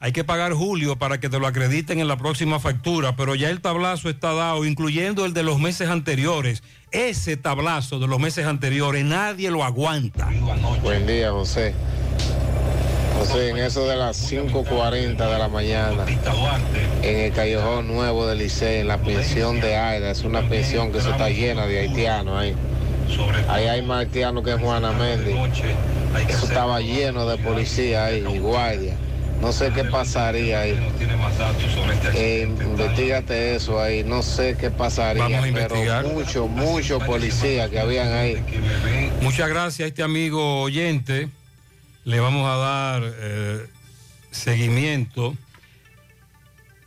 Hay 0.00 0.12
que 0.12 0.24
pagar 0.24 0.54
julio 0.54 0.96
para 0.96 1.20
que 1.20 1.28
te 1.28 1.38
lo 1.38 1.46
acrediten 1.46 2.00
en 2.00 2.08
la 2.08 2.16
próxima 2.16 2.58
factura, 2.58 3.16
pero 3.16 3.34
ya 3.34 3.50
el 3.50 3.60
tablazo 3.60 4.08
está 4.08 4.32
dado, 4.32 4.64
incluyendo 4.64 5.26
el 5.26 5.34
de 5.34 5.42
los 5.42 5.60
meses 5.60 5.90
anteriores. 5.90 6.62
Ese 6.90 7.36
tablazo 7.36 7.98
de 7.98 8.08
los 8.08 8.18
meses 8.18 8.46
anteriores 8.46 9.04
nadie 9.04 9.50
lo 9.50 9.62
aguanta. 9.62 10.30
Buen 10.82 11.06
día, 11.06 11.32
José. 11.32 11.74
En 13.34 13.56
eso 13.58 13.86
de 13.86 13.96
las 13.96 14.30
5.40 14.30 15.16
de 15.16 15.38
la 15.38 15.48
mañana, 15.48 16.04
en 17.02 17.18
el 17.18 17.32
callejón 17.32 17.88
nuevo 17.88 18.26
del 18.26 18.38
Licey, 18.38 18.80
en 18.80 18.88
la 18.88 18.98
pensión 18.98 19.60
de 19.60 19.76
Aida, 19.76 20.10
es 20.10 20.22
una 20.22 20.48
pensión 20.48 20.92
que 20.92 20.98
eso 20.98 21.10
está 21.10 21.28
llena 21.28 21.66
de 21.66 21.80
haitianos 21.80 22.38
ahí. 22.38 22.54
Ahí 23.48 23.66
hay 23.66 23.82
más 23.82 24.00
haitianos 24.00 24.44
que 24.44 24.54
Juana 24.54 24.92
Méndez. 24.92 25.34
Eso 26.28 26.46
estaba 26.46 26.80
lleno 26.80 27.26
de 27.26 27.38
policía 27.38 28.06
ahí 28.06 28.24
y 28.32 28.38
guardia. 28.38 28.96
No 29.40 29.52
sé 29.52 29.70
qué 29.72 29.84
pasaría 29.84 30.60
ahí. 30.60 30.78
Eh, 32.14 32.48
investigate 32.60 33.54
eso 33.54 33.80
ahí. 33.80 34.02
No 34.02 34.22
sé 34.22 34.56
qué 34.58 34.70
pasaría. 34.70 35.22
Vamos 35.22 35.38
a 35.38 35.42
pero 35.42 35.60
investigar. 35.60 36.04
mucho, 36.06 36.48
mucho 36.48 36.98
policía 36.98 37.68
que 37.68 37.78
habían 37.78 38.12
ahí. 38.12 38.42
Muchas 39.22 39.48
gracias 39.48 39.86
a 39.86 39.88
este 39.88 40.02
amigo 40.02 40.62
oyente. 40.62 41.28
Le 42.08 42.20
vamos 42.20 42.48
a 42.48 42.56
dar 42.56 43.02
eh, 43.04 43.66
seguimiento 44.30 45.36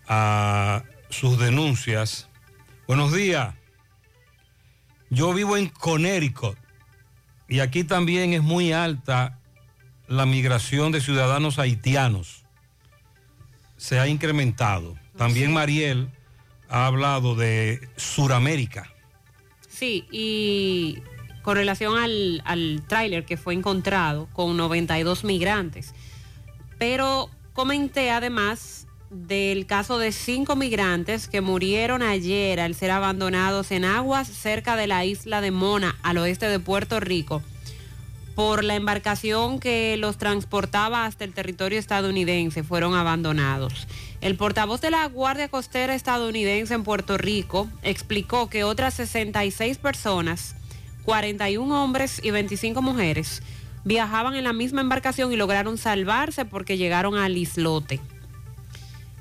a 0.08 0.82
sus 1.12 1.38
denuncias. 1.38 2.28
Buenos 2.88 3.14
días. 3.14 3.54
Yo 5.12 5.32
vivo 5.32 5.58
en 5.58 5.70
Connecticut 5.70 6.58
y 7.48 7.60
aquí 7.60 7.84
también 7.84 8.34
es 8.34 8.42
muy 8.42 8.74
alta 8.74 9.38
la 10.08 10.26
migración 10.26 10.92
de 10.92 11.02
ciudadanos 11.02 11.60
haitianos. 11.60 12.44
Se 13.78 14.00
ha 14.00 14.08
incrementado. 14.08 14.96
También 15.18 15.54
Mariel 15.54 16.10
ha 16.68 16.88
hablado 16.88 17.36
de 17.36 17.80
Suramérica. 17.96 18.92
Sí, 19.70 20.08
y 20.12 21.04
con 21.42 21.56
relación 21.56 21.98
al, 21.98 22.42
al 22.46 22.84
tráiler 22.88 23.26
que 23.26 23.38
fue 23.38 23.54
encontrado 23.54 24.28
con 24.34 24.58
92 24.58 25.24
migrantes. 25.24 25.94
Pero 26.78 27.30
comenté 27.54 28.12
además 28.12 28.88
del 29.12 29.66
caso 29.66 30.00
de 30.00 30.14
cinco 30.14 30.56
migrantes 30.56 31.28
que 31.28 31.42
murieron 31.42 32.02
ayer 32.02 32.62
al 32.62 32.76
ser 32.76 32.92
abandonados 32.92 33.72
en 33.72 33.84
aguas 33.84 34.28
cerca 34.30 34.78
de 34.78 34.88
la 34.88 35.04
isla 35.04 35.42
de 35.42 35.52
Mona, 35.52 35.98
al 36.02 36.18
oeste 36.18 36.48
de 36.48 36.60
Puerto 36.60 37.02
Rico, 37.02 37.44
por 38.36 38.64
la 38.64 38.76
embarcación 38.76 39.60
que 39.60 39.98
los 39.98 40.18
transportaba 40.18 41.06
hasta 41.06 41.26
el 41.26 41.34
territorio 41.34 41.78
estadounidense 41.78 42.64
fueron 42.64 42.96
abandonados. 42.96 43.86
El 44.22 44.38
portavoz 44.38 44.80
de 44.80 44.92
la 44.92 45.06
Guardia 45.08 45.50
Costera 45.50 45.94
estadounidense 45.94 46.74
en 46.74 46.84
Puerto 46.84 47.18
Rico 47.18 47.68
explicó 47.84 48.50
que 48.50 48.64
otras 48.64 48.94
66 48.94 49.78
personas, 49.78 50.56
41 51.04 51.84
hombres 51.84 52.20
y 52.24 52.32
25 52.32 52.82
mujeres, 52.82 53.42
viajaban 53.84 54.36
en 54.36 54.44
la 54.44 54.54
misma 54.54 54.82
embarcación 54.82 55.32
y 55.32 55.36
lograron 55.38 55.78
salvarse 55.78 56.46
porque 56.46 56.78
llegaron 56.78 57.16
al 57.16 57.38
islote. 57.38 58.00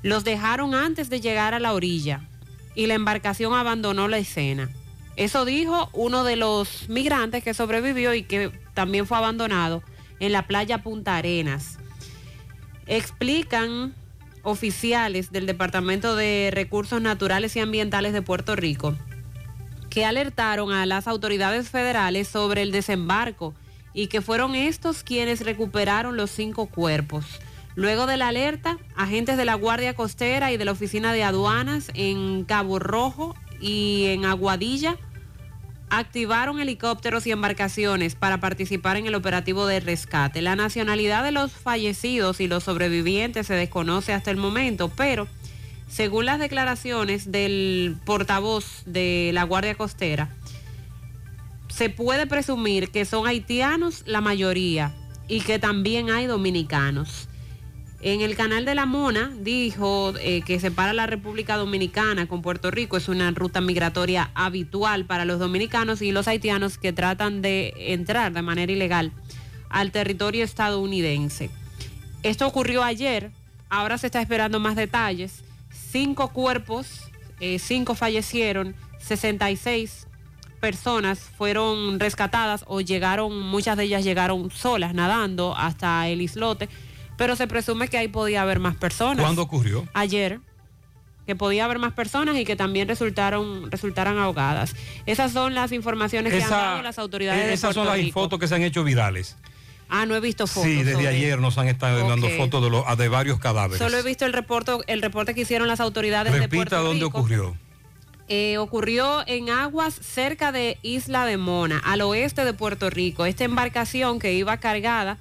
Los 0.03 0.23
dejaron 0.23 0.73
antes 0.73 1.09
de 1.09 1.21
llegar 1.21 1.53
a 1.53 1.59
la 1.59 1.73
orilla 1.73 2.21
y 2.75 2.87
la 2.87 2.95
embarcación 2.95 3.53
abandonó 3.53 4.07
la 4.07 4.17
escena. 4.17 4.69
Eso 5.15 5.45
dijo 5.45 5.89
uno 5.93 6.23
de 6.23 6.35
los 6.35 6.89
migrantes 6.89 7.43
que 7.43 7.53
sobrevivió 7.53 8.13
y 8.13 8.23
que 8.23 8.51
también 8.73 9.05
fue 9.05 9.17
abandonado 9.17 9.83
en 10.19 10.31
la 10.31 10.47
playa 10.47 10.81
Punta 10.81 11.17
Arenas. 11.17 11.77
Explican 12.87 13.93
oficiales 14.43 15.31
del 15.31 15.45
Departamento 15.45 16.15
de 16.15 16.49
Recursos 16.51 17.01
Naturales 17.01 17.55
y 17.55 17.59
Ambientales 17.59 18.13
de 18.13 18.21
Puerto 18.21 18.55
Rico 18.55 18.95
que 19.91 20.05
alertaron 20.05 20.71
a 20.71 20.87
las 20.87 21.05
autoridades 21.07 21.69
federales 21.69 22.29
sobre 22.29 22.63
el 22.63 22.71
desembarco 22.71 23.53
y 23.93 24.07
que 24.07 24.21
fueron 24.21 24.55
estos 24.55 25.03
quienes 25.03 25.41
recuperaron 25.41 26.15
los 26.15 26.31
cinco 26.31 26.67
cuerpos. 26.67 27.25
Luego 27.75 28.07
de 28.07 28.15
la 28.15 28.29
alerta, 28.29 28.77
agentes 28.95 29.35
de 29.35 29.43
la 29.43 29.55
Guardia 29.55 29.93
Costera 29.93 30.51
y 30.51 30.57
de 30.57 30.63
la 30.63 30.71
Oficina 30.71 31.11
de 31.11 31.23
Aduanas 31.23 31.91
en 31.93 32.45
Cabo 32.45 32.79
Rojo 32.79 33.35
y 33.59 34.05
en 34.07 34.25
Aguadilla 34.25 34.97
activaron 35.89 36.61
helicópteros 36.61 37.27
y 37.27 37.31
embarcaciones 37.31 38.15
para 38.15 38.39
participar 38.39 38.95
en 38.95 39.07
el 39.07 39.15
operativo 39.15 39.67
de 39.67 39.81
rescate. 39.81 40.41
La 40.41 40.55
nacionalidad 40.55 41.21
de 41.21 41.31
los 41.31 41.51
fallecidos 41.51 42.39
y 42.39 42.47
los 42.47 42.63
sobrevivientes 42.63 43.47
se 43.47 43.55
desconoce 43.55 44.13
hasta 44.13 44.31
el 44.31 44.37
momento, 44.37 44.89
pero 44.95 45.27
según 45.91 46.25
las 46.25 46.39
declaraciones 46.39 47.33
del 47.33 47.97
portavoz 48.05 48.83
de 48.85 49.31
la 49.33 49.43
Guardia 49.43 49.75
Costera, 49.75 50.29
se 51.67 51.89
puede 51.89 52.27
presumir 52.27 52.91
que 52.91 53.03
son 53.03 53.27
haitianos 53.27 54.03
la 54.05 54.21
mayoría 54.21 54.95
y 55.27 55.41
que 55.41 55.59
también 55.59 56.09
hay 56.09 56.27
dominicanos. 56.27 57.27
En 58.01 58.21
el 58.21 58.35
canal 58.35 58.63
de 58.63 58.73
la 58.73 58.85
Mona 58.85 59.33
dijo 59.41 60.13
eh, 60.21 60.41
que 60.45 60.61
separa 60.61 60.93
la 60.93 61.07
República 61.07 61.57
Dominicana 61.57 62.25
con 62.25 62.41
Puerto 62.41 62.71
Rico, 62.71 62.95
es 62.95 63.09
una 63.09 63.29
ruta 63.31 63.59
migratoria 63.59 64.31
habitual 64.33 65.05
para 65.05 65.25
los 65.25 65.39
dominicanos 65.39 66.01
y 66.01 66.13
los 66.13 66.27
haitianos 66.27 66.77
que 66.77 66.93
tratan 66.93 67.41
de 67.41 67.73
entrar 67.77 68.31
de 68.31 68.41
manera 68.41 68.71
ilegal 68.71 69.11
al 69.69 69.91
territorio 69.91 70.45
estadounidense. 70.45 71.49
Esto 72.23 72.47
ocurrió 72.47 72.81
ayer, 72.81 73.31
ahora 73.69 73.97
se 73.97 74.07
está 74.07 74.21
esperando 74.21 74.59
más 74.61 74.77
detalles. 74.77 75.43
Cinco 75.91 76.29
cuerpos, 76.29 77.11
eh, 77.39 77.59
cinco 77.59 77.95
fallecieron, 77.95 78.75
66 78.99 80.07
personas 80.59 81.19
fueron 81.19 81.99
rescatadas 81.99 82.63
o 82.67 82.81
llegaron, 82.81 83.41
muchas 83.41 83.77
de 83.77 83.83
ellas 83.85 84.03
llegaron 84.03 84.51
solas 84.51 84.93
nadando 84.93 85.55
hasta 85.57 86.07
el 86.07 86.21
islote 86.21 86.69
pero 87.21 87.35
se 87.35 87.45
presume 87.45 87.87
que 87.87 87.99
ahí 87.99 88.07
podía 88.07 88.41
haber 88.41 88.57
más 88.57 88.75
personas. 88.75 89.23
¿Cuándo 89.23 89.43
ocurrió? 89.43 89.87
Ayer 89.93 90.39
que 91.27 91.35
podía 91.35 91.65
haber 91.65 91.77
más 91.77 91.93
personas 91.93 92.35
y 92.35 92.45
que 92.45 92.55
también 92.55 92.87
resultaron 92.87 93.69
resultaran 93.69 94.17
ahogadas. 94.17 94.75
Esas 95.05 95.31
son 95.31 95.53
las 95.53 95.71
informaciones 95.71 96.33
que 96.33 96.41
han 96.41 96.49
dado 96.49 96.81
las 96.81 96.97
autoridades. 96.97 97.45
de 97.45 97.53
esas 97.53 97.75
son 97.75 97.85
las 97.85 98.11
fotos 98.11 98.39
que 98.39 98.47
se 98.47 98.55
han 98.55 98.63
hecho 98.63 98.83
virales. 98.83 99.37
Ah, 99.93 100.05
no 100.05 100.15
he 100.15 100.21
visto 100.21 100.47
fotos. 100.47 100.71
Sí, 100.71 100.83
desde 100.83 101.05
ayer 101.05 101.37
nos 101.39 101.57
han 101.57 101.67
estado 101.67 102.07
dando 102.07 102.29
fotos 102.29 102.63
de, 102.63 102.69
los, 102.69 102.97
de 102.97 103.09
varios 103.09 103.39
cadáveres. 103.39 103.77
Solo 103.77 103.97
he 103.97 104.03
visto 104.03 104.25
el 104.25 104.31
reporte, 104.31 104.71
el 104.87 105.01
reporte 105.01 105.35
que 105.35 105.41
hicieron 105.41 105.67
las 105.67 105.81
autoridades 105.81 106.31
de 106.31 106.47
Puerto 106.47 106.77
Rico. 106.77 106.87
dónde 106.87 107.03
ocurrió. 107.03 107.57
Eh, 108.29 108.57
ocurrió 108.57 109.27
en 109.27 109.49
aguas 109.49 109.93
cerca 109.93 110.53
de 110.53 110.77
Isla 110.81 111.25
de 111.25 111.35
Mona, 111.35 111.79
al 111.83 111.99
oeste 111.99 112.45
de 112.45 112.53
Puerto 112.53 112.89
Rico. 112.89 113.25
Esta 113.25 113.43
embarcación 113.43 114.19
que 114.19 114.33
iba 114.33 114.55
cargada 114.55 115.17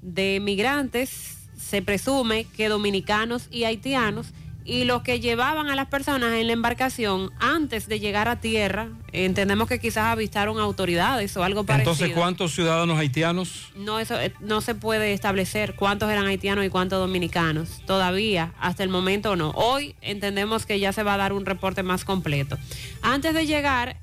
de 0.00 0.40
migrantes 0.40 1.36
se 1.58 1.82
presume 1.82 2.46
que 2.56 2.70
dominicanos 2.70 3.48
y 3.50 3.64
haitianos 3.64 4.28
y 4.66 4.84
los 4.84 5.02
que 5.02 5.20
llevaban 5.20 5.68
a 5.68 5.76
las 5.76 5.86
personas 5.86 6.34
en 6.34 6.48
la 6.48 6.52
embarcación 6.52 7.30
antes 7.38 7.86
de 7.86 8.00
llegar 8.00 8.26
a 8.26 8.40
tierra, 8.40 8.88
entendemos 9.12 9.68
que 9.68 9.78
quizás 9.78 10.06
avistaron 10.06 10.58
autoridades 10.58 11.36
o 11.36 11.44
algo 11.44 11.64
parecido. 11.64 11.92
Entonces, 11.92 12.16
¿cuántos 12.16 12.52
ciudadanos 12.52 12.98
haitianos? 12.98 13.68
No, 13.76 14.00
eso 14.00 14.20
eh, 14.20 14.34
no 14.40 14.60
se 14.60 14.74
puede 14.74 15.12
establecer 15.12 15.76
cuántos 15.76 16.10
eran 16.10 16.26
haitianos 16.26 16.64
y 16.64 16.68
cuántos 16.68 16.98
dominicanos. 16.98 17.80
Todavía, 17.86 18.54
hasta 18.58 18.82
el 18.82 18.88
momento 18.88 19.36
no. 19.36 19.50
Hoy 19.50 19.94
entendemos 20.00 20.66
que 20.66 20.80
ya 20.80 20.92
se 20.92 21.04
va 21.04 21.14
a 21.14 21.18
dar 21.18 21.32
un 21.32 21.46
reporte 21.46 21.84
más 21.84 22.04
completo. 22.04 22.58
Antes 23.02 23.34
de 23.34 23.46
llegar, 23.46 23.98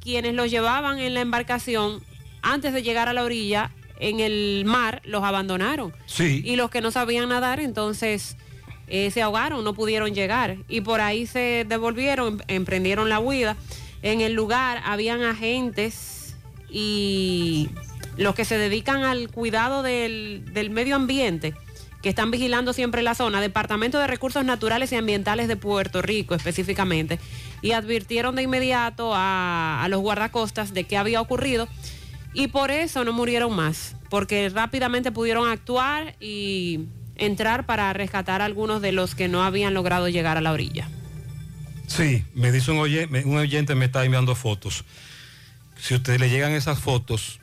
quienes 0.00 0.34
los 0.34 0.48
llevaban 0.48 1.00
en 1.00 1.12
la 1.12 1.22
embarcación, 1.22 2.00
antes 2.40 2.72
de 2.72 2.84
llegar 2.84 3.08
a 3.08 3.12
la 3.12 3.24
orilla, 3.24 3.72
en 3.98 4.20
el 4.20 4.64
mar 4.64 5.02
los 5.04 5.24
abandonaron. 5.24 5.92
Sí. 6.06 6.40
Y 6.44 6.54
los 6.54 6.70
que 6.70 6.80
no 6.80 6.92
sabían 6.92 7.28
nadar, 7.28 7.58
entonces 7.58 8.36
eh, 8.94 9.10
se 9.10 9.22
ahogaron, 9.22 9.64
no 9.64 9.72
pudieron 9.72 10.14
llegar. 10.14 10.58
Y 10.68 10.82
por 10.82 11.00
ahí 11.00 11.26
se 11.26 11.64
devolvieron, 11.66 12.34
em, 12.34 12.56
emprendieron 12.56 13.08
la 13.08 13.20
huida. 13.20 13.56
En 14.02 14.20
el 14.20 14.34
lugar 14.34 14.82
habían 14.84 15.22
agentes 15.22 16.36
y 16.68 17.70
los 18.18 18.34
que 18.34 18.44
se 18.44 18.58
dedican 18.58 19.02
al 19.02 19.30
cuidado 19.30 19.82
del, 19.82 20.44
medio 20.70 20.96
ambiente 20.96 21.54
que 22.02 22.10
están 22.10 22.30
vigilando 22.30 22.74
siempre 22.74 23.00
la 23.00 23.14
zona, 23.14 23.40
Departamento 23.40 23.98
de 23.98 24.08
Recursos 24.08 24.44
Naturales 24.44 24.92
y 24.92 24.96
Ambientales 24.96 25.48
de 25.48 25.56
Puerto 25.56 26.02
Rico 26.02 26.34
específicamente, 26.34 27.18
y 27.62 27.72
advirtieron 27.72 28.34
de 28.34 28.42
inmediato 28.42 29.14
a, 29.14 29.82
a 29.82 29.88
los 29.88 30.00
guardacostas 30.00 30.74
de 30.74 30.84
qué 30.84 30.98
había 30.98 31.20
ocurrido 31.20 31.66
y 32.34 32.48
por 32.48 32.70
eso 32.70 33.04
no 33.04 33.12
murieron 33.12 33.54
más, 33.54 33.94
porque 34.10 34.50
rápidamente 34.50 35.12
pudieron 35.12 35.48
actuar 35.48 36.16
y 36.20 36.88
entrar 37.26 37.66
para 37.66 37.92
rescatar 37.92 38.42
a 38.42 38.44
algunos 38.44 38.82
de 38.82 38.92
los 38.92 39.14
que 39.14 39.28
no 39.28 39.42
habían 39.42 39.74
logrado 39.74 40.08
llegar 40.08 40.36
a 40.36 40.40
la 40.40 40.52
orilla. 40.52 40.88
Sí, 41.86 42.24
me 42.34 42.52
dice 42.52 42.70
un 42.70 42.78
oyente, 42.78 43.24
un 43.24 43.36
oyente 43.36 43.74
me 43.74 43.86
está 43.86 44.04
enviando 44.04 44.34
fotos. 44.34 44.84
Si 45.78 45.94
a 45.94 45.98
ustedes 45.98 46.20
le 46.20 46.30
llegan 46.30 46.52
esas 46.52 46.78
fotos, 46.78 47.40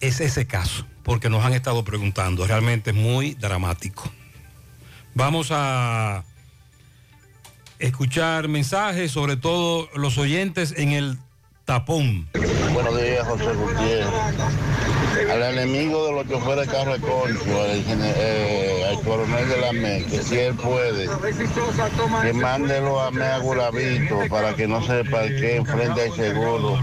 es 0.00 0.20
ese 0.20 0.46
caso, 0.46 0.86
porque 1.02 1.28
nos 1.28 1.44
han 1.44 1.52
estado 1.52 1.84
preguntando. 1.84 2.46
Realmente 2.46 2.90
es 2.90 2.96
muy 2.96 3.34
dramático. 3.34 4.10
Vamos 5.14 5.48
a 5.50 6.24
escuchar 7.78 8.48
mensajes, 8.48 9.10
sobre 9.10 9.36
todo 9.36 9.88
los 9.94 10.18
oyentes 10.18 10.74
en 10.76 10.92
el 10.92 11.18
tapón. 11.70 12.26
Buenos 12.72 13.00
días, 13.00 13.24
José 13.28 13.54
Gutiérrez. 13.54 14.08
Al 15.30 15.42
enemigo 15.56 16.04
de 16.04 16.12
los 16.12 16.28
choferes 16.28 16.66
de 16.66 16.72
carro 16.72 16.98
de 16.98 17.00
eh, 17.86 18.98
coronel 19.04 19.48
de 19.48 19.60
la 19.60 19.72
ME, 19.72 20.04
que 20.06 20.20
si 20.20 20.36
él 20.36 20.56
puede, 20.56 21.08
que 22.22 22.32
mándelo 22.32 23.00
a 23.00 23.12
Mea 23.12 23.38
Guravito 23.38 24.18
para 24.28 24.56
que 24.56 24.66
no 24.66 24.82
se 24.84 25.04
parquee 25.04 25.58
enfrente 25.58 26.02
al 26.02 26.12
seguro. 26.16 26.76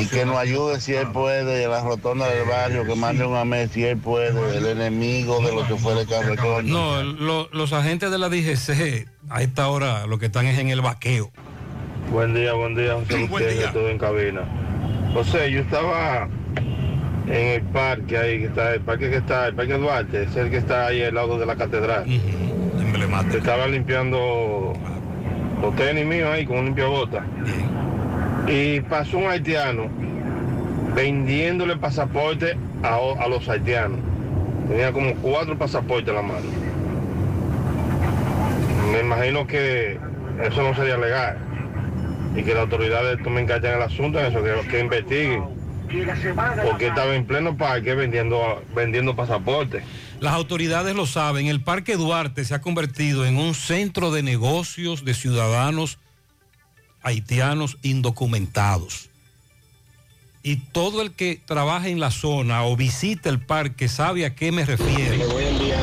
Y 0.00 0.06
que 0.06 0.26
nos 0.26 0.36
ayude 0.36 0.78
si 0.82 0.92
él 0.92 1.10
puede, 1.10 1.64
en 1.64 1.70
la 1.70 1.80
rotonda 1.80 2.28
del 2.28 2.46
barrio, 2.46 2.84
que 2.84 2.94
mande 2.94 3.24
un 3.24 3.36
AME 3.36 3.68
si 3.68 3.84
él 3.84 3.96
puede, 3.96 4.58
el 4.58 4.66
enemigo 4.66 5.40
de 5.40 5.54
los 5.54 5.66
choferes 5.66 6.06
de 6.06 6.14
carro 6.14 6.30
de 6.32 6.36
concho. 6.36 7.02
No, 7.02 7.48
los 7.52 7.72
agentes 7.72 8.10
de 8.10 8.18
la 8.18 8.28
DGC 8.28 9.08
a 9.30 9.40
esta 9.40 9.68
hora 9.68 10.06
lo 10.06 10.18
que 10.18 10.26
están 10.26 10.46
es 10.46 10.58
en 10.58 10.68
el 10.68 10.82
vaqueo. 10.82 11.32
Buen 12.10 12.34
día, 12.34 12.52
buen 12.52 12.74
día, 12.74 12.94
José 12.94 13.26
Gutiérrez, 13.26 13.72
todo 13.72 13.88
en 13.88 13.98
cabina. 13.98 14.42
José, 15.14 15.50
yo 15.50 15.60
estaba 15.60 16.28
en 17.26 17.46
el 17.48 17.62
parque 17.62 18.16
ahí, 18.16 18.40
que 18.40 18.46
está, 18.46 18.74
el 18.74 18.80
parque 18.82 19.10
que 19.10 19.16
está, 19.16 19.48
el 19.48 19.54
parque 19.54 19.74
Duarte, 19.74 20.22
es 20.24 20.36
el 20.36 20.50
que 20.50 20.58
está 20.58 20.86
ahí 20.86 21.02
al 21.02 21.14
lado 21.14 21.38
de 21.38 21.46
la 21.46 21.56
catedral. 21.56 22.04
estaba 23.34 23.66
limpiando 23.66 24.74
los 25.60 25.76
tenis 25.76 26.06
míos 26.06 26.28
ahí 26.30 26.46
con 26.46 26.58
un 26.58 26.64
limpiabota. 26.66 27.24
Y 28.46 28.80
pasó 28.82 29.18
un 29.18 29.26
haitiano 29.26 29.88
vendiéndole 30.94 31.76
pasaporte 31.76 32.56
a, 32.82 32.96
a 33.18 33.28
los 33.28 33.48
haitianos. 33.48 33.98
Tenía 34.68 34.92
como 34.92 35.14
cuatro 35.16 35.56
pasaportes 35.58 36.08
en 36.10 36.14
la 36.14 36.22
mano. 36.22 36.46
Me 38.92 39.00
imagino 39.00 39.46
que 39.46 39.98
eso 40.44 40.62
no 40.62 40.74
sería 40.76 40.96
legal 40.96 41.38
y 42.34 42.42
que 42.42 42.52
las 42.54 42.62
autoridades 42.64 43.22
tomen 43.22 43.46
carta 43.46 43.68
en 43.70 43.76
el 43.76 43.82
asunto, 43.82 44.18
en 44.18 44.26
eso, 44.26 44.42
que, 44.42 44.68
que 44.68 44.80
investiguen. 44.80 45.44
Porque 46.64 46.88
estaba 46.88 47.14
en 47.14 47.26
pleno 47.26 47.56
parque 47.56 47.94
vendiendo, 47.94 48.62
vendiendo 48.74 49.14
pasaportes. 49.14 49.84
Las 50.18 50.32
autoridades 50.34 50.96
lo 50.96 51.06
saben, 51.06 51.46
el 51.46 51.60
Parque 51.62 51.96
Duarte 51.96 52.44
se 52.44 52.54
ha 52.54 52.60
convertido 52.60 53.26
en 53.26 53.36
un 53.36 53.54
centro 53.54 54.10
de 54.10 54.22
negocios 54.22 55.04
de 55.04 55.14
ciudadanos 55.14 55.98
haitianos 57.02 57.76
indocumentados. 57.82 59.10
y 60.46 60.56
todo 60.56 61.00
el 61.00 61.12
que 61.12 61.40
trabaja 61.46 61.88
en 61.88 62.00
la 62.00 62.10
zona 62.10 62.64
o 62.64 62.76
visita 62.76 63.30
el 63.30 63.40
parque 63.40 63.88
sabe 63.88 64.26
a 64.26 64.34
qué 64.34 64.52
me 64.52 64.66
refiero. 64.66 65.33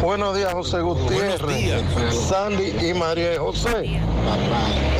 Buenos 0.02 0.36
días, 0.36 0.52
José 0.54 0.80
Gutiérrez, 0.82 1.74
Sandy 2.28 2.74
y 2.89 2.93
María 2.93 3.39
José. 3.39 3.99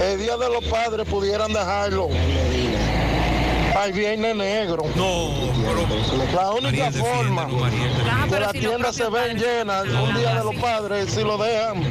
El 0.02 0.20
Día 0.20 0.38
de 0.38 0.50
los 0.50 0.64
Padres 0.66 1.08
pudieran 1.08 1.52
dejarlo 1.54 2.08
al 3.80 3.92
Viernes 3.94 4.36
Negro. 4.36 4.84
No, 4.96 5.30
La 6.36 6.52
única 6.52 6.92
forma 6.92 7.48
que 8.30 8.40
las 8.40 8.52
tiendas 8.54 8.96
se 8.96 9.10
ven 9.10 9.38
llenas 9.38 9.86
un 9.86 10.16
Día 10.16 10.36
de 10.36 10.44
los 10.44 10.56
Padres 10.56 11.10
si 11.12 11.24
lo 11.24 11.38
dejan 11.38 11.84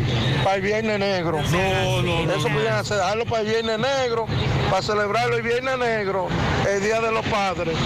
para 0.45 0.57
el 0.57 0.63
Viernes 0.63 0.99
Negro. 1.01 1.41
No, 1.51 2.03
no, 2.03 2.23
no. 2.23 2.33
Eso 2.33 2.49
pudieran 2.49 2.79
hacer, 2.79 2.99
dejarlo 2.99 3.25
para 3.25 3.43
el 3.43 3.49
Viernes 3.49 3.79
Negro, 3.81 4.27
para 4.71 4.83
celebrarlo 4.83 5.37
el 5.37 5.43
Viernes 5.43 5.79
Negro, 5.79 6.29
el 6.73 6.81
Día 6.81 7.01
de 7.01 7.11
los 7.11 7.27
Padres. 7.27 7.77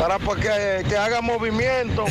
Para 0.00 0.18
pa- 0.18 0.34
que, 0.36 0.84
que 0.88 0.96
hagan 0.96 1.24
movimiento 1.24 2.04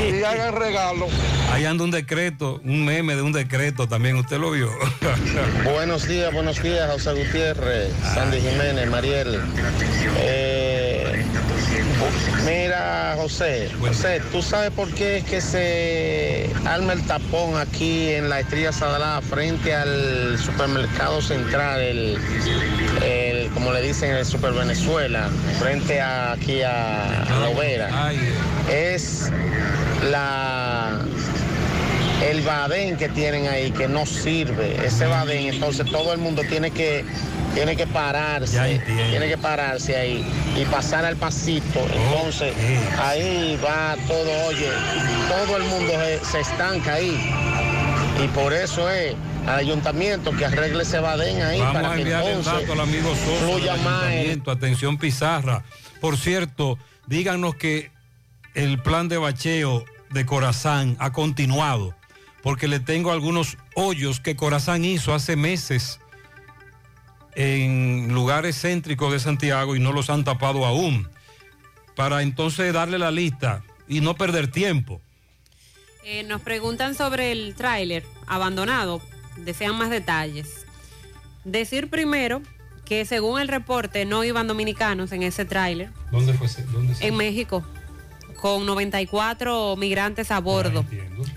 y 0.00 0.22
hagan 0.24 0.54
regalos. 0.54 1.10
Ahí 1.52 1.64
anda 1.64 1.84
un 1.84 1.90
decreto, 1.90 2.60
un 2.64 2.84
meme 2.84 3.16
de 3.16 3.22
un 3.22 3.32
decreto 3.32 3.88
también, 3.88 4.16
usted 4.16 4.38
lo 4.38 4.50
vio. 4.50 4.70
Buenos 5.64 6.06
días, 6.06 6.32
buenos 6.32 6.62
días, 6.62 6.90
José 6.90 7.12
Gutiérrez, 7.12 7.92
Sandy 8.14 8.40
Jiménez, 8.40 8.88
Mariel. 8.90 9.40
Eh, 10.18 11.24
mira, 12.44 13.14
José, 13.16 13.70
José, 13.80 14.20
¿tú 14.32 14.42
sabes 14.42 14.70
por 14.70 14.88
qué 14.92 15.18
es 15.18 15.24
que 15.24 15.40
se 15.40 16.50
arma 16.66 16.92
el 16.92 17.02
tapón 17.06 17.56
aquí 17.56 18.10
en 18.10 18.28
la 18.28 18.40
Estrella 18.40 18.72
Sadalá 18.72 19.20
frente 19.22 19.74
al 19.74 20.38
supermercado 20.38 21.22
central, 21.22 21.80
el, 21.80 22.18
el, 23.02 23.48
como 23.50 23.72
le 23.72 23.82
dicen, 23.82 24.10
el 24.12 24.26
Super 24.26 24.52
Venezuela, 24.52 25.30
frente 25.58 26.00
a, 26.00 26.32
aquí 26.32 26.62
a, 26.62 27.22
a 27.22 27.40
Lovera? 27.40 28.12
Es 28.68 29.30
la 30.10 31.00
el 32.30 32.42
badén 32.42 32.96
que 32.96 33.08
tienen 33.08 33.46
ahí 33.48 33.70
que 33.70 33.88
no 33.88 34.06
sirve, 34.06 34.76
ese 34.84 35.06
badén, 35.06 35.46
entonces 35.54 35.90
todo 35.90 36.12
el 36.12 36.18
mundo 36.18 36.42
tiene 36.48 36.70
que 36.70 37.04
tiene 37.54 37.74
que 37.76 37.86
pararse, 37.86 38.80
tiene 38.86 39.28
que 39.28 39.38
pararse 39.38 39.96
ahí 39.96 40.24
y 40.60 40.64
pasar 40.66 41.04
al 41.06 41.16
pasito, 41.16 41.80
entonces 41.94 42.52
ahí 43.02 43.58
va 43.64 43.96
todo, 44.06 44.30
oye, 44.48 44.68
todo 45.28 45.56
el 45.56 45.62
mundo 45.64 45.92
se, 45.92 46.24
se 46.24 46.40
estanca 46.40 46.94
ahí. 46.94 47.16
Y 48.22 48.28
por 48.28 48.52
eso 48.52 48.90
es 48.90 49.14
al 49.46 49.58
ayuntamiento 49.58 50.32
que 50.32 50.44
arregle 50.44 50.82
ese 50.82 50.98
badén 50.98 51.40
ahí 51.42 51.58
Vamos 51.60 51.74
para 51.74 51.92
a 51.92 51.94
que 51.94 52.00
enviar 52.02 52.22
el 52.24 52.28
entonces 52.28 52.52
dato 52.60 52.72
al 52.72 52.80
amigo 52.80 53.14
Sosa 53.14 53.56
el- 53.56 53.68
ayuntamiento. 53.70 54.50
Atención 54.50 54.98
Pizarra. 54.98 55.64
Por 56.00 56.18
cierto, 56.18 56.78
díganos 57.06 57.54
que 57.54 57.90
el 58.54 58.82
plan 58.82 59.08
de 59.08 59.16
bacheo 59.18 59.84
de 60.10 60.26
Corazán 60.26 60.96
ha 60.98 61.12
continuado, 61.12 61.94
porque 62.46 62.68
le 62.68 62.78
tengo 62.78 63.10
algunos 63.10 63.58
hoyos 63.74 64.20
que 64.20 64.36
Corazán 64.36 64.84
hizo 64.84 65.12
hace 65.12 65.34
meses 65.34 65.98
en 67.34 68.14
lugares 68.14 68.60
céntricos 68.62 69.10
de 69.12 69.18
Santiago 69.18 69.74
y 69.74 69.80
no 69.80 69.90
los 69.90 70.10
han 70.10 70.22
tapado 70.22 70.64
aún, 70.64 71.08
para 71.96 72.22
entonces 72.22 72.72
darle 72.72 73.00
la 73.00 73.10
lista 73.10 73.64
y 73.88 74.00
no 74.00 74.14
perder 74.14 74.46
tiempo. 74.48 75.00
Eh, 76.04 76.22
nos 76.22 76.40
preguntan 76.40 76.94
sobre 76.94 77.32
el 77.32 77.56
tráiler 77.56 78.04
abandonado. 78.28 79.02
Desean 79.38 79.76
más 79.76 79.90
detalles. 79.90 80.66
Decir 81.44 81.90
primero 81.90 82.42
que 82.84 83.04
según 83.06 83.40
el 83.40 83.48
reporte 83.48 84.04
no 84.04 84.22
iban 84.22 84.46
dominicanos 84.46 85.10
en 85.10 85.24
ese 85.24 85.44
tráiler 85.44 85.90
¿Dónde 86.12 86.32
fue? 86.34 86.46
ese- 86.46 86.62
¿Dónde 86.66 86.94
en 87.00 87.16
México 87.16 87.66
con 88.36 88.66
94 88.66 89.76
migrantes 89.76 90.30
a 90.30 90.40
bordo. 90.40 90.84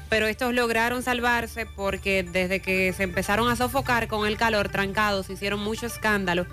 Pero 0.09 0.27
estos 0.27 0.53
lograron 0.53 1.03
salvarse 1.03 1.65
porque 1.65 2.23
desde 2.23 2.61
que 2.61 2.93
se 2.93 3.03
empezaron 3.03 3.49
a 3.49 3.55
sofocar 3.55 4.07
con 4.07 4.27
el 4.27 4.37
calor 4.37 4.69
trancados 4.69 5.29
hicieron 5.29 5.59
mucho 5.59 5.85
escándalo 5.85 6.45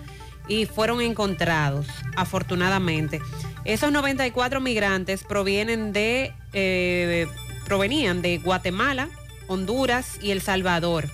y 0.48 0.66
fueron 0.66 1.00
encontrados, 1.00 1.86
afortunadamente. 2.16 3.20
Esos 3.64 3.90
94 3.90 4.60
migrantes 4.60 5.24
provienen 5.24 5.92
de, 5.92 6.32
eh, 6.52 7.26
provenían 7.64 8.22
de 8.22 8.38
Guatemala, 8.38 9.08
Honduras 9.48 10.18
y 10.22 10.30
El 10.30 10.40
Salvador 10.40 11.08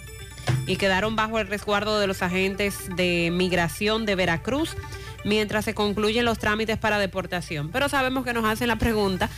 y 0.67 0.77
quedaron 0.77 1.17
bajo 1.17 1.39
el 1.39 1.47
resguardo 1.47 1.99
de 1.99 2.07
los 2.07 2.23
agentes 2.23 2.95
de 2.97 3.31
migración 3.33 4.07
de 4.07 4.15
Veracruz 4.15 4.77
mientras 5.25 5.65
se 5.65 5.75
concluyen 5.75 6.25
los 6.25 6.39
trámites 6.39 6.79
para 6.79 6.99
deportación. 6.99 7.71
Pero 7.71 7.89
sabemos 7.89 8.25
que 8.25 8.33
nos 8.33 8.45
hacen 8.45 8.69
la 8.69 8.77
pregunta 8.77 9.29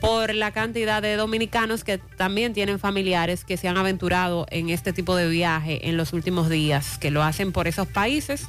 por 0.00 0.34
la 0.34 0.50
cantidad 0.52 1.02
de 1.02 1.16
dominicanos 1.16 1.84
que 1.84 1.98
también 1.98 2.54
tienen 2.54 2.78
familiares 2.78 3.44
que 3.44 3.56
se 3.58 3.68
han 3.68 3.76
aventurado 3.76 4.46
en 4.50 4.70
este 4.70 4.92
tipo 4.94 5.14
de 5.14 5.28
viaje 5.28 5.88
en 5.88 5.96
los 5.98 6.12
últimos 6.14 6.48
días, 6.48 6.96
que 6.98 7.10
lo 7.10 7.22
hacen 7.22 7.52
por 7.52 7.68
esos 7.68 7.86
países, 7.86 8.48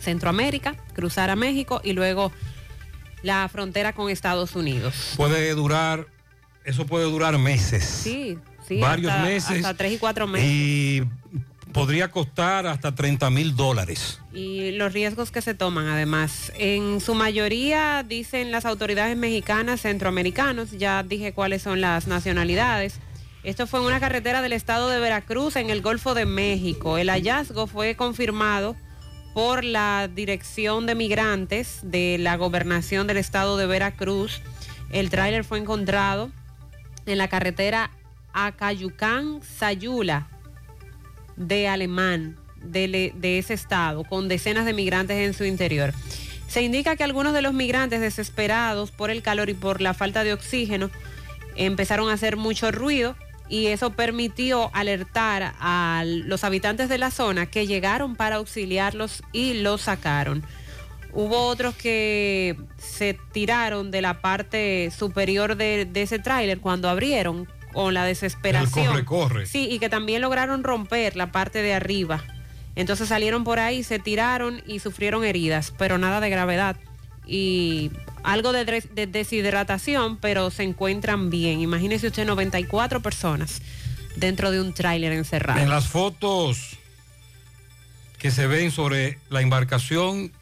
Centroamérica, 0.00 0.74
cruzar 0.92 1.30
a 1.30 1.36
México 1.36 1.80
y 1.84 1.92
luego 1.92 2.32
la 3.22 3.48
frontera 3.48 3.92
con 3.92 4.10
Estados 4.10 4.54
Unidos. 4.56 5.12
Puede 5.16 5.54
durar, 5.54 6.06
eso 6.64 6.84
puede 6.86 7.04
durar 7.04 7.38
meses. 7.38 7.84
Sí, 7.84 8.38
sí. 8.66 8.80
varios 8.80 9.10
hasta- 9.12 9.24
meses. 9.24 9.56
Hasta 9.58 9.74
tres 9.74 9.92
y 9.92 9.98
cuatro 9.98 10.26
meses. 10.26 10.48
Y 10.50 11.02
podría 11.76 12.10
costar 12.10 12.66
hasta 12.66 12.94
30 12.94 13.28
mil 13.28 13.54
dólares. 13.54 14.18
y 14.32 14.70
los 14.72 14.94
riesgos 14.94 15.30
que 15.30 15.42
se 15.42 15.52
toman 15.52 15.88
además. 15.88 16.50
En 16.56 17.02
su 17.02 17.14
mayoría, 17.14 18.02
dicen 18.02 18.50
las 18.50 18.64
autoridades 18.64 19.14
mexicanas, 19.14 19.82
centroamericanos, 19.82 20.70
ya 20.70 21.02
dije 21.02 21.34
cuáles 21.34 21.60
son 21.60 21.82
las 21.82 22.06
nacionalidades. 22.06 22.98
Esto 23.44 23.66
fue 23.66 23.80
en 23.80 23.86
una 23.86 24.00
carretera 24.00 24.40
del 24.40 24.54
estado 24.54 24.88
de 24.88 24.98
Veracruz 25.00 25.56
en 25.56 25.68
el 25.68 25.82
Golfo 25.82 26.14
de 26.14 26.24
México. 26.24 26.96
El 26.96 27.10
hallazgo 27.10 27.66
fue 27.66 27.94
confirmado 27.94 28.74
por 29.34 29.62
la 29.62 30.08
Dirección 30.08 30.86
de 30.86 30.94
Migrantes 30.94 31.80
de 31.82 32.16
la 32.18 32.36
Gobernación 32.36 33.06
del 33.06 33.18
estado 33.18 33.58
de 33.58 33.66
Veracruz. 33.66 34.40
El 34.92 35.10
tráiler 35.10 35.44
fue 35.44 35.58
encontrado 35.58 36.30
en 37.04 37.18
la 37.18 37.28
carretera 37.28 37.90
Acayucán-Sayula 38.32 40.28
de 41.36 41.68
Alemán 41.68 42.36
de, 42.62 43.12
de 43.14 43.38
ese 43.38 43.54
estado, 43.54 44.04
con 44.04 44.28
decenas 44.28 44.66
de 44.66 44.72
migrantes 44.72 45.18
en 45.18 45.34
su 45.34 45.44
interior. 45.44 45.92
Se 46.48 46.62
indica 46.62 46.96
que 46.96 47.04
algunos 47.04 47.32
de 47.32 47.42
los 47.42 47.54
migrantes 47.54 48.00
desesperados 48.00 48.90
por 48.90 49.10
el 49.10 49.22
calor 49.22 49.50
y 49.50 49.54
por 49.54 49.80
la 49.80 49.94
falta 49.94 50.24
de 50.24 50.32
oxígeno 50.32 50.90
empezaron 51.56 52.08
a 52.08 52.14
hacer 52.14 52.36
mucho 52.36 52.70
ruido 52.70 53.16
y 53.48 53.66
eso 53.66 53.90
permitió 53.90 54.70
alertar 54.74 55.54
a 55.60 56.02
los 56.06 56.44
habitantes 56.44 56.88
de 56.88 56.98
la 56.98 57.10
zona 57.10 57.46
que 57.46 57.66
llegaron 57.66 58.16
para 58.16 58.36
auxiliarlos 58.36 59.22
y 59.32 59.54
los 59.54 59.82
sacaron. 59.82 60.44
Hubo 61.12 61.46
otros 61.46 61.74
que 61.74 62.56
se 62.76 63.18
tiraron 63.32 63.90
de 63.90 64.02
la 64.02 64.20
parte 64.20 64.90
superior 64.96 65.56
de, 65.56 65.86
de 65.86 66.02
ese 66.02 66.18
tráiler 66.18 66.60
cuando 66.60 66.88
abrieron 66.88 67.48
con 67.76 67.92
la 67.92 68.06
desesperación. 68.06 68.86
corre, 68.86 69.04
corre. 69.04 69.46
Sí, 69.46 69.68
y 69.70 69.78
que 69.78 69.90
también 69.90 70.22
lograron 70.22 70.64
romper 70.64 71.14
la 71.14 71.30
parte 71.30 71.60
de 71.60 71.74
arriba. 71.74 72.24
Entonces 72.74 73.10
salieron 73.10 73.44
por 73.44 73.58
ahí, 73.58 73.82
se 73.82 73.98
tiraron 73.98 74.62
y 74.66 74.78
sufrieron 74.78 75.26
heridas, 75.26 75.74
pero 75.76 75.98
nada 75.98 76.20
de 76.20 76.30
gravedad. 76.30 76.76
Y 77.26 77.90
algo 78.22 78.54
de, 78.54 78.64
deshidratación, 79.06 80.16
pero 80.16 80.48
se 80.48 80.62
encuentran 80.62 81.28
bien. 81.28 81.60
Imagínese 81.60 82.06
usted 82.06 82.24
94 82.24 83.02
personas 83.02 83.60
dentro 84.16 84.50
de 84.50 84.62
un 84.62 84.72
tráiler 84.72 85.12
encerrado. 85.12 85.60
En 85.60 85.68
las 85.68 85.86
fotos 85.86 86.78
que 88.16 88.30
se 88.30 88.46
ven 88.46 88.70
sobre 88.70 89.18
la 89.28 89.42
embarcación 89.42 90.32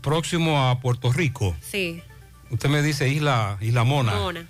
próximo 0.00 0.66
a 0.66 0.80
Puerto 0.80 1.12
Rico, 1.12 1.54
Sí, 1.60 2.00
usted 2.48 2.70
me 2.70 2.80
dice 2.80 3.06
Isla, 3.10 3.58
Isla 3.60 3.84
Mona. 3.84 4.14
Mona. 4.14 4.46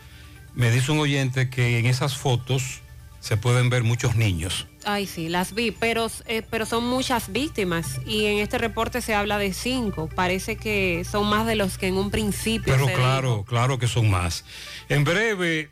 Me 0.54 0.70
dice 0.70 0.92
un 0.92 0.98
oyente 1.00 1.50
que 1.50 1.78
en 1.78 1.86
esas 1.86 2.16
fotos 2.16 2.80
se 3.20 3.36
pueden 3.36 3.70
ver 3.70 3.82
muchos 3.84 4.16
niños. 4.16 4.66
Ay, 4.84 5.06
sí, 5.06 5.28
las 5.30 5.54
vi, 5.54 5.70
pero, 5.70 6.10
eh, 6.26 6.42
pero 6.50 6.66
son 6.66 6.86
muchas 6.86 7.32
víctimas 7.32 8.00
y 8.06 8.26
en 8.26 8.38
este 8.38 8.58
reporte 8.58 9.00
se 9.00 9.14
habla 9.14 9.38
de 9.38 9.54
cinco. 9.54 10.08
Parece 10.14 10.56
que 10.56 11.04
son 11.10 11.28
más 11.28 11.46
de 11.46 11.54
los 11.56 11.78
que 11.78 11.86
en 11.88 11.96
un 11.96 12.10
principio 12.10 12.72
Pero 12.74 12.86
se 12.86 12.92
claro, 12.92 13.44
claro 13.48 13.78
que 13.78 13.88
son 13.88 14.10
más. 14.10 14.44
En 14.90 15.04
breve, 15.04 15.70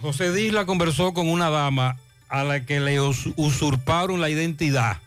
José 0.00 0.32
Disla 0.32 0.64
conversó 0.64 1.12
con 1.12 1.28
una 1.28 1.50
dama 1.50 1.96
a 2.28 2.44
la 2.44 2.64
que 2.64 2.78
le 2.80 3.00
us- 3.00 3.28
usurparon 3.36 4.20
la 4.20 4.30
identidad 4.30 4.98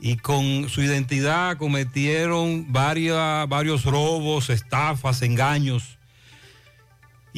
y 0.00 0.16
con 0.16 0.68
su 0.68 0.80
identidad 0.82 1.56
cometieron 1.56 2.72
varias, 2.72 3.48
varios 3.48 3.84
robos, 3.84 4.48
estafas, 4.48 5.22
engaños. 5.22 5.97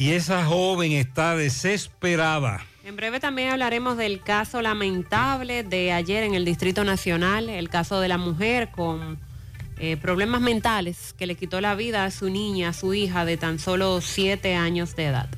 Y 0.01 0.13
esa 0.13 0.43
joven 0.43 0.93
está 0.93 1.35
desesperada. 1.35 2.65
En 2.83 2.95
breve 2.95 3.19
también 3.19 3.51
hablaremos 3.51 3.97
del 3.97 4.19
caso 4.23 4.59
lamentable 4.63 5.61
de 5.61 5.91
ayer 5.91 6.23
en 6.23 6.33
el 6.33 6.43
Distrito 6.43 6.83
Nacional, 6.83 7.49
el 7.49 7.69
caso 7.69 7.99
de 7.99 8.07
la 8.07 8.17
mujer 8.17 8.71
con 8.71 9.19
eh, 9.77 9.97
problemas 9.97 10.41
mentales 10.41 11.13
que 11.19 11.27
le 11.27 11.35
quitó 11.35 11.61
la 11.61 11.75
vida 11.75 12.03
a 12.03 12.09
su 12.09 12.31
niña, 12.31 12.69
a 12.69 12.73
su 12.73 12.95
hija 12.95 13.25
de 13.25 13.37
tan 13.37 13.59
solo 13.59 14.01
siete 14.01 14.55
años 14.55 14.95
de 14.95 15.05
edad. 15.05 15.29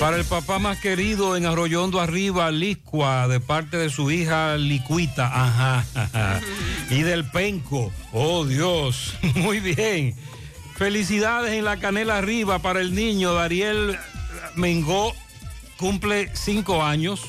Para 0.00 0.16
el 0.16 0.24
papá 0.24 0.58
más 0.58 0.80
querido 0.80 1.36
en 1.36 1.46
Arroyondo 1.46 2.00
Arriba, 2.00 2.50
Licua, 2.50 3.28
de 3.28 3.38
parte 3.38 3.76
de 3.76 3.88
su 3.88 4.10
hija 4.10 4.56
Licuita, 4.56 5.26
ajá, 5.26 5.86
ajá. 5.94 6.40
y 6.90 7.02
del 7.02 7.24
Penco, 7.30 7.92
oh 8.12 8.44
Dios, 8.44 9.14
muy 9.36 9.60
bien. 9.60 10.16
Felicidades 10.82 11.52
en 11.52 11.64
la 11.64 11.76
canela 11.76 12.18
arriba 12.18 12.58
para 12.58 12.80
el 12.80 12.92
niño 12.92 13.34
Dariel 13.34 13.96
Mengó, 14.56 15.14
cumple 15.76 16.28
cinco 16.34 16.82
años, 16.82 17.22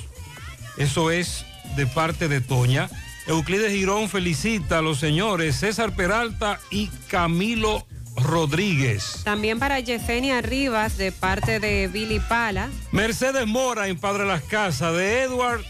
eso 0.75 1.11
es 1.11 1.45
de 1.75 1.85
parte 1.85 2.27
de 2.27 2.41
Toña. 2.41 2.89
Euclides 3.27 3.71
Girón 3.71 4.09
felicita 4.09 4.80
a 4.80 4.81
los 4.81 4.97
señores 4.97 5.57
César 5.57 5.95
Peralta 5.95 6.59
y 6.71 6.88
Camilo 7.09 7.85
Rodríguez. 8.15 9.21
También 9.23 9.59
para 9.59 9.80
Yesenia 9.80 10.41
Rivas 10.41 10.97
de 10.97 11.11
parte 11.11 11.59
de 11.59 11.88
Billy 11.89 12.19
Pala. 12.21 12.71
Mercedes 12.91 13.45
Mora 13.45 13.88
en 13.88 13.99
Padre 13.99 14.25
Las 14.25 14.41
Casas, 14.41 14.95
de 14.95 15.21
Edward 15.21 15.61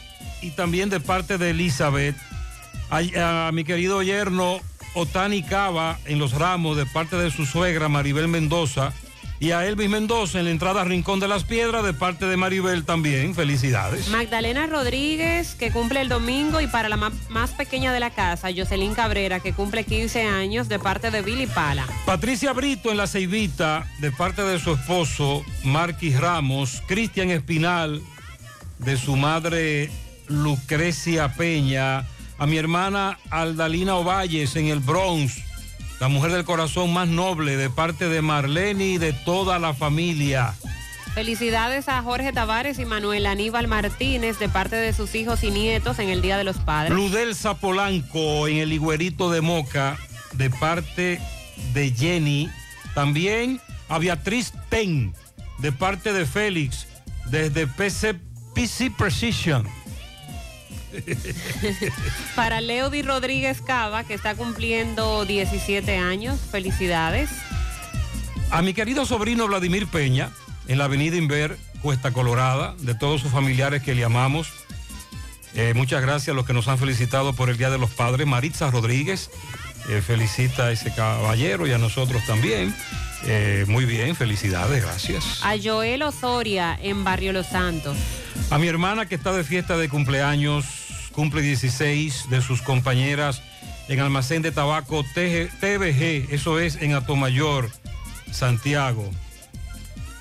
y 0.41 0.51
también 0.51 0.89
de 0.89 1.01
parte 1.01 1.37
de 1.37 1.49
Elizabeth. 1.49 2.15
A, 2.89 3.47
a 3.47 3.51
mi 3.51 3.65
querido 3.65 4.01
yerno 4.03 4.61
Otani 4.93 5.43
Cava 5.43 5.99
en 6.05 6.19
Los 6.19 6.33
Ramos 6.33 6.77
de 6.77 6.85
parte 6.85 7.15
de 7.15 7.31
su 7.31 7.45
suegra 7.45 7.89
Maribel 7.89 8.27
Mendoza. 8.27 8.93
Y 9.39 9.51
a 9.51 9.65
Elvis 9.65 9.89
Mendoza 9.89 10.39
en 10.39 10.45
la 10.45 10.51
entrada 10.51 10.85
Rincón 10.85 11.19
de 11.19 11.27
las 11.27 11.43
Piedras 11.43 11.83
de 11.83 11.93
parte 11.93 12.27
de 12.27 12.37
Maribel 12.37 12.85
también. 12.85 13.35
Felicidades. 13.35 14.07
Magdalena 14.07 14.67
Rodríguez, 14.67 15.55
que 15.55 15.69
cumple 15.69 15.99
el 15.99 16.07
domingo, 16.07 16.61
y 16.61 16.67
para 16.67 16.87
la 16.87 16.95
más 16.95 17.51
pequeña 17.51 17.91
de 17.91 17.99
la 17.99 18.11
casa, 18.11 18.47
Jocelyn 18.55 18.93
Cabrera, 18.93 19.41
que 19.41 19.51
cumple 19.51 19.83
15 19.83 20.23
años, 20.23 20.69
de 20.69 20.79
parte 20.79 21.11
de 21.11 21.21
Billy 21.21 21.47
Pala. 21.47 21.85
Patricia 22.05 22.53
Brito 22.53 22.89
en 22.89 22.95
la 22.95 23.07
Ceibita, 23.07 23.85
de 23.99 24.13
parte 24.13 24.43
de 24.43 24.59
su 24.59 24.75
esposo 24.75 25.43
Marquis 25.65 26.17
Ramos, 26.17 26.81
Cristian 26.87 27.29
Espinal, 27.29 28.01
de 28.79 28.95
su 28.95 29.17
madre 29.17 29.91
Lucrecia 30.29 31.33
Peña, 31.33 32.05
a 32.43 32.45
mi 32.45 32.57
hermana 32.57 33.17
Aldalina 33.29 33.95
Ovalles 33.95 34.57
en 34.57 34.65
el 34.65 34.81
Bronx, 34.81 35.37
la 36.01 36.09
mujer 36.09 36.33
del 36.33 36.43
corazón 36.43 36.91
más 36.91 37.07
noble, 37.07 37.55
de 37.55 37.69
parte 37.69 38.09
de 38.09 38.21
Marlene 38.21 38.85
y 38.85 38.97
de 38.97 39.13
toda 39.13 39.59
la 39.59 39.73
familia. 39.73 40.53
Felicidades 41.13 41.87
a 41.87 42.01
Jorge 42.01 42.33
Tavares 42.33 42.79
y 42.79 42.85
Manuel 42.85 43.27
Aníbal 43.27 43.69
Martínez, 43.69 44.39
de 44.39 44.49
parte 44.49 44.75
de 44.75 44.91
sus 44.91 45.15
hijos 45.15 45.41
y 45.45 45.51
nietos 45.51 45.99
en 45.99 46.09
el 46.09 46.21
Día 46.21 46.37
de 46.37 46.43
los 46.43 46.57
Padres. 46.57 46.93
Ludelsa 46.93 47.53
Polanco 47.53 48.49
en 48.49 48.57
el 48.57 48.73
Higuerito 48.73 49.31
de 49.31 49.39
Moca, 49.39 49.97
de 50.33 50.49
parte 50.49 51.21
de 51.73 51.91
Jenny. 51.91 52.49
También 52.93 53.61
a 53.87 53.99
Beatriz 53.99 54.51
Ten, 54.67 55.13
de 55.59 55.71
parte 55.71 56.11
de 56.11 56.25
Félix, 56.25 56.87
desde 57.27 57.67
PC, 57.67 58.15
PC 58.53 58.91
Precision. 58.91 59.65
Para 62.35 62.61
Leody 62.61 63.01
Rodríguez 63.01 63.61
Cava, 63.61 64.03
que 64.03 64.13
está 64.13 64.35
cumpliendo 64.35 65.25
17 65.25 65.97
años. 65.97 66.39
Felicidades. 66.51 67.29
A 68.51 68.61
mi 68.61 68.73
querido 68.73 69.05
sobrino 69.05 69.47
Vladimir 69.47 69.87
Peña, 69.87 70.29
en 70.67 70.77
la 70.77 70.85
avenida 70.85 71.17
Inver, 71.17 71.57
Cuesta 71.81 72.11
Colorada, 72.11 72.75
de 72.79 72.95
todos 72.95 73.21
sus 73.21 73.31
familiares 73.31 73.81
que 73.81 73.95
le 73.95 74.03
amamos. 74.03 74.49
Eh, 75.55 75.73
muchas 75.75 76.01
gracias 76.01 76.29
a 76.29 76.35
los 76.35 76.45
que 76.45 76.53
nos 76.53 76.67
han 76.67 76.77
felicitado 76.77 77.33
por 77.33 77.49
el 77.49 77.57
Día 77.57 77.69
de 77.69 77.77
los 77.77 77.91
Padres. 77.91 78.25
Maritza 78.25 78.71
Rodríguez 78.71 79.29
eh, 79.89 80.01
felicita 80.01 80.67
a 80.67 80.71
ese 80.71 80.93
caballero 80.93 81.67
y 81.67 81.73
a 81.73 81.77
nosotros 81.77 82.25
también. 82.25 82.73
Eh, 83.25 83.65
muy 83.67 83.85
bien, 83.85 84.15
felicidades, 84.15 84.83
gracias. 84.83 85.39
A 85.43 85.55
Joel 85.61 86.01
Osoria, 86.03 86.77
en 86.81 87.03
Barrio 87.03 87.33
Los 87.33 87.47
Santos. 87.47 87.97
A 88.49 88.57
mi 88.57 88.67
hermana 88.67 89.05
que 89.05 89.15
está 89.15 89.31
de 89.33 89.43
fiesta 89.43 89.77
de 89.77 89.89
cumpleaños, 89.89 90.65
cumple 91.13 91.41
16 91.41 92.29
de 92.29 92.41
sus 92.41 92.61
compañeras 92.61 93.41
en 93.87 93.99
almacén 93.99 94.41
de 94.41 94.51
tabaco 94.51 95.03
TBG, 95.13 96.33
eso 96.33 96.59
es 96.59 96.75
en 96.81 96.93
Atomayor, 96.93 97.69
Santiago. 98.31 99.09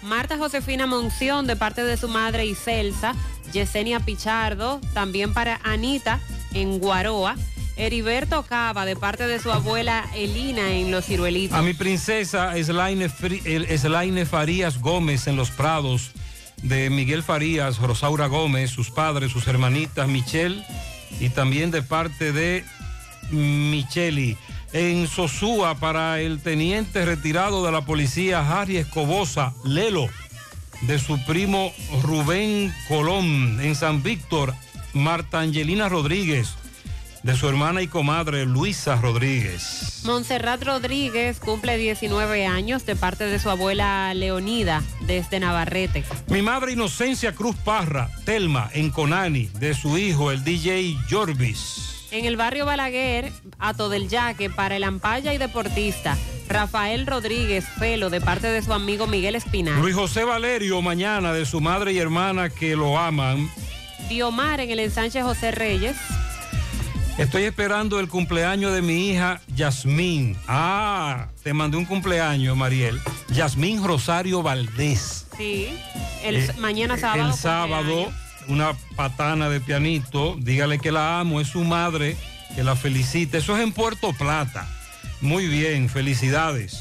Marta 0.02 0.36
Josefina 0.36 0.86
Monción, 0.86 1.46
de 1.46 1.56
parte 1.56 1.84
de 1.84 1.96
su 1.96 2.08
madre 2.08 2.44
Iselsa. 2.44 3.14
Yesenia 3.52 4.00
Pichardo, 4.00 4.80
también 4.94 5.32
para 5.34 5.60
Anita, 5.62 6.20
en 6.54 6.78
Guaroa. 6.78 7.36
Heriberto 7.76 8.42
Cava, 8.42 8.84
de 8.84 8.96
parte 8.96 9.26
de 9.26 9.38
su 9.38 9.50
abuela 9.50 10.04
Elina, 10.14 10.72
en 10.72 10.90
Los 10.90 11.06
Ciruelitos. 11.06 11.56
A 11.56 11.62
mi 11.62 11.72
princesa 11.72 12.52
Slaine 12.62 14.26
Farías 14.26 14.78
Gómez 14.78 15.26
en 15.26 15.36
Los 15.36 15.50
Prados, 15.50 16.10
de 16.62 16.90
Miguel 16.90 17.22
Farías, 17.22 17.78
Rosaura 17.78 18.26
Gómez, 18.26 18.70
sus 18.70 18.90
padres, 18.90 19.32
sus 19.32 19.46
hermanitas 19.46 20.08
Michelle 20.08 20.64
y 21.20 21.28
también 21.28 21.70
de 21.70 21.82
parte 21.82 22.32
de 22.32 22.64
Micheli. 23.30 24.36
En 24.72 25.06
Sosúa 25.06 25.74
para 25.74 26.20
el 26.20 26.40
teniente 26.40 27.04
retirado 27.04 27.64
de 27.64 27.72
la 27.72 27.84
policía 27.84 28.40
Harry 28.40 28.78
Escobosa, 28.78 29.52
Lelo, 29.64 30.08
de 30.82 30.98
su 30.98 31.22
primo 31.24 31.72
Rubén 32.02 32.72
Colón. 32.88 33.60
En 33.60 33.74
San 33.74 34.02
Víctor, 34.02 34.54
Marta 34.94 35.40
Angelina 35.40 35.88
Rodríguez, 35.88 36.54
de 37.22 37.36
su 37.36 37.48
hermana 37.48 37.82
y 37.82 37.86
comadre 37.86 38.46
Luisa 38.46 38.96
Rodríguez. 38.96 40.02
Montserrat 40.04 40.62
Rodríguez 40.62 41.38
cumple 41.38 41.76
19 41.76 42.46
años 42.46 42.84
de 42.84 42.96
parte 42.96 43.24
de 43.24 43.38
su 43.38 43.48
abuela 43.48 44.12
Leonida 44.14 44.82
desde 45.00 45.38
Navarrete. 45.38 46.04
Mi 46.28 46.42
madre 46.42 46.72
Inocencia 46.72 47.32
Cruz 47.32 47.56
Parra, 47.56 48.10
Telma, 48.24 48.70
en 48.72 48.90
Conani, 48.90 49.46
de 49.58 49.74
su 49.74 49.96
hijo, 49.98 50.30
el 50.32 50.42
DJ 50.42 50.96
Jorvis. 51.08 52.08
En 52.10 52.26
el 52.26 52.36
barrio 52.36 52.66
Balaguer, 52.66 53.32
Ato 53.58 53.88
del 53.88 54.08
Yaque 54.08 54.50
para 54.50 54.76
el 54.76 54.84
ampalla 54.84 55.32
y 55.32 55.38
deportista. 55.38 56.18
Rafael 56.48 57.06
Rodríguez 57.06 57.64
Felo 57.78 58.10
de 58.10 58.20
parte 58.20 58.48
de 58.48 58.60
su 58.60 58.72
amigo 58.74 59.06
Miguel 59.06 59.36
Espinal. 59.36 59.80
Luis 59.80 59.94
José 59.94 60.24
Valerio, 60.24 60.82
mañana, 60.82 61.32
de 61.32 61.46
su 61.46 61.60
madre 61.60 61.92
y 61.92 61.98
hermana 61.98 62.50
que 62.50 62.76
lo 62.76 62.98
aman. 62.98 63.50
Diomar 64.08 64.60
en 64.60 64.70
el 64.70 64.80
ensanche 64.80 65.22
José 65.22 65.52
Reyes. 65.52 65.96
Estoy 67.18 67.44
esperando 67.44 68.00
el 68.00 68.08
cumpleaños 68.08 68.72
de 68.72 68.82
mi 68.82 69.10
hija 69.10 69.40
Yasmín. 69.54 70.36
Ah, 70.48 71.28
te 71.42 71.52
mandé 71.52 71.76
un 71.76 71.84
cumpleaños, 71.84 72.56
Mariel. 72.56 73.00
Yasmín 73.28 73.84
Rosario 73.84 74.42
Valdés. 74.42 75.26
Sí. 75.36 75.68
El 76.24 76.36
Eh, 76.36 76.50
mañana 76.58 76.96
sábado. 76.96 77.28
El 77.28 77.34
sábado, 77.34 78.12
una 78.48 78.72
patana 78.96 79.48
de 79.50 79.60
pianito. 79.60 80.36
Dígale 80.38 80.78
que 80.78 80.90
la 80.90 81.20
amo, 81.20 81.40
es 81.40 81.48
su 81.48 81.62
madre, 81.64 82.16
que 82.56 82.64
la 82.64 82.76
felicite. 82.76 83.38
Eso 83.38 83.56
es 83.56 83.62
en 83.62 83.72
Puerto 83.72 84.12
Plata. 84.14 84.66
Muy 85.20 85.46
bien, 85.46 85.88
felicidades. 85.88 86.80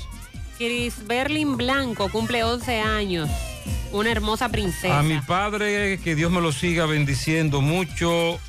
Chris 0.57 1.05
Berlin 1.05 1.57
Blanco 1.57 2.09
cumple 2.09 2.43
11 2.43 2.79
años. 2.79 3.29
Una 3.91 4.11
hermosa 4.11 4.49
princesa. 4.49 4.97
A 4.99 5.03
mi 5.03 5.19
padre, 5.19 5.99
que 6.01 6.15
Dios 6.15 6.31
me 6.31 6.39
lo 6.41 6.51
siga 6.51 6.85
bendiciendo 6.85 7.61
mucho. 7.61 8.39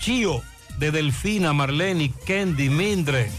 Chío, 0.00 0.42
de 0.80 0.90
Delfina, 0.90 1.52
Marlene, 1.52 2.10
Candy, 2.26 2.70
Mindre. 2.70 3.30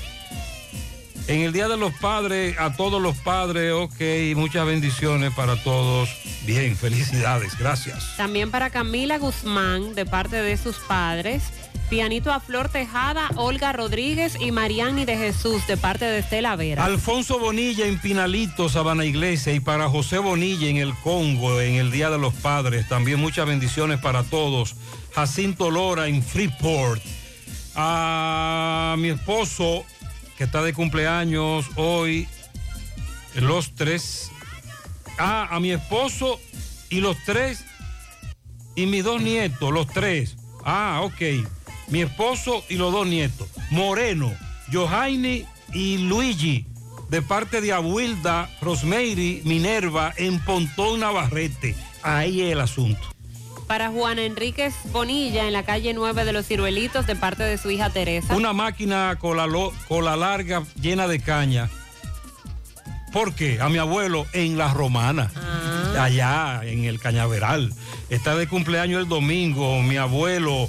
En 1.27 1.41
el 1.41 1.51
Día 1.53 1.68
de 1.68 1.76
los 1.76 1.91
Padres, 1.93 2.55
a 2.59 2.76
todos 2.76 3.01
los 3.01 3.18
padres, 3.18 3.73
ok, 3.73 4.35
muchas 4.35 4.65
bendiciones 4.65 5.34
para 5.34 5.55
todos. 5.55 6.09
Bien, 6.45 6.77
felicidades, 6.77 7.57
gracias. 7.57 8.15
También 8.15 8.51
para 8.51 8.69
Camila 8.69 9.18
Guzmán, 9.18 9.95
de 9.95 10.05
parte 10.05 10.35
de 10.35 10.55
sus 10.55 10.77
padres. 10.77 11.43
Pianito 11.89 12.31
a 12.31 12.39
Flor 12.39 12.69
Tejada, 12.69 13.27
Olga 13.35 13.73
Rodríguez 13.73 14.38
y 14.39 14.51
Mariani 14.51 15.05
de 15.05 15.18
Jesús, 15.18 15.65
de 15.68 15.77
parte 15.77 16.05
de 16.05 16.19
Estela 16.19 16.55
Vera. 16.55 16.85
Alfonso 16.85 17.39
Bonilla 17.39 17.88
en 17.88 17.99
Pinalito, 17.99 18.69
Sabana 18.69 19.03
Iglesia, 19.03 19.53
y 19.53 19.59
para 19.59 19.89
José 19.89 20.19
Bonilla 20.19 20.68
en 20.68 20.77
el 20.77 20.93
Congo, 20.95 21.59
en 21.59 21.76
el 21.76 21.91
Día 21.91 22.09
de 22.09 22.18
los 22.18 22.34
Padres. 22.35 22.88
También 22.88 23.19
muchas 23.19 23.47
bendiciones 23.47 23.99
para 23.99 24.23
todos. 24.23 24.76
Jacinto 25.13 25.72
Lora 25.72 26.07
en 26.07 26.22
Freeport. 26.23 27.01
A 27.76 28.95
mi 28.98 29.10
esposo, 29.10 29.85
que 30.38 30.43
está 30.43 30.61
de 30.61 30.73
cumpleaños 30.73 31.68
hoy, 31.76 32.27
los 33.35 33.76
tres. 33.76 34.31
Ah, 35.18 35.48
a 35.52 35.60
mi 35.60 35.72
esposo 35.72 36.39
y 36.89 36.99
los 37.02 37.18
tres, 37.26 37.64
y 38.76 38.85
mis 38.85 39.03
dos 39.03 39.22
nietos, 39.22 39.72
los 39.72 39.88
tres. 39.88 40.35
Ah, 40.65 41.02
ok. 41.03 41.48
Mi 41.88 42.02
esposo 42.02 42.64
y 42.69 42.76
los 42.76 42.91
dos 42.91 43.07
nietos. 43.07 43.48
Moreno, 43.69 44.34
Johaini 44.72 45.45
y 45.73 45.98
Luigi, 45.98 46.65
de 47.10 47.22
parte 47.22 47.61
de 47.61 47.73
Abuilda, 47.73 48.49
Rosemary, 48.61 49.41
Minerva, 49.45 50.14
en 50.18 50.39
Pontón 50.39 51.02
Navarrete. 51.02 51.76
Ahí 52.03 52.41
es 52.41 52.53
el 52.53 52.61
asunto. 52.61 53.02
Para 53.72 53.89
Juana 53.89 54.23
Enríquez 54.23 54.73
Bonilla 54.91 55.48
en 55.48 55.53
la 55.53 55.64
calle 55.64 55.93
9 55.93 56.26
de 56.26 56.34
los 56.34 56.45
Ciruelitos 56.45 57.07
de 57.07 57.15
parte 57.15 57.43
de 57.43 57.57
su 57.57 57.72
hija 57.72 57.89
Teresa. 57.89 58.35
Una 58.35 58.52
máquina 58.52 59.15
cola, 59.18 59.48
lo- 59.48 59.72
cola 59.88 60.18
larga 60.18 60.64
llena 60.81 61.07
de 61.07 61.22
caña. 61.22 61.69
¿Por 63.14 63.34
qué? 63.34 63.61
A 63.61 63.69
mi 63.69 63.77
abuelo 63.77 64.26
en 64.34 64.57
La 64.57 64.73
Romana, 64.73 65.31
allá 65.98 66.60
en 66.65 66.84
el 66.84 66.99
Cañaveral. 66.99 67.73
Está 68.10 68.35
de 68.35 68.45
cumpleaños 68.45 69.03
el 69.03 69.07
domingo 69.07 69.81
mi 69.81 69.95
abuelo 69.95 70.68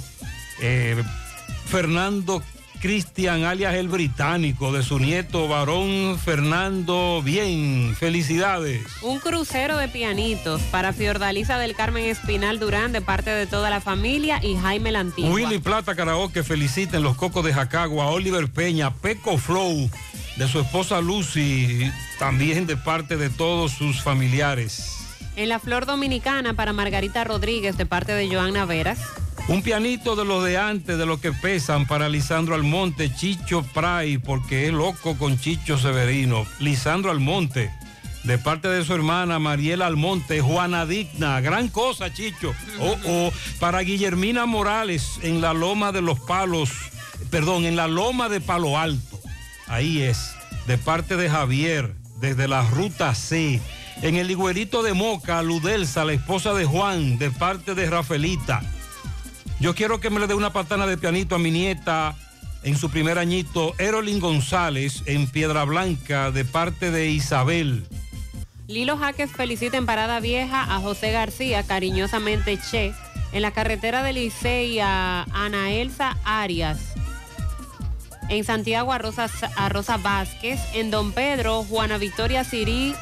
eh, 0.61 1.03
Fernando 1.65 2.41
Cristian, 2.83 3.45
alias 3.45 3.75
el 3.75 3.87
británico, 3.87 4.73
de 4.73 4.83
su 4.83 4.99
nieto 4.99 5.47
varón 5.47 6.19
Fernando 6.19 7.21
Bien. 7.23 7.95
Felicidades. 7.97 8.81
Un 9.01 9.19
crucero 9.19 9.77
de 9.77 9.87
pianitos 9.87 10.61
para 10.63 10.91
Fiordalisa 10.91 11.57
del 11.57 11.75
Carmen 11.75 12.03
Espinal 12.03 12.59
Durán 12.59 12.91
de 12.91 12.99
parte 12.99 13.29
de 13.29 13.47
toda 13.47 13.69
la 13.69 13.79
familia 13.79 14.41
y 14.43 14.57
Jaime 14.57 14.91
la 14.91 14.99
Antigua. 14.99 15.31
Willy 15.31 15.59
Plata 15.59 15.95
Karaoke 15.95 16.43
felicita 16.43 16.97
en 16.97 17.03
los 17.03 17.15
Cocos 17.15 17.45
de 17.45 17.53
Jacagua 17.53 18.07
Oliver 18.07 18.51
Peña, 18.51 18.93
Peco 18.93 19.37
Flow, 19.37 19.89
de 20.35 20.47
su 20.49 20.59
esposa 20.59 20.99
Lucy, 20.99 21.89
también 22.19 22.67
de 22.67 22.75
parte 22.75 23.15
de 23.15 23.29
todos 23.29 23.71
sus 23.71 24.01
familiares. 24.01 24.97
En 25.37 25.47
la 25.47 25.59
Flor 25.59 25.85
Dominicana 25.85 26.53
para 26.53 26.73
Margarita 26.73 27.23
Rodríguez 27.23 27.77
de 27.77 27.85
parte 27.85 28.11
de 28.11 28.27
Joana 28.27 28.65
Veras. 28.65 28.99
Un 29.49 29.61
pianito 29.61 30.15
de 30.15 30.23
los 30.23 30.43
de 30.45 30.57
antes, 30.57 30.97
de 30.97 31.05
los 31.05 31.19
que 31.19 31.33
pesan, 31.33 31.85
para 31.85 32.07
Lisandro 32.07 32.55
Almonte, 32.55 33.13
Chicho 33.13 33.61
Pray, 33.73 34.17
porque 34.17 34.67
es 34.67 34.73
loco 34.73 35.17
con 35.17 35.37
Chicho 35.37 35.77
Severino. 35.77 36.45
Lisandro 36.59 37.11
Almonte, 37.11 37.69
de 38.23 38.37
parte 38.37 38.69
de 38.69 38.85
su 38.85 38.93
hermana 38.93 39.39
Mariela 39.39 39.85
Almonte, 39.85 40.39
Juana 40.39 40.85
Digna, 40.85 41.41
gran 41.41 41.67
cosa, 41.67 42.13
Chicho. 42.13 42.53
Oh, 42.79 42.95
oh, 43.05 43.33
para 43.59 43.81
Guillermina 43.81 44.45
Morales, 44.45 45.19
en 45.21 45.41
la 45.41 45.53
Loma 45.53 45.91
de 45.91 46.01
los 46.01 46.21
Palos, 46.21 46.71
perdón, 47.29 47.65
en 47.65 47.75
la 47.75 47.89
Loma 47.89 48.29
de 48.29 48.39
Palo 48.39 48.79
Alto. 48.79 49.19
Ahí 49.67 50.01
es, 50.01 50.35
de 50.67 50.77
parte 50.77 51.17
de 51.17 51.29
Javier, 51.29 51.93
desde 52.21 52.47
la 52.47 52.61
Ruta 52.69 53.13
C. 53.13 53.59
En 54.01 54.15
el 54.15 54.31
Higuerito 54.31 54.83
de 54.83 54.93
Moca, 54.93 55.43
Ludelsa, 55.43 56.05
la 56.05 56.13
esposa 56.13 56.53
de 56.53 56.63
Juan, 56.63 57.17
de 57.17 57.29
parte 57.29 57.75
de 57.75 57.89
Rafaelita. 57.89 58.63
Yo 59.63 59.73
quiero 59.73 60.01
que 60.01 60.09
me 60.09 60.19
le 60.19 60.27
dé 60.27 60.33
una 60.33 60.51
patana 60.51 60.85
de 60.85 60.97
pianito 60.97 61.35
a 61.35 61.39
mi 61.39 61.49
nieta 61.49 62.15
en 62.63 62.77
su 62.77 62.89
primer 62.89 63.17
añito, 63.17 63.73
Erolyn 63.77 64.19
González, 64.19 65.03
en 65.05 65.25
Piedra 65.25 65.63
Blanca, 65.63 66.31
de 66.31 66.43
parte 66.43 66.91
de 66.91 67.07
Isabel. 67.07 67.87
Lilo 68.67 68.97
Jaques 68.97 69.31
felicita 69.31 69.77
en 69.77 69.85
Parada 69.85 70.19
Vieja 70.19 70.63
a 70.63 70.81
José 70.81 71.13
García, 71.13 71.63
cariñosamente 71.63 72.59
Che, 72.69 72.93
en 73.31 73.41
la 73.41 73.51
carretera 73.51 74.03
de 74.03 74.11
Licey 74.11 74.81
a 74.81 75.25
Ana 75.31 75.71
Elsa 75.71 76.17
Arias. 76.25 76.95
En 78.27 78.43
Santiago 78.43 78.91
a 78.91 78.97
Rosa, 78.97 79.29
a 79.55 79.69
Rosa 79.69 79.95
Vázquez, 79.95 80.59
en 80.73 80.91
Don 80.91 81.13
Pedro, 81.13 81.63
Juana 81.63 81.97
Victoria 81.97 82.43
Sirí 82.43 82.93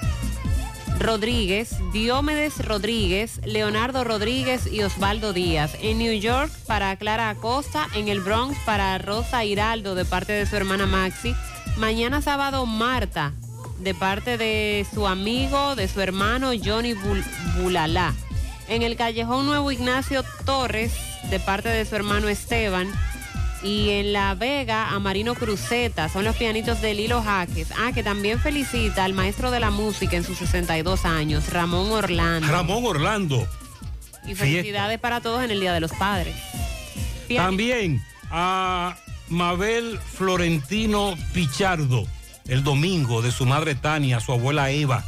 Rodríguez, 1.02 1.76
Diomedes 1.91 2.64
Rodríguez, 2.65 3.40
Leonardo 3.45 4.03
Rodríguez 4.03 4.68
y 4.72 4.84
Osvaldo 4.84 5.34
Díaz. 5.34 5.76
En 5.82 5.98
New 5.98 6.14
York 6.19 6.52
para 6.68 6.95
Clara 6.95 7.30
Acosta, 7.30 7.88
en 7.95 8.07
el 8.07 8.19
Bronx 8.22 8.57
para 8.65 8.98
Rosa 8.98 9.44
Hiraldo 9.44 9.95
de 9.95 10.06
parte 10.06 10.34
de 10.34 10.45
su 10.45 10.56
hermana 10.56 10.86
Maxi. 10.86 11.34
Mañana 11.78 12.22
sábado 12.22 12.65
Marta 12.65 13.34
de 13.80 13.95
parte 13.95 14.38
de 14.38 14.86
su 14.94 15.07
amigo, 15.07 15.76
de 15.76 15.88
su 15.88 16.02
hermano 16.02 16.52
Johnny 16.64 16.94
Bul- 16.94 17.26
Bulalá. 17.57 18.14
En 18.68 18.84
el 18.84 18.95
Callejón 18.95 19.48
Nuevo 19.48 19.72
Ignacio 19.72 20.23
Torres 20.45 20.94
de 21.30 21.40
parte 21.40 21.69
de 21.69 21.84
su 21.86 21.95
hermano 21.95 22.28
Esteban. 22.30 22.88
Y 23.64 23.92
en 23.92 24.14
La 24.14 24.34
Vega 24.34 24.90
a 24.90 25.00
Marino 25.00 25.36
Cruzeta, 25.36 26.10
son 26.10 26.26
los 26.26 26.36
pianitos 26.36 26.82
de 26.82 26.94
Lilo 26.94 27.22
Jaques. 27.22 27.70
Ah, 27.78 27.92
que 27.94 28.04
también 28.04 28.40
felicita 28.40 29.04
al 29.04 29.14
maestro 29.14 29.52
de 29.52 29.60
la 29.60 29.70
música 29.70 30.18
en 30.18 30.24
sus 30.24 30.38
62 30.40 31.06
años, 31.06 31.50
Ramón 31.50 31.92
Orlando. 31.92 32.48
Ramón 32.48 32.84
Orlando. 32.86 33.48
Y 34.26 34.36
felicidades 34.36 35.00
para 35.00 35.22
todos 35.22 35.44
en 35.44 35.52
el 35.52 35.60
Día 35.60 35.74
de 35.74 35.80
los 35.80 35.92
Padres. 35.92 36.36
Pianito. 37.28 37.44
También 37.44 38.04
a 38.32 38.98
Mabel 39.30 40.00
Florentino 40.00 41.16
Pichardo, 41.34 42.06
el 42.48 42.64
domingo 42.64 43.22
de 43.22 43.32
su 43.32 43.46
madre 43.46 43.76
Tania, 43.76 44.20
su 44.20 44.32
abuela 44.32 44.72
Eva. 44.72 45.06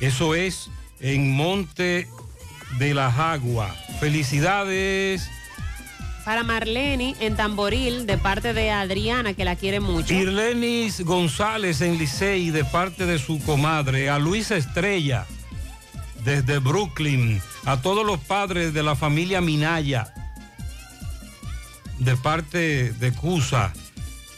Eso 0.00 0.34
es 0.34 0.70
en 1.00 1.32
Monte 1.32 2.08
de 2.78 2.94
la 2.94 3.10
Jagua. 3.10 3.74
Felicidades. 4.00 5.28
Para 6.24 6.44
Marlene 6.44 7.16
en 7.20 7.36
Tamboril, 7.36 8.06
de 8.06 8.16
parte 8.16 8.54
de 8.54 8.70
Adriana, 8.70 9.34
que 9.34 9.44
la 9.44 9.56
quiere 9.56 9.80
mucho. 9.80 10.14
Irlenis 10.14 11.04
González 11.04 11.80
en 11.80 11.98
Licey 11.98 12.50
de 12.50 12.64
parte 12.64 13.06
de 13.06 13.18
su 13.18 13.40
comadre, 13.42 14.08
a 14.08 14.18
Luisa 14.18 14.56
Estrella 14.56 15.26
desde 16.24 16.58
Brooklyn, 16.58 17.42
a 17.64 17.80
todos 17.80 18.06
los 18.06 18.20
padres 18.20 18.72
de 18.72 18.82
la 18.82 18.94
familia 18.94 19.40
Minaya 19.40 20.12
de 21.98 22.16
parte 22.16 22.92
de 22.92 23.12
Cusa. 23.12 23.72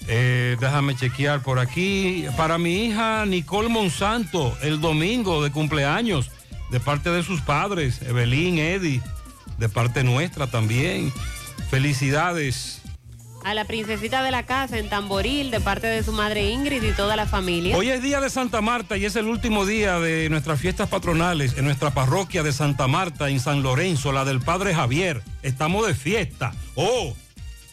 Eh, 0.07 0.57
déjame 0.61 0.95
chequear 0.95 1.43
por 1.43 1.59
aquí. 1.59 2.27
Para 2.37 2.59
mi 2.59 2.87
hija 2.87 3.25
Nicole 3.27 3.69
Monsanto, 3.69 4.57
el 4.63 4.81
domingo 4.81 5.43
de 5.43 5.51
cumpleaños, 5.51 6.31
de 6.71 6.81
parte 6.81 7.11
de 7.11 7.23
sus 7.23 7.41
padres, 7.41 8.03
Evelyn, 8.03 8.59
Eddie, 8.59 9.01
de 9.59 9.69
parte 9.69 10.05
nuestra 10.05 10.47
también. 10.47 11.13
Felicidades. 11.71 12.81
A 13.45 13.53
la 13.53 13.67
princesita 13.67 14.23
de 14.23 14.31
la 14.31 14.47
casa 14.47 14.79
en 14.79 14.89
Tamboril, 14.89 15.51
de 15.51 15.61
parte 15.61 15.87
de 15.87 16.03
su 16.03 16.13
madre 16.13 16.51
Ingrid 16.51 16.83
y 16.83 16.93
toda 16.93 17.15
la 17.15 17.27
familia. 17.27 17.77
Hoy 17.77 17.91
es 17.91 18.03
día 18.03 18.21
de 18.21 18.31
Santa 18.31 18.63
Marta 18.63 18.97
y 18.97 19.05
es 19.05 19.17
el 19.17 19.27
último 19.27 19.67
día 19.67 19.99
de 20.01 20.31
nuestras 20.31 20.59
fiestas 20.59 20.89
patronales 20.89 21.59
en 21.59 21.67
nuestra 21.67 21.93
parroquia 21.93 22.43
de 22.43 22.55
Santa 22.55 22.87
Marta 22.89 23.29
en 23.29 23.41
San 23.41 23.63
Lorenzo, 23.63 24.13
la 24.13 24.25
del 24.25 24.41
Padre 24.41 24.75
Javier. 24.75 25.23
Estamos 25.43 25.87
de 25.87 25.95
fiesta. 25.95 26.55
Oh, 26.75 27.15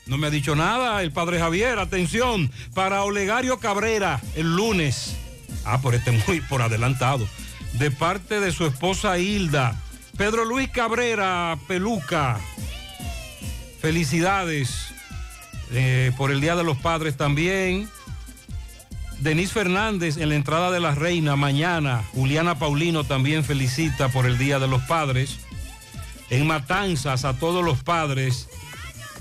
no 0.07 0.17
me 0.17 0.27
ha 0.27 0.29
dicho 0.29 0.57
nada 0.57 1.01
el 1.03 1.13
Padre 1.13 1.39
Javier. 1.39 1.79
Atención, 1.79 2.51
para 2.73 3.03
Olegario 3.03 3.59
Cabrera 3.59 4.19
el 4.35 4.53
lunes. 4.55 5.15
Ah, 5.63 5.79
por 5.79 5.95
este 5.95 6.11
muy 6.11 6.41
por 6.41 6.61
adelantado. 6.61 7.25
De 7.73 7.91
parte 7.91 8.41
de 8.41 8.51
su 8.51 8.65
esposa 8.65 9.19
Hilda. 9.19 9.81
Pedro 10.17 10.43
Luis 10.43 10.69
Cabrera 10.69 11.57
Peluca. 11.67 12.41
Felicidades 13.81 14.93
eh, 15.71 16.11
por 16.15 16.31
el 16.31 16.39
Día 16.39 16.55
de 16.55 16.63
los 16.63 16.77
Padres 16.77 17.17
también. 17.17 17.89
Denise 19.19 19.53
Fernández 19.53 20.17
en 20.17 20.29
la 20.29 20.35
entrada 20.35 20.71
de 20.71 20.79
la 20.79 20.93
reina 20.93 21.35
mañana. 21.35 22.03
Juliana 22.13 22.59
Paulino 22.59 23.03
también 23.03 23.43
felicita 23.43 24.09
por 24.09 24.25
el 24.25 24.37
Día 24.37 24.59
de 24.59 24.67
los 24.67 24.81
Padres. 24.83 25.39
En 26.29 26.45
Matanzas 26.45 27.25
a 27.25 27.33
todos 27.33 27.65
los 27.65 27.83
padres. 27.83 28.49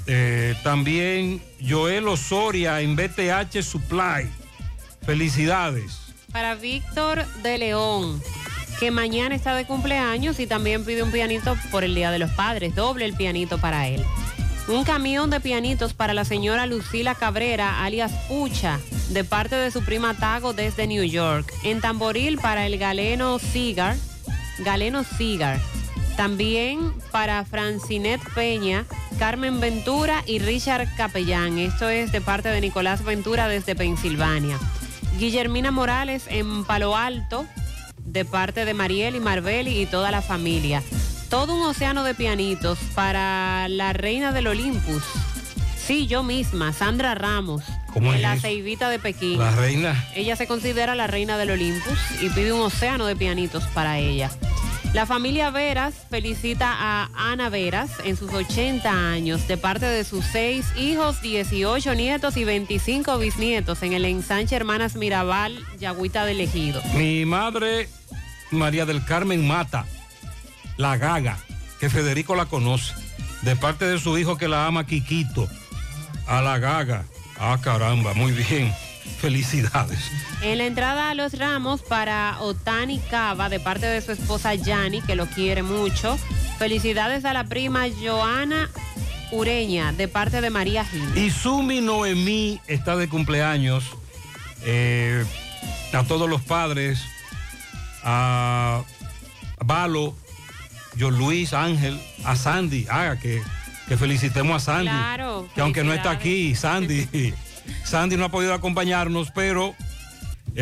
Eh, 0.07 0.55
también 0.63 1.43
Joel 1.67 2.09
Osoria 2.09 2.81
en 2.81 2.97
BTH 2.97 3.63
Supply. 3.63 4.29
Felicidades. 5.07 6.01
Para 6.33 6.55
Víctor 6.55 7.27
de 7.43 7.59
León, 7.59 8.23
que 8.79 8.91
mañana 8.91 9.35
está 9.35 9.55
de 9.55 9.67
cumpleaños 9.67 10.39
y 10.39 10.47
también 10.47 10.85
pide 10.85 11.03
un 11.03 11.11
pianito 11.11 11.57
por 11.71 11.83
el 11.83 11.95
Día 11.95 12.11
de 12.11 12.19
los 12.19 12.31
Padres. 12.33 12.75
Doble 12.75 13.05
el 13.05 13.15
pianito 13.15 13.59
para 13.59 13.89
él. 13.89 14.05
Un 14.71 14.85
camión 14.85 15.31
de 15.31 15.41
pianitos 15.41 15.95
para 15.95 16.15
la 16.15 16.25
señora 16.25 16.65
Lucila 16.65 17.17
Cabrera, 17.17 17.83
alias 17.83 18.13
Pucha, 18.29 18.79
de 19.09 19.25
parte 19.25 19.57
de 19.57 19.73
su 19.73 19.85
prima 19.85 20.15
Tago 20.15 20.53
desde 20.53 20.87
New 20.87 21.03
York. 21.03 21.53
En 21.65 21.81
Tamboril 21.81 22.39
para 22.39 22.67
el 22.67 22.79
Galeno 22.79 23.41
Cigar, 23.41 23.97
Galeno 24.61 25.03
Cigar. 25.03 25.61
También 26.17 26.93
para 27.11 27.45
Francinet 27.45 28.21
Peña, 28.33 28.87
Carmen 29.19 29.59
Ventura 29.59 30.23
y 30.25 30.39
Richard 30.39 30.95
Capellán. 30.97 31.59
Esto 31.59 31.89
es 31.89 32.13
de 32.13 32.21
parte 32.21 32.49
de 32.49 32.61
Nicolás 32.61 33.03
Ventura 33.03 33.49
desde 33.49 33.75
Pensilvania. 33.75 34.57
Guillermina 35.19 35.73
Morales 35.73 36.27
en 36.29 36.65
Palo 36.65 36.97
Alto, 36.97 37.45
de 38.05 38.25
parte 38.25 38.65
de 38.65 38.75
Mariel 38.75 39.17
y 39.17 39.21
Marbeli 39.21 39.81
y 39.81 39.87
toda 39.87 40.13
la 40.13 40.23
familia. 40.23 40.81
Todo 41.31 41.55
un 41.55 41.63
océano 41.63 42.03
de 42.03 42.13
pianitos 42.13 42.77
para 42.97 43.69
la 43.69 43.93
reina 43.93 44.33
del 44.33 44.49
Olympus. 44.49 45.05
Sí, 45.77 46.09
yo 46.09 46.25
misma, 46.25 46.73
Sandra 46.73 47.15
Ramos, 47.15 47.63
¿Cómo 47.93 48.11
en 48.11 48.17
es 48.17 48.23
la 48.23 48.37
ceibita 48.37 48.91
de 48.91 48.99
Pekín. 48.99 49.39
La 49.39 49.53
reina. 49.53 50.09
Ella 50.17 50.35
se 50.35 50.49
considera 50.49 50.97
la 50.97 51.07
reina 51.07 51.39
del 51.39 51.53
Olympus 51.53 51.99
y 52.21 52.31
pide 52.31 52.53
un 52.53 52.61
océano 52.61 53.07
de 53.07 53.15
pianitos 53.15 53.63
para 53.69 54.01
ella. 54.01 54.29
La 54.93 55.07
familia 55.07 55.51
Veras 55.51 55.95
felicita 56.11 56.75
a 56.77 57.11
Ana 57.15 57.49
Veras 57.49 57.93
en 58.03 58.17
sus 58.17 58.33
80 58.33 58.91
años 58.91 59.47
de 59.47 59.57
parte 59.57 59.87
de 59.87 60.03
sus 60.03 60.25
seis 60.25 60.67
hijos, 60.77 61.23
18 61.23 61.95
nietos 61.95 62.37
y 62.37 62.43
25 62.43 63.19
bisnietos 63.19 63.85
en 63.85 63.93
el 63.93 64.05
ensanche 64.05 64.57
Hermanas 64.57 64.97
Mirabal, 64.97 65.65
Yagüita 65.79 66.25
del 66.25 66.41
Ejido. 66.41 66.83
Mi 66.97 67.25
madre, 67.25 67.89
María 68.51 68.85
del 68.85 69.05
Carmen 69.05 69.47
Mata, 69.47 69.87
la 70.77 70.97
gaga, 70.97 71.39
que 71.79 71.91
Federico 71.91 72.35
la 72.35 72.47
conoce. 72.47 72.95
De 73.43 73.57
parte 73.57 73.87
de 73.87 73.99
su 73.99 74.19
hijo 74.19 74.37
que 74.37 74.49
la 74.49 74.67
ama, 74.67 74.87
Quiquito. 74.87 75.49
A 76.27 76.43
la 76.43 76.59
gaga. 76.59 77.05
Ah, 77.39 77.59
caramba, 77.61 78.13
muy 78.15 78.33
bien. 78.33 78.73
Felicidades. 79.21 80.11
En 80.43 80.59
la 80.59 80.67
entrada 80.67 81.11
a 81.11 81.15
los 81.15 81.39
ramos 81.39 81.83
para 81.83 82.37
Otani 82.41 82.99
Cava, 83.11 83.49
de 83.49 83.61
parte 83.61 83.87
de 83.87 84.01
su 84.01 84.13
esposa 84.13 84.55
Yani, 84.55 85.03
que 85.03 85.17
lo 85.17 85.27
quiere 85.27 85.63
mucho. 85.63 86.19
Felicidades 86.59 87.25
a 87.25 87.33
la 87.33 87.45
prima 87.45 87.87
Joana 88.03 88.71
Ureña, 89.33 89.93
de 89.93 90.09
parte 90.09 90.41
de 90.41 90.51
María 90.51 90.85
Gil. 90.85 91.17
Y 91.17 91.31
Sumi 91.31 91.81
Noemí 91.81 92.61
está 92.67 92.97
de 92.97 93.09
cumpleaños. 93.09 93.85
Eh, 94.63 95.25
a 95.93 96.05
todos 96.05 96.29
los 96.29 96.43
padres, 96.43 97.03
a 98.03 98.83
Valo, 99.65 100.15
John 101.01 101.19
Luis, 101.19 101.55
Ángel, 101.55 101.99
a 102.25 102.37
Sandy, 102.37 102.87
haga 102.91 103.19
que, 103.19 103.43
que 103.89 103.97
felicitemos 103.97 104.63
a 104.63 104.73
Sandy. 104.73 104.91
Claro, 104.91 105.49
Que 105.55 105.63
aunque 105.63 105.83
no 105.83 105.95
está 105.95 106.11
aquí, 106.11 106.55
Sandy, 106.55 107.35
Sandy 107.85 108.17
no 108.17 108.27
ha 108.27 108.29
podido 108.29 108.53
acompañarnos, 108.53 109.31
pero 109.31 109.75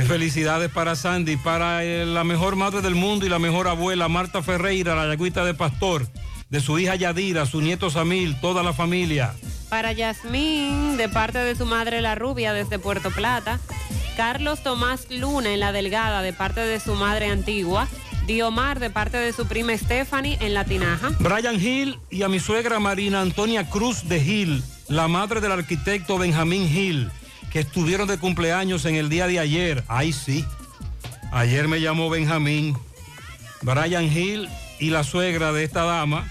felicidades 0.06 0.70
para 0.70 0.94
Sandy, 0.94 1.36
para 1.36 1.85
eh, 1.85 2.06
la 2.06 2.24
mejor 2.24 2.56
madre 2.56 2.82
del 2.82 2.94
mundo 2.94 3.27
y 3.27 3.28
la 3.28 3.39
mejor 3.39 3.69
abuela, 3.69 4.09
Marta 4.09 4.43
Ferreira, 4.43 4.94
la 4.94 5.06
yagüita 5.09 5.44
de 5.44 5.55
Pastor, 5.55 6.06
de 6.51 6.60
su 6.60 6.78
hija 6.78 6.94
Yadira, 6.94 7.47
su 7.47 7.60
nieto 7.60 7.90
Samil, 7.90 8.40
toda 8.40 8.62
la 8.62 8.73
familia. 8.73 9.35
Para 9.69 9.93
Yasmín, 9.93 10.97
de 10.97 11.09
parte 11.09 11.39
de 11.39 11.55
su 11.55 11.66
madre 11.66 12.01
La 12.01 12.15
Rubia, 12.15 12.52
desde 12.52 12.78
Puerto 12.78 13.10
Plata. 13.10 13.59
Carlos 14.19 14.65
Tomás 14.65 15.07
Luna, 15.11 15.55
en 15.55 15.61
La 15.61 15.70
Delgada, 15.70 16.23
de 16.23 16.32
parte 16.32 16.59
de 16.59 16.81
su 16.81 16.97
madre 16.97 17.27
Antigua. 17.27 17.86
Diomar, 18.27 18.81
de 18.81 18.90
parte 18.90 19.16
de 19.16 19.32
su 19.32 19.47
prima 19.47 19.78
Stephanie, 19.78 20.36
en 20.40 20.55
La 20.55 20.65
Tinaja. 20.65 21.11
Brian 21.20 21.55
Hill 21.55 22.01
y 22.11 22.24
a 22.24 22.28
mi 22.28 22.40
suegra 22.40 22.81
Marina 22.81 23.20
Antonia 23.20 23.70
Cruz 23.70 24.09
de 24.09 24.19
Hill, 24.19 24.65
la 24.89 25.07
madre 25.07 25.40
del 25.40 25.53
arquitecto 25.53 26.19
Benjamín 26.19 26.65
Hill, 26.65 27.12
que 27.53 27.61
estuvieron 27.61 28.09
de 28.09 28.19
cumpleaños 28.19 28.86
en 28.86 28.97
el 28.97 29.09
día 29.09 29.28
de 29.28 29.39
ayer. 29.39 29.85
Ay, 29.86 30.12
sí. 30.12 30.45
Ayer 31.31 31.69
me 31.69 31.81
llamó 31.81 32.11
Benjamín. 32.11 32.77
Brian 33.62 34.07
Hill 34.07 34.49
y 34.81 34.90
la 34.90 35.05
suegra 35.05 35.53
de 35.53 35.62
esta 35.62 35.85
dama, 35.85 36.28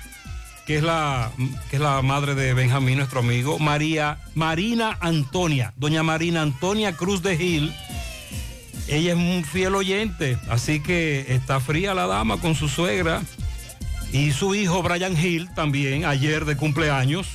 que 0.68 0.76
es 0.76 0.84
la, 0.84 1.31
que 1.69 1.77
es 1.77 1.81
la 1.81 2.02
madre 2.02 2.35
de 2.35 2.53
Benjamín, 2.53 2.98
nuestro 2.98 3.22
amigo, 3.22 3.57
María 3.57 4.19
Marina 4.35 4.98
Antonia, 4.99 5.73
doña 5.77 6.03
Marina 6.03 6.41
Antonia 6.41 6.91
Cruz 6.91 7.23
de 7.23 7.35
Hill. 7.35 7.73
Ella 8.89 9.14
es 9.14 9.18
un 9.18 9.45
fiel 9.45 9.76
oyente, 9.76 10.38
así 10.49 10.81
que 10.81 11.26
está 11.30 11.61
fría 11.61 11.94
la 11.94 12.06
dama 12.06 12.41
con 12.41 12.53
su 12.53 12.68
suegra 12.68 13.22
y 14.11 14.31
su 14.34 14.56
hijo 14.56 14.84
Brian 14.84 15.18
Hill 15.18 15.49
también, 15.56 16.03
ayer 16.03 16.44
de 16.44 16.57
cumpleaños. 16.57 17.27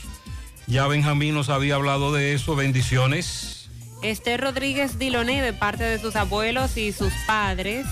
Ya 0.67 0.87
Benjamín 0.87 1.35
nos 1.35 1.49
había 1.49 1.77
hablado 1.77 2.13
de 2.13 2.35
eso, 2.35 2.55
bendiciones. 2.55 3.71
Esther 4.03 4.43
Rodríguez 4.43 4.99
Diloné, 4.99 5.41
de 5.41 5.55
parte 5.55 5.85
de 5.85 5.99
sus 5.99 6.17
abuelos 6.17 6.77
y 6.77 6.93
sus 6.93 7.13
padres. 7.27 7.87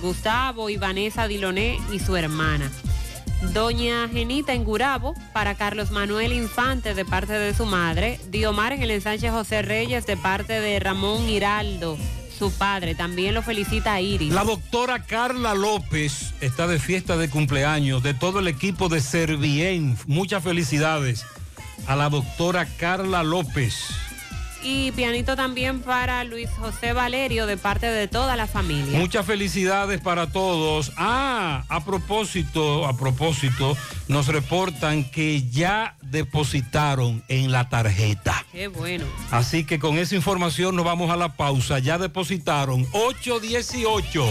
Gustavo 0.00 0.70
y 0.70 0.76
Vanessa 0.76 1.26
Diloné 1.26 1.78
y 1.92 1.98
su 1.98 2.16
hermana. 2.16 2.70
Doña 3.52 4.08
Genita 4.08 4.52
en 4.52 4.64
Gurabo, 4.64 5.14
para 5.32 5.54
Carlos 5.54 5.90
Manuel 5.90 6.32
Infante, 6.32 6.94
de 6.94 7.04
parte 7.04 7.32
de 7.34 7.54
su 7.54 7.66
madre. 7.66 8.18
Diomar 8.28 8.72
en 8.72 8.82
el 8.82 8.90
ensanche 8.90 9.30
José 9.30 9.62
Reyes, 9.62 10.06
de 10.06 10.16
parte 10.16 10.60
de 10.60 10.78
Ramón 10.80 11.28
Hiraldo, 11.28 11.98
su 12.38 12.52
padre. 12.52 12.94
También 12.94 13.34
lo 13.34 13.42
felicita 13.42 14.00
Iris. 14.00 14.32
La 14.32 14.44
doctora 14.44 15.04
Carla 15.04 15.54
López 15.54 16.34
está 16.40 16.66
de 16.66 16.78
fiesta 16.78 17.16
de 17.16 17.28
cumpleaños 17.28 18.02
de 18.02 18.14
todo 18.14 18.40
el 18.40 18.48
equipo 18.48 18.88
de 18.88 19.00
Servien. 19.00 19.96
Muchas 20.06 20.42
felicidades 20.42 21.24
a 21.86 21.96
la 21.96 22.08
doctora 22.08 22.66
Carla 22.78 23.22
López. 23.22 23.88
Y 24.64 24.92
pianito 24.92 25.36
también 25.36 25.82
para 25.82 26.24
Luis 26.24 26.48
José 26.58 26.94
Valerio, 26.94 27.44
de 27.44 27.58
parte 27.58 27.86
de 27.86 28.08
toda 28.08 28.34
la 28.34 28.46
familia. 28.46 28.98
Muchas 28.98 29.26
felicidades 29.26 30.00
para 30.00 30.32
todos. 30.32 30.90
Ah, 30.96 31.64
a 31.68 31.84
propósito, 31.84 32.86
a 32.86 32.96
propósito, 32.96 33.76
nos 34.08 34.28
reportan 34.28 35.04
que 35.10 35.42
ya 35.50 35.96
depositaron 36.00 37.22
en 37.28 37.52
la 37.52 37.68
tarjeta. 37.68 38.46
Qué 38.52 38.68
bueno. 38.68 39.04
Así 39.30 39.64
que 39.64 39.78
con 39.78 39.98
esa 39.98 40.16
información 40.16 40.74
nos 40.74 40.86
vamos 40.86 41.10
a 41.10 41.16
la 41.16 41.36
pausa. 41.36 41.78
Ya 41.78 41.98
depositaron 41.98 42.86
818. 42.92 44.24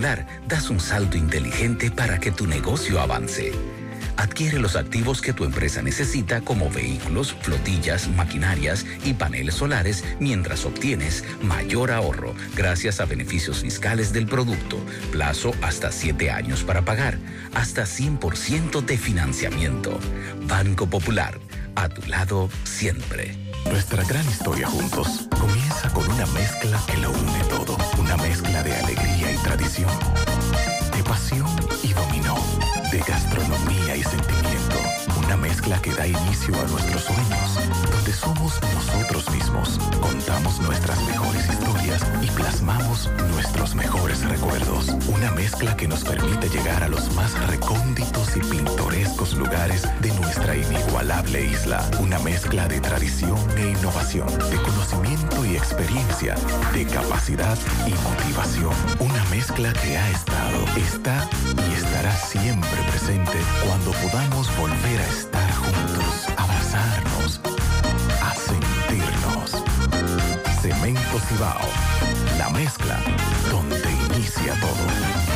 Das 0.00 0.70
un 0.70 0.80
salto 0.80 1.18
inteligente 1.18 1.90
para 1.90 2.18
que 2.18 2.32
tu 2.32 2.46
negocio 2.46 3.00
avance. 3.00 3.52
Adquiere 4.16 4.58
los 4.58 4.74
activos 4.74 5.20
que 5.20 5.34
tu 5.34 5.44
empresa 5.44 5.82
necesita 5.82 6.40
como 6.40 6.70
vehículos, 6.70 7.34
flotillas, 7.42 8.08
maquinarias 8.08 8.86
y 9.04 9.12
paneles 9.12 9.56
solares 9.56 10.02
mientras 10.18 10.64
obtienes 10.64 11.22
mayor 11.42 11.90
ahorro 11.90 12.34
gracias 12.56 12.98
a 13.00 13.04
beneficios 13.04 13.60
fiscales 13.60 14.10
del 14.14 14.26
producto, 14.26 14.78
plazo 15.12 15.52
hasta 15.60 15.92
7 15.92 16.30
años 16.30 16.64
para 16.64 16.82
pagar, 16.82 17.18
hasta 17.54 17.82
100% 17.82 18.82
de 18.82 18.96
financiamiento. 18.96 19.98
Banco 20.46 20.86
Popular, 20.86 21.38
a 21.74 21.90
tu 21.90 22.00
lado 22.08 22.48
siempre. 22.64 23.36
Nuestra 23.66 24.02
gran 24.04 24.26
historia 24.26 24.66
juntos 24.66 25.28
comienza 25.38 25.90
con 25.92 26.10
una 26.10 26.24
mezcla 26.26 26.80
que 26.86 26.96
lo 26.96 27.10
une 27.10 27.44
todo. 27.50 27.76
Una 27.98 28.16
mezcla 28.16 28.62
de 28.62 28.74
alegría 28.74 29.19
tradición, 29.42 29.90
de 30.96 31.02
pasión 31.04 31.48
y 31.82 31.92
dominó, 31.92 32.36
de 32.90 32.98
gastronomía 32.98 33.96
y 33.96 34.02
sentimiento. 34.02 34.76
Una 35.18 35.36
mezcla 35.36 35.80
que 35.80 35.94
da 35.94 36.06
inicio 36.06 36.54
a 36.60 36.64
nuestros 36.64 37.04
sueños, 37.04 37.58
donde 37.90 38.12
somos 38.12 38.60
nosotros 38.74 39.30
mismos, 39.30 39.78
contamos 40.00 40.60
nuestras 40.60 41.00
mejores 41.04 41.48
historias 41.48 42.02
y 42.22 42.26
plasmamos 42.30 43.08
nuestros 43.30 43.74
mejores 43.74 44.24
recuerdos. 44.28 44.88
Una 45.08 45.30
mezcla 45.32 45.76
que 45.76 45.88
nos 45.88 46.04
permite 46.04 46.48
llegar 46.48 46.82
a 46.82 46.88
los 46.88 47.14
más 47.14 47.32
recónditos 47.48 48.36
y 48.36 48.40
pintorescos 48.40 49.34
lugares 49.34 49.88
de 50.00 50.12
nuestra 50.14 50.56
inigualable 50.56 51.44
isla. 51.46 51.88
Una 52.00 52.18
mezcla 52.18 52.66
de 52.68 52.80
tradición 52.80 53.38
e 53.56 53.70
innovación, 53.70 54.28
de 54.50 54.56
conocimiento 54.62 55.39
experiencia, 55.80 56.34
de 56.74 56.84
capacidad 56.84 57.56
y 57.86 57.92
motivación. 58.04 58.74
Una 58.98 59.24
mezcla 59.30 59.72
que 59.72 59.96
ha 59.96 60.10
estado, 60.10 60.58
está 60.76 61.28
y 61.68 61.72
estará 61.72 62.14
siempre 62.16 62.82
presente 62.90 63.38
cuando 63.66 63.92
podamos 63.92 64.54
volver 64.58 65.00
a 65.00 65.06
estar 65.06 65.50
juntos, 65.54 66.28
abrazarnos, 66.36 67.40
a 68.22 68.34
sentirnos. 68.34 69.64
Cemento 70.60 71.18
Cibao, 71.28 71.60
la 72.36 72.50
mezcla 72.50 73.00
donde 73.50 73.90
inicia 74.14 74.54
todo. 74.60 75.29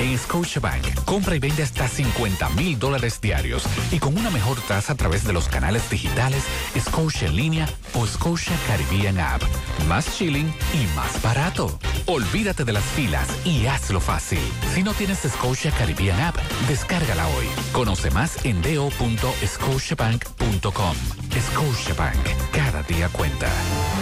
En 0.00 0.16
Scotiabank, 0.16 1.04
compra 1.04 1.34
y 1.34 1.40
vende 1.40 1.64
hasta 1.64 1.88
50 1.88 2.50
mil 2.50 2.78
dólares 2.78 3.20
diarios 3.20 3.64
y 3.90 3.98
con 3.98 4.16
una 4.16 4.30
mejor 4.30 4.60
tasa 4.60 4.92
a 4.92 4.96
través 4.96 5.24
de 5.24 5.32
los 5.32 5.48
canales 5.48 5.90
digitales 5.90 6.44
Scotia 6.78 7.26
en 7.26 7.34
línea 7.34 7.68
o 7.94 8.06
Scotia 8.06 8.56
Caribbean 8.68 9.18
App. 9.18 9.42
Más 9.88 10.16
chilling 10.16 10.54
y 10.72 10.86
más 10.94 11.20
barato. 11.20 11.76
Olvídate 12.06 12.64
de 12.64 12.72
las 12.72 12.84
filas 12.84 13.26
y 13.44 13.66
hazlo 13.66 13.98
fácil. 14.00 14.38
Si 14.74 14.84
no 14.84 14.94
tienes 14.94 15.18
Scotia 15.18 15.72
Caribbean 15.72 16.20
App, 16.20 16.36
descárgala 16.68 17.26
hoy. 17.28 17.46
Conoce 17.72 18.12
más 18.12 18.44
en 18.44 18.62
do.scotiabank.com. 18.62 20.96
Scotiabank, 21.40 22.52
cada 22.52 22.84
día 22.84 23.08
cuenta. 23.08 23.50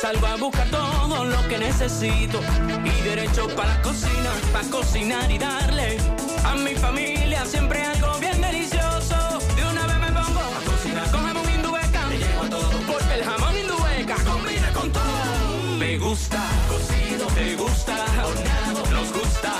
salgo 0.00 0.26
a 0.26 0.36
buscar 0.36 0.68
todo 0.70 1.24
lo 1.24 1.48
que 1.48 1.58
necesito 1.58 2.40
y 2.84 3.02
derecho 3.02 3.48
para 3.56 3.74
la 3.74 3.82
cocina, 3.82 4.30
para 4.52 4.68
cocinar 4.70 5.30
y 5.30 5.38
darle 5.38 5.98
a 6.44 6.54
mi 6.54 6.74
familia 6.76 7.44
siempre 7.44 7.82
algo 7.82 8.16
bien 8.20 8.40
delicioso. 8.40 9.16
De 9.56 9.64
una 9.64 9.86
vez 9.86 9.98
me 9.98 10.12
pongo 10.12 10.40
a 10.40 10.70
cocinar 10.70 11.10
con 11.10 11.26
jamón 11.26 11.50
indubeca, 11.52 12.06
me 12.06 12.18
llevo 12.18 12.44
todo 12.48 12.80
porque 12.86 13.14
el 13.14 13.24
jamón 13.24 13.58
indubeca 13.58 14.14
combina 14.24 14.72
con 14.72 14.92
todo. 14.92 15.76
Me 15.78 15.98
gusta 15.98 16.44
cocido, 16.68 17.28
me 17.34 17.56
gusta 17.56 17.96
horneado, 18.24 18.90
nos 18.92 19.12
gusta 19.12 19.52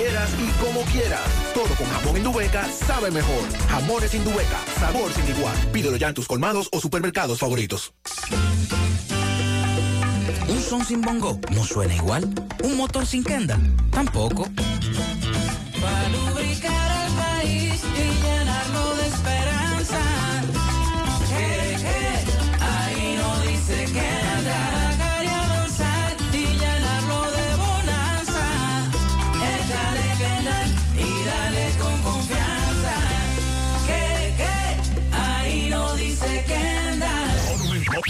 quieras 0.00 0.30
y 0.38 0.64
como 0.64 0.80
quieras. 0.92 1.20
Todo 1.52 1.68
con 1.76 1.86
jamón 1.86 2.16
Indubeca 2.16 2.66
sabe 2.68 3.10
mejor. 3.10 3.42
Jamones 3.68 4.14
Indubeca, 4.14 4.58
sabor 4.78 5.12
sin 5.12 5.28
igual. 5.28 5.54
Pídelo 5.72 5.96
ya 5.96 6.08
en 6.08 6.14
tus 6.14 6.26
colmados 6.26 6.68
o 6.72 6.80
supermercados 6.80 7.38
favoritos. 7.38 7.92
Un 10.48 10.60
son 10.62 10.84
sin 10.84 11.02
bongo 11.02 11.38
no 11.50 11.64
suena 11.64 11.94
igual. 11.94 12.24
Un 12.62 12.76
motor 12.76 13.04
sin 13.06 13.22
kenda 13.22 13.58
tampoco. 13.90 14.48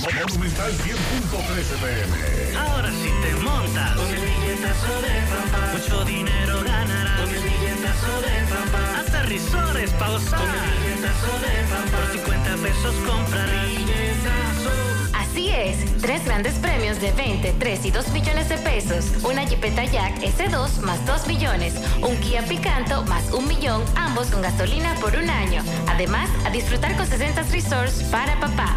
Monumental 0.01 0.73
100.13 0.73 1.77
pm. 1.77 2.59
Ahora 2.59 2.91
sí 2.91 3.11
te 3.23 3.35
montas 3.43 3.97
con 3.97 4.07
el 4.09 4.21
billetazo 4.21 5.03
de 5.03 5.15
papá. 5.29 5.73
Mucho 5.75 6.05
dinero 6.07 6.63
ganarás 6.65 7.21
con 7.21 7.35
el 7.35 7.43
billetazo 7.43 8.21
de 8.23 8.37
papá. 8.49 9.01
Hasta 9.01 9.23
risores 9.25 9.91
pa' 9.91 10.09
gozar 10.09 10.39
con 10.41 10.49
el 10.49 10.95
billetazo 10.95 11.33
de 11.41 11.53
papá. 11.69 11.97
Por 11.97 12.13
50 12.13 12.57
pesos 12.57 12.95
compra 13.07 13.45
billetazo. 13.45 14.71
Así 15.13 15.51
es, 15.51 16.01
tres 16.01 16.25
grandes 16.25 16.55
premios 16.55 17.01
de 17.01 17.13
20, 17.13 17.53
3 17.59 17.85
y 17.85 17.91
2 17.91 18.09
millones 18.13 18.49
de 18.49 18.57
pesos. 18.59 19.05
Una 19.23 19.45
Jeepeta 19.45 19.85
Jack 19.85 20.19
S2 20.23 20.81
más 20.81 21.05
2 21.05 21.27
millones. 21.27 21.75
Un 22.01 22.17
Kia 22.17 22.43
Picanto 22.43 23.05
más 23.05 23.31
un 23.33 23.47
millón, 23.47 23.85
ambos 23.97 24.29
con 24.29 24.41
gasolina 24.41 24.95
por 24.95 25.15
un 25.15 25.29
año. 25.29 25.63
Además, 25.89 26.31
a 26.47 26.51
disfrutar 26.51 26.97
con 26.97 27.07
60 27.07 27.43
resorts 27.43 28.03
para 28.05 28.41
papá. 28.41 28.77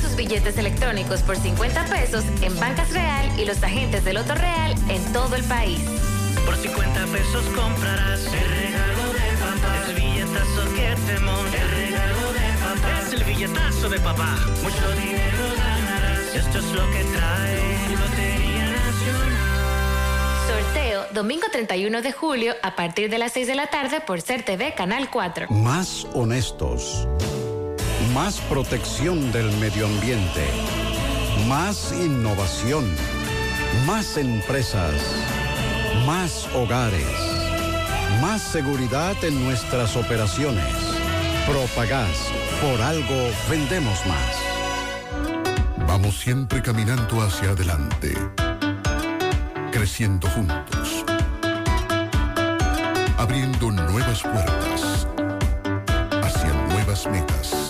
Tus 0.00 0.16
billetes 0.16 0.56
electrónicos 0.56 1.22
por 1.22 1.36
50 1.36 1.84
pesos 1.86 2.24
en 2.42 2.58
Bancas 2.58 2.90
Real 2.92 3.38
y 3.38 3.44
los 3.44 3.62
agentes 3.62 4.04
del 4.04 4.14
Loto 4.14 4.34
Real 4.34 4.74
en 4.88 5.12
todo 5.12 5.36
el 5.36 5.44
país. 5.44 5.80
Por 6.46 6.56
50 6.56 7.06
pesos 7.06 7.44
comprarás 7.54 8.24
el 8.26 8.32
regalo 8.32 9.12
de 9.12 9.20
papá. 9.38 9.76
Es 9.82 9.88
el 9.88 9.94
billetazo 9.96 10.74
que 10.74 11.12
te 11.12 11.20
monta. 11.20 11.56
El 11.56 11.70
regalo 11.70 12.32
de 12.32 12.48
papá. 12.64 13.00
Es 13.06 13.12
el 13.12 13.24
billetazo 13.24 13.88
de 13.88 14.00
papá. 14.00 14.36
Mucho 14.62 14.90
dinero 14.92 15.44
ganarás. 15.56 16.34
Esto 16.34 16.58
es 16.58 16.72
lo 16.72 16.90
que 16.90 17.04
trae 17.04 17.60
Lotería 17.90 18.70
Nacional. 18.70 19.36
Sorteo 20.48 21.06
domingo 21.12 21.46
31 21.52 22.02
de 22.02 22.12
julio 22.12 22.54
a 22.62 22.74
partir 22.74 23.10
de 23.10 23.18
las 23.18 23.32
6 23.32 23.46
de 23.46 23.54
la 23.54 23.66
tarde 23.66 24.00
por 24.00 24.20
Ser 24.20 24.44
TV 24.44 24.74
Canal 24.74 25.10
4. 25.10 25.48
Más 25.50 26.06
honestos. 26.14 27.06
Más 28.14 28.40
protección 28.40 29.30
del 29.30 29.52
medio 29.58 29.86
ambiente. 29.86 30.44
Más 31.46 31.92
innovación. 31.92 32.84
Más 33.86 34.16
empresas. 34.16 34.94
Más 36.06 36.48
hogares. 36.54 37.06
Más 38.20 38.42
seguridad 38.42 39.14
en 39.22 39.44
nuestras 39.44 39.96
operaciones. 39.96 40.74
Propagás. 41.46 42.32
Por 42.60 42.80
algo 42.82 43.30
vendemos 43.48 44.04
más. 44.06 45.86
Vamos 45.86 46.18
siempre 46.18 46.62
caminando 46.62 47.20
hacia 47.22 47.50
adelante, 47.50 48.14
creciendo 49.72 50.28
juntos, 50.28 51.04
abriendo 53.18 53.70
nuevas 53.70 54.22
puertas 54.22 55.06
hacia 56.22 56.52
nuevas 56.68 57.06
metas. 57.06 57.69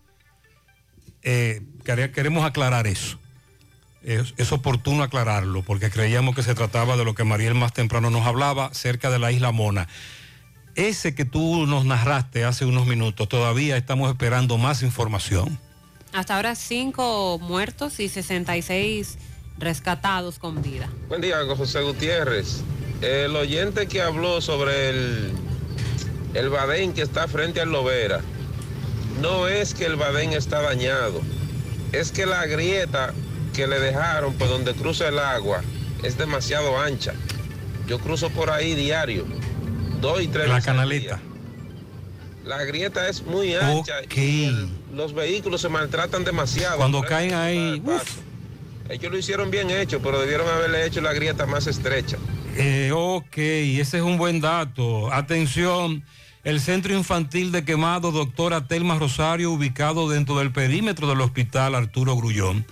Eh, 1.23 1.61
quere- 1.83 2.11
queremos 2.11 2.45
aclarar 2.45 2.87
eso. 2.87 3.19
Es, 4.03 4.33
es 4.37 4.51
oportuno 4.51 5.01
aclararlo, 5.03 5.63
porque 5.63 5.89
creíamos 5.89 6.35
que 6.35 6.43
se 6.43 6.53
trataba 6.53 6.95
de 6.95 7.03
lo 7.05 7.15
que 7.15 7.23
Mariel 7.23 7.55
más 7.55 7.73
temprano 7.73 8.11
nos 8.11 8.25
hablaba, 8.27 8.71
cerca 8.73 9.09
de 9.09 9.17
la 9.19 9.31
isla 9.31 9.51
Mona. 9.51 9.87
Ese 10.75 11.15
que 11.15 11.25
tú 11.25 11.65
nos 11.65 11.85
narraste 11.85 12.45
hace 12.45 12.65
unos 12.65 12.85
minutos, 12.85 13.27
todavía 13.27 13.77
estamos 13.77 14.09
esperando 14.11 14.57
más 14.59 14.83
información. 14.83 15.59
Hasta 16.15 16.37
ahora 16.37 16.55
cinco 16.55 17.39
muertos 17.41 17.99
y 17.99 18.07
66 18.07 19.17
rescatados 19.57 20.39
con 20.39 20.61
vida. 20.61 20.89
Buen 21.09 21.19
día, 21.19 21.37
José 21.57 21.81
Gutiérrez. 21.81 22.61
El 23.01 23.35
oyente 23.35 23.85
que 23.87 24.01
habló 24.01 24.39
sobre 24.39 24.89
el, 24.91 25.31
el 26.33 26.49
badén 26.49 26.93
que 26.93 27.01
está 27.01 27.27
frente 27.27 27.59
al 27.59 27.69
Lovera, 27.69 28.21
no 29.21 29.49
es 29.49 29.73
que 29.73 29.85
el 29.85 29.97
badén 29.97 30.31
está 30.31 30.61
dañado, 30.61 31.21
es 31.91 32.13
que 32.13 32.25
la 32.25 32.45
grieta 32.45 33.13
que 33.53 33.67
le 33.67 33.79
dejaron 33.79 34.33
por 34.35 34.47
donde 34.47 34.73
cruza 34.73 35.09
el 35.09 35.19
agua 35.19 35.61
es 36.01 36.17
demasiado 36.17 36.79
ancha. 36.79 37.13
Yo 37.87 37.99
cruzo 37.99 38.29
por 38.29 38.49
ahí 38.51 38.73
diario, 38.73 39.25
dos 39.99 40.21
y 40.21 40.27
tres 40.29 40.47
La 40.47 40.55
veces 40.55 40.69
al 40.69 40.75
canaleta. 40.77 41.15
día. 41.17 41.21
La 42.45 42.63
grieta 42.63 43.09
es 43.09 43.21
muy 43.23 43.53
ancha 43.55 43.95
y 44.15 44.45
el- 44.45 44.69
los 44.95 45.13
vehículos 45.13 45.61
se 45.61 45.69
maltratan 45.69 46.23
demasiado. 46.23 46.77
Cuando 46.77 47.01
caen 47.01 47.33
ahí. 47.33 47.81
Ellos 48.89 49.11
lo 49.11 49.17
hicieron 49.17 49.51
bien 49.51 49.69
hecho, 49.69 49.99
pero 50.01 50.19
debieron 50.19 50.47
haberle 50.47 50.85
hecho 50.85 51.01
la 51.01 51.11
grieta 51.13 51.45
más 51.45 51.67
estrecha. 51.67 52.17
Eh, 52.55 52.91
ok, 52.93 53.37
ese 53.37 53.97
es 53.97 54.03
un 54.03 54.17
buen 54.17 54.39
dato. 54.39 55.11
Atención, 55.11 56.03
el 56.43 56.61
Centro 56.61 56.93
Infantil 56.95 57.51
de 57.51 57.65
Quemado, 57.65 58.11
doctora 58.11 58.67
Telma 58.67 58.97
Rosario, 58.97 59.51
ubicado 59.51 60.07
dentro 60.07 60.37
del 60.37 60.51
perímetro 60.51 61.07
del 61.07 61.21
Hospital 61.21 61.75
Arturo 61.75 62.15
Grullón, 62.15 62.65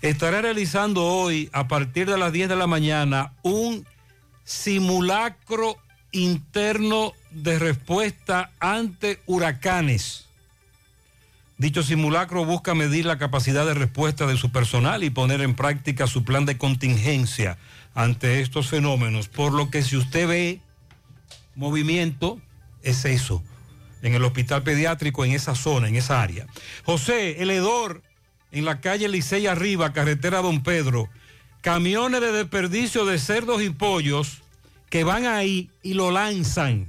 estará 0.00 0.40
realizando 0.40 1.04
hoy, 1.04 1.50
a 1.52 1.68
partir 1.68 2.08
de 2.08 2.16
las 2.16 2.32
10 2.32 2.48
de 2.48 2.56
la 2.56 2.68
mañana, 2.68 3.32
un 3.42 3.84
simulacro 4.44 5.76
interno 6.12 7.12
de 7.30 7.58
respuesta 7.58 8.52
ante 8.60 9.20
huracanes. 9.26 10.27
Dicho 11.58 11.82
simulacro 11.82 12.44
busca 12.44 12.74
medir 12.74 13.04
la 13.04 13.18
capacidad 13.18 13.66
de 13.66 13.74
respuesta 13.74 14.28
de 14.28 14.36
su 14.36 14.50
personal 14.50 15.02
y 15.02 15.10
poner 15.10 15.40
en 15.40 15.54
práctica 15.54 16.06
su 16.06 16.24
plan 16.24 16.46
de 16.46 16.56
contingencia 16.56 17.58
ante 17.94 18.40
estos 18.40 18.68
fenómenos. 18.68 19.26
Por 19.26 19.52
lo 19.52 19.68
que 19.68 19.82
si 19.82 19.96
usted 19.96 20.28
ve 20.28 20.60
movimiento, 21.56 22.40
es 22.84 23.04
eso, 23.04 23.42
en 24.02 24.14
el 24.14 24.22
hospital 24.24 24.62
pediátrico, 24.62 25.24
en 25.24 25.32
esa 25.32 25.56
zona, 25.56 25.88
en 25.88 25.96
esa 25.96 26.22
área. 26.22 26.46
José, 26.84 27.42
el 27.42 27.50
hedor 27.50 28.02
en 28.52 28.64
la 28.64 28.80
calle 28.80 29.08
Licey 29.08 29.48
Arriba, 29.48 29.92
carretera 29.92 30.40
Don 30.40 30.62
Pedro, 30.62 31.08
camiones 31.60 32.20
de 32.20 32.30
desperdicio 32.30 33.04
de 33.04 33.18
cerdos 33.18 33.62
y 33.62 33.70
pollos 33.70 34.42
que 34.90 35.02
van 35.02 35.26
ahí 35.26 35.70
y 35.82 35.94
lo 35.94 36.12
lanzan. 36.12 36.86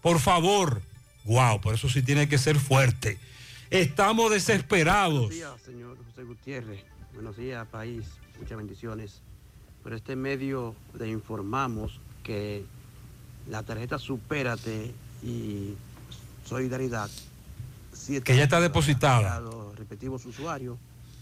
Por 0.00 0.20
favor. 0.20 0.80
Wow, 1.24 1.60
por 1.60 1.74
eso 1.74 1.90
sí 1.90 2.02
tiene 2.02 2.28
que 2.28 2.38
ser 2.38 2.58
fuerte. 2.58 3.18
Estamos 3.74 4.30
desesperados. 4.30 5.14
Buenos 5.14 5.30
días, 5.30 5.60
señor 5.66 5.96
José 6.06 6.22
Gutiérrez. 6.22 6.84
Buenos 7.12 7.36
días, 7.36 7.66
país. 7.66 8.04
Muchas 8.38 8.56
bendiciones. 8.56 9.20
Por 9.82 9.94
este 9.94 10.14
medio 10.14 10.76
le 10.96 11.08
informamos 11.08 11.98
que 12.22 12.64
la 13.50 13.64
tarjeta 13.64 13.98
Supérate 13.98 14.94
y 15.24 15.74
Solidaridad 16.46 17.10
Que 18.24 18.36
ya 18.36 18.44
está 18.44 18.60
depositada. 18.60 19.38
a 19.38 19.40
Los 19.40 19.76
respectivos 19.76 20.24
usuarios 20.24 20.78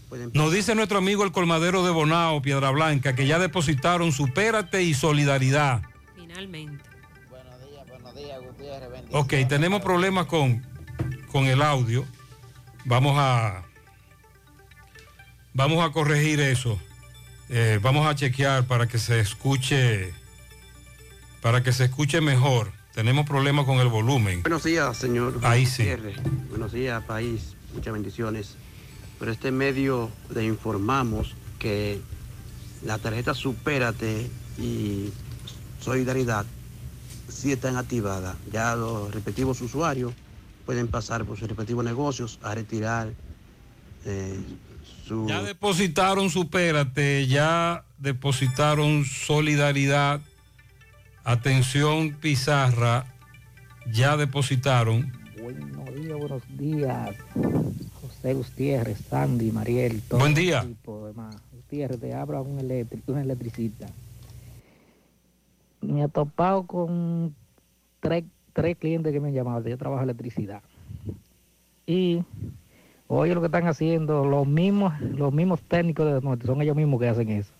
pueden 0.07 0.29
Nos 0.35 0.53
dice 0.53 0.75
nuestro 0.75 0.99
amigo 0.99 1.23
el 1.23 1.31
colmadero 1.31 1.83
de 1.83 1.89
Bonao, 1.89 2.43
Piedra 2.43 2.69
Blanca, 2.69 3.15
que 3.15 3.25
ya 3.25 3.39
depositaron 3.39 4.11
Supérate 4.11 4.83
y 4.83 4.93
Solidaridad. 4.93 5.81
Finalmente. 6.15 6.83
Ok, 9.11 9.33
tenemos 9.49 9.81
problemas 9.81 10.27
con, 10.27 10.63
con 11.31 11.45
el 11.45 11.63
audio. 11.63 12.05
Vamos 12.85 13.15
a 13.17 13.63
vamos 15.53 15.83
a 15.83 15.91
corregir 15.91 16.39
eso. 16.39 16.79
Eh, 17.49 17.79
vamos 17.81 18.07
a 18.07 18.15
chequear 18.15 18.65
para 18.65 18.87
que 18.87 18.97
se 18.97 19.19
escuche 19.19 20.13
para 21.41 21.63
que 21.63 21.71
se 21.71 21.85
escuche 21.85 22.21
mejor. 22.21 22.71
Tenemos 22.93 23.25
problemas 23.25 23.65
con 23.65 23.79
el 23.79 23.87
volumen. 23.87 24.43
Buenos 24.43 24.63
días, 24.63 24.97
señor 24.97 25.39
Ahí 25.43 25.65
sí. 25.65 25.87
Buenos 26.49 26.71
días, 26.71 27.03
país. 27.03 27.55
Muchas 27.73 27.93
bendiciones. 27.93 28.55
Por 29.17 29.29
este 29.29 29.51
medio 29.51 30.11
le 30.33 30.43
informamos 30.43 31.35
que 31.59 32.01
la 32.85 32.97
tarjeta 32.97 33.33
Supérate 33.33 34.29
y 34.57 35.11
Solidaridad 35.79 36.45
sí 37.29 37.51
están 37.51 37.77
activadas. 37.77 38.35
Ya 38.51 38.75
los 38.75 39.13
respectivos 39.13 39.59
usuarios 39.61 40.13
pueden 40.65 40.87
pasar 40.87 41.25
por 41.25 41.37
sus 41.37 41.47
respectivos 41.47 41.83
negocios 41.83 42.39
a 42.43 42.55
retirar 42.55 43.11
eh, 44.05 44.39
su... 45.07 45.27
Ya 45.27 45.41
depositaron 45.43 46.29
Supérate, 46.29 47.27
ya 47.27 47.83
depositaron 47.97 49.05
Solidaridad. 49.05 50.21
Atención 51.25 52.11
Pizarra, 52.19 53.05
ya 53.91 54.17
depositaron. 54.17 55.11
Buenos 55.41 55.95
días, 55.95 56.17
buenos 56.19 56.41
días. 56.57 57.15
José 58.01 58.33
Gutiérrez, 58.33 58.97
Sandy, 59.09 59.51
Mariel. 59.51 60.01
todo 60.07 60.19
Buen 60.19 60.31
el 60.33 60.37
día. 60.37 60.61
equipo, 60.63 61.07
demás. 61.07 61.35
Gutiérrez, 61.53 61.99
te 62.01 62.13
habla 62.13 62.41
un, 62.41 62.59
electri- 62.59 63.01
un 63.07 63.19
electricista. 63.19 63.87
Me 65.81 66.03
he 66.03 66.09
topado 66.09 66.63
con 66.67 67.33
tres, 68.01 68.25
tres 68.53 68.77
clientes 68.77 69.11
que 69.11 69.19
me 69.19 69.29
han 69.29 69.33
llamado. 69.33 69.67
Yo 69.67 69.77
trabajo 69.77 70.03
electricidad. 70.03 70.61
Y 71.85 72.23
oye 73.07 73.35
lo 73.35 73.41
que 73.41 73.47
están 73.47 73.67
haciendo 73.67 74.25
los 74.25 74.47
mismos, 74.47 74.99
los 75.01 75.33
mismos 75.33 75.61
técnicos 75.61 76.05
de 76.05 76.21
norte, 76.21 76.45
son 76.45 76.61
ellos 76.61 76.75
mismos 76.75 76.99
que 76.99 77.09
hacen 77.09 77.29
eso. 77.29 77.53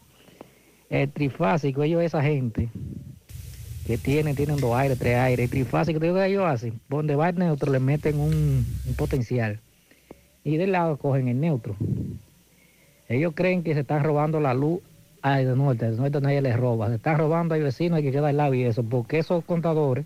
El 0.89 1.11
trifásico, 1.11 1.83
ellos 1.83 2.03
esa 2.03 2.21
gente 2.21 2.69
que 3.85 3.97
tienen, 3.97 4.35
tienen 4.35 4.57
dos 4.57 4.75
aires, 4.75 4.97
tres 4.97 5.17
aires. 5.17 5.43
El 5.43 5.49
trifásico, 5.49 5.99
¿qué 5.99 6.07
es 6.07 6.13
lo 6.13 6.19
que 6.19 6.25
ellos 6.27 6.45
hacen? 6.45 6.79
Donde 6.89 7.15
va 7.15 7.29
el 7.29 7.37
neutro 7.37 7.71
le 7.71 7.79
meten 7.79 8.19
un, 8.19 8.65
potencial. 8.97 9.59
Y 10.43 10.57
del 10.57 10.71
lado 10.71 10.97
cogen 10.97 11.27
el 11.27 11.39
neutro. 11.39 11.75
Ellos 13.09 13.33
creen 13.35 13.63
que 13.63 13.73
se 13.73 13.81
están 13.81 14.03
robando 14.03 14.39
la 14.39 14.53
luz 14.53 14.79
al 15.21 15.57
norte, 15.57 15.85
al 15.85 15.97
norte 15.97 16.21
nadie 16.21 16.41
les 16.41 16.55
roba. 16.55 16.89
Se 16.89 16.95
están 16.95 17.17
robando 17.17 17.55
al 17.55 17.63
vecino, 17.63 17.95
hay 17.95 18.03
que 18.03 18.11
quedar 18.11 18.25
al 18.25 18.37
lado 18.37 18.53
y 18.53 18.63
eso, 18.63 18.83
porque 18.83 19.19
esos 19.19 19.43
contadores, 19.45 20.05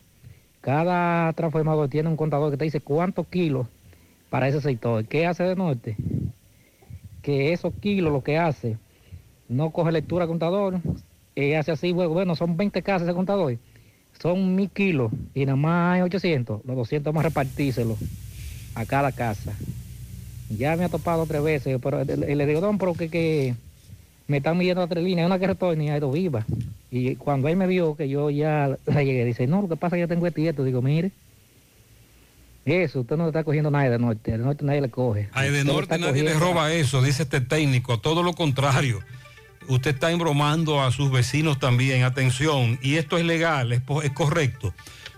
cada 0.68 1.32
transformador 1.32 1.88
tiene 1.88 2.10
un 2.10 2.18
contador 2.18 2.52
que 2.52 2.58
te 2.58 2.66
dice 2.66 2.82
cuántos 2.82 3.26
kilos 3.28 3.68
para 4.30 4.50
ese 4.50 4.60
sector. 4.60 5.06
¿Qué 5.06 5.26
hace 5.26 5.44
de 5.44 5.56
norte? 5.56 5.96
Que 7.22 7.54
esos 7.54 7.74
kilos 7.76 8.12
lo 8.12 8.22
que 8.22 8.38
hace, 8.38 8.78
no 9.48 9.70
coge 9.70 9.94
lectura 9.94 10.24
al 10.24 10.28
contador, 10.28 10.82
y 11.36 11.54
hace 11.54 11.72
así, 11.72 11.94
bueno, 11.94 12.36
son 12.36 12.58
20 12.58 12.82
casas 12.82 13.04
ese 13.08 13.16
contador, 13.16 13.58
son 14.22 14.56
mil 14.56 14.70
kilos 14.70 15.10
y 15.34 15.46
nada 15.46 15.56
más 15.56 15.96
hay 15.96 16.02
800, 16.02 16.66
los 16.66 16.76
200 16.76 17.14
vamos 17.14 17.24
a 17.24 17.30
repartírselo 17.30 17.96
a 18.76 18.86
cada 18.86 19.14
casa. 19.14 19.54
Ya 20.50 20.76
me 20.76 20.84
ha 20.84 20.90
topado 20.90 21.26
tres 21.28 21.44
veces, 21.44 21.80
pero 21.82 22.04
le, 22.04 22.36
le 22.36 22.46
digo, 22.46 22.60
don, 22.60 22.78
pero 22.78 22.94
que, 22.94 23.08
que 23.08 23.56
me 24.28 24.38
están 24.38 24.58
midiendo 24.58 24.82
las 24.82 24.90
tres 24.90 25.04
líneas, 25.04 25.26
una 25.26 25.40
que 25.40 25.48
retorne 25.48 25.86
y 25.86 25.90
hay 25.90 26.00
dos 26.00 26.14
vivas. 26.14 26.46
Y 26.92 27.16
cuando 27.16 27.48
él 27.48 27.56
me 27.56 27.68
vio 27.68 27.96
que 27.96 28.10
yo 28.10 28.30
ya 28.30 28.78
la 28.86 29.04
llegué, 29.04 29.26
dice, 29.26 29.48
no, 29.48 29.62
lo 29.62 29.70
que 29.70 29.76
pasa 29.76 29.96
es 29.96 30.00
que 30.00 30.02
yo 30.02 30.08
tengo 30.08 30.28
este 30.28 30.42
y 30.42 30.48
esto. 30.48 30.64
Digo, 30.64 30.82
mire, 30.82 31.12
eso, 32.66 33.02
usted 33.02 33.16
no 33.16 33.24
le 33.24 33.30
está 33.30 33.44
cogiendo 33.44 33.72
nadie 33.72 33.90
de 33.90 34.00
norte, 34.00 34.32
de 34.32 34.38
norte 34.38 34.66
nadie 34.66 34.82
le 34.82 34.90
coge. 34.90 35.30
Ay, 35.32 35.50
de 35.50 35.62
Usted 35.62 35.68
le 35.68 35.74
norte 35.74 35.98
nadie 35.98 36.24
le 36.24 36.34
roba 36.34 36.74
eso, 36.74 37.02
dice 37.02 37.24
este 37.24 37.40
técnico, 37.40 38.00
todo 38.00 38.24
lo 38.24 38.34
contrario. 38.34 39.00
usted 39.70 39.96
está 39.96 40.12
embromando 40.12 40.82
a 40.82 40.92
sus 40.92 41.10
vecinos 41.12 41.60
también. 41.60 42.04
Atención, 42.04 42.80
y 42.82 42.96
esto 42.96 43.18
es 43.18 43.26
legal, 43.26 43.72
es, 43.72 43.82
es 44.04 44.12
correcto. 44.12 44.74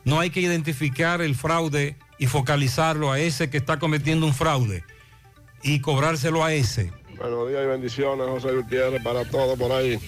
No 0.06 0.20
hay 0.20 0.30
que 0.30 0.42
identificar 0.42 1.22
el 1.22 1.36
fraude 1.36 1.96
y 2.20 2.28
focalizarlo 2.28 3.12
a 3.12 3.20
ese 3.20 3.50
que 3.50 3.58
está 3.58 3.80
cometiendo 3.80 4.26
un 4.26 4.34
fraude 4.34 4.84
y 5.64 5.80
cobrárselo 5.82 6.44
a 6.44 6.54
ese. 6.54 6.92
Buenos 7.20 7.50
días 7.50 7.64
y 7.66 7.68
bendiciones, 7.68 8.28
José 8.28 8.56
Gutiérrez, 8.56 9.04
para 9.04 9.26
todos 9.26 9.60
por 9.60 9.70
ahí. 9.74 10.00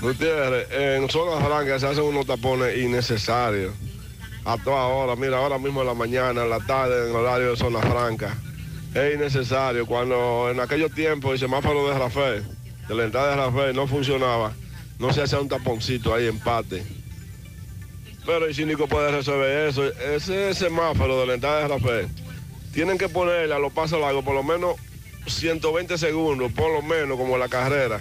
Gutiérrez, 0.00 0.66
en 0.72 1.08
zonas 1.08 1.46
francas 1.46 1.82
se 1.82 1.86
hacen 1.86 2.02
unos 2.02 2.26
tapones 2.26 2.76
innecesarios. 2.76 3.72
A 4.44 4.58
toda 4.58 4.86
hora, 4.86 5.14
mira, 5.14 5.38
ahora 5.38 5.56
mismo 5.56 5.82
en 5.82 5.86
la 5.86 5.94
mañana, 5.94 6.42
en 6.42 6.50
la 6.50 6.58
tarde, 6.58 7.04
en 7.04 7.10
el 7.10 7.16
horario 7.16 7.50
de 7.50 7.56
zona 7.56 7.78
franca. 7.78 8.36
Es 8.92 9.14
innecesario. 9.14 9.86
Cuando 9.86 10.50
en 10.50 10.58
aquellos 10.58 10.90
tiempos 10.92 11.34
el 11.34 11.38
semáforo 11.38 11.88
de 11.88 11.96
Rafael, 11.96 12.44
de 12.88 12.94
la 12.94 13.04
entrada 13.04 13.30
de 13.30 13.36
Rafael, 13.36 13.76
no 13.76 13.86
funcionaba, 13.86 14.52
no 14.98 15.12
se 15.12 15.22
hacía 15.22 15.38
un 15.38 15.48
taponcito 15.48 16.12
ahí 16.12 16.26
empate. 16.26 16.82
Pero 18.26 18.46
el 18.46 18.54
síndico 18.54 18.88
puede 18.88 19.12
resolver 19.12 19.68
eso. 19.68 19.84
Ese 19.84 20.54
semáforo 20.54 21.20
de 21.20 21.26
la 21.28 21.34
entrada 21.34 21.60
de 21.60 21.68
Rafael, 21.68 22.08
tienen 22.72 22.98
que 22.98 23.08
ponerle 23.08 23.54
a 23.54 23.60
los 23.60 23.72
pasos 23.72 24.00
largos 24.00 24.24
por 24.24 24.34
lo 24.34 24.42
menos 24.42 24.74
120 25.26 25.98
segundos, 25.98 26.52
por 26.52 26.72
lo 26.72 26.82
menos 26.82 27.16
como 27.18 27.36
la 27.38 27.48
carrera. 27.48 28.00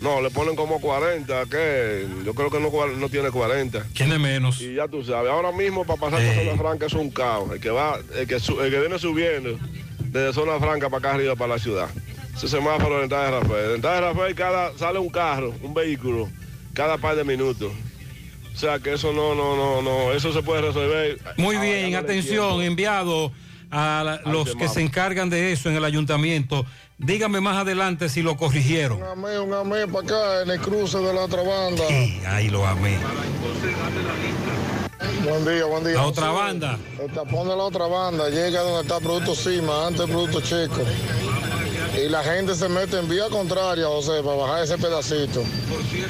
No, 0.00 0.20
le 0.20 0.30
ponen 0.30 0.56
como 0.56 0.80
40, 0.80 1.44
que 1.46 2.06
yo 2.24 2.34
creo 2.34 2.50
que 2.50 2.58
no, 2.58 2.70
no 2.98 3.08
tiene 3.08 3.30
40. 3.30 3.86
Tiene 3.92 4.18
menos. 4.18 4.60
Y 4.60 4.74
ya 4.74 4.88
tú 4.88 5.04
sabes, 5.04 5.30
ahora 5.30 5.52
mismo 5.52 5.84
para 5.84 6.00
pasar 6.00 6.20
por 6.24 6.44
zona 6.44 6.56
franca 6.56 6.86
es 6.86 6.92
un 6.94 7.10
caos. 7.10 7.52
El 7.52 7.60
que 7.60 7.70
va, 7.70 8.00
el 8.16 8.26
que, 8.26 8.40
su- 8.40 8.60
el 8.60 8.70
que 8.72 8.80
viene 8.80 8.98
subiendo 8.98 9.56
desde 10.00 10.32
zona 10.32 10.58
franca 10.58 10.90
para 10.90 10.98
acá 10.98 11.14
arriba 11.14 11.36
para 11.36 11.54
la 11.54 11.58
ciudad. 11.60 11.88
Ese 12.36 12.48
semáforo 12.48 12.96
de 12.98 13.02
entrada 13.04 13.26
de 13.26 13.40
Rafael. 13.40 13.68
De 13.68 13.74
entrada 13.76 13.94
de 13.96 14.00
Rafael 14.08 14.34
cada, 14.34 14.76
sale 14.76 14.98
un 14.98 15.08
carro, 15.10 15.54
un 15.62 15.72
vehículo, 15.72 16.28
cada 16.74 16.98
par 16.98 17.14
de 17.14 17.22
minutos. 17.22 17.70
O 18.52 18.56
sea 18.58 18.80
que 18.80 18.94
eso 18.94 19.12
no, 19.12 19.36
no, 19.36 19.54
no, 19.56 19.82
no, 19.82 20.12
eso 20.12 20.32
se 20.32 20.42
puede 20.42 20.62
resolver. 20.62 21.18
Muy 21.36 21.54
Ahora 21.56 21.68
bien, 21.68 21.94
atención, 21.94 22.60
enviado 22.62 23.30
a 23.72 24.02
la- 24.04 24.30
los 24.30 24.54
que 24.54 24.68
se 24.68 24.82
encargan 24.82 25.30
de 25.30 25.50
eso 25.52 25.68
en 25.70 25.76
el 25.76 25.84
ayuntamiento. 25.84 26.64
Dígame 26.98 27.40
más 27.40 27.56
adelante 27.56 28.08
si 28.08 28.22
lo 28.22 28.36
corrigieron. 28.36 28.98
Un 29.02 29.08
amé, 29.08 29.38
un 29.40 29.52
amé 29.54 29.88
para 29.88 30.04
acá 30.04 30.42
en 30.42 30.50
el 30.50 30.60
cruce 30.60 30.98
de 30.98 31.12
la 31.12 31.22
otra 31.22 31.42
banda. 31.42 31.82
Ahí 32.28 32.48
lo 32.50 32.64
amé. 32.66 32.98
Buen 35.24 35.44
día, 35.44 35.64
buen 35.64 35.84
día. 35.84 35.94
La 35.94 36.04
otra 36.06 36.30
banda. 36.30 36.78
El 37.02 37.10
tapón 37.12 37.48
de 37.48 37.56
la 37.56 37.62
otra 37.64 37.86
banda 37.86 38.28
llega 38.28 38.60
donde 38.60 38.82
está 38.82 39.00
Producto 39.00 39.34
Cima, 39.34 39.86
antes 39.86 40.06
Producto 40.06 40.40
Chico. 40.40 40.82
Y 41.96 42.08
la 42.08 42.22
gente 42.22 42.54
se 42.54 42.68
mete 42.68 42.98
en 42.98 43.08
vía 43.08 43.28
contraria, 43.30 43.84
José, 43.86 44.22
para 44.24 44.36
bajar 44.36 44.64
ese 44.64 44.78
pedacito. 44.78 45.42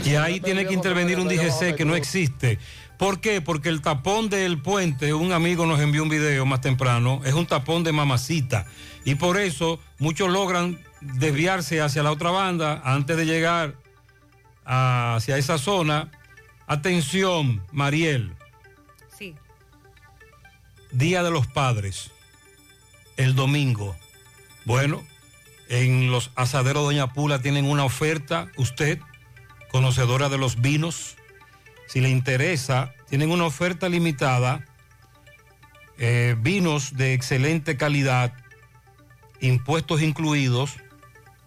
Y 0.04 0.14
ahí 0.14 0.40
tiene 0.40 0.66
que 0.66 0.74
intervenir 0.74 1.18
un 1.18 1.28
DGC 1.28 1.74
que 1.74 1.84
no 1.84 1.94
existe. 1.96 2.58
¿Por 3.02 3.18
qué? 3.20 3.40
Porque 3.40 3.68
el 3.68 3.82
tapón 3.82 4.28
del 4.28 4.62
puente, 4.62 5.12
un 5.12 5.32
amigo 5.32 5.66
nos 5.66 5.80
envió 5.80 6.04
un 6.04 6.08
video 6.08 6.46
más 6.46 6.60
temprano, 6.60 7.20
es 7.24 7.34
un 7.34 7.46
tapón 7.46 7.82
de 7.82 7.90
mamacita. 7.90 8.64
Y 9.04 9.16
por 9.16 9.38
eso 9.38 9.80
muchos 9.98 10.30
logran 10.30 10.78
desviarse 11.00 11.80
hacia 11.80 12.04
la 12.04 12.12
otra 12.12 12.30
banda 12.30 12.80
antes 12.84 13.16
de 13.16 13.26
llegar 13.26 13.74
hacia 14.64 15.36
esa 15.36 15.58
zona. 15.58 16.12
Atención, 16.68 17.66
Mariel. 17.72 18.36
Sí. 19.18 19.34
Día 20.92 21.24
de 21.24 21.32
los 21.32 21.48
Padres, 21.48 22.12
el 23.16 23.34
domingo. 23.34 23.96
Bueno, 24.64 25.02
en 25.68 26.12
los 26.12 26.30
asaderos 26.36 26.84
Doña 26.84 27.12
Pula 27.12 27.42
tienen 27.42 27.64
una 27.64 27.84
oferta, 27.84 28.46
usted, 28.56 29.00
conocedora 29.72 30.28
de 30.28 30.38
los 30.38 30.60
vinos, 30.60 31.16
si 31.92 32.00
le 32.00 32.08
interesa, 32.08 32.94
tienen 33.10 33.30
una 33.30 33.44
oferta 33.44 33.90
limitada, 33.90 34.64
eh, 35.98 36.34
vinos 36.40 36.96
de 36.96 37.12
excelente 37.12 37.76
calidad, 37.76 38.32
impuestos 39.42 40.00
incluidos, 40.00 40.76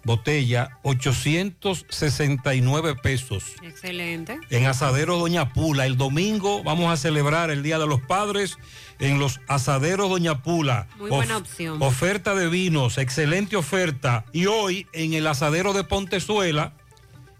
botella, 0.03 0.77
869 0.83 2.93
pesos. 3.01 3.55
Excelente. 3.63 4.39
En 4.51 4.67
Asadero 4.67 5.17
Doña 5.17 5.51
Pula. 5.51 5.87
El 5.87 5.97
domingo 5.97 6.61
vamos 6.63 6.93
a 6.93 6.97
celebrar 6.97 7.49
el 7.49 7.63
Día 7.63 7.79
de 7.79 7.87
los 7.87 8.01
Padres 8.01 8.59
en 8.99 9.17
los 9.17 9.41
Asaderos 9.47 10.11
Doña 10.11 10.43
Pula. 10.43 10.87
Muy 10.99 11.09
buena 11.09 11.37
opción. 11.37 11.81
Oferta 11.81 12.35
de 12.35 12.49
vinos, 12.49 12.99
excelente 12.99 13.55
oferta. 13.55 14.25
Y 14.31 14.45
hoy 14.45 14.85
en 14.93 15.15
el 15.15 15.25
Asadero 15.25 15.73
de 15.73 15.85
Pontezuela, 15.85 16.73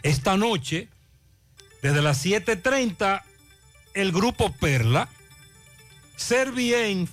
esta 0.02 0.38
noche, 0.38 0.90
desde 1.86 2.02
las 2.02 2.26
7.30, 2.26 3.22
el 3.94 4.12
grupo 4.12 4.52
Perla, 4.52 5.07
Servien, 6.16 7.07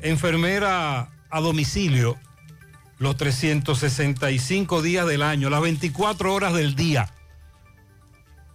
enfermera 0.00 1.10
a 1.28 1.40
domicilio, 1.40 2.16
los 2.96 3.18
365 3.18 4.80
días 4.80 5.06
del 5.06 5.20
año, 5.20 5.50
las 5.50 5.60
24 5.60 6.32
horas 6.32 6.54
del 6.54 6.76
día. 6.76 7.12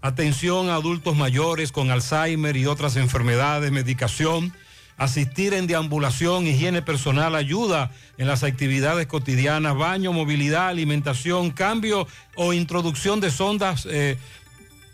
Atención 0.01 0.69
a 0.69 0.75
adultos 0.75 1.15
mayores 1.15 1.71
con 1.71 1.91
Alzheimer 1.91 2.57
y 2.57 2.65
otras 2.65 2.95
enfermedades, 2.95 3.71
medicación, 3.71 4.51
asistir 4.99 5.55
en 5.55 5.65
deambulación, 5.65 6.45
higiene 6.45 6.83
personal, 6.83 7.33
ayuda 7.33 7.89
en 8.17 8.27
las 8.27 8.43
actividades 8.43 9.07
cotidianas, 9.07 9.75
baño, 9.75 10.13
movilidad, 10.13 10.67
alimentación, 10.67 11.49
cambio 11.51 12.05
o 12.35 12.53
introducción 12.53 13.19
de 13.21 13.31
sondas, 13.31 13.87
eh, 13.89 14.17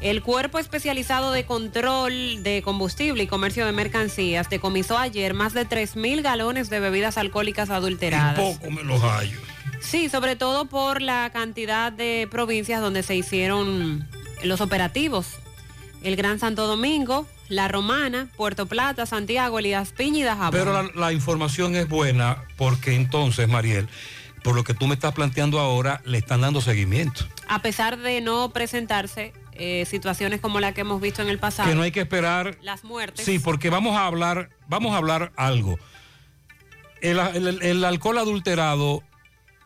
El 0.00 0.22
Cuerpo 0.22 0.58
Especializado 0.58 1.32
de 1.32 1.46
Control 1.46 2.42
de 2.42 2.62
Combustible 2.62 3.22
y 3.22 3.26
Comercio 3.26 3.64
de 3.64 3.72
Mercancías 3.72 4.50
decomisó 4.50 4.98
ayer 4.98 5.32
más 5.32 5.54
de 5.54 5.66
3.000 5.66 6.22
galones 6.22 6.68
de 6.68 6.80
bebidas 6.80 7.16
alcohólicas 7.16 7.70
adulteradas. 7.70 8.38
Poco 8.38 8.70
me 8.70 8.82
los 8.82 9.00
hallo. 9.00 9.38
Sí, 9.80 10.08
sobre 10.08 10.36
todo 10.36 10.66
por 10.66 11.00
la 11.00 11.30
cantidad 11.32 11.92
de 11.92 12.28
provincias 12.30 12.80
donde 12.80 13.02
se 13.02 13.14
hicieron 13.14 14.06
los 14.46 14.60
operativos. 14.60 15.26
El 16.02 16.16
Gran 16.16 16.38
Santo 16.38 16.66
Domingo, 16.66 17.26
La 17.48 17.68
Romana, 17.68 18.28
Puerto 18.36 18.66
Plata, 18.66 19.06
Santiago, 19.06 19.58
Elías 19.58 19.92
Piña 19.92 20.18
y 20.18 20.22
Dajabón. 20.22 20.52
Pero 20.52 20.72
la, 20.72 20.90
la 20.94 21.12
información 21.12 21.74
es 21.74 21.88
buena 21.88 22.44
porque 22.56 22.94
entonces, 22.94 23.48
Mariel, 23.48 23.88
por 24.44 24.54
lo 24.54 24.62
que 24.62 24.74
tú 24.74 24.86
me 24.86 24.94
estás 24.94 25.12
planteando 25.14 25.58
ahora, 25.58 26.00
le 26.04 26.18
están 26.18 26.42
dando 26.42 26.60
seguimiento. 26.60 27.24
A 27.48 27.62
pesar 27.62 27.98
de 27.98 28.20
no 28.20 28.50
presentarse 28.50 29.32
eh, 29.52 29.84
situaciones 29.86 30.40
como 30.40 30.60
la 30.60 30.72
que 30.72 30.82
hemos 30.82 31.00
visto 31.00 31.22
en 31.22 31.28
el 31.28 31.38
pasado. 31.38 31.68
Que 31.68 31.74
no 31.74 31.82
hay 31.82 31.90
que 31.90 32.00
esperar. 32.02 32.56
Las 32.62 32.84
muertes. 32.84 33.24
Sí, 33.24 33.38
porque 33.38 33.70
vamos 33.70 33.96
a 33.96 34.06
hablar, 34.06 34.50
vamos 34.68 34.92
a 34.94 34.98
hablar 34.98 35.32
algo. 35.36 35.78
El, 37.00 37.18
el- 37.18 37.62
el 37.62 37.84
alcohol 37.84 38.18
adulterado 38.18 39.02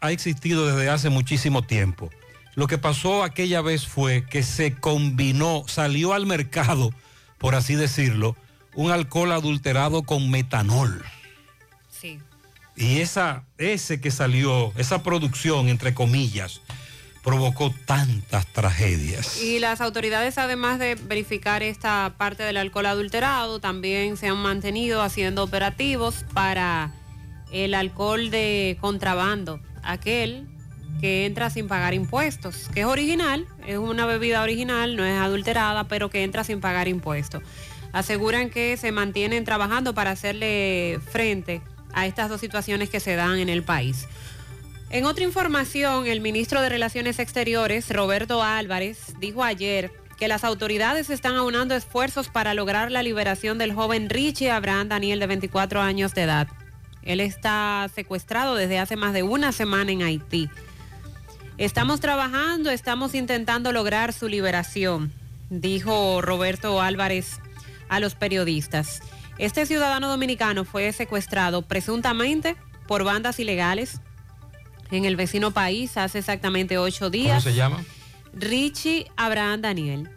ha 0.00 0.12
existido 0.12 0.66
desde 0.66 0.88
hace 0.88 1.10
muchísimo 1.10 1.62
tiempo. 1.62 2.10
Lo 2.60 2.66
que 2.66 2.76
pasó 2.76 3.24
aquella 3.24 3.62
vez 3.62 3.86
fue 3.86 4.26
que 4.26 4.42
se 4.42 4.74
combinó, 4.74 5.64
salió 5.66 6.12
al 6.12 6.26
mercado, 6.26 6.92
por 7.38 7.54
así 7.54 7.74
decirlo, 7.74 8.36
un 8.74 8.90
alcohol 8.90 9.32
adulterado 9.32 10.02
con 10.02 10.30
metanol. 10.30 11.02
Sí. 11.88 12.18
Y 12.76 12.98
esa, 12.98 13.44
ese 13.56 14.02
que 14.02 14.10
salió, 14.10 14.74
esa 14.76 15.02
producción, 15.02 15.70
entre 15.70 15.94
comillas, 15.94 16.60
provocó 17.24 17.72
tantas 17.86 18.46
tragedias. 18.48 19.40
Y 19.40 19.58
las 19.58 19.80
autoridades, 19.80 20.36
además 20.36 20.78
de 20.78 20.96
verificar 20.96 21.62
esta 21.62 22.12
parte 22.18 22.42
del 22.42 22.58
alcohol 22.58 22.84
adulterado, 22.84 23.58
también 23.60 24.18
se 24.18 24.28
han 24.28 24.36
mantenido 24.36 25.00
haciendo 25.00 25.44
operativos 25.44 26.26
para 26.34 26.92
el 27.52 27.72
alcohol 27.72 28.30
de 28.30 28.76
contrabando, 28.82 29.60
aquel 29.82 30.46
que 31.00 31.26
entra 31.26 31.50
sin 31.50 31.68
pagar 31.68 31.94
impuestos, 31.94 32.68
que 32.74 32.80
es 32.80 32.86
original, 32.86 33.46
es 33.66 33.78
una 33.78 34.06
bebida 34.06 34.42
original, 34.42 34.96
no 34.96 35.04
es 35.04 35.18
adulterada, 35.18 35.84
pero 35.84 36.10
que 36.10 36.22
entra 36.22 36.44
sin 36.44 36.60
pagar 36.60 36.88
impuestos. 36.88 37.42
Aseguran 37.92 38.50
que 38.50 38.76
se 38.76 38.92
mantienen 38.92 39.44
trabajando 39.44 39.94
para 39.94 40.10
hacerle 40.10 41.00
frente 41.10 41.62
a 41.92 42.06
estas 42.06 42.28
dos 42.28 42.40
situaciones 42.40 42.88
que 42.90 43.00
se 43.00 43.16
dan 43.16 43.38
en 43.38 43.48
el 43.48 43.62
país. 43.62 44.06
En 44.90 45.04
otra 45.04 45.24
información, 45.24 46.06
el 46.06 46.20
ministro 46.20 46.60
de 46.60 46.68
Relaciones 46.68 47.18
Exteriores, 47.18 47.88
Roberto 47.90 48.42
Álvarez, 48.42 49.14
dijo 49.20 49.44
ayer 49.44 49.92
que 50.18 50.28
las 50.28 50.44
autoridades 50.44 51.10
están 51.10 51.36
aunando 51.36 51.74
esfuerzos 51.74 52.28
para 52.28 52.54
lograr 52.54 52.90
la 52.90 53.02
liberación 53.02 53.56
del 53.56 53.72
joven 53.72 54.10
Richie 54.10 54.50
Abraham 54.50 54.88
Daniel 54.88 55.18
de 55.18 55.26
24 55.26 55.80
años 55.80 56.12
de 56.14 56.22
edad. 56.22 56.48
Él 57.02 57.20
está 57.20 57.88
secuestrado 57.94 58.54
desde 58.54 58.78
hace 58.78 58.96
más 58.96 59.14
de 59.14 59.22
una 59.22 59.52
semana 59.52 59.92
en 59.92 60.02
Haití. 60.02 60.50
Estamos 61.60 62.00
trabajando, 62.00 62.70
estamos 62.70 63.14
intentando 63.14 63.70
lograr 63.70 64.14
su 64.14 64.28
liberación, 64.28 65.12
dijo 65.50 66.22
Roberto 66.22 66.80
Álvarez 66.80 67.38
a 67.90 68.00
los 68.00 68.14
periodistas. 68.14 69.02
Este 69.36 69.66
ciudadano 69.66 70.08
dominicano 70.08 70.64
fue 70.64 70.90
secuestrado 70.94 71.60
presuntamente 71.60 72.56
por 72.88 73.04
bandas 73.04 73.38
ilegales 73.40 74.00
en 74.90 75.04
el 75.04 75.16
vecino 75.16 75.50
país 75.50 75.98
hace 75.98 76.20
exactamente 76.20 76.78
ocho 76.78 77.00
¿Cómo 77.00 77.10
días. 77.10 77.42
se 77.42 77.52
llama? 77.52 77.84
Richie 78.32 79.10
Abraham 79.18 79.60
Daniel. 79.60 80.08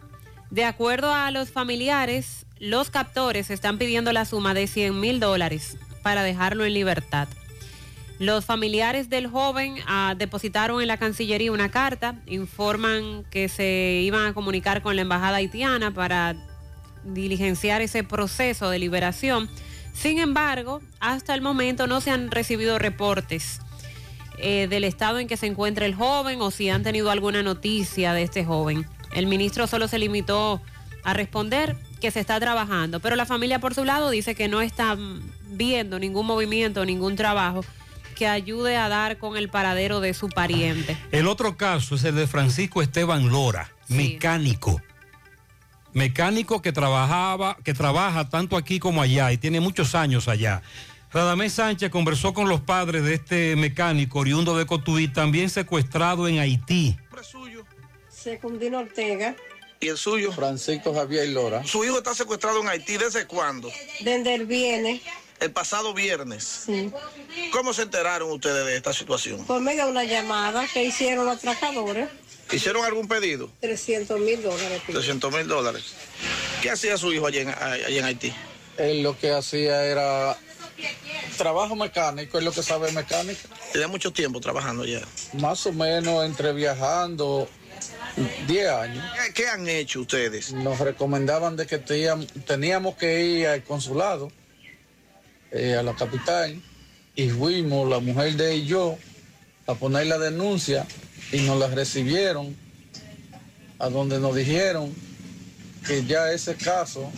De 0.48 0.64
acuerdo 0.64 1.12
a 1.12 1.30
los 1.30 1.50
familiares, 1.50 2.46
los 2.58 2.88
captores 2.88 3.50
están 3.50 3.76
pidiendo 3.76 4.14
la 4.14 4.24
suma 4.24 4.54
de 4.54 4.66
100 4.66 4.98
mil 4.98 5.20
dólares 5.20 5.76
para 6.02 6.22
dejarlo 6.22 6.64
en 6.64 6.72
libertad. 6.72 7.28
Los 8.18 8.44
familiares 8.44 9.10
del 9.10 9.26
joven 9.26 9.76
ah, 9.86 10.14
depositaron 10.16 10.80
en 10.80 10.86
la 10.86 10.98
Cancillería 10.98 11.50
una 11.50 11.70
carta, 11.70 12.14
informan 12.26 13.24
que 13.30 13.48
se 13.48 14.00
iban 14.04 14.26
a 14.26 14.34
comunicar 14.34 14.82
con 14.82 14.94
la 14.94 15.02
Embajada 15.02 15.38
haitiana 15.38 15.92
para 15.92 16.36
diligenciar 17.02 17.82
ese 17.82 18.04
proceso 18.04 18.70
de 18.70 18.78
liberación. 18.78 19.50
Sin 19.92 20.20
embargo, 20.20 20.80
hasta 21.00 21.34
el 21.34 21.40
momento 21.40 21.86
no 21.88 22.00
se 22.00 22.10
han 22.10 22.30
recibido 22.30 22.78
reportes 22.78 23.60
eh, 24.38 24.68
del 24.68 24.84
estado 24.84 25.18
en 25.18 25.26
que 25.26 25.36
se 25.36 25.46
encuentra 25.46 25.84
el 25.84 25.94
joven 25.94 26.40
o 26.40 26.52
si 26.52 26.68
han 26.70 26.84
tenido 26.84 27.10
alguna 27.10 27.42
noticia 27.42 28.12
de 28.12 28.22
este 28.22 28.44
joven. 28.44 28.86
El 29.12 29.26
ministro 29.26 29.66
solo 29.66 29.88
se 29.88 29.98
limitó 29.98 30.60
a 31.02 31.14
responder 31.14 31.76
que 32.00 32.12
se 32.12 32.20
está 32.20 32.38
trabajando, 32.38 33.00
pero 33.00 33.16
la 33.16 33.26
familia 33.26 33.58
por 33.58 33.74
su 33.74 33.84
lado 33.84 34.10
dice 34.10 34.36
que 34.36 34.48
no 34.48 34.60
está 34.60 34.96
viendo 35.50 35.98
ningún 35.98 36.26
movimiento, 36.26 36.84
ningún 36.84 37.16
trabajo 37.16 37.64
que 38.14 38.26
ayude 38.26 38.76
a 38.76 38.88
dar 38.88 39.18
con 39.18 39.36
el 39.36 39.48
paradero 39.48 40.00
de 40.00 40.14
su 40.14 40.28
pariente. 40.28 40.96
El 41.12 41.26
otro 41.26 41.56
caso 41.56 41.96
es 41.96 42.04
el 42.04 42.14
de 42.14 42.26
Francisco 42.26 42.82
Esteban 42.82 43.28
Lora, 43.28 43.72
mecánico. 43.88 44.80
Mecánico 45.92 46.62
que 46.62 46.72
trabajaba, 46.72 47.56
que 47.62 47.74
trabaja 47.74 48.28
tanto 48.28 48.56
aquí 48.56 48.78
como 48.78 49.02
allá 49.02 49.30
y 49.32 49.38
tiene 49.38 49.60
muchos 49.60 49.94
años 49.94 50.28
allá. 50.28 50.62
Radamés 51.12 51.52
Sánchez 51.52 51.90
conversó 51.90 52.34
con 52.34 52.48
los 52.48 52.60
padres 52.60 53.04
de 53.04 53.14
este 53.14 53.54
mecánico 53.54 54.18
oriundo 54.18 54.56
de 54.58 54.66
Cotuí, 54.66 55.06
también 55.06 55.48
secuestrado 55.48 56.26
en 56.26 56.40
Haití. 56.40 56.96
Secundino 58.08 58.80
Ortega. 58.80 59.36
¿Y 59.80 59.88
el 59.88 59.98
suyo? 59.98 60.32
Francisco 60.32 60.94
Javier 60.94 61.28
Lora. 61.28 61.62
Su 61.64 61.84
hijo 61.84 61.98
está 61.98 62.14
secuestrado 62.14 62.62
en 62.62 62.68
Haití. 62.68 62.96
¿Desde 62.96 63.26
cuándo? 63.26 63.70
Desde 64.00 64.34
el 64.34 64.46
viernes, 64.46 65.02
El 65.40 65.52
pasado 65.52 65.94
viernes. 65.94 66.62
sí. 66.66 66.90
¿Cómo 67.52 67.72
se 67.72 67.82
enteraron 67.82 68.30
ustedes 68.30 68.64
de 68.64 68.76
esta 68.76 68.92
situación? 68.92 69.44
Por 69.44 69.60
medio 69.60 69.84
de 69.86 69.90
una 69.90 70.04
llamada 70.04 70.66
que 70.72 70.84
hicieron 70.84 71.26
los 71.26 71.36
atracadores, 71.36 72.08
¿Hicieron 72.52 72.84
algún 72.84 73.08
pedido? 73.08 73.50
300 73.60 74.20
mil 74.20 74.42
dólares. 74.42 74.82
300 74.86 75.32
mil 75.32 75.48
dólares. 75.48 75.94
¿Qué 76.62 76.70
hacía 76.70 76.96
su 76.96 77.12
hijo 77.12 77.26
allí 77.26 77.38
en, 77.38 77.48
allí 77.48 77.98
en 77.98 78.04
Haití? 78.04 78.32
Él 78.78 79.02
lo 79.02 79.18
que 79.18 79.32
hacía 79.32 79.84
era 79.84 80.36
trabajo 81.36 81.76
mecánico, 81.76 82.38
es 82.38 82.44
lo 82.44 82.52
que 82.52 82.62
sabe 82.62 82.92
mecánica. 82.92 83.48
Tenía 83.72 83.88
mucho 83.88 84.12
tiempo 84.12 84.40
trabajando 84.40 84.84
ya. 84.84 85.00
Más 85.34 85.66
o 85.66 85.72
menos 85.72 86.24
entre 86.24 86.52
viajando 86.52 87.48
10 88.46 88.68
años. 88.68 89.04
¿Qué, 89.34 89.48
han 89.48 89.68
hecho 89.68 90.00
ustedes? 90.00 90.52
Nos 90.52 90.78
recomendaban 90.78 91.56
de 91.56 91.66
que 91.66 91.78
teníamos 91.78 92.96
que 92.96 93.24
ir 93.24 93.46
al 93.46 93.62
consulado, 93.64 94.30
eh, 95.54 95.76
a 95.78 95.82
la 95.82 95.94
capital, 95.94 96.60
y 97.16 97.28
fuimos, 97.30 97.88
la 97.88 98.00
mujer 98.00 98.36
de 98.36 98.54
él 98.54 98.62
y 98.62 98.66
yo, 98.66 98.98
a 99.66 99.74
poner 99.74 100.06
la 100.08 100.18
denuncia 100.18 100.86
y 101.32 101.38
nos 101.42 101.58
la 101.58 101.68
recibieron, 101.68 102.54
a 103.78 103.88
donde 103.88 104.18
nos 104.20 104.34
dijeron 104.34 104.92
que 105.86 106.04
ya 106.04 106.30
ese 106.32 106.54
caso 106.56 107.10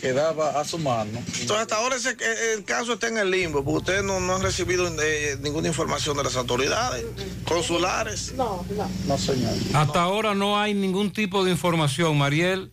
quedaba 0.00 0.60
a 0.60 0.64
su 0.64 0.78
mano. 0.78 1.18
Entonces 1.40 1.56
hasta 1.56 1.76
ahora 1.76 1.96
ese- 1.96 2.10
eh, 2.20 2.54
el 2.56 2.64
caso 2.64 2.92
está 2.94 3.08
en 3.08 3.18
el 3.18 3.30
limbo, 3.30 3.64
porque 3.64 3.78
ustedes 3.78 4.04
no, 4.04 4.20
no 4.20 4.36
han 4.36 4.42
recibido 4.42 4.86
eh, 5.02 5.36
ninguna 5.40 5.68
información 5.68 6.16
de 6.16 6.24
las 6.24 6.36
autoridades 6.36 7.04
consulares. 7.44 8.32
No, 8.36 8.64
no. 8.76 8.88
No, 9.06 9.18
señor. 9.18 9.52
Hasta 9.74 10.02
ahora 10.02 10.34
no 10.34 10.58
hay 10.60 10.74
ningún 10.74 11.12
tipo 11.12 11.44
de 11.44 11.50
información, 11.52 12.16
Mariel. 12.18 12.72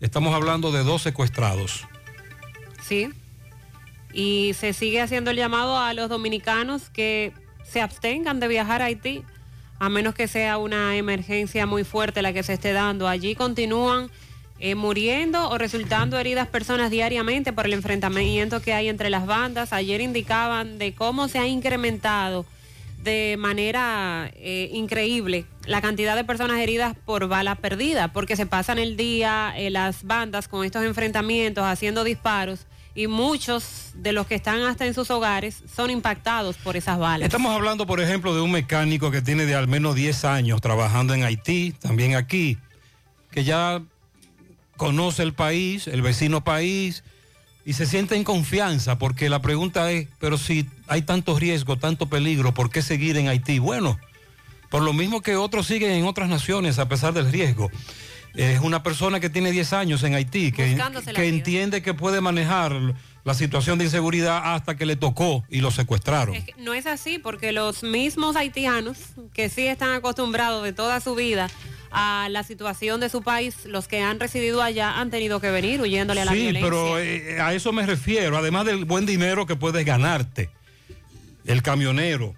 Estamos 0.00 0.34
hablando 0.34 0.72
de 0.72 0.82
dos 0.84 1.02
secuestrados. 1.02 1.84
Sí. 2.88 3.08
Y 4.16 4.54
se 4.54 4.72
sigue 4.72 5.02
haciendo 5.02 5.30
el 5.30 5.36
llamado 5.36 5.76
a 5.76 5.92
los 5.92 6.08
dominicanos 6.08 6.88
que 6.88 7.34
se 7.64 7.82
abstengan 7.82 8.40
de 8.40 8.48
viajar 8.48 8.80
a 8.80 8.86
Haití, 8.86 9.22
a 9.78 9.90
menos 9.90 10.14
que 10.14 10.26
sea 10.26 10.56
una 10.56 10.96
emergencia 10.96 11.66
muy 11.66 11.84
fuerte 11.84 12.22
la 12.22 12.32
que 12.32 12.42
se 12.42 12.54
esté 12.54 12.72
dando. 12.72 13.08
Allí 13.08 13.34
continúan 13.34 14.10
eh, 14.58 14.74
muriendo 14.74 15.50
o 15.50 15.58
resultando 15.58 16.18
heridas 16.18 16.48
personas 16.48 16.90
diariamente 16.90 17.52
por 17.52 17.66
el 17.66 17.74
enfrentamiento 17.74 18.62
que 18.62 18.72
hay 18.72 18.88
entre 18.88 19.10
las 19.10 19.26
bandas. 19.26 19.74
Ayer 19.74 20.00
indicaban 20.00 20.78
de 20.78 20.94
cómo 20.94 21.28
se 21.28 21.38
ha 21.38 21.46
incrementado 21.46 22.46
de 23.02 23.36
manera 23.38 24.30
eh, 24.36 24.70
increíble 24.72 25.44
la 25.66 25.82
cantidad 25.82 26.16
de 26.16 26.24
personas 26.24 26.58
heridas 26.60 26.96
por 27.04 27.28
bala 27.28 27.54
perdida, 27.56 28.08
porque 28.08 28.34
se 28.34 28.46
pasan 28.46 28.78
el 28.78 28.96
día 28.96 29.52
eh, 29.58 29.68
las 29.68 30.04
bandas 30.04 30.48
con 30.48 30.64
estos 30.64 30.84
enfrentamientos, 30.84 31.64
haciendo 31.64 32.02
disparos, 32.02 32.66
y 32.96 33.08
muchos 33.08 33.90
de 33.94 34.12
los 34.12 34.26
que 34.26 34.34
están 34.34 34.62
hasta 34.62 34.86
en 34.86 34.94
sus 34.94 35.10
hogares 35.10 35.62
son 35.72 35.90
impactados 35.90 36.56
por 36.56 36.76
esas 36.76 36.98
balas. 36.98 37.26
Estamos 37.26 37.54
hablando, 37.54 37.86
por 37.86 38.00
ejemplo, 38.00 38.34
de 38.34 38.40
un 38.40 38.50
mecánico 38.50 39.10
que 39.10 39.20
tiene 39.20 39.44
de 39.44 39.54
al 39.54 39.68
menos 39.68 39.94
10 39.94 40.24
años 40.24 40.62
trabajando 40.62 41.12
en 41.12 41.22
Haití, 41.22 41.72
también 41.78 42.16
aquí, 42.16 42.56
que 43.30 43.44
ya 43.44 43.82
conoce 44.78 45.22
el 45.22 45.34
país, 45.34 45.86
el 45.86 46.00
vecino 46.00 46.42
país, 46.42 47.04
y 47.66 47.74
se 47.74 47.84
siente 47.84 48.16
en 48.16 48.24
confianza 48.24 48.98
porque 48.98 49.28
la 49.28 49.42
pregunta 49.42 49.90
es, 49.92 50.08
pero 50.18 50.38
si 50.38 50.66
hay 50.88 51.02
tanto 51.02 51.38
riesgo, 51.38 51.76
tanto 51.76 52.08
peligro, 52.08 52.54
¿por 52.54 52.70
qué 52.70 52.80
seguir 52.80 53.18
en 53.18 53.28
Haití? 53.28 53.58
Bueno, 53.58 53.98
por 54.70 54.82
lo 54.82 54.94
mismo 54.94 55.20
que 55.20 55.36
otros 55.36 55.66
siguen 55.66 55.90
en 55.90 56.06
otras 56.06 56.30
naciones 56.30 56.78
a 56.78 56.88
pesar 56.88 57.12
del 57.12 57.30
riesgo. 57.30 57.70
Es 58.36 58.60
una 58.60 58.82
persona 58.82 59.18
que 59.18 59.30
tiene 59.30 59.50
10 59.50 59.72
años 59.72 60.02
en 60.02 60.14
Haití, 60.14 60.52
que, 60.52 60.76
entiende 61.16 61.80
que 61.80 61.94
puede 61.94 62.20
manejar 62.20 62.94
la 63.24 63.34
situación 63.34 63.78
de 63.78 63.84
inseguridad 63.86 64.54
hasta 64.54 64.76
que 64.76 64.84
le 64.84 64.94
tocó 64.94 65.42
y 65.48 65.60
lo 65.60 65.70
secuestraron. 65.70 66.34
Es 66.34 66.44
que 66.44 66.54
no 66.58 66.74
es 66.74 66.86
así, 66.86 67.18
porque 67.18 67.52
los 67.52 67.82
mismos 67.82 68.36
haitianos, 68.36 68.98
que 69.32 69.48
sí 69.48 69.66
están 69.66 69.94
acostumbrados 69.94 70.62
de 70.64 70.72
toda 70.72 71.00
su 71.00 71.14
vida 71.14 71.48
a 71.90 72.28
la 72.30 72.42
situación 72.42 73.00
de 73.00 73.08
su 73.08 73.22
país, 73.22 73.64
los 73.64 73.88
que 73.88 74.02
han 74.02 74.20
residido 74.20 74.62
allá 74.62 75.00
han 75.00 75.10
tenido 75.10 75.40
que 75.40 75.50
venir 75.50 75.80
huyéndole 75.80 76.20
a 76.20 76.26
la 76.26 76.32
Sí, 76.32 76.38
violencia. 76.42 76.62
pero 76.70 76.98
eh, 76.98 77.40
a 77.40 77.54
eso 77.54 77.72
me 77.72 77.86
refiero, 77.86 78.36
además 78.36 78.66
del 78.66 78.84
buen 78.84 79.06
dinero 79.06 79.46
que 79.46 79.56
puedes 79.56 79.84
ganarte. 79.84 80.50
El 81.46 81.62
camionero, 81.62 82.34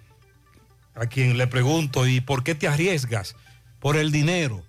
a 0.95 1.07
quien 1.07 1.37
le 1.37 1.47
pregunto, 1.47 2.07
¿y 2.07 2.21
por 2.21 2.43
qué 2.43 2.55
te 2.55 2.67
arriesgas? 2.67 3.35
Por 3.79 3.97
el 3.97 4.11
dinero. 4.11 4.63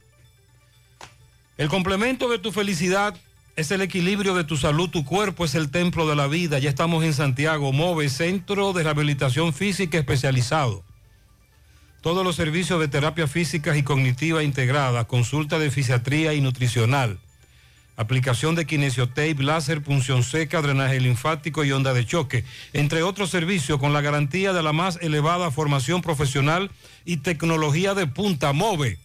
El 1.60 1.68
complemento 1.68 2.30
de 2.30 2.38
tu 2.38 2.52
felicidad 2.52 3.14
es 3.54 3.70
el 3.70 3.82
equilibrio 3.82 4.34
de 4.34 4.44
tu 4.44 4.56
salud, 4.56 4.88
tu 4.88 5.04
cuerpo 5.04 5.44
es 5.44 5.54
el 5.54 5.70
templo 5.70 6.08
de 6.08 6.16
la 6.16 6.26
vida. 6.26 6.58
Ya 6.58 6.70
estamos 6.70 7.04
en 7.04 7.12
Santiago, 7.12 7.70
MOVE, 7.70 8.08
Centro 8.08 8.72
de 8.72 8.82
Rehabilitación 8.82 9.52
Física 9.52 9.98
Especializado. 9.98 10.82
Todos 12.00 12.24
los 12.24 12.34
servicios 12.34 12.80
de 12.80 12.88
terapia 12.88 13.28
física 13.28 13.76
y 13.76 13.82
cognitiva 13.82 14.42
integrada, 14.42 15.04
consulta 15.04 15.58
de 15.58 15.70
fisiatría 15.70 16.32
y 16.32 16.40
nutricional, 16.40 17.18
aplicación 17.94 18.54
de 18.54 18.64
kinesiotape, 18.64 19.42
láser, 19.42 19.82
punción 19.82 20.22
seca, 20.22 20.62
drenaje 20.62 20.98
linfático 20.98 21.62
y 21.62 21.72
onda 21.72 21.92
de 21.92 22.06
choque, 22.06 22.42
entre 22.72 23.02
otros 23.02 23.28
servicios 23.28 23.78
con 23.78 23.92
la 23.92 24.00
garantía 24.00 24.54
de 24.54 24.62
la 24.62 24.72
más 24.72 24.98
elevada 25.02 25.50
formación 25.50 26.00
profesional 26.00 26.70
y 27.04 27.18
tecnología 27.18 27.92
de 27.92 28.06
punta 28.06 28.54
MOVE. 28.54 28.98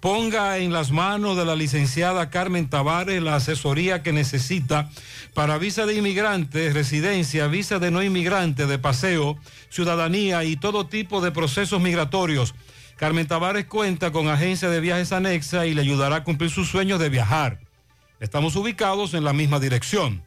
Ponga 0.00 0.58
en 0.58 0.72
las 0.72 0.92
manos 0.92 1.36
de 1.36 1.44
la 1.44 1.56
licenciada 1.56 2.30
Carmen 2.30 2.68
Tavares 2.68 3.20
la 3.20 3.34
asesoría 3.36 4.02
que 4.02 4.12
necesita 4.12 4.88
para 5.34 5.58
visa 5.58 5.86
de 5.86 5.94
inmigrante, 5.94 6.72
residencia, 6.72 7.48
visa 7.48 7.78
de 7.80 7.90
no 7.90 8.02
inmigrante, 8.02 8.66
de 8.66 8.78
paseo, 8.78 9.36
ciudadanía 9.70 10.44
y 10.44 10.56
todo 10.56 10.86
tipo 10.86 11.20
de 11.20 11.32
procesos 11.32 11.80
migratorios. 11.80 12.54
Carmen 12.96 13.26
Tavares 13.26 13.66
cuenta 13.66 14.12
con 14.12 14.28
agencia 14.28 14.70
de 14.70 14.80
viajes 14.80 15.12
anexa 15.12 15.66
y 15.66 15.74
le 15.74 15.82
ayudará 15.82 16.16
a 16.16 16.24
cumplir 16.24 16.50
sus 16.50 16.68
sueños 16.68 17.00
de 17.00 17.08
viajar. 17.08 17.65
Estamos 18.18 18.56
ubicados 18.56 19.12
en 19.12 19.24
la 19.24 19.34
misma 19.34 19.60
dirección. 19.60 20.22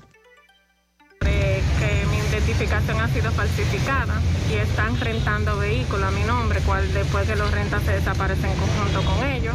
que 1.20 2.06
mi 2.10 2.16
identificación 2.16 2.98
ha 2.98 3.12
sido 3.12 3.30
falsificada 3.32 4.22
y 4.50 4.54
están 4.54 4.98
rentando 4.98 5.58
vehículos 5.58 6.08
a 6.08 6.12
mi 6.12 6.22
nombre, 6.22 6.60
cual 6.60 6.90
después 6.94 7.28
que 7.28 7.36
los 7.36 7.50
rentas 7.50 7.82
se 7.82 7.92
desaparecen 7.92 8.48
en 8.48 8.56
conjunto 8.56 9.02
con 9.04 9.22
ellos. 9.28 9.54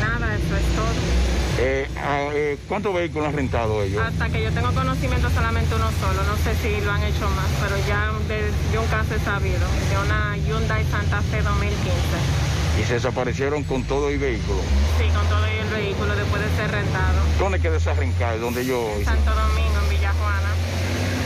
Nada, 0.00 0.34
eso 0.34 0.56
es 0.56 0.64
todo. 0.74 1.30
Eh, 1.58 1.88
ah, 1.98 2.28
eh, 2.32 2.58
¿Cuántos 2.68 2.94
vehículos 2.94 3.28
han 3.28 3.36
rentado 3.36 3.82
ellos? 3.82 4.02
Hasta 4.02 4.30
que 4.30 4.42
yo 4.42 4.50
tengo 4.52 4.72
conocimiento 4.72 5.28
solamente 5.30 5.74
uno 5.74 5.90
solo, 6.00 6.22
no 6.24 6.36
sé 6.38 6.54
si 6.62 6.80
lo 6.84 6.90
han 6.90 7.02
hecho 7.02 7.28
más, 7.36 7.48
pero 7.60 7.76
ya 7.86 8.12
de, 8.28 8.50
de 8.72 8.78
un 8.78 8.86
caso 8.86 9.14
he 9.14 9.20
sabido, 9.20 9.58
de 9.58 9.98
una 10.06 10.36
Hyundai 10.38 10.84
Santa 10.90 11.20
Fe 11.22 11.42
2015. 11.42 12.50
Y 12.80 12.84
se 12.84 12.94
desaparecieron 12.94 13.62
con 13.64 13.84
todo 13.84 14.08
el 14.08 14.18
vehículo. 14.18 14.60
Sí, 14.98 15.04
con 15.14 15.26
todo 15.28 15.44
el 15.44 15.68
vehículo 15.68 16.16
después 16.16 16.42
de 16.42 16.56
ser 16.56 16.70
rentado. 16.70 17.20
¿Dónde 17.38 17.60
queda 17.60 17.76
esa 17.76 17.92
rencar? 17.92 18.40
¿Dónde 18.40 18.64
yo? 18.64 18.88
Santo 19.04 19.30
Domingo, 19.30 19.80
en 19.84 19.90
Villa 19.90 20.12
Juana. 20.12 20.50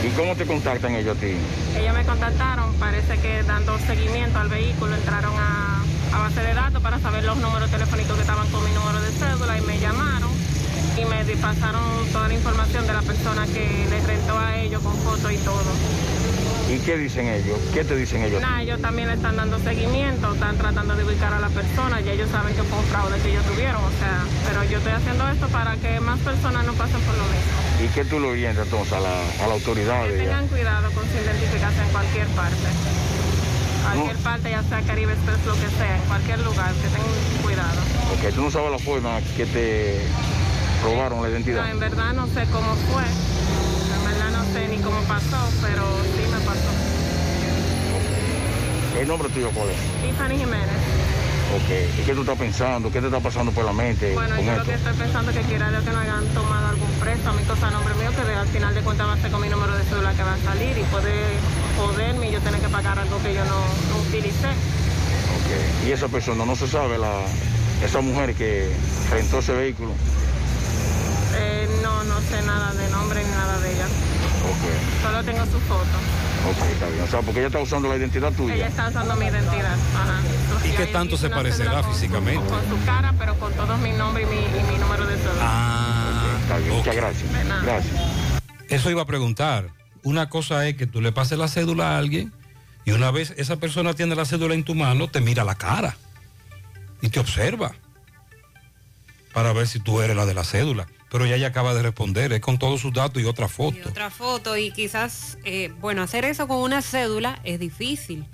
¿Y 0.03 0.09
cómo 0.17 0.35
te 0.35 0.45
contactan 0.45 0.95
ellos 0.95 1.15
a 1.15 1.19
ti? 1.19 1.35
Ellos 1.79 1.95
me 1.95 2.03
contactaron, 2.03 2.73
parece 2.75 3.17
que 3.19 3.41
dando 3.43 3.79
seguimiento 3.79 4.37
al 4.37 4.49
vehículo 4.49 4.95
entraron 4.95 5.33
a, 5.37 5.74
a 6.15 6.19
base 6.19 6.41
de 6.41 6.53
datos 6.53 6.81
para 6.81 6.99
saber 6.99 7.23
los 7.25 7.37
números 7.37 7.69
telefónicos 7.69 8.15
que 8.15 8.21
estaban 8.21 8.47
con 8.49 8.63
mi 8.63 8.71
número 8.71 9.01
de 9.01 9.11
cédula 9.11 9.57
y 9.57 9.61
me 9.61 9.79
llamaron 9.79 10.31
y 10.97 11.03
me 11.03 11.25
pasaron 11.35 11.83
toda 12.13 12.29
la 12.29 12.33
información 12.33 12.87
de 12.87 12.93
la 12.93 13.01
persona 13.01 13.45
que 13.47 13.85
les 13.89 14.03
rentó 14.05 14.39
a 14.39 14.55
ellos 14.57 14.81
con 14.81 14.95
foto 14.99 15.29
y 15.29 15.37
todo. 15.37 15.71
¿Y 16.69 16.79
qué 16.79 16.97
dicen 16.97 17.27
ellos? 17.27 17.59
¿Qué 17.73 17.83
te 17.83 17.95
dicen 17.97 18.23
ellos? 18.23 18.41
Ellos 18.61 18.81
también 18.81 19.09
le 19.09 19.15
están 19.15 19.35
dando 19.35 19.59
seguimiento, 19.59 20.33
están 20.33 20.57
tratando 20.57 20.95
de 20.95 21.03
ubicar 21.03 21.33
a 21.33 21.39
la 21.39 21.49
persona 21.49 21.99
y 21.99 22.09
ellos 22.09 22.29
saben 22.31 22.55
que 22.55 22.63
fue 22.63 22.79
un 22.79 22.85
fraude 22.85 23.19
que 23.19 23.31
ellos 23.31 23.45
tuvieron, 23.45 23.83
o 23.83 23.91
sea, 23.99 24.23
pero 24.47 24.63
yo 24.63 24.77
estoy 24.77 24.93
haciendo 24.93 25.27
esto 25.27 25.47
para 25.49 25.75
que 25.75 25.99
más 25.99 26.19
personas 26.19 26.65
no 26.65 26.73
pasen 26.73 27.01
por 27.01 27.17
lo 27.17 27.25
mismo. 27.25 27.83
¿Y 27.83 27.87
qué 27.89 28.05
tú 28.05 28.19
le 28.21 28.27
orientas 28.27 28.65
entonces 28.65 28.93
a 28.93 28.99
la, 29.01 29.43
a 29.43 29.47
la 29.47 29.53
autoridad? 29.53 30.07
Que 30.07 30.13
tengan 30.13 30.47
cuidado 30.47 30.89
con 30.91 31.03
su 31.03 31.17
identificación 31.17 31.85
en 31.85 31.91
cualquier 31.91 32.27
parte. 32.27 32.69
Cualquier 33.93 34.17
parte, 34.17 34.49
ya 34.49 34.63
sea 34.63 34.81
Caribe 34.81 35.13
Express, 35.13 35.45
lo 35.45 35.53
que 35.53 35.69
sea, 35.77 35.95
en 35.97 36.01
cualquier 36.03 36.39
lugar, 36.39 36.71
que 36.73 36.87
tengan 36.87 37.43
cuidado. 37.43 37.79
Ok, 38.13 38.33
tú 38.35 38.41
no 38.41 38.51
sabes 38.51 38.71
la 38.71 38.79
forma 38.79 39.19
que 39.37 39.45
te 39.45 40.01
robaron 40.83 41.21
la 41.21 41.27
No, 41.27 41.33
identidad. 41.33 41.69
en 41.69 41.79
verdad 41.79 42.13
no 42.13 42.25
sé 42.27 42.45
cómo 42.51 42.75
fue. 42.91 43.03
En 43.03 44.03
verdad 44.05 44.29
no 44.31 44.43
sé 44.53 44.67
ni 44.67 44.77
cómo 44.81 44.99
pasó, 45.03 45.37
pero 45.61 45.83
sí 46.15 46.21
me 46.31 46.39
pasó. 46.45 46.71
¿El 48.99 49.07
nombre 49.07 49.29
tuyo 49.29 49.49
cuál 49.53 49.69
es? 49.69 49.77
Tiffany 50.01 50.37
Jiménez. 50.37 51.04
Ok, 51.53 51.69
¿y 51.99 52.01
qué 52.03 52.13
tú 52.13 52.21
estás 52.21 52.37
pensando? 52.37 52.91
¿Qué 52.91 52.99
te 52.99 53.07
está 53.07 53.19
pasando 53.19 53.51
por 53.51 53.63
la 53.65 53.71
mente 53.71 54.13
Bueno, 54.13 54.35
con 54.35 54.45
yo 54.45 54.55
lo 54.57 54.63
que 54.65 54.73
estoy 54.73 54.93
pensando 54.93 55.31
es 55.31 55.37
que 55.37 55.43
quiera 55.43 55.69
Dios 55.69 55.83
que 55.83 55.91
no 55.91 55.99
hayan 55.99 56.25
tomado 56.33 56.67
algún 56.67 56.89
preso 56.99 57.29
a 57.29 57.33
mi 57.33 57.43
cosa 57.43 57.67
a 57.67 57.71
nombre 57.71 57.93
mío, 57.95 58.09
que 58.15 58.23
de- 58.23 58.35
al 58.35 58.47
final 58.47 58.73
de 58.73 58.81
cuentas 58.81 59.07
va 59.07 59.13
a 59.13 59.17
ser 59.17 59.31
con 59.31 59.41
mi 59.41 59.47
número 59.49 59.75
de 59.77 59.83
cédula 59.83 60.13
que 60.13 60.23
va 60.23 60.33
a 60.33 60.39
salir 60.39 60.77
y 60.77 60.83
puede 60.83 61.13
joderme 61.77 62.29
y 62.29 62.31
yo 62.33 62.39
tener 62.41 62.59
que 62.59 62.67
pagar 62.67 62.97
algo 62.99 63.21
que 63.21 63.33
yo 63.33 63.45
no, 63.45 63.59
no 63.59 63.97
utilicé. 64.07 64.47
Ok, 64.49 65.85
Y 65.87 65.91
esa 65.91 66.07
persona, 66.07 66.45
no 66.45 66.55
se 66.55 66.67
sabe, 66.67 66.97
la, 66.97 67.21
esa 67.83 68.01
mujer 68.01 68.33
que 68.33 68.71
rentó 69.11 69.39
ese 69.39 69.53
vehículo. 69.53 69.91
Eh, 71.37 71.67
no, 71.83 72.03
no 72.03 72.19
sé 72.21 72.41
nada 72.45 72.73
de 72.73 72.89
nombre 72.89 73.23
ni 73.23 73.29
nada 73.31 73.59
de 73.59 73.71
ella. 73.73 73.85
Ok, 74.45 75.01
Solo 75.03 75.23
tengo 75.23 75.45
su 75.45 75.59
foto. 75.61 75.97
ok, 76.49 76.69
está 76.71 76.87
bien. 76.89 77.03
O 77.03 77.07
sea, 77.07 77.21
porque 77.21 77.39
ella 77.39 77.47
está 77.47 77.59
usando 77.59 77.87
la 77.89 77.95
identidad 77.97 78.29
Ella 78.29 78.37
tuya. 78.37 78.67
está 78.67 78.89
usando 78.89 79.15
mi 79.15 79.25
identidad. 79.25 79.73
Ajá. 79.95 80.21
¿Y 80.67 80.71
qué 80.71 80.85
tanto 80.87 81.17
se 81.17 81.29
parecerá 81.29 81.83
físicamente? 81.83 82.45
Con 82.47 82.61
su 82.69 82.85
cara, 82.85 83.13
pero 83.17 83.35
con 83.39 83.51
todos 83.53 83.79
mi 83.79 83.91
nombre 83.91 84.23
y 84.23 84.25
mi, 84.27 84.35
y 84.37 84.71
mi 84.71 84.77
número 84.79 85.05
de 85.07 85.15
cédula. 85.17 85.39
Ah, 85.41 86.37
Está 86.43 86.57
bien, 86.59 86.75
muchas 86.75 86.95
gracias. 86.95 87.33
De 87.33 87.43
nada. 87.43 87.61
Gracias. 87.63 87.95
Eso 88.69 88.89
iba 88.91 89.01
a 89.01 89.05
preguntar. 89.05 89.69
Una 90.03 90.29
cosa 90.29 90.67
es 90.67 90.75
que 90.77 90.85
tú 90.85 91.01
le 91.01 91.11
pases 91.11 91.37
la 91.39 91.47
cédula 91.47 91.95
a 91.95 91.97
alguien 91.97 92.31
y 92.85 92.91
una 92.91 93.09
vez 93.09 93.33
esa 93.37 93.55
persona 93.55 93.93
tiene 93.95 94.13
la 94.15 94.25
cédula 94.25 94.53
en 94.53 94.63
tu 94.63 94.75
mano, 94.75 95.07
te 95.07 95.19
mira 95.21 95.43
la 95.43 95.55
cara 95.55 95.97
y 97.01 97.09
te 97.09 97.19
observa 97.19 97.73
para 99.33 99.51
ver 99.53 99.67
si 99.67 99.79
tú 99.79 100.01
eres 100.01 100.15
la 100.15 100.25
de 100.27 100.35
la 100.35 100.43
cédula. 100.43 100.85
Pero 101.11 101.25
ya 101.25 101.35
ella 101.35 101.47
acaba 101.47 101.73
de 101.73 101.83
responder, 101.83 102.33
es 102.33 102.41
con 102.41 102.57
todos 102.57 102.81
sus 102.81 102.91
datos 102.93 103.21
y 103.21 103.25
otra 103.25 103.47
foto. 103.47 103.77
Y 103.77 103.81
otra 103.87 104.09
foto 104.09 104.57
y 104.57 104.71
quizás, 104.71 105.37
eh, 105.45 105.71
bueno, 105.79 106.01
hacer 106.01 106.25
eso 106.25 106.47
con 106.47 106.57
una 106.57 106.81
cédula 106.81 107.39
es 107.43 107.59
difícil, 107.59 108.25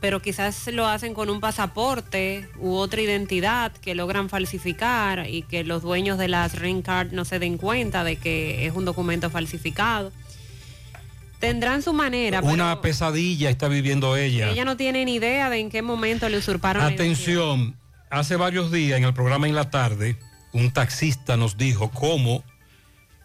pero 0.00 0.20
quizás 0.20 0.66
lo 0.72 0.86
hacen 0.86 1.14
con 1.14 1.30
un 1.30 1.40
pasaporte 1.40 2.48
u 2.58 2.74
otra 2.74 3.00
identidad 3.00 3.72
que 3.72 3.94
logran 3.94 4.28
falsificar 4.28 5.28
y 5.30 5.42
que 5.42 5.64
los 5.64 5.82
dueños 5.82 6.18
de 6.18 6.28
las 6.28 6.58
ring 6.58 6.82
card 6.82 7.12
no 7.12 7.24
se 7.24 7.38
den 7.38 7.56
cuenta 7.58 8.04
de 8.04 8.16
que 8.16 8.66
es 8.66 8.74
un 8.74 8.84
documento 8.84 9.30
falsificado. 9.30 10.12
Tendrán 11.38 11.82
su 11.82 11.92
manera, 11.92 12.40
pero 12.40 12.52
Una 12.52 12.80
pesadilla 12.80 13.50
está 13.50 13.68
viviendo 13.68 14.16
ella. 14.16 14.50
ella 14.50 14.64
no 14.64 14.76
tiene 14.76 15.04
ni 15.04 15.14
idea 15.16 15.50
de 15.50 15.58
en 15.58 15.70
qué 15.70 15.82
momento 15.82 16.28
le 16.28 16.38
usurparon 16.38 16.82
la. 16.82 16.88
Atención, 16.88 17.76
hace 18.10 18.36
varios 18.36 18.72
días 18.72 18.98
en 18.98 19.04
el 19.04 19.12
programa 19.14 19.46
en 19.46 19.54
la 19.54 19.70
tarde, 19.70 20.18
un 20.56 20.70
taxista 20.70 21.36
nos 21.36 21.58
dijo 21.58 21.90
cómo 21.90 22.42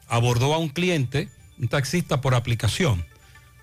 abordó 0.10 0.54
a 0.54 0.58
un 0.58 0.68
cliente, 0.68 1.30
un 1.58 1.70
taxista 1.70 2.20
por 2.20 2.36
aplicación, 2.36 3.06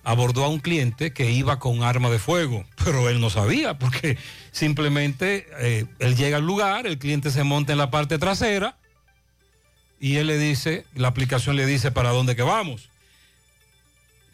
abordó 0.04 0.44
a 0.44 0.48
un 0.48 0.58
cliente 0.58 1.12
que 1.12 1.30
iba 1.30 1.58
con 1.58 1.82
arma 1.82 2.08
de 2.08 2.18
fuego, 2.18 2.64
pero 2.84 3.10
él 3.10 3.20
no 3.20 3.28
sabía 3.28 3.78
porque 3.78 4.16
simplemente 4.52 5.46
eh, 5.58 5.84
él 5.98 6.16
llega 6.16 6.38
al 6.38 6.46
lugar, 6.46 6.86
el 6.86 6.98
cliente 6.98 7.30
se 7.30 7.44
monta 7.44 7.72
en 7.72 7.78
la 7.78 7.90
parte 7.90 8.18
trasera 8.18 8.78
y 10.00 10.16
él 10.16 10.28
le 10.28 10.38
dice, 10.38 10.86
la 10.94 11.08
aplicación 11.08 11.56
le 11.56 11.66
dice 11.66 11.90
para 11.90 12.10
dónde 12.10 12.36
que 12.36 12.42
vamos. 12.42 12.88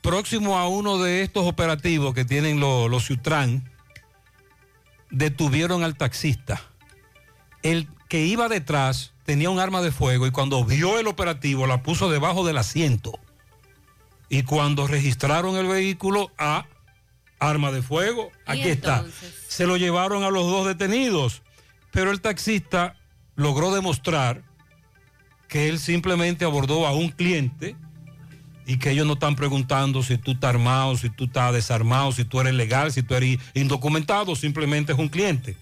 Próximo 0.00 0.58
a 0.58 0.68
uno 0.68 0.98
de 0.98 1.22
estos 1.22 1.44
operativos 1.46 2.14
que 2.14 2.24
tienen 2.24 2.60
los, 2.60 2.88
los 2.88 3.08
detuvieron 5.10 5.82
al 5.82 5.96
taxista. 5.96 6.60
El 7.62 7.88
que 8.08 8.26
iba 8.26 8.48
detrás 8.48 9.13
tenía 9.24 9.50
un 9.50 9.58
arma 9.58 9.82
de 9.82 9.90
fuego 9.90 10.26
y 10.26 10.30
cuando 10.30 10.64
vio 10.64 10.98
el 10.98 11.06
operativo 11.06 11.66
la 11.66 11.82
puso 11.82 12.10
debajo 12.10 12.46
del 12.46 12.58
asiento. 12.58 13.18
Y 14.28 14.42
cuando 14.42 14.86
registraron 14.86 15.56
el 15.56 15.66
vehículo 15.66 16.30
a 16.38 16.66
arma 17.38 17.72
de 17.72 17.82
fuego, 17.82 18.30
¿Y 18.46 18.50
aquí 18.50 18.68
está. 18.68 19.04
Se 19.48 19.66
lo 19.66 19.76
llevaron 19.76 20.24
a 20.24 20.30
los 20.30 20.46
dos 20.46 20.66
detenidos, 20.66 21.42
pero 21.90 22.10
el 22.10 22.20
taxista 22.20 22.96
logró 23.36 23.72
demostrar 23.74 24.42
que 25.48 25.68
él 25.68 25.78
simplemente 25.78 26.44
abordó 26.44 26.86
a 26.86 26.92
un 26.92 27.10
cliente 27.10 27.76
y 28.66 28.78
que 28.78 28.90
ellos 28.90 29.06
no 29.06 29.14
están 29.14 29.36
preguntando 29.36 30.02
si 30.02 30.16
tú 30.16 30.32
estás 30.32 30.50
armado, 30.50 30.96
si 30.96 31.10
tú 31.10 31.24
estás 31.24 31.52
desarmado, 31.52 32.12
si 32.12 32.24
tú 32.24 32.40
eres 32.40 32.54
legal, 32.54 32.92
si 32.92 33.02
tú 33.02 33.14
eres 33.14 33.38
indocumentado, 33.52 34.34
simplemente 34.36 34.92
es 34.92 34.98
un 34.98 35.08
cliente. 35.08 35.56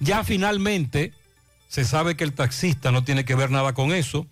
Ya 0.00 0.24
finalmente 0.24 1.12
se 1.72 1.86
sabe 1.86 2.16
que 2.16 2.24
el 2.24 2.34
taxista 2.34 2.92
no 2.92 3.02
tiene 3.02 3.24
que 3.24 3.34
ver 3.34 3.50
nada 3.50 3.72
con 3.72 3.92
eso, 3.92 4.26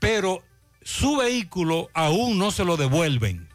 pero 0.00 0.42
su 0.82 1.18
vehículo 1.18 1.88
aún 1.94 2.36
no 2.36 2.50
se 2.50 2.64
lo 2.64 2.76
devuelven. 2.76 3.46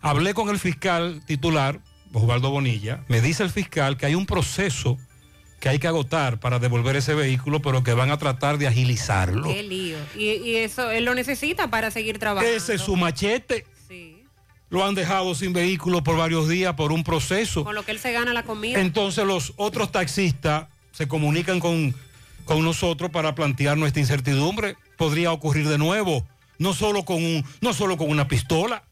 Hablé 0.00 0.32
con 0.32 0.50
el 0.50 0.60
fiscal 0.60 1.20
titular, 1.26 1.80
Osvaldo 2.12 2.50
Bonilla, 2.50 3.04
me 3.08 3.20
dice 3.20 3.42
el 3.42 3.50
fiscal 3.50 3.96
que 3.96 4.06
hay 4.06 4.14
un 4.14 4.24
proceso 4.24 4.98
que 5.58 5.68
hay 5.68 5.80
que 5.80 5.88
agotar 5.88 6.38
para 6.38 6.60
devolver 6.60 6.94
ese 6.94 7.12
vehículo, 7.14 7.60
pero 7.60 7.82
que 7.82 7.92
van 7.92 8.12
a 8.12 8.18
tratar 8.18 8.56
de 8.58 8.68
agilizarlo. 8.68 9.52
Qué 9.52 9.64
lío. 9.64 9.98
Y, 10.16 10.26
y 10.26 10.56
eso 10.58 10.92
él 10.92 11.04
lo 11.04 11.16
necesita 11.16 11.70
para 11.70 11.90
seguir 11.90 12.20
trabajando. 12.20 12.56
Ese 12.56 12.76
es 12.76 12.82
su 12.82 12.94
machete. 12.94 13.66
Lo 14.68 14.86
han 14.86 14.94
dejado 14.94 15.34
sin 15.34 15.52
vehículo 15.52 16.04
por 16.04 16.16
varios 16.16 16.48
días 16.48 16.74
por 16.74 16.92
un 16.92 17.02
proceso. 17.02 17.64
Con 17.64 17.74
lo 17.74 17.84
que 17.84 17.90
él 17.90 17.98
se 17.98 18.12
gana 18.12 18.32
la 18.32 18.44
comida. 18.44 18.78
Entonces 18.78 19.26
los 19.26 19.54
otros 19.56 19.90
taxistas 19.90 20.68
se 20.92 21.08
comunican 21.08 21.60
con, 21.60 21.94
con 22.44 22.64
nosotros 22.64 23.10
para 23.10 23.34
plantear 23.34 23.78
nuestra 23.78 24.00
incertidumbre. 24.00 24.76
Podría 24.96 25.32
ocurrir 25.32 25.68
de 25.68 25.78
nuevo, 25.78 26.26
no 26.58 26.74
solo 26.74 27.04
con 27.04 27.16
un, 27.16 27.44
no 27.60 27.72
solo 27.72 27.96
con 27.96 28.10
una 28.10 28.28
pistola, 28.28 28.84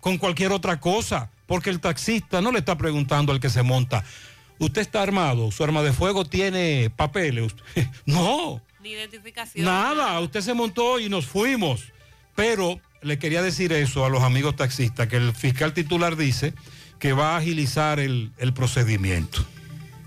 con 0.00 0.18
cualquier 0.18 0.52
otra 0.52 0.80
cosa, 0.80 1.30
porque 1.46 1.70
el 1.70 1.80
taxista 1.80 2.40
no 2.40 2.52
le 2.52 2.58
está 2.58 2.76
preguntando 2.76 3.32
al 3.32 3.40
que 3.40 3.50
se 3.50 3.62
monta, 3.62 4.04
¿usted 4.58 4.82
está 4.82 5.02
armado? 5.02 5.50
¿Su 5.50 5.64
arma 5.64 5.82
de 5.82 5.92
fuego 5.92 6.24
tiene 6.24 6.90
papeles? 6.94 7.54
no, 8.06 8.60
Ni 8.82 8.90
identificación. 8.90 9.64
Nada, 9.64 10.18
usted 10.20 10.40
se 10.40 10.54
montó 10.54 11.00
y 11.00 11.08
nos 11.08 11.26
fuimos. 11.26 11.84
Pero 12.34 12.80
le 13.02 13.18
quería 13.18 13.42
decir 13.42 13.72
eso 13.72 14.04
a 14.04 14.08
los 14.08 14.22
amigos 14.22 14.56
taxistas, 14.56 15.06
que 15.08 15.16
el 15.16 15.32
fiscal 15.34 15.72
titular 15.72 16.16
dice 16.16 16.54
que 16.98 17.12
va 17.12 17.34
a 17.34 17.38
agilizar 17.38 18.00
el, 18.00 18.32
el 18.38 18.52
procedimiento. 18.52 19.46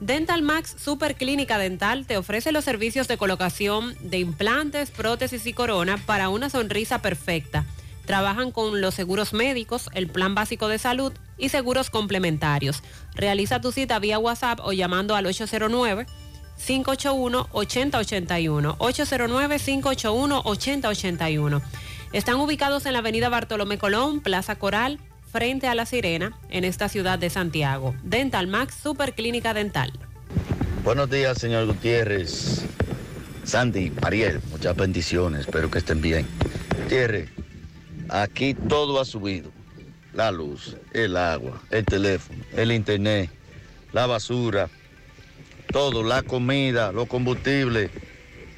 Dental 0.00 0.40
Max 0.40 0.76
Super 0.82 1.14
Clínica 1.14 1.58
Dental 1.58 2.06
te 2.06 2.16
ofrece 2.16 2.52
los 2.52 2.64
servicios 2.64 3.06
de 3.06 3.18
colocación 3.18 3.94
de 4.00 4.18
implantes, 4.18 4.90
prótesis 4.90 5.46
y 5.46 5.52
corona 5.52 5.98
para 6.06 6.30
una 6.30 6.48
sonrisa 6.48 7.02
perfecta. 7.02 7.66
Trabajan 8.10 8.50
con 8.50 8.80
los 8.80 8.96
seguros 8.96 9.32
médicos, 9.32 9.88
el 9.94 10.08
plan 10.08 10.34
básico 10.34 10.66
de 10.66 10.78
salud 10.78 11.12
y 11.38 11.50
seguros 11.50 11.90
complementarios. 11.90 12.82
Realiza 13.14 13.60
tu 13.60 13.70
cita 13.70 14.00
vía 14.00 14.18
WhatsApp 14.18 14.58
o 14.64 14.72
llamando 14.72 15.14
al 15.14 15.26
809 15.26 16.06
581-8081. 16.58 18.78
809-581-8081. 18.78 21.62
Están 22.12 22.40
ubicados 22.40 22.84
en 22.86 22.94
la 22.94 22.98
avenida 22.98 23.28
Bartolomé 23.28 23.78
Colón, 23.78 24.20
Plaza 24.20 24.56
Coral, 24.56 24.98
frente 25.30 25.68
a 25.68 25.76
La 25.76 25.86
Sirena, 25.86 26.36
en 26.48 26.64
esta 26.64 26.88
ciudad 26.88 27.16
de 27.16 27.30
Santiago. 27.30 27.94
Dental 28.02 28.48
Max 28.48 28.74
Super 28.82 29.14
Clínica 29.14 29.54
Dental. 29.54 29.92
Buenos 30.82 31.08
días, 31.10 31.38
señor 31.38 31.66
Gutiérrez. 31.66 32.64
Sandy, 33.44 33.92
Ariel, 34.02 34.40
muchas 34.50 34.74
bendiciones, 34.74 35.42
espero 35.42 35.70
que 35.70 35.78
estén 35.78 36.00
bien. 36.00 36.26
Gutiérrez, 36.76 37.30
aquí 38.10 38.54
todo 38.54 39.00
ha 39.00 39.04
subido. 39.04 39.50
La 40.12 40.32
luz, 40.32 40.76
el 40.92 41.16
agua, 41.16 41.62
el 41.70 41.84
teléfono, 41.84 42.42
el 42.52 42.72
internet, 42.72 43.30
la 43.92 44.06
basura, 44.06 44.68
todo, 45.70 46.02
la 46.02 46.22
comida, 46.22 46.90
los 46.90 47.06
combustibles, 47.06 47.90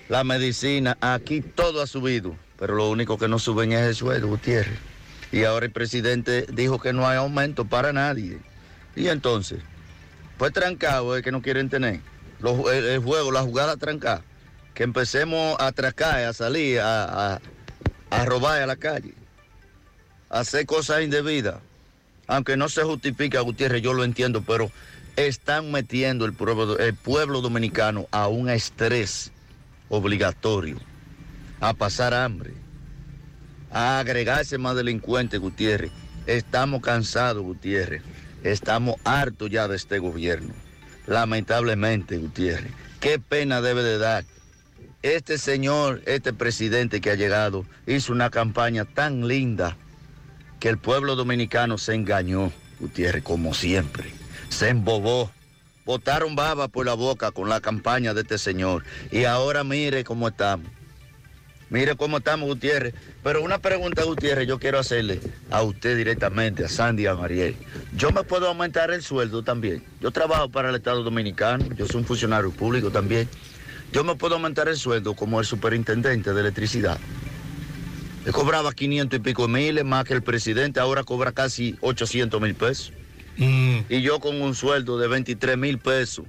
la 0.08 0.24
medicina, 0.24 0.96
aquí 1.00 1.42
todo 1.42 1.82
ha 1.82 1.86
subido. 1.86 2.34
Pero 2.58 2.74
lo 2.74 2.88
único 2.88 3.18
que 3.18 3.28
no 3.28 3.38
suben 3.38 3.72
es 3.72 3.80
el 3.80 3.94
sueldo, 3.94 4.28
Gutiérrez. 4.28 4.78
Y 5.30 5.44
ahora 5.44 5.66
el 5.66 5.72
presidente 5.72 6.46
dijo 6.52 6.78
que 6.78 6.92
no 6.92 7.06
hay 7.06 7.18
aumento 7.18 7.66
para 7.66 7.92
nadie. 7.92 8.38
Y 8.96 9.08
entonces, 9.08 9.60
pues 10.38 10.52
trancado 10.52 11.16
es 11.16 11.22
que 11.22 11.32
no 11.32 11.42
quieren 11.42 11.68
tener. 11.68 12.00
El, 12.72 12.98
juego, 13.00 13.30
la 13.30 13.42
jugada 13.42 13.76
trancada. 13.76 14.22
Que 14.74 14.84
empecemos 14.84 15.58
a 15.60 15.66
atracar, 15.68 16.24
a 16.24 16.32
salir, 16.32 16.80
a 16.80 17.40
robar 18.24 18.62
a 18.62 18.66
la 18.66 18.76
calle. 18.76 19.14
A 20.32 20.40
hacer 20.40 20.66
cosas 20.66 21.02
indebidas. 21.02 21.60
Aunque 22.26 22.56
no 22.56 22.68
se 22.68 22.82
justifica, 22.82 23.40
Gutiérrez, 23.40 23.82
yo 23.82 23.92
lo 23.92 24.02
entiendo, 24.02 24.42
pero 24.42 24.72
están 25.14 25.70
metiendo 25.70 26.24
el 26.24 26.32
pueblo, 26.32 26.76
el 26.78 26.94
pueblo 26.94 27.40
dominicano 27.40 28.08
a 28.10 28.26
un 28.26 28.50
estrés 28.50 29.30
obligatorio, 29.88 30.78
a 31.60 31.74
pasar 31.74 32.14
hambre 32.14 32.54
a 33.72 33.98
agregarse 33.98 34.58
más 34.58 34.76
delincuentes, 34.76 35.40
Gutiérrez. 35.40 35.90
Estamos 36.26 36.82
cansados, 36.82 37.42
Gutiérrez. 37.42 38.02
Estamos 38.44 38.96
hartos 39.04 39.50
ya 39.50 39.66
de 39.66 39.76
este 39.76 39.98
gobierno. 39.98 40.52
Lamentablemente, 41.06 42.18
Gutiérrez. 42.18 42.72
Qué 43.00 43.18
pena 43.18 43.60
debe 43.60 43.82
de 43.82 43.98
dar. 43.98 44.24
Este 45.02 45.38
señor, 45.38 46.02
este 46.06 46.32
presidente 46.32 47.00
que 47.00 47.10
ha 47.10 47.16
llegado, 47.16 47.64
hizo 47.86 48.12
una 48.12 48.30
campaña 48.30 48.84
tan 48.84 49.26
linda 49.26 49.76
que 50.62 50.68
el 50.68 50.78
pueblo 50.78 51.16
dominicano 51.16 51.76
se 51.76 51.92
engañó, 51.92 52.52
Gutiérrez, 52.78 53.24
como 53.24 53.52
siempre. 53.52 54.12
Se 54.48 54.68
embobó. 54.68 55.32
Botaron 55.84 56.36
baba 56.36 56.68
por 56.68 56.86
la 56.86 56.94
boca 56.94 57.32
con 57.32 57.48
la 57.48 57.60
campaña 57.60 58.14
de 58.14 58.20
este 58.20 58.38
señor. 58.38 58.84
Y 59.10 59.24
ahora 59.24 59.64
mire 59.64 60.04
cómo 60.04 60.28
estamos. 60.28 60.68
Mire 61.68 61.96
cómo 61.96 62.18
estamos, 62.18 62.48
Gutiérrez. 62.48 62.94
Pero 63.24 63.42
una 63.42 63.58
pregunta, 63.58 64.04
Gutiérrez, 64.04 64.46
yo 64.46 64.60
quiero 64.60 64.78
hacerle 64.78 65.18
a 65.50 65.62
usted 65.62 65.96
directamente, 65.96 66.64
a 66.64 66.68
Sandy 66.68 67.06
a 67.06 67.16
Mariel. 67.16 67.56
Yo 67.96 68.12
me 68.12 68.22
puedo 68.22 68.46
aumentar 68.46 68.92
el 68.92 69.02
sueldo 69.02 69.42
también. 69.42 69.82
Yo 70.00 70.12
trabajo 70.12 70.48
para 70.48 70.68
el 70.68 70.76
Estado 70.76 71.02
Dominicano, 71.02 71.74
yo 71.74 71.88
soy 71.88 72.02
un 72.02 72.06
funcionario 72.06 72.52
público 72.52 72.92
también. 72.92 73.28
Yo 73.92 74.04
me 74.04 74.14
puedo 74.14 74.36
aumentar 74.36 74.68
el 74.68 74.76
sueldo 74.76 75.14
como 75.14 75.40
el 75.40 75.44
superintendente 75.44 76.32
de 76.32 76.40
electricidad. 76.40 77.00
Él 78.24 78.32
cobraba 78.32 78.72
500 78.72 79.18
y 79.18 79.22
pico 79.22 79.48
miles 79.48 79.84
más 79.84 80.04
que 80.04 80.14
el 80.14 80.22
presidente, 80.22 80.78
ahora 80.80 81.02
cobra 81.02 81.32
casi 81.32 81.76
800 81.80 82.40
mil 82.40 82.54
pesos. 82.54 82.92
Y 83.36 84.02
yo 84.02 84.20
con 84.20 84.40
un 84.40 84.54
sueldo 84.54 84.98
de 84.98 85.08
23 85.08 85.56
mil 85.56 85.78
pesos 85.78 86.26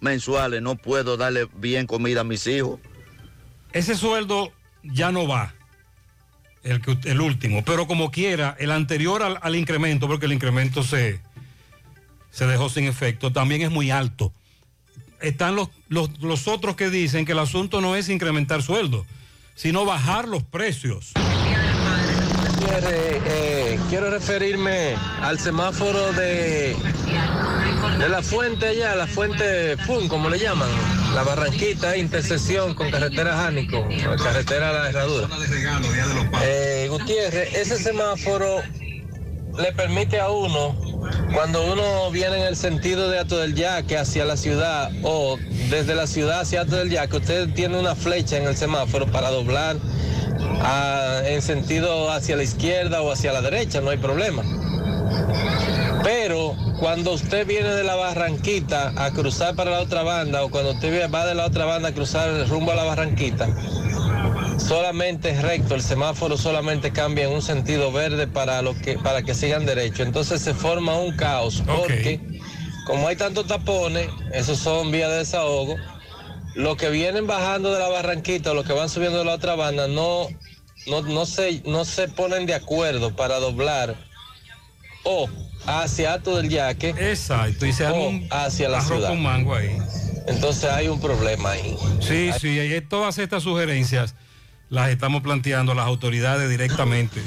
mensuales 0.00 0.62
no 0.62 0.76
puedo 0.76 1.16
darle 1.16 1.48
bien 1.56 1.86
comida 1.86 2.20
a 2.20 2.24
mis 2.24 2.46
hijos. 2.46 2.80
Ese 3.72 3.96
sueldo 3.96 4.52
ya 4.82 5.10
no 5.10 5.26
va, 5.26 5.54
el, 6.62 6.80
que, 6.80 6.96
el 7.04 7.20
último, 7.20 7.64
pero 7.64 7.86
como 7.86 8.10
quiera, 8.10 8.56
el 8.58 8.70
anterior 8.70 9.22
al, 9.22 9.38
al 9.42 9.56
incremento, 9.56 10.06
porque 10.06 10.26
el 10.26 10.32
incremento 10.32 10.82
se, 10.82 11.20
se 12.30 12.46
dejó 12.46 12.68
sin 12.68 12.84
efecto, 12.84 13.32
también 13.32 13.62
es 13.62 13.70
muy 13.70 13.90
alto. 13.90 14.32
Están 15.20 15.56
los, 15.56 15.68
los, 15.88 16.20
los 16.20 16.48
otros 16.48 16.76
que 16.76 16.90
dicen 16.90 17.24
que 17.24 17.32
el 17.32 17.38
asunto 17.38 17.80
no 17.80 17.96
es 17.96 18.08
incrementar 18.08 18.62
sueldo, 18.62 19.06
sino 19.54 19.84
bajar 19.84 20.28
los 20.28 20.42
precios. 20.42 21.12
Gutiérrez, 22.58 23.22
eh, 23.26 23.78
quiero 23.88 24.10
referirme 24.10 24.94
al 25.20 25.38
semáforo 25.38 26.12
de, 26.12 26.76
de 27.98 28.08
la 28.08 28.22
fuente 28.22 28.68
allá, 28.68 28.94
la 28.94 29.06
fuente 29.06 29.76
FUN, 29.78 30.08
como 30.08 30.28
le 30.28 30.38
llaman, 30.38 30.68
la 31.14 31.22
Barranquita, 31.22 31.96
intersección 31.96 32.74
con 32.74 32.90
carretera 32.90 33.36
Jánico, 33.36 33.86
carretera 34.22 34.72
La 34.72 34.88
Herradura. 34.88 35.28
Eh, 36.42 36.86
Gutiérrez, 36.90 37.54
ese 37.54 37.76
semáforo 37.78 38.62
le 39.56 39.72
permite 39.72 40.20
a 40.20 40.30
uno, 40.30 40.74
cuando 41.32 41.72
uno 41.72 42.10
viene 42.10 42.38
en 42.38 42.46
el 42.46 42.56
sentido 42.56 43.08
de 43.08 43.18
Ato 43.18 43.38
del 43.38 43.54
Yaque 43.54 43.96
hacia 43.96 44.24
la 44.24 44.36
ciudad 44.36 44.90
o 45.02 45.36
desde 45.70 45.94
la 45.94 46.06
ciudad 46.06 46.40
hacia 46.40 46.62
Ato 46.62 46.76
del 46.76 46.90
Yaque, 46.90 47.16
usted 47.16 47.52
tiene 47.54 47.78
una 47.78 47.94
flecha 47.94 48.36
en 48.36 48.46
el 48.46 48.56
semáforo 48.56 49.06
para 49.06 49.30
doblar 49.30 49.76
ah, 50.62 51.20
en 51.24 51.40
sentido 51.42 52.10
hacia 52.10 52.36
la 52.36 52.42
izquierda 52.42 53.02
o 53.02 53.12
hacia 53.12 53.32
la 53.32 53.42
derecha, 53.42 53.80
no 53.80 53.90
hay 53.90 53.98
problema. 53.98 54.42
Pero 56.02 56.54
cuando 56.80 57.12
usted 57.12 57.46
viene 57.46 57.70
de 57.70 57.84
la 57.84 57.94
Barranquita 57.94 58.92
a 58.96 59.10
cruzar 59.12 59.54
para 59.54 59.70
la 59.70 59.80
otra 59.80 60.02
banda 60.02 60.44
o 60.44 60.50
cuando 60.50 60.72
usted 60.72 61.10
va 61.10 61.26
de 61.26 61.34
la 61.34 61.46
otra 61.46 61.64
banda 61.64 61.90
a 61.90 61.92
cruzar 61.92 62.48
rumbo 62.48 62.72
a 62.72 62.74
la 62.74 62.84
Barranquita, 62.84 63.48
solamente 64.58 65.30
es 65.30 65.42
recto, 65.42 65.74
el 65.74 65.82
semáforo 65.82 66.36
solamente 66.36 66.92
cambia 66.92 67.24
en 67.24 67.32
un 67.32 67.42
sentido 67.42 67.92
verde 67.92 68.26
para, 68.26 68.62
los 68.62 68.76
que, 68.76 68.98
para 68.98 69.22
que 69.22 69.34
sigan 69.34 69.66
derecho. 69.66 70.02
Entonces 70.02 70.42
se 70.42 70.54
forma 70.54 70.96
un 70.96 71.16
caos 71.16 71.62
porque 71.66 72.20
como 72.86 73.08
hay 73.08 73.16
tantos 73.16 73.46
tapones, 73.46 74.08
esos 74.32 74.58
son 74.58 74.90
vías 74.90 75.10
de 75.10 75.18
desahogo, 75.18 75.76
los 76.54 76.76
que 76.76 76.90
vienen 76.90 77.26
bajando 77.26 77.72
de 77.72 77.78
la 77.78 77.88
Barranquita 77.88 78.52
o 78.52 78.54
los 78.54 78.66
que 78.66 78.72
van 78.72 78.88
subiendo 78.88 79.18
de 79.18 79.24
la 79.24 79.34
otra 79.34 79.54
banda 79.54 79.88
no, 79.88 80.28
no, 80.86 81.02
no, 81.02 81.26
se, 81.26 81.62
no 81.66 81.84
se 81.84 82.08
ponen 82.08 82.46
de 82.46 82.54
acuerdo 82.54 83.16
para 83.16 83.40
doblar 83.40 83.96
o 85.02 85.28
hacia 85.66 86.14
Ato 86.14 86.36
del 86.36 86.48
Yaque 86.48 86.90
Exacto, 86.90 87.66
y 87.66 87.72
se 87.72 87.86
o 87.86 87.94
un 87.94 88.28
hacia 88.30 88.68
la 88.68 88.80
ciudad. 88.80 89.08
con 89.08 89.22
mango 89.22 89.54
ahí. 89.54 89.76
Entonces 90.26 90.70
hay 90.70 90.88
un 90.88 91.00
problema 91.00 91.50
ahí. 91.50 91.76
Sí, 92.00 92.30
sí, 92.40 92.58
hay 92.58 92.80
todas 92.82 93.18
estas 93.18 93.42
sugerencias 93.42 94.14
las 94.70 94.90
estamos 94.90 95.22
planteando 95.22 95.72
a 95.72 95.74
las 95.74 95.86
autoridades 95.86 96.48
directamente. 96.48 97.22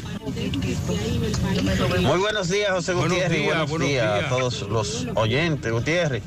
Muy 2.02 2.20
buenos 2.20 2.50
días, 2.50 2.72
José 2.72 2.94
Buenos 2.94 3.14
Gutiérrez. 3.14 3.38
días, 3.40 3.48
buenos, 3.48 3.70
buenos 3.70 3.88
días, 3.88 4.14
días. 4.14 4.26
a 4.26 4.30
todos 4.30 4.62
los 4.64 5.08
oyentes, 5.16 5.72
Gutiérrez. 5.72 6.24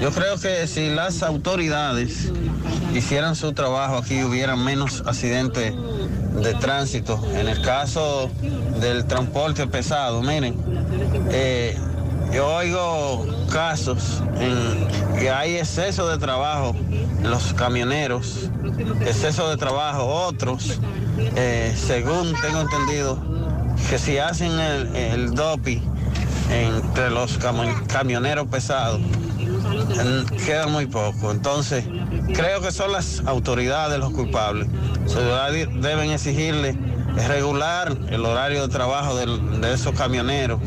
Yo 0.00 0.10
creo 0.10 0.38
que 0.38 0.66
si 0.66 0.90
las 0.90 1.22
autoridades 1.22 2.32
hicieran 2.94 3.36
su 3.36 3.52
trabajo 3.52 3.96
aquí, 3.96 4.22
hubieran 4.22 4.62
menos 4.64 5.02
accidentes 5.06 5.74
de 5.74 6.54
tránsito. 6.54 7.22
En 7.34 7.48
el 7.48 7.60
caso 7.62 8.30
del 8.80 9.06
transporte 9.06 9.66
pesado, 9.66 10.22
miren, 10.22 10.56
eh, 11.30 11.76
yo 12.32 12.46
oigo 12.46 13.26
casos 13.50 14.22
en 14.38 14.88
que 15.18 15.30
hay 15.30 15.56
exceso 15.56 16.08
de 16.08 16.18
trabajo 16.18 16.74
los 17.22 17.52
camioneros, 17.54 18.50
exceso 19.00 19.50
de 19.50 19.56
trabajo, 19.56 20.06
otros, 20.06 20.80
eh, 21.18 21.74
según 21.76 22.32
tengo 22.40 22.60
entendido, 22.60 23.18
que 23.88 23.98
si 23.98 24.18
hacen 24.18 24.52
el, 24.58 24.96
el 24.96 25.34
doping 25.34 25.80
entre 26.50 27.10
los 27.10 27.38
camioneros 27.88 28.46
pesados, 28.48 29.00
queda 30.44 30.66
muy 30.66 30.86
poco. 30.86 31.30
Entonces, 31.30 31.84
creo 32.34 32.60
que 32.60 32.72
son 32.72 32.92
las 32.92 33.22
autoridades 33.26 33.98
los 33.98 34.12
culpables. 34.12 34.68
Deben 35.80 36.10
exigirle 36.10 36.76
regular 37.28 37.96
el 38.10 38.24
horario 38.24 38.62
de 38.62 38.68
trabajo 38.68 39.16
de 39.16 39.72
esos 39.72 39.94
camioneros, 39.94 40.60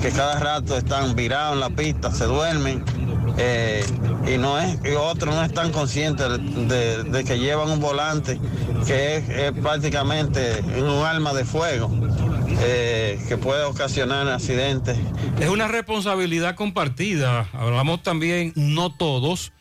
que 0.00 0.10
cada 0.10 0.38
rato 0.38 0.76
están 0.76 1.14
virados 1.14 1.54
en 1.54 1.60
la 1.60 1.70
pista, 1.70 2.10
se 2.10 2.24
duermen. 2.24 2.84
eh, 3.36 3.84
y 4.26 4.38
no 4.38 4.58
es 4.58 4.78
y 4.84 4.94
otros 4.94 5.34
no 5.34 5.42
están 5.42 5.70
conscientes 5.70 6.26
de, 6.68 7.24
que 7.24 7.38
llevan 7.38 7.70
un 7.70 7.80
volante 7.80 8.40
que 8.86 9.16
es, 9.16 9.28
es 9.28 9.52
prácticamente 9.52 10.62
un 10.78 11.04
arma 11.04 11.34
de 11.34 11.44
fuego 11.44 11.90
eh, 12.60 13.22
que 13.28 13.36
puede 13.36 13.64
ocasionar 13.64 14.28
accidentes 14.28 14.96
Es 15.40 15.48
una 15.48 15.66
responsabilidad 15.68 16.54
compartida. 16.54 17.48
Hablamos 17.52 18.02
también, 18.02 18.52
no 18.54 18.94
todos, 18.94 19.52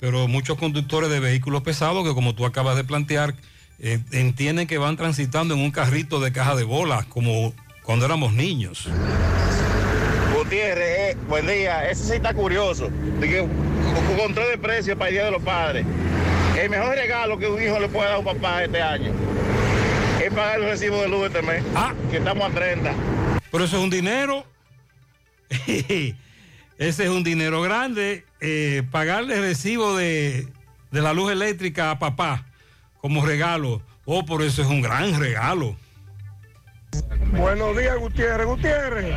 pero 0.00 0.26
muchos 0.28 0.58
conductores 0.58 1.10
de 1.10 1.20
vehículos 1.20 1.62
pesados 1.62 2.06
que 2.06 2.14
como 2.14 2.34
tú 2.34 2.44
acabas 2.44 2.76
de 2.76 2.84
plantear, 2.84 3.34
eh, 3.82 3.98
entienden 4.12 4.68
que 4.68 4.78
van 4.78 4.96
transitando 4.96 5.54
en 5.54 5.60
un 5.60 5.72
carrito 5.72 6.20
de 6.20 6.30
caja 6.32 6.54
de 6.54 6.62
bolas, 6.62 7.04
como 7.06 7.52
cuando 7.82 8.06
éramos 8.06 8.32
niños. 8.32 8.88
Gutiérrez, 10.36 10.98
eh, 10.98 11.16
buen 11.28 11.48
día. 11.48 11.90
Ese 11.90 12.04
sí 12.04 12.12
está 12.12 12.32
curioso. 12.32 12.88
De 13.18 13.28
que 13.28 13.38
con 13.40 14.16
control 14.16 14.50
de 14.50 14.58
precios 14.58 14.96
para 14.96 15.08
el 15.08 15.14
Día 15.16 15.24
de 15.24 15.30
los 15.32 15.42
Padres. 15.42 15.84
El 16.56 16.70
mejor 16.70 16.94
regalo 16.94 17.36
que 17.38 17.48
un 17.48 17.60
hijo 17.60 17.80
le 17.80 17.88
puede 17.88 18.06
dar 18.06 18.16
a 18.16 18.18
un 18.18 18.24
papá 18.24 18.62
este 18.62 18.80
año 18.80 19.12
es 20.22 20.32
pagar 20.32 20.60
el 20.60 20.66
recibo 20.66 21.00
de 21.02 21.08
luz 21.08 21.26
este 21.26 21.42
mes. 21.42 21.64
Que 22.10 22.18
estamos 22.18 22.48
a 22.48 22.54
30. 22.54 22.94
Pero 23.50 23.64
eso 23.64 23.78
es 23.78 23.82
un 23.82 23.90
dinero. 23.90 24.46
Ese 26.78 27.04
es 27.04 27.10
un 27.10 27.24
dinero 27.24 27.62
grande. 27.62 28.24
eh, 28.40 28.84
pagarle 28.92 29.40
recibo 29.40 29.96
de, 29.96 30.46
de 30.92 31.00
la 31.02 31.12
luz 31.12 31.32
eléctrica 31.32 31.90
a 31.90 31.98
papá 31.98 32.46
como 33.02 33.26
regalo. 33.26 33.82
Oh, 34.06 34.24
por 34.24 34.42
eso 34.42 34.62
es 34.62 34.68
un 34.68 34.80
gran 34.80 35.20
regalo. 35.20 35.76
Buenos 37.32 37.76
días, 37.76 37.96
Gutiérrez. 37.96 38.46
Gutiérrez. 38.46 39.14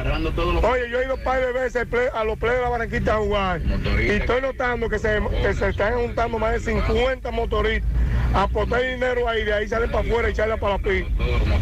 Oye, 0.64 0.90
yo 0.90 1.02
he 1.02 1.06
ido 1.06 1.16
un 1.16 1.24
par 1.24 1.40
de 1.40 1.52
veces 1.52 1.88
a 2.14 2.24
los 2.24 2.38
play 2.38 2.56
de 2.56 2.62
la 2.62 2.70
Barranquita 2.70 3.16
a 3.16 3.18
jugar. 3.18 3.62
Y 4.02 4.10
estoy 4.10 4.42
notando 4.42 4.90
que 4.90 4.98
se, 4.98 5.22
que 5.42 5.54
se 5.54 5.70
están 5.70 5.94
juntando 5.94 6.40
más 6.40 6.54
de 6.54 6.60
50 6.62 7.30
motoristas 7.32 7.90
a 8.34 8.44
aportar 8.44 8.82
dinero 8.82 9.28
ahí, 9.30 9.44
de 9.44 9.54
ahí 9.54 9.68
salen 9.68 9.92
para 9.92 10.08
afuera 10.08 10.30
y 10.30 10.32
echarla 10.32 10.58
para 10.58 10.78
la 10.78 10.84
pista. 10.84 11.12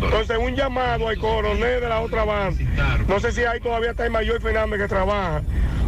Entonces, 0.02 0.38
un 0.38 0.56
llamado 0.56 1.08
al 1.08 1.18
coronel 1.18 1.82
de 1.82 1.90
la 1.90 2.00
otra 2.00 2.24
banda. 2.24 2.64
No 3.08 3.20
sé 3.20 3.32
si 3.32 3.44
ahí 3.44 3.60
todavía 3.60 3.92
está 3.92 4.06
el 4.06 4.12
mayor 4.12 4.42
Fernández 4.42 4.80
que 4.80 4.88
trabaja. 4.88 5.42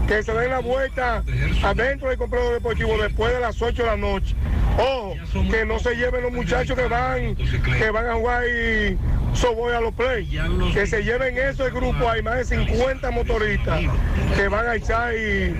Que 0.07 0.21
se 0.23 0.33
den 0.33 0.49
la 0.51 0.59
vuelta 0.59 1.23
adentro 1.63 2.09
del 2.09 2.17
complejo 2.17 2.51
deportivo 2.53 2.97
después 2.97 3.33
de 3.33 3.39
las 3.39 3.59
8 3.61 3.81
de 3.83 3.87
la 3.89 3.97
noche. 3.97 4.35
Ojo, 4.77 5.15
que 5.49 5.65
no 5.65 5.79
se 5.79 5.95
lleven 5.95 6.21
los 6.23 6.31
muchachos 6.31 6.77
que 6.77 6.87
van, 6.87 7.35
que 7.35 7.89
van 7.89 8.07
a 8.07 8.13
jugar 8.15 8.43
y 8.45 8.97
soboy 9.35 9.73
a 9.73 9.79
los 9.81 9.93
play. 9.95 10.27
Que 10.73 10.85
se 10.85 11.03
lleven 11.03 11.37
eso 11.37 11.65
el 11.65 11.73
grupo, 11.73 12.09
hay 12.09 12.21
más 12.21 12.35
de 12.37 12.45
50 12.67 13.09
motoristas 13.11 13.81
que 14.35 14.47
van 14.47 14.67
a 14.67 14.75
echar 14.75 15.13
y... 15.13 15.55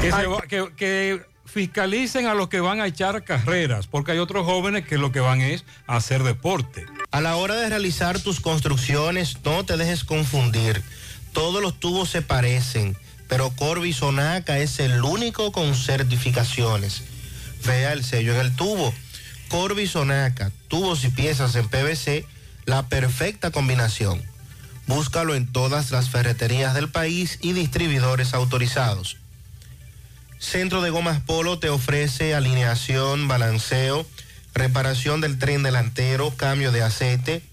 Que, 0.00 0.12
se 0.12 0.26
va- 0.26 0.42
que- 0.42 0.68
que 0.76 1.22
fiscalicen 1.46 2.26
a 2.26 2.34
los 2.34 2.48
que 2.48 2.60
van 2.60 2.80
a 2.80 2.86
echar 2.86 3.24
carreras, 3.24 3.88
porque 3.88 4.12
hay 4.12 4.18
otros 4.18 4.46
jóvenes 4.46 4.86
que 4.86 4.98
lo 4.98 5.10
que 5.10 5.18
van 5.18 5.40
es 5.40 5.64
a 5.88 5.96
hacer 5.96 6.22
deporte. 6.22 6.86
A 7.10 7.20
la 7.20 7.34
hora 7.36 7.56
de 7.56 7.68
realizar 7.70 8.20
tus 8.20 8.38
construcciones, 8.40 9.36
no 9.44 9.64
te 9.64 9.76
dejes 9.76 10.04
confundir. 10.04 10.80
Todos 11.32 11.60
los 11.60 11.80
tubos 11.80 12.08
se 12.08 12.22
parecen, 12.22 12.96
pero 13.30 13.50
Corby 13.50 13.92
Sonaca 13.92 14.58
es 14.58 14.80
el 14.80 15.04
único 15.04 15.52
con 15.52 15.76
certificaciones. 15.76 17.04
Vea 17.64 17.92
el 17.92 18.04
sello 18.04 18.34
en 18.34 18.40
el 18.40 18.56
tubo. 18.56 18.92
Corby 19.48 19.86
Sonaca, 19.86 20.50
tubos 20.66 21.04
y 21.04 21.10
piezas 21.10 21.54
en 21.54 21.68
PVC, 21.68 22.26
la 22.66 22.88
perfecta 22.88 23.52
combinación. 23.52 24.20
Búscalo 24.88 25.36
en 25.36 25.46
todas 25.46 25.92
las 25.92 26.10
ferreterías 26.10 26.74
del 26.74 26.90
país 26.90 27.38
y 27.40 27.52
distribuidores 27.52 28.34
autorizados. 28.34 29.16
Centro 30.40 30.82
de 30.82 30.90
Gomas 30.90 31.20
Polo 31.20 31.60
te 31.60 31.70
ofrece 31.70 32.34
alineación, 32.34 33.28
balanceo, 33.28 34.04
reparación 34.54 35.20
del 35.20 35.38
tren 35.38 35.62
delantero, 35.62 36.34
cambio 36.36 36.72
de 36.72 36.82
aceite, 36.82 37.44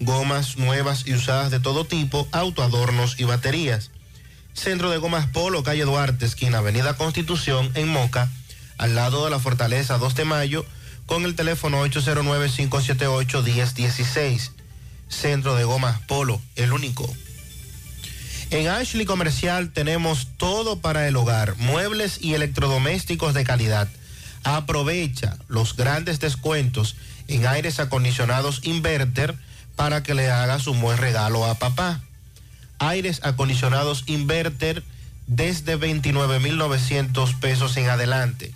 gomas 0.00 0.56
nuevas 0.56 1.06
y 1.06 1.14
usadas 1.14 1.52
de 1.52 1.60
todo 1.60 1.84
tipo, 1.84 2.26
autoadornos 2.32 3.20
y 3.20 3.24
baterías. 3.24 3.92
Centro 4.54 4.90
de 4.90 4.98
Gomas 4.98 5.26
Polo, 5.26 5.62
calle 5.62 5.84
Duarte, 5.84 6.26
esquina 6.26 6.58
Avenida 6.58 6.94
Constitución, 6.94 7.70
en 7.74 7.88
Moca, 7.88 8.28
al 8.78 8.94
lado 8.94 9.24
de 9.24 9.30
la 9.30 9.38
Fortaleza 9.38 9.98
2 9.98 10.14
de 10.14 10.24
Mayo, 10.24 10.64
con 11.06 11.24
el 11.24 11.34
teléfono 11.34 11.84
809-578-1016. 11.86 14.50
Centro 15.08 15.56
de 15.56 15.64
Gomas 15.64 16.00
Polo, 16.02 16.40
el 16.56 16.72
único. 16.72 17.12
En 18.50 18.68
Ashley 18.68 19.06
Comercial 19.06 19.72
tenemos 19.72 20.28
todo 20.36 20.80
para 20.80 21.06
el 21.06 21.16
hogar, 21.16 21.56
muebles 21.56 22.18
y 22.20 22.34
electrodomésticos 22.34 23.34
de 23.34 23.44
calidad. 23.44 23.88
Aprovecha 24.42 25.36
los 25.48 25.76
grandes 25.76 26.18
descuentos 26.18 26.96
en 27.28 27.46
aires 27.46 27.78
acondicionados 27.78 28.60
Inverter 28.64 29.36
para 29.76 30.02
que 30.02 30.14
le 30.14 30.30
hagas 30.30 30.66
un 30.66 30.80
buen 30.80 30.98
regalo 30.98 31.44
a 31.44 31.54
papá. 31.54 32.00
Aires 32.80 33.20
acondicionados 33.22 34.04
Inverter 34.06 34.82
desde 35.26 35.78
29.900 35.78 37.38
pesos 37.38 37.76
en 37.76 37.88
adelante. 37.88 38.52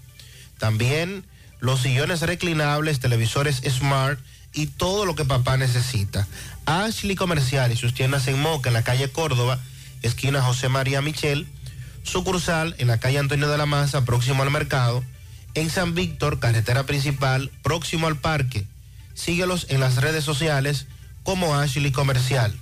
También 0.59 1.25
los 1.61 1.83
sillones 1.83 2.21
reclinables, 2.23 3.01
televisores 3.01 3.63
Smart 3.69 4.19
y 4.55 4.67
todo 4.67 5.05
lo 5.05 5.15
que 5.15 5.25
papá 5.25 5.57
necesita. 5.57 6.27
Ashley 6.67 7.17
Comercial 7.17 7.71
y 7.71 7.77
sus 7.77 7.95
tiendas 7.95 8.27
en 8.27 8.41
Moca, 8.41 8.71
en 8.71 8.75
la 8.75 8.83
calle 8.83 9.11
Córdoba, 9.11 9.61
esquina 10.03 10.43
José 10.43 10.69
María 10.69 11.03
Michel, 11.03 11.47
sucursal 12.03 12.75
en 12.79 12.89
la 12.89 12.99
calle 12.99 13.19
Antonio 13.19 13.49
de 13.49 13.59
la 13.59 13.67
Maza, 13.67 14.05
próximo 14.05 14.43
al 14.43 14.51
mercado, 14.51 15.05
en 15.55 15.71
San 15.71 15.95
Víctor, 15.95 16.41
carretera 16.41 16.87
principal, 16.87 17.51
próximo 17.63 18.07
al 18.07 18.17
parque. 18.17 18.67
Síguelos 19.15 19.67
en 19.69 19.81
las 19.81 19.97
redes 19.97 20.25
sociales 20.25 20.87
como 21.25 21.55
Ashley 21.55 21.93
Comercial. 21.93 22.59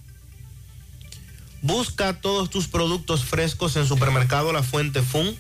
Busca 1.63 2.21
todos 2.21 2.51
tus 2.51 2.67
productos 2.67 3.25
frescos 3.25 3.77
en 3.77 3.87
Supermercado 3.87 4.53
La 4.53 4.65
Fuente 4.65 5.01
Fun, 5.01 5.37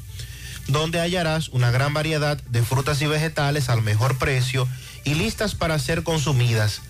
donde 0.68 1.00
hallarás 1.00 1.48
una 1.48 1.72
gran 1.72 1.92
variedad 1.92 2.40
de 2.44 2.62
frutas 2.62 3.02
y 3.02 3.06
vegetales 3.06 3.68
al 3.68 3.82
mejor 3.82 4.18
precio 4.18 4.68
y 5.04 5.14
listas 5.14 5.56
para 5.56 5.76
ser 5.80 6.04
consumidas. 6.04 6.80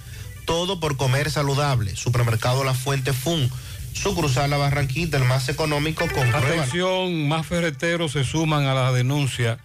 Todo 0.45 0.81
por 0.81 0.99
comer 0.99 1.31
saludable. 1.31 1.97
Supermercado 1.97 2.63
La 2.63 2.75
Fuente 2.75 3.15
Fun, 3.15 3.51
sucursal 3.95 4.51
La 4.51 4.59
Barranquita, 4.59 5.17
el 5.17 5.25
más 5.25 5.49
económico, 5.49 6.05
compruébalo. 6.05 6.61
Atención, 6.61 7.27
más 7.27 7.47
ferreteros 7.47 8.13
se 8.13 8.25
suman 8.25 8.67
a 8.67 8.75
la 8.75 8.93
denuncia. 8.93 9.59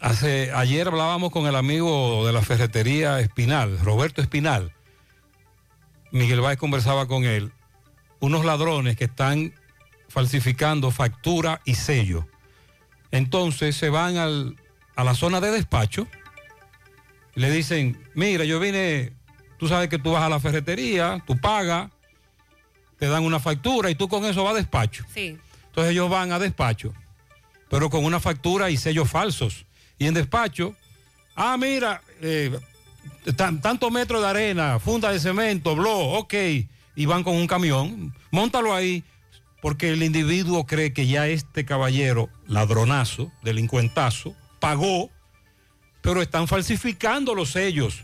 Hace, 0.00 0.50
ayer 0.52 0.88
hablábamos 0.88 1.30
con 1.30 1.46
el 1.46 1.54
amigo 1.54 2.26
de 2.26 2.32
la 2.32 2.42
ferretería 2.42 3.20
Espinal, 3.20 3.78
Roberto 3.78 4.20
Espinal. 4.20 4.72
Miguel 6.10 6.40
Báez 6.40 6.58
conversaba 6.58 7.06
con 7.06 7.24
él. 7.24 7.52
Unos 8.20 8.44
ladrones 8.44 8.96
que 8.96 9.04
están 9.04 9.52
falsificando 10.08 10.90
factura 10.90 11.60
y 11.64 11.74
sello. 11.74 12.26
Entonces 13.10 13.76
se 13.76 13.88
van 13.90 14.16
al- 14.16 14.56
a 14.96 15.04
la 15.04 15.14
zona 15.14 15.40
de 15.40 15.50
despacho 15.50 16.06
y 17.34 17.40
le 17.40 17.50
dicen, 17.50 18.00
mira, 18.14 18.44
yo 18.44 18.58
vine, 18.58 19.12
tú 19.58 19.68
sabes 19.68 19.88
que 19.88 19.98
tú 19.98 20.12
vas 20.12 20.22
a 20.22 20.28
la 20.28 20.40
ferretería, 20.40 21.22
tú 21.26 21.36
pagas, 21.38 21.90
te 22.98 23.06
dan 23.06 23.24
una 23.24 23.38
factura 23.38 23.90
y 23.90 23.94
tú 23.94 24.08
con 24.08 24.24
eso 24.24 24.42
vas 24.42 24.54
a 24.54 24.56
despacho. 24.56 25.04
Sí. 25.14 25.38
Entonces 25.66 25.92
ellos 25.92 26.10
van 26.10 26.32
a 26.32 26.38
despacho, 26.40 26.92
pero 27.70 27.88
con 27.90 28.04
una 28.04 28.18
factura 28.18 28.70
y 28.70 28.76
sellos 28.76 29.08
falsos. 29.08 29.64
Y 29.98 30.06
en 30.06 30.14
despacho, 30.14 30.74
ah, 31.36 31.56
mira, 31.56 32.02
eh, 32.20 32.58
tan- 33.36 33.60
tantos 33.60 33.92
metros 33.92 34.20
de 34.22 34.28
arena, 34.28 34.80
funda 34.80 35.12
de 35.12 35.20
cemento, 35.20 35.76
blog, 35.76 36.14
ok, 36.24 36.34
y 36.98 37.06
van 37.06 37.22
con 37.22 37.36
un 37.36 37.46
camión, 37.46 38.12
móntalo 38.32 38.74
ahí, 38.74 39.04
porque 39.62 39.90
el 39.90 40.02
individuo 40.02 40.66
cree 40.66 40.92
que 40.92 41.06
ya 41.06 41.28
este 41.28 41.64
caballero, 41.64 42.28
ladronazo, 42.48 43.30
delincuentazo, 43.44 44.34
pagó, 44.58 45.08
pero 46.00 46.22
están 46.22 46.48
falsificando 46.48 47.36
los 47.36 47.52
sellos 47.52 48.02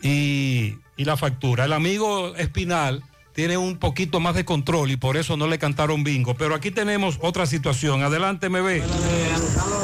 y, 0.00 0.76
y 0.96 1.04
la 1.04 1.16
factura. 1.16 1.64
El 1.64 1.72
amigo 1.72 2.36
Espinal 2.36 3.02
tiene 3.32 3.56
un 3.56 3.78
poquito 3.78 4.20
más 4.20 4.36
de 4.36 4.44
control 4.44 4.92
y 4.92 4.96
por 4.96 5.16
eso 5.16 5.36
no 5.36 5.48
le 5.48 5.58
cantaron 5.58 6.04
bingo. 6.04 6.34
Pero 6.34 6.54
aquí 6.54 6.70
tenemos 6.70 7.18
otra 7.20 7.46
situación. 7.46 8.04
Adelante, 8.04 8.48
me 8.48 8.60
ve. 8.60 8.80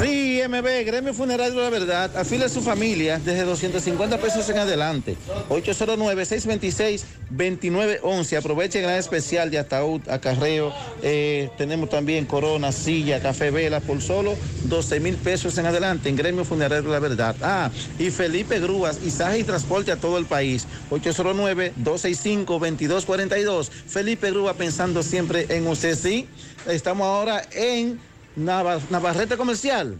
Sí, 0.01 0.20
MB, 0.47 0.85
Gremio 0.85 1.13
Funerario 1.13 1.61
la 1.61 1.69
Verdad, 1.69 2.15
afile 2.17 2.45
a 2.45 2.49
su 2.49 2.61
familia 2.61 3.19
desde 3.19 3.43
250 3.43 4.17
pesos 4.19 4.47
en 4.49 4.57
adelante. 4.59 5.15
809-626-2911. 5.49 8.37
Aproveche 8.37 8.79
el 8.79 8.85
gran 8.85 8.97
especial 8.97 9.49
de 9.51 9.59
ataúd, 9.59 10.01
acarreo. 10.09 10.73
Eh, 11.01 11.49
tenemos 11.57 11.89
también 11.89 12.25
corona, 12.25 12.71
silla, 12.71 13.21
café, 13.21 13.51
vela 13.51 13.79
por 13.79 14.01
solo 14.01 14.35
12 14.65 14.99
mil 14.99 15.15
pesos 15.15 15.57
en 15.57 15.65
adelante 15.65 16.09
en 16.09 16.15
Gremio 16.15 16.45
Funerario 16.45 16.89
la 16.91 16.99
Verdad. 16.99 17.35
Ah, 17.41 17.69
y 17.99 18.09
Felipe 18.11 18.59
Grúas, 18.59 18.99
Izaje 19.03 19.39
y 19.39 19.43
Transporte 19.43 19.91
a 19.91 19.97
todo 19.97 20.17
el 20.17 20.25
país. 20.25 20.65
809-265-2242. 20.91 23.69
Felipe 23.69 24.31
Grúa 24.31 24.53
pensando 24.53 25.03
siempre 25.03 25.45
en 25.49 25.67
usted, 25.67 25.95
sí. 25.97 26.27
Estamos 26.67 27.05
ahora 27.07 27.41
en 27.51 27.99
Nava- 28.37 28.79
Navarrete 28.89 29.35
Comercial. 29.37 29.97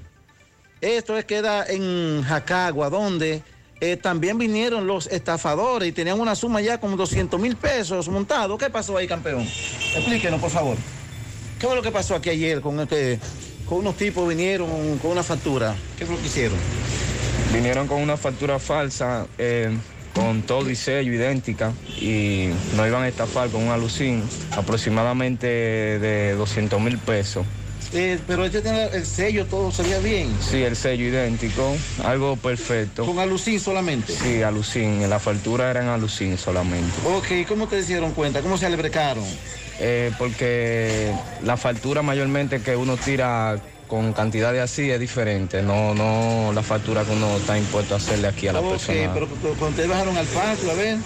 Esto 0.81 1.15
es 1.15 1.25
queda 1.25 1.63
en 1.67 2.23
Jacagua, 2.23 2.89
donde 2.89 3.43
eh, 3.79 3.97
también 3.97 4.39
vinieron 4.39 4.87
los 4.87 5.05
estafadores 5.05 5.87
y 5.87 5.91
tenían 5.91 6.19
una 6.19 6.33
suma 6.33 6.59
ya 6.59 6.79
como 6.79 6.97
200 6.97 7.39
mil 7.39 7.55
pesos 7.55 8.09
montado. 8.09 8.57
¿Qué 8.57 8.67
pasó 8.71 8.97
ahí, 8.97 9.07
campeón? 9.07 9.41
Explíquenos, 9.95 10.41
por 10.41 10.49
favor. 10.49 10.77
¿Qué 11.59 11.67
fue 11.67 11.75
lo 11.75 11.83
que 11.83 11.91
pasó 11.91 12.15
aquí 12.15 12.31
ayer 12.31 12.61
con 12.61 12.79
este, 12.79 13.19
con 13.69 13.77
unos 13.77 13.95
tipos 13.95 14.27
vinieron 14.27 14.97
con 14.97 15.11
una 15.11 15.21
factura? 15.21 15.75
¿Qué 15.99 16.05
fue 16.07 16.15
lo 16.15 16.21
que 16.21 16.27
hicieron? 16.27 16.57
Vinieron 17.53 17.87
con 17.87 18.01
una 18.01 18.17
factura 18.17 18.57
falsa, 18.57 19.27
eh, 19.37 19.69
con 20.15 20.41
todo 20.41 20.67
y 20.67 20.75
sello 20.75 21.13
idéntica, 21.13 21.73
y 21.99 22.49
nos 22.75 22.87
iban 22.87 23.03
a 23.03 23.07
estafar 23.07 23.49
con 23.49 23.61
un 23.61 23.69
alucín 23.69 24.23
aproximadamente 24.49 25.45
de 25.45 26.33
200 26.33 26.81
mil 26.81 26.97
pesos. 26.97 27.45
Eh, 27.93 28.19
pero 28.25 28.45
este 28.45 28.61
tiene 28.61 28.85
el 28.93 29.05
sello, 29.05 29.45
todo 29.45 29.71
se 29.71 29.83
veía 29.83 29.99
bien. 29.99 30.29
Sí, 30.41 30.63
el 30.63 30.75
sello 30.75 31.05
idéntico, 31.05 31.75
algo 32.03 32.37
perfecto. 32.37 33.05
¿Con 33.05 33.19
alucín 33.19 33.59
solamente? 33.59 34.13
Sí, 34.13 34.41
alucín, 34.41 35.09
la 35.09 35.19
factura 35.19 35.69
era 35.69 35.81
en 35.81 35.87
alucín 35.89 36.37
solamente. 36.37 36.91
Ok, 37.05 37.47
¿cómo 37.47 37.67
te 37.67 37.81
dieron 37.83 38.11
cuenta? 38.11 38.41
¿Cómo 38.41 38.57
se 38.57 38.65
albrecaron? 38.65 39.25
Eh, 39.79 40.11
porque 40.17 41.11
la 41.43 41.57
factura 41.57 42.01
mayormente 42.01 42.61
que 42.61 42.75
uno 42.75 42.95
tira 42.97 43.59
con 43.87 44.13
cantidad 44.13 44.53
de 44.53 44.61
así 44.61 44.89
es 44.89 44.99
diferente, 44.99 45.61
no, 45.61 45.93
no 45.93 46.53
la 46.53 46.63
factura 46.63 47.03
que 47.03 47.11
uno 47.11 47.35
está 47.35 47.57
impuesto 47.57 47.93
a 47.95 47.97
hacerle 47.97 48.27
aquí 48.29 48.47
a 48.47 48.53
la 48.53 48.61
Ok, 48.61 48.69
persona. 48.69 49.13
pero 49.13 49.27
pero 49.27 49.55
cuando 49.55 49.67
ustedes 49.69 49.89
bajaron 49.89 50.15
al 50.17 50.27
patio, 50.27 50.71
a 50.71 50.75
ver. 50.75 50.97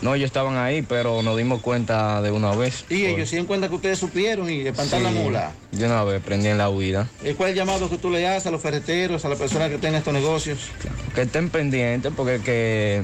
No, 0.00 0.14
ellos 0.14 0.26
estaban 0.26 0.56
ahí, 0.56 0.82
pero 0.82 1.22
nos 1.22 1.36
dimos 1.36 1.60
cuenta 1.60 2.22
de 2.22 2.30
una 2.30 2.54
vez. 2.54 2.84
Y 2.88 3.06
ellos 3.06 3.28
se 3.28 3.36
dieron 3.36 3.46
cuenta 3.46 3.68
que 3.68 3.74
ustedes 3.74 3.98
supieron 3.98 4.48
y 4.50 4.60
espantaron 4.60 5.04
la 5.04 5.10
Sí, 5.10 5.18
mula. 5.18 5.52
De 5.72 5.86
una 5.86 6.04
vez, 6.04 6.22
prendí 6.22 6.48
en 6.48 6.58
la 6.58 6.70
huida. 6.70 7.08
Eh, 7.22 7.34
¿Cuál 7.34 7.50
es 7.50 7.52
el 7.54 7.58
llamado 7.58 7.90
que 7.90 7.98
tú 7.98 8.10
le 8.10 8.20
das 8.20 8.46
a 8.46 8.50
los 8.50 8.62
ferreteros, 8.62 9.24
a 9.24 9.28
las 9.28 9.38
personas 9.38 9.70
que 9.70 9.78
tienen 9.78 9.98
estos 9.98 10.14
negocios? 10.14 10.70
Que 11.14 11.22
estén 11.22 11.50
pendientes 11.50 12.12
porque 12.16 12.40
que 12.40 13.02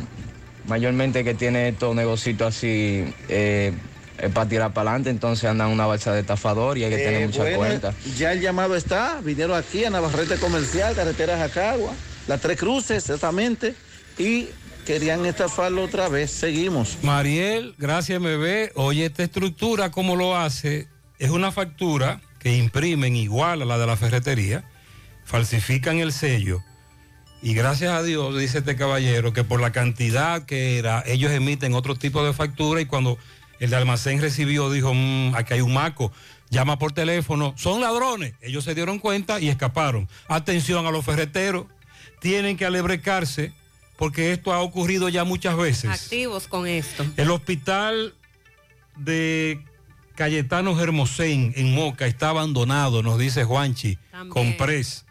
mayormente 0.69 1.25
que 1.25 1.35
tiene 1.35 1.69
estos 1.69 1.95
negocios 1.95 2.41
así 2.43 3.05
eh, 3.29 3.73
es 4.19 4.31
para 4.31 4.49
tirar 4.49 4.73
para 4.73 4.91
adelante, 4.91 5.11
entonces 5.11 5.51
andan 5.51 5.71
una 5.71 5.87
balsa 5.87 6.13
de 6.13 6.21
estafador 6.21 6.79
y 6.79 6.85
hay 6.85 6.91
que 6.91 6.99
tener 6.99 7.23
Eh, 7.23 7.27
mucha 7.27 7.43
bueno, 7.43 7.57
cuenta. 7.57 7.95
Ya 8.17 8.33
el 8.33 8.41
llamado 8.41 8.77
está, 8.77 9.21
vinieron 9.23 9.57
aquí 9.57 9.85
a 9.85 9.91
Navarrete 9.91 10.39
Comercial, 10.39 10.95
carretera 10.95 11.37
Jacagua, 11.37 11.93
las 12.29 12.41
tres 12.41 12.57
cruces 12.57 12.99
exactamente, 12.99 13.75
y 14.17 14.49
querían 14.85 15.27
estafarlo 15.27 15.85
otra 15.85 16.09
vez. 16.09 16.31
Seguimos. 16.31 16.99
Mariel, 17.03 17.75
gracias 17.79 18.21
MB. 18.21 18.71
Oye, 18.77 19.07
esta 19.07 19.23
estructura, 19.23 19.91
¿cómo 19.91 20.17
lo 20.17 20.37
hace? 20.37 20.89
Es 21.19 21.31
una 21.31 21.51
factura 21.53 22.21
que 22.39 22.57
imprimen 22.57 23.17
igual 23.17 23.63
a 23.63 23.65
la 23.65 23.79
de 23.79 23.87
la 23.87 23.97
ferretería, 23.97 24.65
falsifican 25.25 25.99
el 25.99 26.13
sello 26.13 26.63
y 27.45 27.53
gracias 27.53 27.93
a 27.93 28.03
Dios, 28.03 28.39
dice 28.39 28.59
este 28.59 28.75
caballero, 28.75 29.35
que 29.35 29.45
por 29.45 29.61
la 29.61 29.71
cantidad 29.71 30.47
que 30.47 30.79
era, 30.79 31.03
ellos 31.07 31.31
emiten 31.31 31.75
otro 31.75 31.95
tipo 31.95 32.25
de 32.25 32.33
factura 32.33 32.81
y 32.81 32.87
cuando 32.87 33.19
el 33.61 33.69
de 33.69 33.77
almacén 33.77 34.23
recibió, 34.23 34.71
dijo, 34.71 34.95
"Mm, 34.95 35.35
aquí 35.35 35.53
hay 35.53 35.61
un 35.61 35.75
maco, 35.75 36.11
llama 36.49 36.79
por 36.79 36.93
teléfono, 36.93 37.53
son 37.59 37.83
ladrones. 37.83 38.33
Ellos 38.41 38.65
se 38.65 38.75
dieron 38.75 38.99
cuenta 38.99 39.41
y 39.41 39.51
escaparon. 39.51 40.09
Atención 40.27 40.87
a 40.87 40.91
los 40.91 41.05
ferreteros, 41.05 41.67
tienen 42.19 42.57
que 42.57 42.65
alebrecarse 42.65 43.53
porque 43.97 44.33
esto 44.33 44.53
ha 44.53 44.61
ocurrido 44.61 45.09
ya 45.09 45.25
muchas 45.25 45.57
veces. 45.57 45.91
Activos 45.91 46.49
con 46.49 46.67
esto. 46.67 47.05
El 47.17 47.31
hospital 47.31 48.15
de 48.97 49.61
Cayetano 50.15 50.81
Hermosén 50.81 51.53
en 51.57 51.75
Moca 51.75 52.07
está 52.07 52.31
abandonado, 52.31 53.03
nos 53.03 53.19
dice 53.19 53.45
Juanchi, 53.45 53.99
con 54.29 54.57
Pres. 54.57 55.05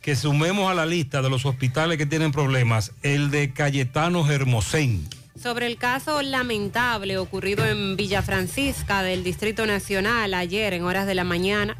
Que 0.00 0.16
sumemos 0.16 0.70
a 0.70 0.74
la 0.74 0.86
lista 0.86 1.20
de 1.22 1.28
los 1.28 1.44
hospitales 1.44 1.98
que 1.98 2.06
tienen 2.06 2.32
problemas, 2.32 2.92
el 3.02 3.30
de 3.30 3.52
Cayetano 3.52 4.30
Hermosén. 4.30 5.06
Sobre 5.40 5.66
el 5.66 5.76
caso 5.76 6.22
lamentable 6.22 7.18
ocurrido 7.18 7.64
en 7.66 7.96
Villa 7.96 8.22
Francisca 8.22 9.02
del 9.02 9.22
Distrito 9.22 9.66
Nacional 9.66 10.34
ayer 10.34 10.72
en 10.72 10.84
horas 10.84 11.06
de 11.06 11.14
la 11.14 11.24
mañana, 11.24 11.76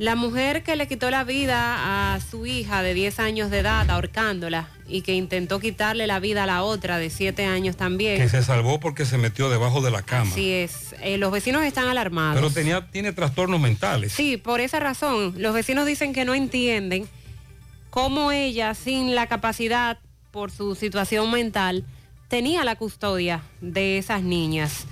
la 0.00 0.16
mujer 0.16 0.62
que 0.62 0.76
le 0.76 0.88
quitó 0.88 1.10
la 1.10 1.24
vida 1.24 2.14
a 2.14 2.20
su 2.20 2.46
hija 2.46 2.82
de 2.82 2.94
10 2.94 3.20
años 3.20 3.50
de 3.50 3.58
edad 3.58 3.90
ahorcándola 3.90 4.70
y 4.88 5.02
que 5.02 5.12
intentó 5.12 5.60
quitarle 5.60 6.06
la 6.06 6.18
vida 6.20 6.44
a 6.44 6.46
la 6.46 6.62
otra 6.62 6.96
de 6.98 7.10
7 7.10 7.44
años 7.44 7.76
también. 7.76 8.16
Que 8.16 8.30
se 8.30 8.42
salvó 8.42 8.80
porque 8.80 9.04
se 9.04 9.18
metió 9.18 9.50
debajo 9.50 9.82
de 9.82 9.90
la 9.90 10.00
cama. 10.00 10.30
Así 10.30 10.52
es, 10.52 10.94
Eh, 11.02 11.18
los 11.18 11.30
vecinos 11.30 11.64
están 11.64 11.86
alarmados. 11.86 12.36
Pero 12.40 12.50
tenía, 12.50 12.90
tiene 12.90 13.12
trastornos 13.12 13.60
mentales. 13.60 14.14
Sí, 14.14 14.38
por 14.38 14.60
esa 14.60 14.80
razón, 14.80 15.34
los 15.36 15.52
vecinos 15.52 15.84
dicen 15.84 16.14
que 16.14 16.24
no 16.24 16.32
entienden 16.32 17.06
cómo 17.90 18.32
ella, 18.32 18.72
sin 18.74 19.14
la 19.14 19.26
capacidad 19.26 19.98
por 20.30 20.50
su 20.50 20.76
situación 20.76 21.30
mental, 21.30 21.84
tenía 22.28 22.64
la 22.64 22.76
custodia 22.76 23.42
de 23.60 23.98
esas 23.98 24.22
niñas. 24.22 24.86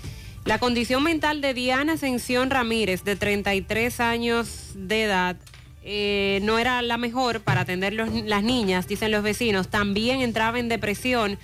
La 0.48 0.58
condición 0.58 1.02
mental 1.02 1.42
de 1.42 1.52
Diana 1.52 1.92
Ascensión 1.92 2.48
Ramírez, 2.48 3.04
de 3.04 3.16
33 3.16 4.00
años 4.00 4.70
de 4.74 5.02
edad, 5.02 5.36
eh, 5.84 6.40
no 6.42 6.58
era 6.58 6.80
la 6.80 6.96
mejor 6.96 7.42
para 7.42 7.60
atender 7.60 7.92
las 7.92 8.42
niñas, 8.42 8.88
dicen 8.88 9.10
los 9.10 9.22
vecinos. 9.22 9.68
También 9.68 10.22
entraba 10.22 10.58
en 10.58 10.70
depresión 10.70 11.38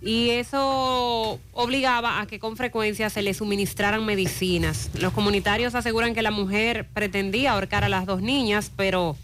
y 0.00 0.30
eso 0.30 1.40
obligaba 1.52 2.20
a 2.20 2.26
que 2.28 2.38
con 2.38 2.56
frecuencia 2.56 3.10
se 3.10 3.22
le 3.22 3.34
suministraran 3.34 4.06
medicinas. 4.06 4.92
Los 5.00 5.12
comunitarios 5.12 5.74
aseguran 5.74 6.14
que 6.14 6.22
la 6.22 6.30
mujer 6.30 6.86
pretendía 6.94 7.54
ahorcar 7.54 7.82
a 7.82 7.88
las 7.88 8.06
dos 8.06 8.22
niñas, 8.22 8.70
pero 8.76 9.16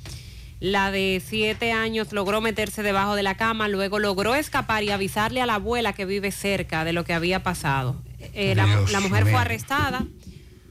la 0.58 0.90
de 0.90 1.22
siete 1.24 1.70
años 1.70 2.12
logró 2.12 2.40
meterse 2.40 2.82
debajo 2.82 3.14
de 3.14 3.22
la 3.22 3.36
cama, 3.36 3.68
luego 3.68 4.00
logró 4.00 4.34
escapar 4.34 4.82
y 4.82 4.90
avisarle 4.90 5.40
a 5.40 5.46
la 5.46 5.54
abuela 5.54 5.92
que 5.92 6.04
vive 6.04 6.32
cerca 6.32 6.84
de 6.84 6.92
lo 6.92 7.04
que 7.04 7.12
había 7.14 7.44
pasado. 7.44 8.02
Eh, 8.32 8.54
la, 8.54 8.66
mujer 9.00 9.24
fue 9.24 9.34
arrestada 9.34 10.06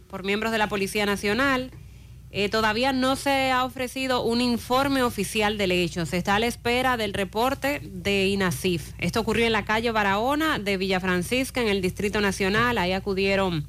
por 0.09 0.23
miembros 0.23 0.51
de 0.51 0.57
la 0.57 0.67
Policía 0.67 1.05
Nacional. 1.05 1.71
Eh, 2.31 2.49
todavía 2.49 2.93
no 2.93 3.15
se 3.15 3.51
ha 3.51 3.63
ofrecido 3.63 4.23
un 4.23 4.41
informe 4.41 5.03
oficial 5.03 5.57
del 5.57 5.71
hecho. 5.71 6.05
Se 6.07 6.17
está 6.17 6.35
a 6.35 6.39
la 6.39 6.47
espera 6.47 6.97
del 6.97 7.13
reporte 7.13 7.79
de 7.83 8.27
INASIF. 8.27 8.93
Esto 8.97 9.19
ocurrió 9.19 9.45
en 9.45 9.51
la 9.51 9.65
calle 9.65 9.91
Barahona 9.91 10.57
de 10.57 10.77
Villa 10.77 10.99
Francisca, 10.99 11.61
en 11.61 11.67
el 11.67 11.81
Distrito 11.81 12.21
Nacional. 12.21 12.79
Ahí 12.79 12.91
acudieron 12.91 13.67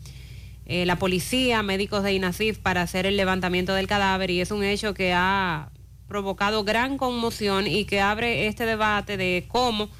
eh, 0.66 0.86
la 0.86 0.96
policía, 0.96 1.62
médicos 1.62 2.02
de 2.02 2.14
INASIF 2.14 2.58
para 2.58 2.80
hacer 2.80 3.04
el 3.04 3.18
levantamiento 3.18 3.74
del 3.74 3.86
cadáver 3.86 4.30
y 4.30 4.40
es 4.40 4.50
un 4.50 4.64
hecho 4.64 4.94
que 4.94 5.12
ha 5.12 5.68
provocado 6.08 6.64
gran 6.64 6.96
conmoción 6.96 7.66
y 7.66 7.84
que 7.84 8.00
abre 8.00 8.46
este 8.46 8.64
debate 8.64 9.18
de 9.18 9.44
cómo 9.46 9.90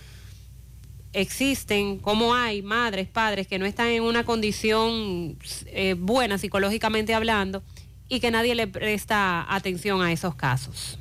existen, 1.15 1.99
cómo 1.99 2.35
hay 2.35 2.63
madres, 2.63 3.09
padres 3.09 3.47
que 3.47 3.59
no 3.59 3.67
están 3.67 3.89
en 3.89 4.03
una 4.03 4.25
condición 4.25 5.39
eh, 5.67 5.95
buena 5.99 6.39
psicológicamente 6.39 7.15
hablando 7.15 7.63
y 8.09 8.21
que 8.21 8.31
nadie 8.31 8.55
le 8.55 8.67
presta 8.67 9.47
atención 9.49 10.03
a 10.03 10.13
esos 10.13 10.35
casos. 10.35 10.99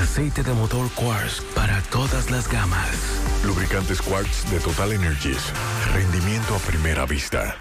Aceite 0.00 0.42
de 0.42 0.52
motor 0.54 0.90
Quartz 0.94 1.42
para 1.54 1.82
todas 1.82 2.30
las 2.30 2.48
gamas. 2.50 2.96
Lubricantes 3.44 4.00
Quartz 4.00 4.50
de 4.50 4.60
Total 4.60 4.92
Energies. 4.92 5.52
Rendimiento 5.94 6.54
a 6.54 6.58
primera 6.58 7.06
vista. 7.06 7.56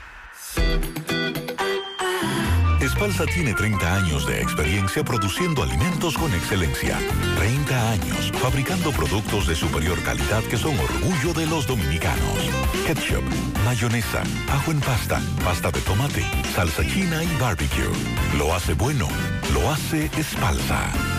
Es 2.96 3.02
Espalsa 3.02 3.26
tiene 3.26 3.54
30 3.54 3.94
años 3.94 4.26
de 4.26 4.42
experiencia 4.42 5.04
produciendo 5.04 5.62
alimentos 5.64 6.18
con 6.18 6.34
excelencia. 6.34 6.98
30 7.38 7.92
años 7.92 8.32
fabricando 8.42 8.92
productos 8.92 9.48
de 9.48 9.56
superior 9.56 10.02
calidad 10.04 10.42
que 10.44 10.56
son 10.56 10.80
orgullo 10.80 11.34
de 11.34 11.46
los 11.46 11.68
dominicanos. 11.68 12.50
Ketchup, 12.88 13.24
mayonesa, 13.66 14.24
ajo 14.50 14.72
en 14.72 14.80
pasta, 14.80 15.22
pasta 15.44 15.72
de 15.72 15.82
tomate, 15.82 16.24
salsa 16.56 16.88
china 16.88 17.22
y 17.22 17.38
barbecue. 17.38 17.92
Lo 18.38 18.56
hace 18.56 18.74
bueno, 18.74 19.10
lo 19.54 19.70
hace 19.70 20.06
Espalsa. 20.18 21.15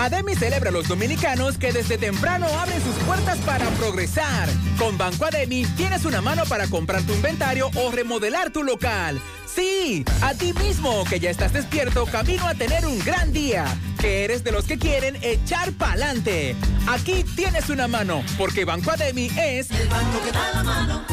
Ademi 0.00 0.34
celebra 0.34 0.70
a 0.70 0.72
los 0.72 0.88
dominicanos 0.88 1.58
que 1.58 1.74
desde 1.74 1.98
temprano 1.98 2.46
abren 2.46 2.82
sus 2.82 2.94
puertas 3.04 3.36
para 3.40 3.68
progresar. 3.72 4.48
Con 4.78 4.96
Banco 4.96 5.26
Ademi 5.26 5.66
tienes 5.76 6.06
una 6.06 6.22
mano 6.22 6.44
para 6.46 6.68
comprar 6.68 7.02
tu 7.02 7.12
inventario 7.12 7.70
o 7.74 7.90
remodelar 7.90 8.48
tu 8.50 8.62
local. 8.62 9.20
Sí, 9.44 10.02
a 10.22 10.32
ti 10.32 10.54
mismo 10.54 11.04
que 11.04 11.20
ya 11.20 11.28
estás 11.28 11.52
despierto 11.52 12.06
camino 12.06 12.48
a 12.48 12.54
tener 12.54 12.86
un 12.86 12.98
gran 13.00 13.30
día. 13.34 13.66
Que 14.00 14.24
eres 14.24 14.42
de 14.42 14.52
los 14.52 14.64
que 14.64 14.78
quieren 14.78 15.18
echar 15.20 15.70
pa'lante. 15.72 16.56
Aquí 16.88 17.22
tienes 17.36 17.68
una 17.68 17.86
mano, 17.86 18.24
porque 18.38 18.64
Banco 18.64 18.92
Ademi 18.92 19.30
es 19.36 19.70
el 19.70 19.86
banco 19.88 20.22
que 20.24 20.32
da 20.32 20.50
la 20.54 20.62
mano. 20.62 21.04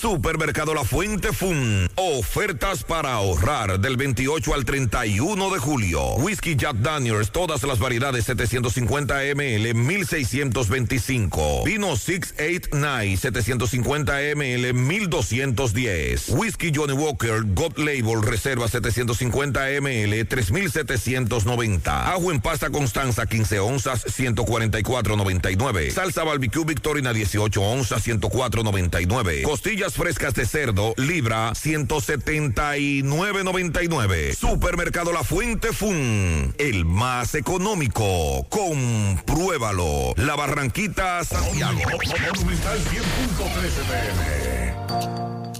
Supermercado 0.00 0.74
La 0.74 0.84
Fuente 0.84 1.32
Fun. 1.32 1.88
Ofertas 1.94 2.84
para 2.84 3.14
ahorrar 3.14 3.80
del 3.80 3.96
28 3.96 4.52
al 4.52 4.66
31 4.66 5.50
de 5.50 5.58
julio. 5.58 6.16
Whisky 6.16 6.54
Jack 6.54 6.76
Daniels, 6.76 7.32
todas 7.32 7.62
las 7.62 7.78
variedades 7.78 8.26
750 8.26 9.22
ml, 9.34 9.74
1625. 9.74 11.64
Vino 11.64 11.96
689, 11.96 13.16
750 13.16 14.20
ml, 14.34 14.74
1210. 14.74 16.28
Whisky 16.28 16.72
Johnny 16.74 16.92
Walker, 16.92 17.42
God 17.46 17.78
Label, 17.78 18.20
reserva 18.22 18.68
750 18.68 19.80
ml, 19.80 20.26
3790. 20.26 22.12
Ajo 22.12 22.30
en 22.30 22.42
pasta 22.42 22.68
Constanza, 22.68 23.24
15 23.24 23.60
onzas, 23.60 24.04
144.99. 24.04 25.90
Salsa 25.90 26.22
barbecue 26.22 26.66
Victorina, 26.66 27.14
18 27.14 27.62
onzas, 27.62 28.06
104.99. 28.06 29.42
Costillas 29.42 29.86
frescas 29.96 30.34
de 30.34 30.46
cerdo, 30.46 30.94
libra 30.96 31.50
179.99. 31.52 34.34
Supermercado 34.34 35.12
La 35.12 35.24
Fuente 35.24 35.72
Fun, 35.72 36.54
el 36.58 36.84
más 36.84 37.34
económico. 37.34 38.46
Compruébalo. 38.48 40.14
La 40.16 40.36
Barranquita 40.36 41.24
Santiago. 41.24 41.80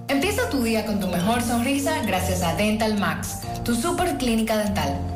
Empieza 0.08 0.48
tu 0.50 0.62
día 0.62 0.86
con 0.86 1.00
tu 1.00 1.08
mejor 1.08 1.42
sonrisa 1.42 2.04
gracias 2.06 2.42
a 2.42 2.54
Dental 2.54 2.96
Max, 2.98 3.38
tu 3.64 3.74
super 3.74 4.16
clínica 4.18 4.56
dental. 4.58 5.15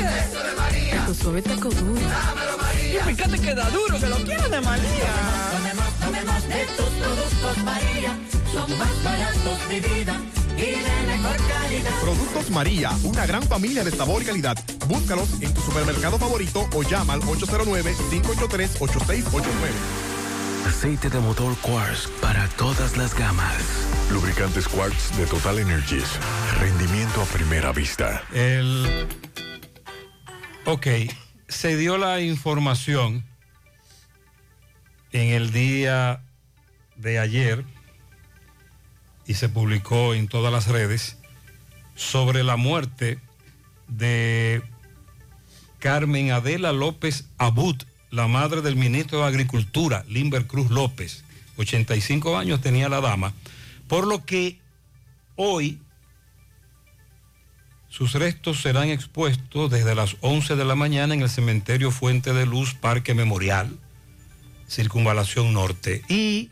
Eso 0.00 0.42
de 0.42 0.52
María. 0.56 1.06
Tu 1.06 1.14
suave 1.14 1.42
taco 1.42 1.68
duro. 1.70 2.00
Dámelo, 2.00 2.58
María. 2.58 2.94
Y 2.94 2.98
fíjate 3.14 3.38
que 3.38 3.54
da 3.54 3.70
duro, 3.70 4.00
que 4.00 4.06
lo 4.06 4.16
quiero 4.16 4.48
de 4.48 4.60
María. 4.60 5.12
Tomemos, 5.52 5.94
tomemos 6.00 6.48
de 6.48 6.66
tus 6.76 6.86
productos 6.86 7.58
María. 7.64 8.18
Son 8.52 8.78
más 8.78 9.04
baratos 9.04 9.68
de 9.68 9.80
vida. 9.80 10.20
Y 10.56 10.60
de 10.60 11.06
mejor 11.06 11.36
calidad. 11.36 12.00
Productos 12.00 12.50
María, 12.50 12.90
una 13.04 13.26
gran 13.26 13.42
familia 13.44 13.84
de 13.84 13.90
sabor 13.90 14.22
y 14.22 14.24
calidad. 14.26 14.56
Búscalos 14.88 15.28
en 15.40 15.52
tu 15.54 15.60
supermercado 15.60 16.18
favorito 16.18 16.68
o 16.74 16.82
llama 16.82 17.12
al 17.14 17.20
809-583-8689. 17.22 19.44
Aceite 20.66 21.10
de 21.10 21.20
motor 21.20 21.54
Quartz 21.58 22.08
para 22.20 22.48
todas 22.56 22.96
las 22.96 23.14
gamas. 23.14 23.62
Lubricantes 24.10 24.66
Quartz 24.66 25.16
de 25.16 25.26
Total 25.26 25.58
Energies. 25.58 26.08
Rendimiento 26.58 27.22
a 27.22 27.24
primera 27.26 27.70
vista. 27.72 28.22
El... 28.32 29.06
Ok, 30.66 30.86
se 31.46 31.76
dio 31.76 31.98
la 31.98 32.22
información 32.22 33.22
en 35.12 35.28
el 35.28 35.52
día 35.52 36.22
de 36.96 37.18
ayer 37.18 37.66
y 39.26 39.34
se 39.34 39.50
publicó 39.50 40.14
en 40.14 40.26
todas 40.26 40.50
las 40.50 40.68
redes 40.68 41.18
sobre 41.94 42.44
la 42.44 42.56
muerte 42.56 43.18
de 43.88 44.62
Carmen 45.80 46.30
Adela 46.30 46.72
López 46.72 47.26
Abud, 47.36 47.76
la 48.10 48.26
madre 48.26 48.62
del 48.62 48.76
ministro 48.76 49.18
de 49.18 49.26
Agricultura, 49.26 50.02
Limber 50.08 50.46
Cruz 50.46 50.70
López. 50.70 51.24
85 51.58 52.38
años 52.38 52.62
tenía 52.62 52.88
la 52.88 53.02
dama, 53.02 53.34
por 53.86 54.06
lo 54.06 54.24
que 54.24 54.58
hoy 55.36 55.78
sus 57.96 58.12
restos 58.14 58.60
serán 58.60 58.88
expuestos 58.88 59.70
desde 59.70 59.94
las 59.94 60.16
11 60.20 60.56
de 60.56 60.64
la 60.64 60.74
mañana 60.74 61.14
en 61.14 61.22
el 61.22 61.30
cementerio 61.30 61.92
Fuente 61.92 62.32
de 62.32 62.44
Luz, 62.44 62.74
Parque 62.74 63.14
Memorial, 63.14 63.70
Circunvalación 64.68 65.52
Norte. 65.52 66.02
Y 66.08 66.50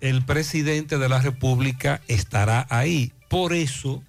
el 0.00 0.22
presidente 0.24 0.98
de 0.98 1.08
la 1.08 1.20
República 1.20 2.00
estará 2.06 2.64
ahí. 2.70 3.12
Por 3.28 3.54
eso, 3.54 4.04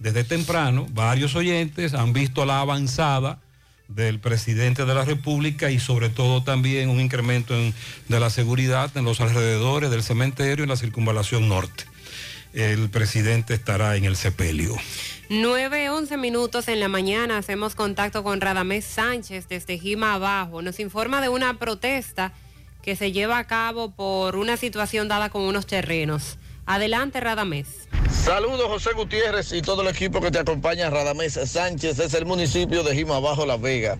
desde 0.00 0.24
temprano, 0.24 0.86
varios 0.90 1.36
oyentes 1.36 1.94
han 1.94 2.12
visto 2.12 2.44
la 2.46 2.60
avanzada 2.60 3.38
del 3.86 4.18
presidente 4.18 4.84
de 4.86 4.94
la 4.94 5.04
República 5.04 5.70
y 5.70 5.78
sobre 5.78 6.08
todo 6.08 6.42
también 6.42 6.88
un 6.88 6.98
incremento 7.00 7.54
en- 7.54 7.72
de 8.08 8.18
la 8.18 8.30
seguridad 8.30 8.90
en 8.96 9.04
los 9.04 9.20
alrededores 9.20 9.90
del 9.90 10.02
cementerio 10.02 10.64
en 10.64 10.70
la 10.70 10.76
circunvalación 10.76 11.48
norte. 11.48 11.84
El 12.56 12.88
presidente 12.88 13.52
estará 13.52 13.96
en 13.96 14.06
el 14.06 14.16
sepelio. 14.16 14.76
9, 15.28 15.90
11 15.90 16.16
minutos 16.16 16.68
en 16.68 16.80
la 16.80 16.88
mañana 16.88 17.36
hacemos 17.36 17.74
contacto 17.74 18.24
con 18.24 18.40
Radamés 18.40 18.86
Sánchez 18.86 19.46
desde 19.46 19.78
Jima 19.78 20.14
Abajo. 20.14 20.62
Nos 20.62 20.80
informa 20.80 21.20
de 21.20 21.28
una 21.28 21.58
protesta 21.58 22.32
que 22.80 22.96
se 22.96 23.12
lleva 23.12 23.36
a 23.36 23.46
cabo 23.46 23.90
por 23.90 24.36
una 24.36 24.56
situación 24.56 25.06
dada 25.06 25.28
con 25.28 25.42
unos 25.42 25.66
terrenos. 25.66 26.38
Adelante, 26.64 27.20
Radamés. 27.20 27.88
Saludos 28.10 28.68
José 28.68 28.94
Gutiérrez 28.94 29.52
y 29.52 29.60
todo 29.60 29.82
el 29.82 29.88
equipo 29.88 30.22
que 30.22 30.30
te 30.30 30.38
acompaña, 30.38 30.88
Radamés 30.88 31.34
Sánchez, 31.34 31.98
es 31.98 32.14
el 32.14 32.24
municipio 32.24 32.82
de 32.82 32.94
Jima 32.94 33.20
Bajo 33.20 33.44
La 33.44 33.58
Vega. 33.58 33.98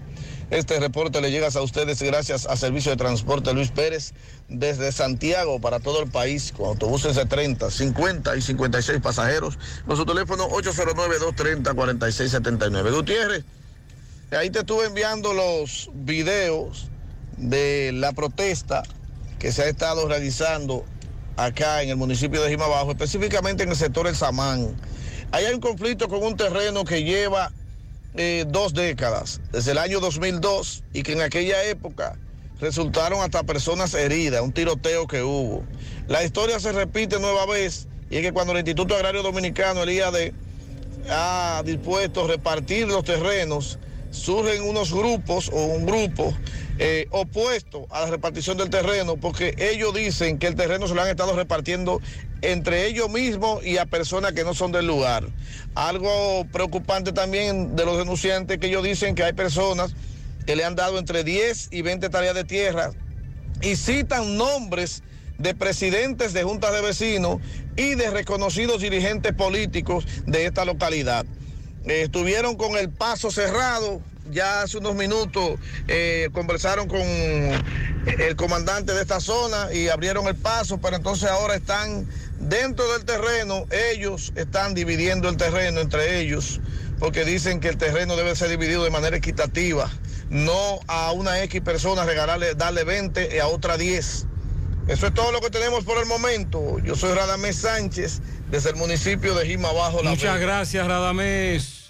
Este 0.51 0.79
reporte 0.79 1.21
le 1.21 1.33
llega 1.33 1.49
a 1.53 1.61
ustedes 1.61 2.01
gracias 2.01 2.47
a 2.47 2.57
Servicio 2.57 2.93
de 2.93 2.97
Transporte 2.97 3.53
Luis 3.53 3.73
Pérez 3.73 4.13
desde 4.49 4.93
Santiago 4.93 5.61
para 5.61 5.81
todo 5.81 6.01
el 6.01 6.09
país 6.09 6.53
con 6.57 6.67
autobuses 6.67 7.17
de 7.17 7.27
30, 7.27 7.69
50 7.69 8.37
y 8.37 8.43
56 8.43 9.01
pasajeros. 9.01 9.59
Nuestro 9.87 10.07
teléfono 10.07 10.49
809-230-4679. 10.51 12.95
Gutiérrez, 12.95 13.45
ahí 14.31 14.51
te 14.51 14.61
estuve 14.61 14.87
enviando 14.87 15.35
los 15.35 15.91
videos 15.93 16.91
de 17.37 17.91
la 17.93 18.13
protesta 18.13 18.85
que 19.41 19.51
se 19.51 19.63
ha 19.63 19.67
estado 19.67 20.07
realizando 20.07 20.85
acá 21.37 21.83
en 21.83 21.89
el 21.89 21.97
municipio 21.97 22.41
de 22.41 22.51
Jimabajo, 22.51 22.93
específicamente 22.93 23.65
en 23.65 23.71
el 23.71 23.77
sector 23.77 24.07
El 24.07 24.15
Samán. 24.15 24.77
Ahí 25.33 25.45
hay 25.45 25.55
un 25.55 25.61
conflicto 25.61 26.09
con 26.09 26.23
un 26.23 26.37
terreno 26.37 26.85
que 26.85 27.03
lleva 27.03 27.51
eh, 28.17 28.45
dos 28.49 28.75
décadas, 28.75 29.41
desde 29.53 29.73
el 29.73 29.79
año 29.79 30.01
2002, 30.01 30.85
y 30.93 31.03
que 31.03 31.13
en 31.13 31.21
aquella 31.21 31.63
época 31.65 32.19
resultaron 32.61 33.21
hasta 33.21 33.43
personas 33.45 33.93
heridas, 33.95 34.41
un 34.41 34.53
tiroteo 34.53 35.07
que 35.07 35.23
hubo. 35.23 35.65
La 36.09 36.25
historia 36.25 36.59
se 36.59 36.73
repite 36.73 37.19
nueva 37.21 37.47
vez, 37.47 37.89
y 38.11 38.17
es 38.17 38.23
que 38.23 38.33
cuando 38.33 38.53
el 38.53 38.59
Instituto 38.59 38.95
Agrario 38.95 39.23
Dominicano, 39.23 39.83
el 39.83 39.91
IAD, 39.91 40.33
ha 41.11 41.63
dispuesto 41.65 42.25
a 42.25 42.29
repartir 42.29 42.89
los 42.89 43.05
terrenos, 43.05 43.79
surgen 44.11 44.63
unos 44.63 44.93
grupos 44.93 45.51
o 45.53 45.65
un 45.67 45.85
grupo 45.85 46.33
eh, 46.79 47.07
opuesto 47.11 47.87
a 47.91 48.01
la 48.03 48.07
repartición 48.11 48.59
del 48.59 48.71
terreno 48.71 49.17
porque 49.17 49.55
ellos 49.59 49.95
dicen 49.95 50.39
que 50.39 50.47
el 50.47 50.55
terreno 50.55 50.87
se 50.87 50.95
lo 50.95 51.03
han 51.03 51.09
estado 51.09 51.35
repartiendo 51.35 52.01
entre 52.43 52.87
ellos 52.87 53.09
mismos 53.09 53.65
y 53.65 53.79
a 53.79 53.87
personas 53.87 54.33
que 54.33 54.45
no 54.45 54.55
son 54.55 54.73
del 54.73 54.87
lugar. 54.87 55.25
Algo 55.75 56.47
preocupante 56.53 57.13
también 57.13 57.77
de 57.77 57.85
los 57.85 57.97
denunciantes 57.97 58.59
que 58.59 58.67
ellos 58.67 58.85
dicen 58.85 59.15
que 59.15 59.25
hay 59.25 59.33
personas 59.33 59.95
que 60.47 60.55
le 60.55 60.65
han 60.65 60.77
dado 60.77 60.99
entre 60.99 61.25
10 61.25 61.69
y 61.73 61.83
20 61.83 62.09
tareas 62.09 62.35
de 62.35 62.45
tierra 62.45 62.93
y 63.63 63.77
citan 63.77 64.37
nombres 64.37 65.03
de 65.39 65.55
presidentes 65.55 66.33
de 66.33 66.45
juntas 66.45 66.73
de 66.73 66.81
vecinos 66.83 67.41
y 67.77 67.95
de 67.95 68.11
reconocidos 68.11 68.81
dirigentes 68.81 69.35
políticos 69.35 70.07
de 70.27 70.47
esta 70.47 70.65
localidad. 70.65 71.27
Eh, 71.85 72.03
estuvieron 72.03 72.57
con 72.57 72.77
el 72.77 72.91
paso 72.91 73.31
cerrado, 73.31 74.01
ya 74.31 74.63
hace 74.63 74.79
unos 74.79 74.95
minutos 74.95 75.59
eh, 75.89 76.29
conversaron 76.33 76.89
con 76.89 77.01
el 77.01 78.37
comandante 78.37 78.93
de 78.93 79.03
esta 79.03 79.21
zona 79.21 79.73
y 79.73 79.89
abrieron 79.89 80.27
el 80.27 80.37
paso, 80.37 80.79
pero 80.79 80.97
entonces 80.97 81.29
ahora 81.29 81.55
están 81.55 82.07
dentro 82.39 82.91
del 82.93 83.05
terreno, 83.05 83.67
ellos 83.71 84.33
están 84.37 84.75
dividiendo 84.75 85.29
el 85.29 85.37
terreno 85.37 85.81
entre 85.81 86.21
ellos, 86.21 86.61
porque 86.99 87.25
dicen 87.25 87.61
que 87.61 87.69
el 87.69 87.77
terreno 87.79 88.17
debe 88.17 88.37
ser 88.37 88.49
dividido 88.49 88.85
de 88.85 88.91
manera 88.91 89.17
equitativa, 89.17 89.91
no 90.31 90.81
a 90.87 91.13
una 91.13 91.43
X 91.43 91.61
persona 91.61 92.05
regalarle, 92.05 92.55
darle 92.55 92.85
20 92.85 93.37
y 93.37 93.39
a 93.39 93.49
otra 93.49 93.77
10. 93.77 94.27
Eso 94.89 95.07
es 95.09 95.15
todo 95.15 95.33
lo 95.33 95.41
que 95.41 95.51
tenemos 95.51 95.85
por 95.85 95.99
el 95.99 96.07
momento. 96.07 96.79
Yo 96.79 96.95
soy 96.95 97.13
Radamés 97.13 97.57
Sánchez, 97.57 98.21
desde 98.51 98.71
el 98.71 98.77
municipio 98.77 99.35
de 99.35 99.45
Jima 99.45 99.73
Bajo. 99.73 100.03
La 100.03 100.11
Muchas 100.11 100.35
Vega. 100.35 100.47
gracias, 100.47 100.87
Radamés. 100.87 101.86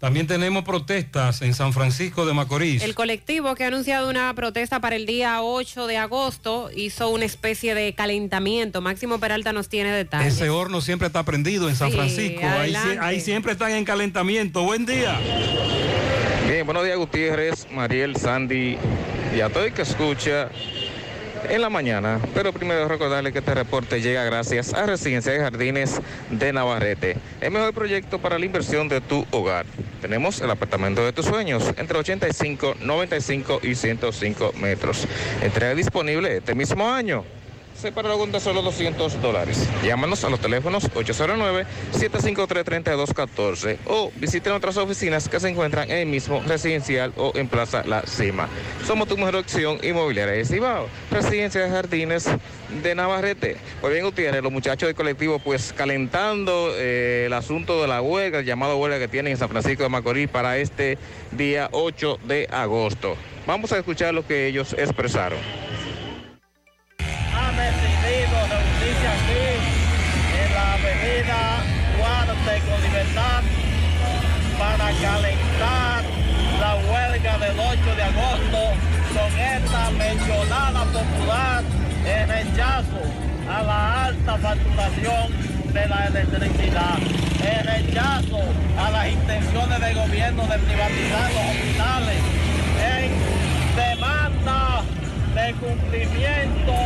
También 0.00 0.26
tenemos 0.26 0.64
protestas 0.64 1.42
en 1.42 1.52
San 1.52 1.74
Francisco 1.74 2.24
de 2.24 2.32
Macorís. 2.32 2.82
El 2.82 2.94
colectivo 2.94 3.54
que 3.54 3.64
ha 3.64 3.66
anunciado 3.66 4.08
una 4.08 4.32
protesta 4.34 4.80
para 4.80 4.96
el 4.96 5.04
día 5.04 5.42
8 5.42 5.86
de 5.86 5.98
agosto 5.98 6.70
hizo 6.74 7.10
una 7.10 7.26
especie 7.26 7.74
de 7.74 7.94
calentamiento. 7.94 8.80
Máximo 8.80 9.20
Peralta 9.20 9.52
nos 9.52 9.68
tiene 9.68 9.92
detalles. 9.92 10.34
Ese 10.34 10.48
horno 10.48 10.80
siempre 10.80 11.06
está 11.08 11.22
prendido 11.24 11.68
en 11.68 11.76
San 11.76 11.90
Sí, 11.90 11.96
Francisco. 11.98 12.40
Ahí, 12.46 12.74
ahí 12.98 13.20
siempre 13.20 13.52
están 13.52 13.72
en 13.72 13.84
calentamiento. 13.84 14.62
Buen 14.62 14.86
día. 14.86 15.20
Bien, 16.48 16.64
buenos 16.64 16.82
días 16.84 16.96
Gutiérrez, 16.96 17.66
Mariel, 17.70 18.16
Sandy 18.16 18.78
y 19.36 19.40
a 19.40 19.50
todo 19.50 19.64
el 19.64 19.74
que 19.74 19.82
escucha 19.82 20.48
en 21.48 21.62
la 21.62 21.70
mañana. 21.70 22.20
Pero 22.34 22.52
primero 22.52 22.88
recordarle 22.88 23.32
que 23.32 23.38
este 23.40 23.54
reporte 23.54 24.00
llega 24.00 24.24
gracias 24.24 24.74
a 24.74 24.86
Residencia 24.86 25.32
de 25.32 25.40
Jardines 25.40 26.00
de 26.30 26.52
Navarrete, 26.52 27.16
el 27.40 27.50
mejor 27.50 27.74
proyecto 27.74 28.18
para 28.18 28.38
la 28.38 28.46
inversión 28.46 28.88
de 28.88 29.00
tu 29.00 29.26
hogar. 29.30 29.66
Tenemos 30.00 30.40
el 30.40 30.50
apartamento 30.50 31.04
de 31.04 31.12
tus 31.12 31.26
sueños 31.26 31.64
entre 31.76 31.98
85, 31.98 32.76
95 32.80 33.60
y 33.62 33.74
105 33.74 34.54
metros. 34.60 35.06
Entrega 35.42 35.74
disponible 35.74 36.38
este 36.38 36.54
mismo 36.54 36.88
año. 36.88 37.24
Separa 37.80 38.12
con 38.12 38.30
tan 38.30 38.40
solo 38.42 38.60
200 38.60 39.22
dólares. 39.22 39.66
Llámanos 39.82 40.22
a 40.24 40.28
los 40.28 40.38
teléfonos 40.38 40.84
809-753-3214 40.92 43.78
o 43.86 44.12
visiten 44.16 44.50
nuestras 44.50 44.76
oficinas 44.76 45.30
que 45.30 45.40
se 45.40 45.48
encuentran 45.48 45.90
en 45.90 45.96
el 45.96 46.06
mismo 46.06 46.42
residencial 46.46 47.14
o 47.16 47.32
en 47.34 47.48
Plaza 47.48 47.82
La 47.86 48.02
Cima. 48.02 48.50
Somos 48.86 49.08
tu 49.08 49.16
mejor 49.16 49.36
opción 49.36 49.78
inmobiliaria 49.82 50.34
de 50.34 50.44
Cibao, 50.44 50.88
Residencia 51.10 51.62
de 51.62 51.70
Jardines 51.70 52.28
de 52.82 52.94
Navarrete. 52.94 53.56
Pues 53.80 53.94
bien, 53.94 54.04
Gutiérrez, 54.04 54.42
los 54.42 54.52
muchachos 54.52 54.86
del 54.86 54.94
colectivo 54.94 55.38
pues 55.38 55.72
calentando 55.72 56.74
eh, 56.76 57.24
el 57.28 57.32
asunto 57.32 57.80
de 57.80 57.88
la 57.88 58.02
huelga, 58.02 58.40
el 58.40 58.44
llamado 58.44 58.76
huelga 58.76 58.98
que 58.98 59.08
tienen 59.08 59.32
en 59.32 59.38
San 59.38 59.48
Francisco 59.48 59.84
de 59.84 59.88
Macorís 59.88 60.28
para 60.28 60.58
este 60.58 60.98
día 61.32 61.70
8 61.72 62.18
de 62.24 62.46
agosto. 62.52 63.16
Vamos 63.46 63.72
a 63.72 63.78
escuchar 63.78 64.12
lo 64.12 64.26
que 64.26 64.48
ellos 64.48 64.74
expresaron. 64.74 65.38
Ha 67.50 67.62
decidido 67.62 68.36
reunirse 68.46 69.08
aquí 69.08 69.46
en 70.40 70.54
la 70.54 70.74
avenida 70.74 71.40
Duarte 71.96 72.62
con 72.68 72.82
Libertad 72.82 73.42
para 74.58 74.90
calentar 75.00 76.04
la 76.60 76.74
huelga 76.76 77.38
del 77.38 77.58
8 77.58 77.96
de 77.96 78.02
agosto 78.02 78.62
con 79.14 79.38
esta 79.38 79.90
mencionada 79.90 80.84
popular 80.84 81.64
en 82.06 82.28
rechazo 82.28 83.02
a 83.48 83.62
la 83.62 84.04
alta 84.06 84.38
facturación 84.38 85.72
de 85.72 85.88
la 85.88 86.06
electricidad. 86.06 86.98
el 87.42 87.66
rechazo 87.66 88.40
a 88.78 88.90
las 88.90 89.08
intenciones 89.08 89.80
del 89.80 89.94
gobierno 89.94 90.42
de 90.46 90.58
privatizar 90.58 91.32
los 91.32 91.44
hospitales 91.50 92.18
en 92.78 93.76
demanda 93.76 94.82
de 95.34 95.54
cumplimiento 95.54 96.76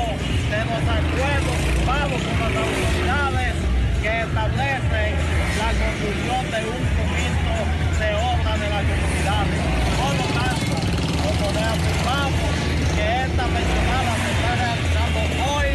de 0.51 0.61
los 0.69 0.85
acuerdos 0.85 1.57
firmados 1.65 2.21
con 2.23 2.37
las 2.41 2.53
autoridades 2.55 3.55
que 4.03 4.21
establecen 4.21 5.13
la 5.59 5.71
construcción 5.81 6.45
de 6.53 6.61
un 6.69 6.83
conjunto 6.95 7.57
de 8.01 8.09
obras 8.15 8.57
de 8.61 8.69
las 8.69 8.85
comunidades. 8.85 9.61
Por 9.97 10.15
lo 10.21 10.27
tanto, 10.37 10.77
como 11.25 11.45
le 11.57 11.63
afirmamos 11.65 12.53
que 12.95 13.07
esta 13.25 13.45
mencionada 13.49 14.13
se 14.21 14.29
está 14.35 14.51
realizando 14.61 15.21
hoy, 15.49 15.69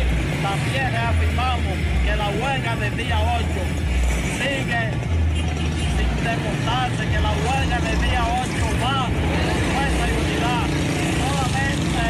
también 0.46 0.88
reafirmamos 0.94 1.76
que 2.06 2.14
la 2.16 2.30
huelga 2.30 2.76
del 2.76 2.98
día 2.98 3.18
8 3.20 3.90
sigue 4.38 4.84
sin 5.34 6.12
demostrarse 6.22 7.02
que 7.10 7.20
la 7.20 7.34
huelga 7.34 7.78
del 7.82 8.00
día 8.02 8.24
8 8.46 8.62
va 8.84 9.10
con 9.10 9.58
fuerza 9.74 10.04
y 10.06 10.14
unidad. 10.22 10.70
Solamente 11.20 12.06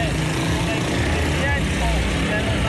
con 0.50 0.66
el 0.70 0.82
cumplimiento 0.84 1.88
de 2.30 2.38
los 2.48 2.60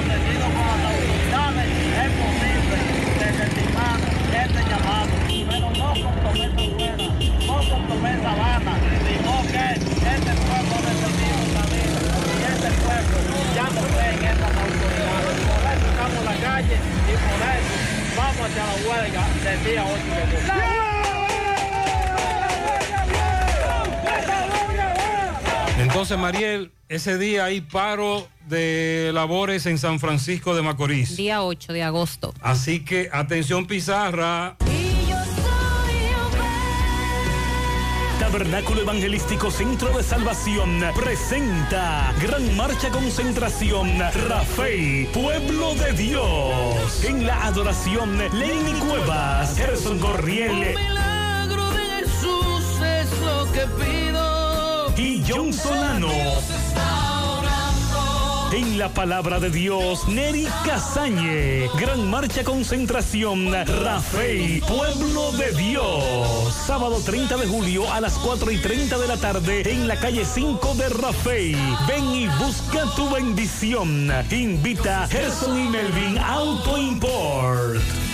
establecidos 0.00 0.48
con 0.50 0.64
las 0.66 0.80
autoridades 0.90 1.68
es 2.00 2.10
posible 2.20 2.78
desestimar 3.20 3.98
este 4.32 4.60
llamado. 4.70 5.12
Pero 5.50 5.66
no 5.70 5.88
con 6.00 6.12
promesa 6.20 6.60
buena, 6.72 7.04
no 7.46 7.56
con 7.68 7.82
promesa 7.86 8.30
vana, 8.34 8.74
sino 9.06 9.32
que 9.50 9.64
este 9.76 10.32
pueblo 10.40 10.74
necesita 10.88 11.42
salir 11.54 11.90
y 12.30 12.42
este 12.50 12.70
pueblo 12.80 13.16
ya 13.54 13.66
no 13.70 13.82
cree 13.92 14.14
en 14.14 14.24
estas 14.24 14.54
autoridades. 14.64 15.38
Por 15.50 15.62
eso 15.70 15.86
estamos 15.90 16.18
en 16.18 16.24
la 16.24 16.36
calle 16.36 16.76
y 16.76 17.14
por 17.26 17.40
eso 17.50 17.74
vamos 18.16 18.40
hacia 18.40 18.64
la 18.66 18.76
huelga 18.88 19.22
del 19.44 19.58
día 19.64 19.82
8 19.84 19.92
de 20.06 20.22
agosto. 20.22 20.80
Entonces, 25.78 26.18
Mariel, 26.18 26.72
ese 26.90 27.18
día 27.18 27.44
hay 27.44 27.60
paro 27.60 28.26
de 28.48 29.12
labores 29.14 29.64
en 29.66 29.78
San 29.78 30.00
Francisco 30.00 30.56
de 30.56 30.62
Macorís. 30.62 31.16
Día 31.16 31.44
8 31.44 31.72
de 31.72 31.84
agosto. 31.84 32.34
Así 32.40 32.84
que 32.84 33.08
atención 33.12 33.66
Pizarra. 33.66 34.56
Tabernáculo 38.18 38.82
Evangelístico 38.82 39.52
Centro 39.52 39.96
de 39.96 40.02
Salvación 40.02 40.82
presenta 40.96 42.12
Gran 42.20 42.56
Marcha 42.56 42.90
Concentración 42.90 43.96
Rafael, 44.28 45.08
Pueblo 45.12 45.76
de 45.76 45.92
Dios. 45.92 47.04
En 47.04 47.24
la 47.24 47.46
adoración, 47.46 48.18
Lenny 48.18 48.72
Cuevas, 48.80 49.56
Gerson 49.56 50.00
Corriel 50.00 50.74
milagro 50.76 51.70
de 51.70 51.84
Jesús 52.00 52.64
es 52.82 53.20
lo 53.20 53.52
que 53.52 53.60
pido. 53.78 54.29
Y 55.00 55.24
John 55.26 55.52
Solano. 55.52 56.08
En 58.52 58.78
la 58.78 58.88
palabra 58.90 59.40
de 59.40 59.48
Dios, 59.48 60.06
Neri 60.08 60.46
Casañe. 60.66 61.68
Gran 61.78 62.10
marcha 62.10 62.44
concentración, 62.44 63.50
Rafael, 63.52 64.62
Pueblo 64.68 65.32
de 65.32 65.52
Dios. 65.52 66.52
Sábado 66.66 67.00
30 67.04 67.36
de 67.38 67.46
julio 67.46 67.90
a 67.90 68.00
las 68.00 68.18
4 68.18 68.50
y 68.50 68.58
30 68.58 68.98
de 68.98 69.08
la 69.08 69.16
tarde 69.16 69.72
en 69.72 69.88
la 69.88 69.96
calle 69.96 70.24
5 70.24 70.74
de 70.74 70.88
Rafael. 70.90 71.56
Ven 71.88 72.04
y 72.04 72.26
busca 72.26 72.84
tu 72.94 73.08
bendición. 73.08 74.12
Invita 74.30 75.08
Gerson 75.08 75.58
y 75.58 75.68
Melvin 75.68 76.18
Auto 76.18 76.76
Import. 76.76 77.80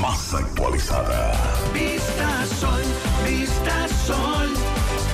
más 0.00 0.34
actualizada. 0.34 1.32
Vista 1.74 2.46
Sol, 2.58 2.82
Vista 3.26 3.88
Sol, 4.06 4.48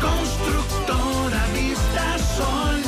constructora 0.01 1.45
Vista 1.53 2.19
Sol, 2.37 2.81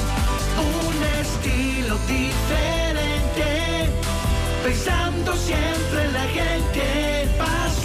un 0.58 0.96
estilo 1.20 1.96
diferente, 2.06 3.90
pensando 4.62 5.34
siempre 5.36 6.04
en 6.04 6.12
la 6.12 6.26
gente, 6.38 6.77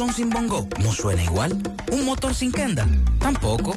Son 0.00 0.14
sin 0.14 0.30
bongo 0.30 0.66
no 0.82 0.92
suena 0.92 1.22
igual. 1.22 1.52
Un 1.92 2.06
motor 2.06 2.34
sin 2.34 2.50
kenda 2.52 2.88
tampoco. 3.18 3.76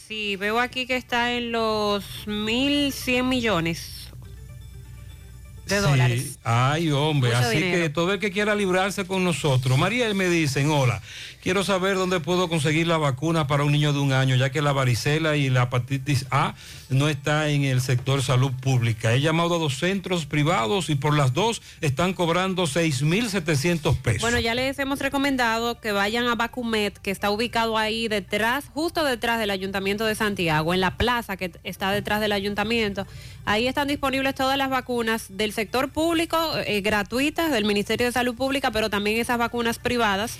Sí, 0.06 0.36
veo 0.36 0.58
aquí 0.58 0.86
que 0.86 0.96
está 0.96 1.34
en 1.34 1.52
los 1.52 2.02
1.100 2.26 3.24
millones 3.24 3.97
de 5.68 5.76
Sí. 5.82 5.82
dólares. 5.82 6.38
Ay, 6.44 6.90
hombre, 6.90 7.30
Mucho 7.34 7.42
así 7.48 7.56
dinero. 7.58 7.82
que 7.82 7.88
todo 7.90 8.12
el 8.14 8.18
que 8.20 8.30
quiera 8.30 8.54
librarse 8.54 9.04
con 9.06 9.24
nosotros. 9.24 9.78
Mariel 9.78 10.14
me 10.14 10.28
dicen, 10.28 10.70
hola, 10.70 11.00
quiero 11.48 11.64
saber 11.64 11.94
dónde 11.94 12.20
puedo 12.20 12.50
conseguir 12.50 12.86
la 12.86 12.98
vacuna 12.98 13.46
para 13.46 13.64
un 13.64 13.72
niño 13.72 13.94
de 13.94 14.00
un 14.00 14.12
año, 14.12 14.36
ya 14.36 14.50
que 14.50 14.60
la 14.60 14.72
varicela 14.72 15.34
y 15.34 15.48
la 15.48 15.62
hepatitis 15.62 16.26
A 16.30 16.54
no 16.90 17.08
está 17.08 17.48
en 17.48 17.64
el 17.64 17.80
sector 17.80 18.22
salud 18.22 18.52
pública. 18.60 19.14
He 19.14 19.22
llamado 19.22 19.54
a 19.54 19.58
dos 19.58 19.78
centros 19.78 20.26
privados 20.26 20.90
y 20.90 20.94
por 20.94 21.16
las 21.16 21.32
dos 21.32 21.62
están 21.80 22.12
cobrando 22.12 22.64
6.700 22.64 23.96
pesos. 23.96 24.20
Bueno, 24.20 24.38
ya 24.38 24.54
les 24.54 24.78
hemos 24.78 24.98
recomendado 24.98 25.80
que 25.80 25.90
vayan 25.90 26.26
a 26.26 26.34
Bacumet, 26.34 26.98
que 26.98 27.10
está 27.10 27.30
ubicado 27.30 27.78
ahí 27.78 28.08
detrás, 28.08 28.66
justo 28.74 29.02
detrás 29.02 29.38
del 29.38 29.48
Ayuntamiento 29.48 30.04
de 30.04 30.16
Santiago, 30.16 30.74
en 30.74 30.82
la 30.82 30.98
plaza 30.98 31.38
que 31.38 31.52
está 31.64 31.92
detrás 31.92 32.20
del 32.20 32.32
Ayuntamiento. 32.32 33.06
Ahí 33.46 33.66
están 33.66 33.88
disponibles 33.88 34.34
todas 34.34 34.58
las 34.58 34.68
vacunas 34.68 35.24
del 35.30 35.54
sector 35.54 35.88
público, 35.88 36.36
eh, 36.66 36.82
gratuitas, 36.82 37.50
del 37.50 37.64
Ministerio 37.64 38.04
de 38.04 38.12
Salud 38.12 38.34
Pública, 38.34 38.70
pero 38.70 38.90
también 38.90 39.18
esas 39.18 39.38
vacunas 39.38 39.78
privadas. 39.78 40.38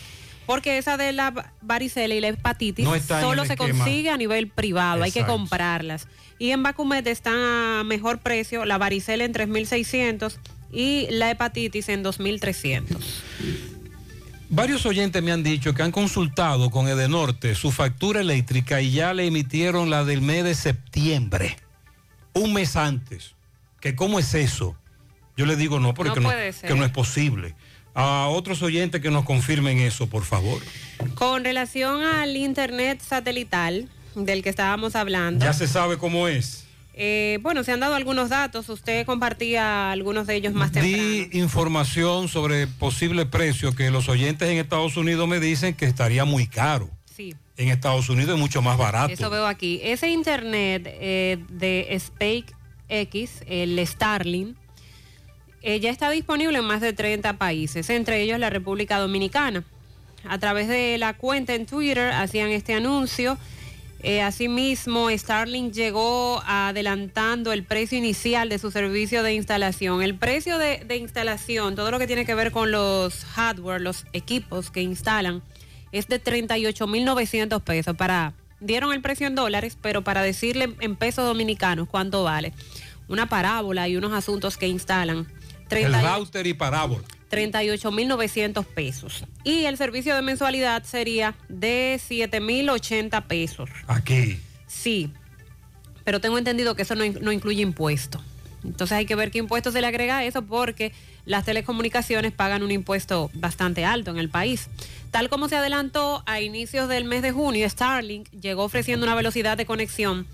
Porque 0.48 0.78
esa 0.78 0.96
de 0.96 1.12
la 1.12 1.30
va- 1.30 1.52
varicela 1.60 2.14
y 2.14 2.22
la 2.22 2.28
hepatitis 2.28 2.82
No 2.82 2.98
solo 2.98 3.44
se 3.44 3.52
esquema. 3.52 3.84
consigue 3.84 4.08
a 4.08 4.16
nivel 4.16 4.48
privado, 4.48 5.02
hay 5.02 5.12
que 5.12 5.26
comprarlas. 5.26 6.08
Y 6.38 6.52
en 6.52 6.62
Bacumet 6.62 7.06
están 7.06 7.34
a 7.38 7.84
mejor 7.84 8.20
precio, 8.20 8.64
la 8.64 8.78
varicela 8.78 9.24
en 9.26 9.34
3.600 9.34 10.38
y 10.72 11.06
la 11.10 11.30
hepatitis 11.30 11.90
en 11.90 12.02
2.300. 12.02 12.96
Varios 14.48 14.86
oyentes 14.86 15.22
me 15.22 15.32
han 15.32 15.42
dicho 15.42 15.74
que 15.74 15.82
han 15.82 15.92
consultado 15.92 16.70
con 16.70 16.88
Edenorte 16.88 17.54
su 17.54 17.70
factura 17.70 18.22
eléctrica 18.22 18.80
y 18.80 18.92
ya 18.92 19.12
le 19.12 19.26
emitieron 19.26 19.90
la 19.90 20.02
del 20.04 20.22
mes 20.22 20.44
de 20.44 20.54
septiembre, 20.54 21.58
un 22.32 22.54
mes 22.54 22.74
antes. 22.74 23.34
¿Que 23.82 23.94
¿Cómo 23.94 24.18
es 24.18 24.32
eso? 24.32 24.74
Yo 25.36 25.44
le 25.44 25.56
digo 25.56 25.78
no, 25.78 25.92
porque 25.92 26.14
que 26.66 26.74
no 26.74 26.84
es 26.86 26.90
posible. 26.90 27.54
A 28.00 28.28
otros 28.28 28.62
oyentes 28.62 29.00
que 29.00 29.10
nos 29.10 29.24
confirmen 29.24 29.78
eso, 29.78 30.06
por 30.08 30.22
favor. 30.22 30.62
Con 31.16 31.42
relación 31.42 32.04
al 32.04 32.36
internet 32.36 33.00
satelital 33.00 33.88
del 34.14 34.44
que 34.44 34.50
estábamos 34.50 34.94
hablando, 34.94 35.44
Ya 35.44 35.52
se 35.52 35.66
sabe 35.66 35.98
cómo 35.98 36.28
es. 36.28 36.64
eh, 36.94 37.38
bueno, 37.42 37.64
se 37.64 37.72
han 37.72 37.80
dado 37.80 37.96
algunos 37.96 38.28
datos, 38.28 38.68
usted 38.68 39.04
compartía 39.04 39.90
algunos 39.90 40.28
de 40.28 40.36
ellos 40.36 40.54
más 40.54 40.70
temprano. 40.70 40.96
Di 40.96 41.28
información 41.32 42.28
sobre 42.28 42.68
posible 42.68 43.26
precio 43.26 43.74
que 43.74 43.90
los 43.90 44.08
oyentes 44.08 44.48
en 44.48 44.58
Estados 44.58 44.96
Unidos 44.96 45.26
me 45.26 45.40
dicen 45.40 45.74
que 45.74 45.84
estaría 45.86 46.24
muy 46.24 46.46
caro. 46.46 46.88
Sí. 47.16 47.34
En 47.56 47.68
Estados 47.68 48.08
Unidos 48.08 48.34
es 48.34 48.40
mucho 48.40 48.62
más 48.62 48.78
barato. 48.78 49.12
Eso 49.12 49.28
veo 49.28 49.46
aquí. 49.46 49.80
Ese 49.82 50.08
internet 50.08 50.82
eh, 50.86 51.38
de 51.50 51.98
SpaceX, 51.98 53.42
el 53.48 53.84
Starlink, 53.84 54.56
eh, 55.62 55.80
ya 55.80 55.90
está 55.90 56.10
disponible 56.10 56.58
en 56.58 56.64
más 56.64 56.80
de 56.80 56.92
30 56.92 57.34
países, 57.34 57.90
entre 57.90 58.22
ellos 58.22 58.38
la 58.38 58.50
República 58.50 58.98
Dominicana. 58.98 59.64
A 60.28 60.38
través 60.38 60.68
de 60.68 60.98
la 60.98 61.14
cuenta 61.14 61.54
en 61.54 61.66
Twitter 61.66 62.10
hacían 62.12 62.50
este 62.50 62.74
anuncio. 62.74 63.38
Eh, 64.02 64.22
asimismo, 64.22 65.10
Starlink 65.10 65.72
llegó 65.72 66.40
adelantando 66.46 67.52
el 67.52 67.64
precio 67.64 67.98
inicial 67.98 68.48
de 68.48 68.58
su 68.58 68.70
servicio 68.70 69.22
de 69.22 69.34
instalación. 69.34 70.02
El 70.02 70.14
precio 70.14 70.58
de, 70.58 70.84
de 70.86 70.96
instalación, 70.96 71.74
todo 71.74 71.90
lo 71.90 71.98
que 71.98 72.06
tiene 72.06 72.24
que 72.24 72.34
ver 72.34 72.52
con 72.52 72.70
los 72.70 73.24
hardware, 73.24 73.80
los 73.80 74.04
equipos 74.12 74.70
que 74.70 74.82
instalan, 74.82 75.42
es 75.90 76.06
de 76.06 76.22
38.900 76.22 77.60
pesos. 77.62 77.96
Para, 77.96 78.34
dieron 78.60 78.92
el 78.92 79.00
precio 79.00 79.26
en 79.26 79.34
dólares, 79.34 79.76
pero 79.80 80.02
para 80.02 80.22
decirle 80.22 80.74
en 80.80 80.94
pesos 80.94 81.26
dominicanos 81.26 81.88
cuánto 81.88 82.22
vale. 82.22 82.52
Una 83.08 83.28
parábola 83.28 83.88
y 83.88 83.96
unos 83.96 84.12
asuntos 84.12 84.56
que 84.56 84.68
instalan. 84.68 85.26
El 85.70 85.90
30 85.90 86.16
router 86.16 86.46
y 86.46 86.54
parábola. 86.54 87.04
38.900 87.30 88.64
pesos. 88.64 89.24
Y 89.44 89.64
el 89.64 89.76
servicio 89.76 90.14
de 90.14 90.22
mensualidad 90.22 90.82
sería 90.84 91.34
de 91.48 92.00
7.080 92.08 93.26
pesos. 93.26 93.70
Aquí. 93.86 94.40
Sí, 94.66 95.12
pero 96.04 96.20
tengo 96.20 96.38
entendido 96.38 96.74
que 96.74 96.82
eso 96.82 96.94
no, 96.94 97.04
no 97.20 97.32
incluye 97.32 97.62
impuesto. 97.62 98.20
Entonces 98.64 98.96
hay 98.96 99.06
que 99.06 99.14
ver 99.14 99.30
qué 99.30 99.38
impuesto 99.38 99.70
se 99.70 99.80
le 99.80 99.86
agrega 99.86 100.18
a 100.18 100.24
eso 100.24 100.42
porque 100.42 100.92
las 101.24 101.44
telecomunicaciones 101.44 102.32
pagan 102.32 102.62
un 102.62 102.70
impuesto 102.70 103.30
bastante 103.34 103.84
alto 103.84 104.10
en 104.10 104.18
el 104.18 104.30
país. 104.30 104.68
Tal 105.10 105.28
como 105.28 105.48
se 105.48 105.56
adelantó 105.56 106.22
a 106.26 106.40
inicios 106.40 106.88
del 106.88 107.04
mes 107.04 107.22
de 107.22 107.32
junio, 107.32 107.68
Starlink 107.68 108.30
llegó 108.30 108.64
ofreciendo 108.64 109.04
una 109.04 109.14
velocidad 109.14 109.56
de 109.56 109.66
conexión 109.66 110.26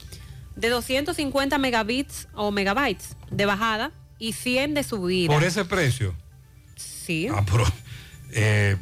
de 0.56 0.68
250 0.68 1.58
megabits 1.58 2.28
o 2.34 2.50
megabytes 2.50 3.16
de 3.30 3.46
bajada 3.46 3.90
y 4.18 4.32
100 4.32 4.74
de 4.74 4.82
subida. 4.84 5.32
Por 5.32 5.44
ese 5.44 5.64
precio. 5.64 6.14
Sí. 6.76 7.28
Ah, 7.30 7.44
pero, 7.50 7.64
eh, 8.32 8.76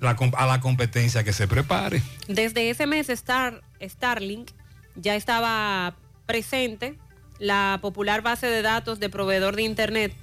la 0.00 0.16
a 0.36 0.46
la 0.46 0.60
competencia 0.60 1.24
que 1.24 1.32
se 1.32 1.46
prepare. 1.48 2.02
Desde 2.28 2.70
ese 2.70 2.86
mes 2.86 3.08
Star, 3.08 3.62
Starlink 3.82 4.50
ya 4.94 5.14
estaba 5.16 5.94
presente 6.26 6.96
la 7.38 7.78
popular 7.82 8.22
base 8.22 8.46
de 8.46 8.62
datos 8.62 8.98
de 9.00 9.08
proveedor 9.10 9.56
de 9.56 9.62
Internet 9.62 10.14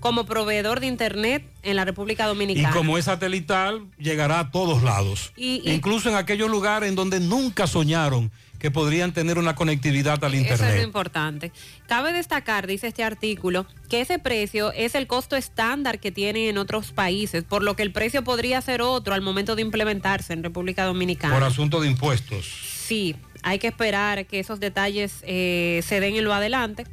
como 0.00 0.26
proveedor 0.26 0.80
de 0.80 0.86
Internet 0.86 1.42
en 1.62 1.76
la 1.76 1.84
República 1.86 2.24
Y 2.24 2.26
Dominicana. 2.28 2.70
como 2.74 2.98
es 2.98 3.06
satelital, 3.06 3.86
llegará 3.98 4.38
a 4.40 4.50
todos 4.50 4.82
lados. 4.82 5.32
Y- 5.36 5.62
y- 5.64 5.72
Incluso 5.72 6.10
en 6.10 6.16
aquellos 6.16 6.50
lugares 6.50 6.90
en 6.90 6.94
donde 6.94 7.20
nunca 7.20 7.66
soñaron 7.66 8.30
que 8.64 8.70
podrían 8.70 9.12
tener 9.12 9.36
una 9.36 9.54
conectividad 9.54 10.24
al 10.24 10.32
Eso 10.32 10.42
es 10.44 10.50
lo 10.50 10.54
Internet. 10.64 10.84
importante. 10.86 11.52
Cabe 11.86 12.14
destacar, 12.14 12.66
dice 12.66 12.86
este 12.86 13.04
artículo, 13.04 13.66
que 13.90 14.00
ese 14.00 14.18
precio 14.18 14.72
es 14.72 14.94
el 14.94 15.06
costo 15.06 15.36
estándar 15.36 15.98
que 16.00 16.10
tienen 16.10 16.48
en 16.48 16.56
otros 16.56 16.90
países, 16.92 17.44
por 17.44 17.62
lo 17.62 17.76
que 17.76 17.82
el 17.82 17.92
precio 17.92 18.24
podría 18.24 18.58
ser 18.62 18.80
otro 18.80 19.12
al 19.12 19.20
momento 19.20 19.54
de 19.54 19.60
implementarse 19.60 20.32
en 20.32 20.42
República 20.42 20.86
Dominicana. 20.86 21.34
Por 21.34 21.44
asunto 21.44 21.78
de 21.82 21.88
impuestos. 21.88 22.46
Sí, 22.86 23.16
hay 23.42 23.58
que 23.58 23.66
esperar 23.66 24.24
que 24.24 24.40
esos 24.40 24.60
detalles 24.60 25.16
eh, 25.24 25.82
se 25.86 26.00
den 26.00 26.16
en 26.16 26.24
lo 26.24 26.32
adelante. 26.32 26.86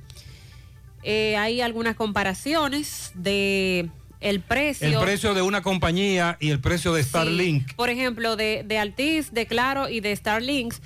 Eh, 1.03 1.38
hay 1.38 1.61
algunas 1.61 1.95
comparaciones 1.95 3.14
de 3.16 3.88
el 4.19 4.41
precio. 4.41 4.90
El 4.90 5.00
precio 5.06 5.33
de 5.33 5.41
una 5.41 5.61
compañía 5.61 6.35
y 6.41 6.50
el 6.50 6.59
precio 6.59 6.91
de 6.91 7.03
Sí, 7.03 7.09
Starlink. 7.09 7.75
por 7.75 7.90
ejemplo, 7.90 8.35
de, 8.35 8.64
de 8.67 8.77
Altiz, 8.77 9.32
de 9.32 9.45
Claro 9.45 9.88
y 9.88 10.01
de 10.01 10.14
Starlinks. 10.14 10.82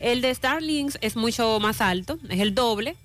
El 0.00 0.22
de 0.22 0.34
Starlinks 0.34 0.98
es 1.02 1.14
mucho 1.14 1.60
más 1.60 1.82
alto, 1.82 2.18
es 2.30 2.40
el 2.40 2.54
doble, 2.54 2.96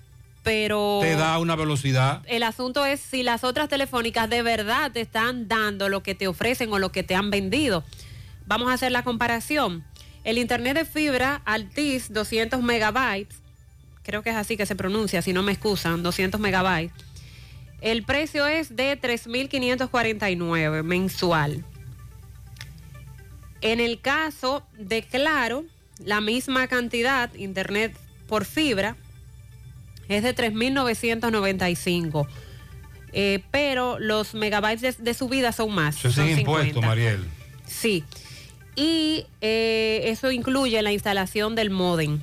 pero... 0.42 1.00
te 1.02 1.14
da 1.14 1.38
una 1.38 1.54
velocidad. 1.54 2.22
El 2.26 2.42
asunto 2.42 2.86
es 2.86 3.00
si 3.00 3.22
las 3.22 3.44
otras 3.44 3.68
telefónicas 3.68 4.30
de 4.30 4.42
verdad 4.42 4.90
te 4.90 5.02
están 5.02 5.46
dando 5.46 5.90
lo 5.90 6.02
que 6.02 6.14
te 6.14 6.26
ofrecen 6.26 6.72
o 6.72 6.78
lo 6.78 6.92
que 6.92 7.02
te 7.02 7.14
han 7.14 7.30
vendido. 7.30 7.84
Vamos 8.46 8.70
a 8.70 8.72
hacer 8.72 8.92
la 8.92 9.04
comparación. 9.04 9.84
El 10.24 10.38
internet 10.38 10.74
de 10.74 10.84
fibra 10.86 11.42
Altis 11.44 12.12
200 12.12 12.62
megabytes, 12.62 13.36
creo 14.02 14.22
que 14.22 14.30
es 14.30 14.36
así 14.36 14.56
que 14.56 14.64
se 14.64 14.74
pronuncia, 14.74 15.20
si 15.20 15.34
no 15.34 15.42
me 15.42 15.52
excusan, 15.52 16.02
200 16.02 16.40
megabytes. 16.40 16.94
El 17.82 18.04
precio 18.04 18.46
es 18.46 18.74
de 18.74 18.98
3.549 18.98 20.82
mensual. 20.82 21.62
En 23.60 23.80
el 23.80 24.00
caso 24.00 24.66
de 24.78 25.02
Claro, 25.02 25.64
la 26.04 26.20
misma 26.20 26.66
cantidad, 26.68 27.32
internet 27.34 27.96
por 28.28 28.44
fibra, 28.44 28.96
es 30.08 30.22
de 30.22 30.34
3.995. 30.34 32.26
Eh, 33.12 33.42
pero 33.50 33.98
los 33.98 34.34
megabytes 34.34 34.80
de, 34.82 34.92
de 35.02 35.14
subida 35.14 35.52
son 35.52 35.74
más. 35.74 35.96
Eso 35.96 36.12
son 36.12 36.26
sin 36.26 36.40
impuesto, 36.40 36.80
50. 36.80 36.86
Mariel. 36.86 37.24
Sí. 37.66 38.04
Y 38.74 39.24
eh, 39.40 40.02
eso 40.04 40.30
incluye 40.30 40.80
la 40.82 40.92
instalación 40.92 41.54
del 41.54 41.70
modem 41.70 42.20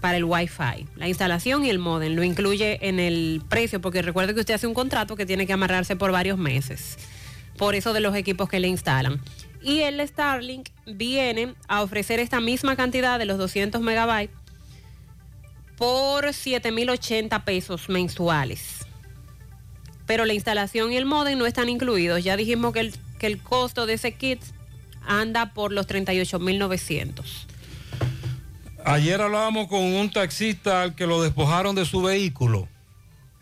para 0.00 0.16
el 0.16 0.24
Wi-Fi. 0.24 0.86
La 0.96 1.08
instalación 1.08 1.64
y 1.64 1.70
el 1.70 1.78
modem 1.78 2.14
lo 2.14 2.22
incluye 2.22 2.78
en 2.86 3.00
el 3.00 3.42
precio, 3.48 3.80
porque 3.80 4.02
recuerde 4.02 4.34
que 4.34 4.40
usted 4.40 4.54
hace 4.54 4.66
un 4.66 4.74
contrato 4.74 5.16
que 5.16 5.26
tiene 5.26 5.46
que 5.46 5.52
amarrarse 5.52 5.96
por 5.96 6.12
varios 6.12 6.38
meses. 6.38 6.96
Por 7.56 7.74
eso 7.74 7.92
de 7.92 8.00
los 8.00 8.14
equipos 8.14 8.48
que 8.48 8.60
le 8.60 8.68
instalan. 8.68 9.20
Y 9.64 9.80
el 9.80 10.06
Starlink 10.06 10.68
viene 10.86 11.54
a 11.68 11.82
ofrecer 11.82 12.20
esta 12.20 12.38
misma 12.38 12.76
cantidad 12.76 13.18
de 13.18 13.24
los 13.24 13.38
200 13.38 13.80
megabytes 13.80 14.36
por 15.78 16.26
7.080 16.26 17.42
pesos 17.44 17.88
mensuales. 17.88 18.86
Pero 20.06 20.26
la 20.26 20.34
instalación 20.34 20.92
y 20.92 20.96
el 20.96 21.06
modem 21.06 21.38
no 21.38 21.46
están 21.46 21.70
incluidos. 21.70 22.22
Ya 22.22 22.36
dijimos 22.36 22.74
que 22.74 22.80
el, 22.80 22.94
que 23.18 23.26
el 23.26 23.42
costo 23.42 23.86
de 23.86 23.94
ese 23.94 24.12
kit 24.12 24.42
anda 25.06 25.54
por 25.54 25.72
los 25.72 25.88
38.900. 25.88 27.24
Ayer 28.84 29.20
hablábamos 29.22 29.68
con 29.68 29.80
un 29.80 30.10
taxista 30.10 30.82
al 30.82 30.94
que 30.94 31.06
lo 31.06 31.22
despojaron 31.22 31.74
de 31.74 31.86
su 31.86 32.02
vehículo. 32.02 32.68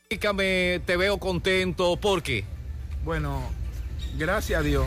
Explícame, 0.00 0.81
te 0.86 0.97
veo 0.97 1.18
contento, 1.18 1.97
¿por 1.97 2.23
qué? 2.23 2.44
Bueno, 3.05 3.42
gracias 4.16 4.60
a 4.60 4.62
Dios, 4.62 4.86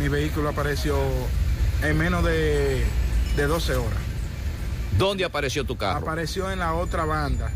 mi 0.00 0.08
vehículo 0.08 0.48
apareció 0.48 0.98
en 1.82 1.98
menos 1.98 2.24
de, 2.24 2.82
de 3.36 3.46
12 3.46 3.76
horas. 3.76 3.98
¿Dónde 4.98 5.24
apareció 5.24 5.64
tu 5.64 5.76
carro? 5.76 5.98
Apareció 5.98 6.50
en 6.50 6.60
la 6.60 6.74
otra 6.74 7.04
banda, 7.04 7.50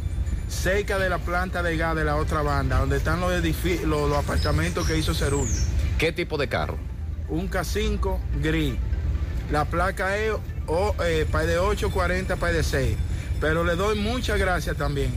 cerca 0.49 0.99
de 0.99 1.09
la 1.09 1.19
planta 1.19 1.63
de 1.63 1.77
gas 1.77 1.95
de 1.95 2.05
la 2.05 2.17
otra 2.17 2.43
banda, 2.43 2.79
donde 2.81 2.97
están 2.97 3.21
los, 3.21 3.33
los, 3.43 4.09
los 4.09 4.19
apartamentos 4.19 4.87
que 4.87 4.97
hizo 4.97 5.15
Cerul. 5.15 5.49
¿Qué 5.99 6.13
tipo 6.13 6.37
de 6.37 6.49
carro? 6.49 6.79
Un 7.29 7.49
K5 7.51 8.19
gris. 8.41 8.75
La 9.51 9.65
placa 9.65 10.17
es 10.19 10.33
o, 10.67 10.95
eh, 11.03 11.27
de 11.47 11.59
8, 11.59 11.91
40, 11.91 12.37
PAI 12.37 12.55
de 12.55 12.63
6. 12.63 12.97
Pero 13.41 13.65
le 13.65 13.77
doy 13.77 13.99
muchas 13.99 14.39
gracias 14.39 14.77
también 14.77 15.11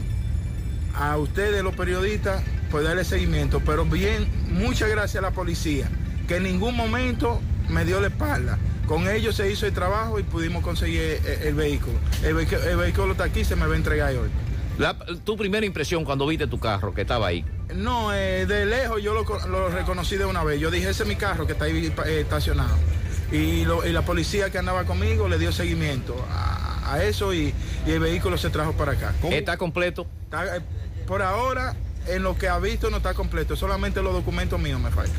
a 0.94 1.16
ustedes 1.16 1.62
los 1.62 1.74
periodistas 1.74 2.42
por 2.70 2.82
darle 2.82 3.04
seguimiento. 3.04 3.60
Pero 3.64 3.84
bien, 3.84 4.28
muchas 4.48 4.88
gracias 4.90 5.22
a 5.22 5.26
la 5.26 5.32
policía, 5.32 5.88
que 6.28 6.36
en 6.36 6.44
ningún 6.44 6.76
momento 6.76 7.40
me 7.68 7.84
dio 7.84 8.00
la 8.00 8.08
espalda. 8.08 8.58
Con 8.92 9.08
ellos 9.08 9.34
se 9.36 9.50
hizo 9.50 9.64
el 9.66 9.72
trabajo 9.72 10.18
y 10.20 10.22
pudimos 10.22 10.62
conseguir 10.62 11.00
el, 11.24 11.42
el 11.48 11.54
vehículo. 11.54 11.94
El, 12.22 12.34
vehículo 12.34 13.12
está 13.12 13.24
aquí, 13.24 13.42
se 13.42 13.56
me 13.56 13.66
va 13.66 13.72
a 13.72 13.76
entregar 13.78 14.10
hoy. 14.14 14.28
La- 14.76 14.94
tu 15.24 15.34
primera 15.34 15.64
impresión 15.64 16.04
cuando 16.04 16.26
viste 16.26 16.46
tu 16.46 16.60
carro 16.60 16.92
que 16.92 17.00
estaba 17.00 17.26
ahí. 17.28 17.42
No, 17.74 18.12
eh, 18.12 18.44
de 18.44 18.66
lejos 18.66 19.02
yo 19.02 19.14
lo, 19.14 19.24
co- 19.24 19.46
lo 19.48 19.70
reconocí 19.70 20.18
de 20.18 20.26
una 20.26 20.44
vez. 20.44 20.60
Yo 20.60 20.70
dije, 20.70 20.90
ese 20.90 21.04
es 21.04 21.08
mi 21.08 21.16
carro 21.16 21.46
que 21.46 21.52
está 21.54 21.64
ahí 21.64 21.90
eh, 22.04 22.20
estacionado. 22.20 22.76
Y, 23.32 23.64
lo- 23.64 23.86
y 23.86 23.92
la 23.92 24.02
policía 24.02 24.50
que 24.50 24.58
andaba 24.58 24.84
conmigo 24.84 25.26
le 25.26 25.38
dio 25.38 25.52
seguimiento 25.52 26.14
a, 26.30 26.92
a 26.92 27.02
eso 27.02 27.32
y, 27.32 27.54
y 27.86 27.90
el 27.92 27.98
vehículo 27.98 28.36
se 28.36 28.50
trajo 28.50 28.72
para 28.74 28.92
acá. 28.92 29.14
¿Está 29.30 29.56
completo? 29.56 30.06
Está, 30.24 30.58
eh, 30.58 30.60
por 31.06 31.22
ahora, 31.22 31.74
en 32.08 32.22
lo 32.22 32.36
que 32.36 32.46
ha 32.50 32.58
visto 32.58 32.90
no 32.90 32.98
está 32.98 33.14
completo. 33.14 33.56
Solamente 33.56 34.02
los 34.02 34.12
documentos 34.12 34.60
míos 34.60 34.78
me 34.80 34.90
faltan. 34.90 35.16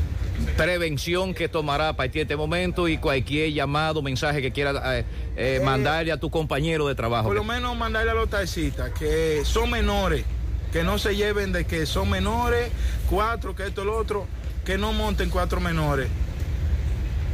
Prevención 0.57 1.33
que 1.33 1.47
tomará 1.47 1.89
a 1.89 1.95
partir 1.95 2.19
de 2.19 2.21
este 2.21 2.35
momento 2.35 2.87
y 2.87 2.97
cualquier 2.97 3.51
llamado, 3.53 4.01
mensaje 4.01 4.41
que 4.41 4.51
quiera 4.51 4.99
eh, 4.99 5.05
eh, 5.35 5.61
mandarle 5.63 6.11
a 6.11 6.17
tu 6.17 6.29
compañero 6.29 6.87
de 6.87 6.95
trabajo. 6.95 7.27
Por 7.27 7.35
lo 7.35 7.43
menos 7.43 7.75
mandarle 7.77 8.11
a 8.11 8.13
los 8.13 8.29
taxistas 8.29 8.91
que 8.91 9.41
son 9.45 9.69
menores, 9.69 10.25
que 10.71 10.83
no 10.83 10.97
se 10.97 11.15
lleven 11.15 11.51
de 11.51 11.65
que 11.65 11.85
son 11.85 12.09
menores, 12.09 12.71
cuatro, 13.09 13.55
que 13.55 13.67
esto, 13.67 13.83
lo 13.83 13.97
otro, 13.97 14.27
que 14.65 14.77
no 14.77 14.93
monten 14.93 15.29
cuatro 15.29 15.59
menores, 15.59 16.07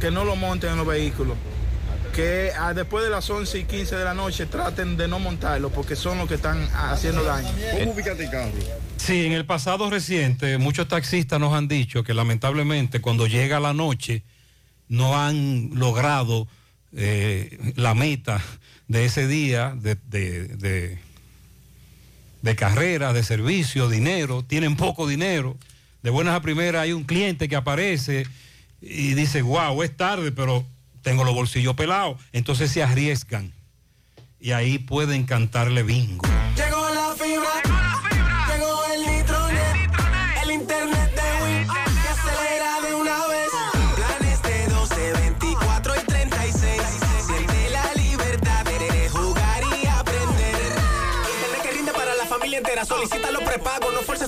que 0.00 0.10
no 0.10 0.24
lo 0.24 0.36
monten 0.36 0.70
en 0.70 0.76
los 0.78 0.86
vehículos. 0.86 1.36
Que 2.14 2.50
ah, 2.58 2.74
después 2.74 3.04
de 3.04 3.10
las 3.10 3.28
11 3.30 3.60
y 3.60 3.64
15 3.64 3.96
de 3.96 4.04
la 4.04 4.14
noche 4.14 4.46
traten 4.46 4.96
de 4.96 5.06
no 5.08 5.18
montarlo 5.18 5.70
porque 5.70 5.96
son 5.96 6.18
los 6.18 6.28
que 6.28 6.34
están 6.34 6.68
haciendo 6.74 7.22
daño. 7.22 7.48
¿Cómo 7.78 7.92
ubicaste 7.92 8.24
el 8.24 8.30
carro? 8.30 8.50
Sí, 8.96 9.24
en 9.26 9.32
el 9.32 9.46
pasado 9.46 9.88
reciente 9.90 10.58
muchos 10.58 10.88
taxistas 10.88 11.38
nos 11.40 11.54
han 11.54 11.68
dicho 11.68 12.02
que 12.04 12.12
lamentablemente 12.12 13.00
cuando 13.00 13.26
llega 13.26 13.60
la 13.60 13.72
noche 13.72 14.22
no 14.88 15.18
han 15.18 15.70
logrado 15.74 16.48
eh, 16.92 17.72
la 17.76 17.94
meta 17.94 18.42
de 18.88 19.04
ese 19.04 19.26
día 19.28 19.72
de, 19.76 19.96
de- 20.08 20.48
de- 20.48 20.98
de 22.42 22.56
carrera, 22.56 23.12
de 23.12 23.22
servicio, 23.22 23.88
dinero, 23.88 24.42
tienen 24.42 24.74
poco 24.76 25.06
dinero. 25.06 25.56
De 26.02 26.10
buenas 26.10 26.34
a 26.34 26.40
primeras 26.42 26.82
hay 26.82 26.92
un 26.92 27.04
cliente 27.04 27.48
que 27.48 27.56
aparece 27.56 28.26
y 28.80 29.12
dice, 29.14 29.42
wow, 29.42 29.82
es 29.82 29.94
tarde, 29.96 30.32
pero 30.32 30.64
tengo 31.02 31.24
los 31.24 31.34
bolsillos 31.34 31.74
pelados. 31.74 32.20
Entonces 32.32 32.70
se 32.70 32.82
arriesgan 32.82 33.52
y 34.38 34.52
ahí 34.52 34.78
pueden 34.78 35.24
cantarle 35.24 35.82
bingo. 35.82 36.26
Llegó 36.56 36.88
la 36.90 37.14
fibra, 37.14 37.62
llegó 38.52 38.84
el 38.94 39.00
nitronet, 39.00 39.90
el 40.42 40.50
internet 40.52 41.14
de 41.14 41.44
Win, 41.44 41.66
que 41.66 42.08
acelera 42.08 42.80
de 42.80 42.94
una 42.94 43.26
vez. 43.26 43.50
Planes 43.96 44.42
de 44.42 44.66
12, 44.68 45.12
24 45.12 45.94
y 45.96 46.04
36. 46.04 46.82
Siente 47.26 47.70
la 47.70 47.94
libertad 47.94 48.64
de 48.64 49.08
jugar 49.10 49.62
y 49.82 49.86
aprender. 49.86 50.56
Internet 51.34 51.62
que 51.62 51.70
rinde 51.72 51.92
para 51.92 52.14
la 52.14 52.26
familia 52.26 52.58
entera. 52.58 52.84
Solicita 52.84 53.30
los 53.30 53.42
prepagos, 53.42 53.92
no 53.92 54.00
fuerces 54.02 54.19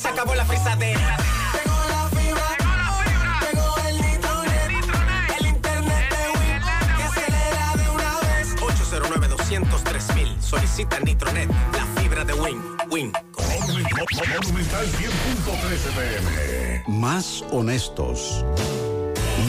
se 0.00 0.08
acabó 0.08 0.34
la 0.34 0.44
frisadera. 0.46 1.18
La 1.90 2.08
fibra, 2.08 2.56
el 3.88 4.00
nitronet, 4.00 4.70
el 5.38 5.46
internet 5.46 6.08
de 6.10 6.28
Win, 6.38 6.60
que 6.96 7.02
acelera 7.02 7.76
de 7.76 7.90
una 7.90 8.18
vez. 8.20 8.48
809 8.62 9.28
203 9.28 10.14
mil. 10.14 10.42
Solicita 10.42 11.00
Nitronet, 11.00 11.50
la 11.74 12.00
fibra 12.00 12.24
de 12.24 12.32
Win. 12.32 12.62
Win. 12.90 13.12
Monumental 14.40 14.86
100.13 14.86 15.90
pm. 15.94 16.84
Más 16.88 17.44
honestos. 17.50 18.44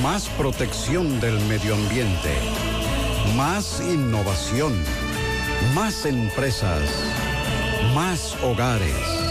Más 0.03 0.27
protección 0.37 1.19
del 1.21 1.39
medio 1.45 1.75
ambiente. 1.75 2.35
Más 3.37 3.79
innovación. 3.79 4.73
Más 5.73 6.05
empresas. 6.05 6.81
Más 7.93 8.35
hogares. 8.43 9.30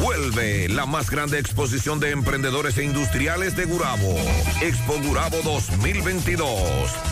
Vuelve 0.00 0.68
la 0.68 0.86
más 0.86 1.08
grande 1.08 1.38
exposición 1.38 2.00
de 2.00 2.10
emprendedores 2.10 2.76
e 2.78 2.84
industriales 2.84 3.56
de 3.56 3.64
Gurabo. 3.64 4.16
Expo 4.60 4.98
Gurabo 5.00 5.38
2022. 5.42 6.48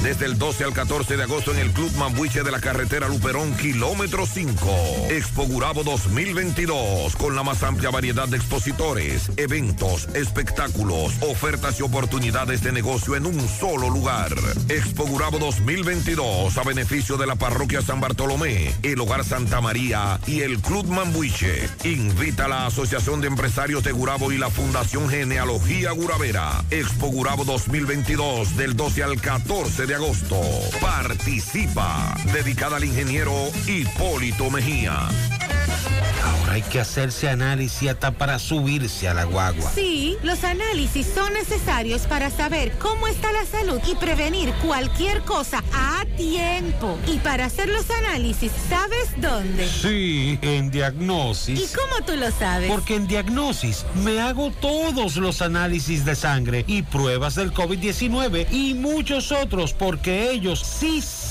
Desde 0.02 0.27
el 0.27 0.39
12 0.39 0.65
al 0.65 0.73
14 0.73 1.17
de 1.17 1.23
agosto 1.23 1.52
en 1.52 1.59
el 1.59 1.70
Club 1.70 1.93
Mambuche 1.97 2.43
de 2.43 2.51
la 2.51 2.61
carretera 2.61 3.09
Luperón, 3.09 3.55
kilómetro 3.55 4.27
5. 4.27 5.07
Expo 5.11 5.44
Gurabo 5.44 5.85
2022. 5.85 7.15
Con 7.17 7.36
la 7.36 7.43
más 7.43 7.62
amplia 7.62 7.91
variedad 7.91 8.28
de 8.28 8.36
expositores, 8.36 9.31
eventos, 9.36 10.09
espectáculos, 10.15 11.15
ofertas 11.20 11.78
y 11.78 11.83
oportunidades 11.83 12.62
de 12.62 12.73
negocio 12.73 13.17
en 13.17 13.27
un 13.27 13.49
solo 13.49 13.91
lugar. 13.91 14.35
Expo 14.69 15.07
Gurabo 15.07 15.39
2022. 15.39 16.59
A 16.59 16.62
beneficio 16.65 17.17
de 17.17 17.27
la 17.27 17.36
parroquia 17.36 17.81
San 17.81 18.01
Bartolomé, 18.01 18.75
el 18.83 19.01
Hogar 19.01 19.25
Santa 19.25 19.61
María 19.61 20.19
y 20.27 20.41
el 20.41 20.59
Club 20.59 20.86
Mambuche. 20.86 21.69
Invita 21.85 22.47
a 22.47 22.49
la 22.49 22.70
de 22.83 23.28
Empresarios 23.28 23.85
de 23.85 23.93
Gurabo 23.93 24.33
y 24.33 24.39
la 24.39 24.51
Fundación 24.51 25.09
Genealogía 25.09 25.93
Guravera. 25.93 26.65
Expo 26.69 27.07
Gurabo 27.07 27.44
2022 27.44 28.57
del 28.57 28.75
12 28.75 29.05
al 29.05 29.20
14 29.20 29.86
de 29.86 29.94
agosto. 29.94 30.41
Participa. 30.81 32.17
Dedicada 32.33 32.78
al 32.78 32.85
ingeniero 32.85 33.33
Hipólito 33.69 34.51
Mejía. 34.51 35.09
Ahora 36.23 36.52
hay 36.52 36.62
que 36.62 36.81
hacerse 36.81 37.28
análisis 37.28 37.91
hasta 37.91 38.12
para 38.12 38.39
subirse 38.39 39.09
a 39.09 39.15
la 39.15 39.25
guagua. 39.25 39.70
Sí, 39.75 40.17
los 40.23 40.44
análisis 40.44 41.07
son 41.15 41.33
necesarios 41.33 42.02
para 42.02 42.31
saber 42.31 42.73
cómo 42.78 43.09
está 43.09 43.33
la 43.33 43.44
salud 43.44 43.81
y 43.91 43.94
prevenir 43.97 44.52
cualquier 44.65 45.23
cosa 45.23 45.62
a 45.73 46.05
tiempo. 46.17 46.99
Y 47.07 47.18
para 47.18 47.47
hacer 47.47 47.68
los 47.68 47.91
análisis, 47.91 48.52
¿sabes 48.68 49.10
dónde? 49.17 49.68
Sí, 49.68 50.39
en 50.42 50.70
Diagnosis. 50.70 51.60
¿Y 51.60 51.75
cómo 51.75 52.05
tú 52.07 52.17
lo 52.17 52.31
sabes? 52.31 52.70
Porque 52.70 52.97
en 52.97 53.07
Diagnosis 53.07 53.84
me 54.02 54.20
hago 54.20 54.51
todos 54.51 55.17
los 55.17 55.42
análisis 55.42 56.05
de 56.05 56.15
sangre 56.15 56.65
y 56.67 56.83
pruebas 56.83 57.34
del 57.34 57.52
COVID-19 57.52 58.47
y 58.51 58.75
muchos 58.75 59.33
otros 59.33 59.73
porque 59.73 60.31
ellos 60.31 60.60
sí 60.60 61.01
saben 61.01 61.22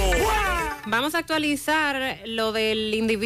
Vamos 0.86 1.16
a 1.16 1.18
actualizar 1.18 2.20
lo 2.26 2.54
del 2.54 2.94
individuo 2.94 3.17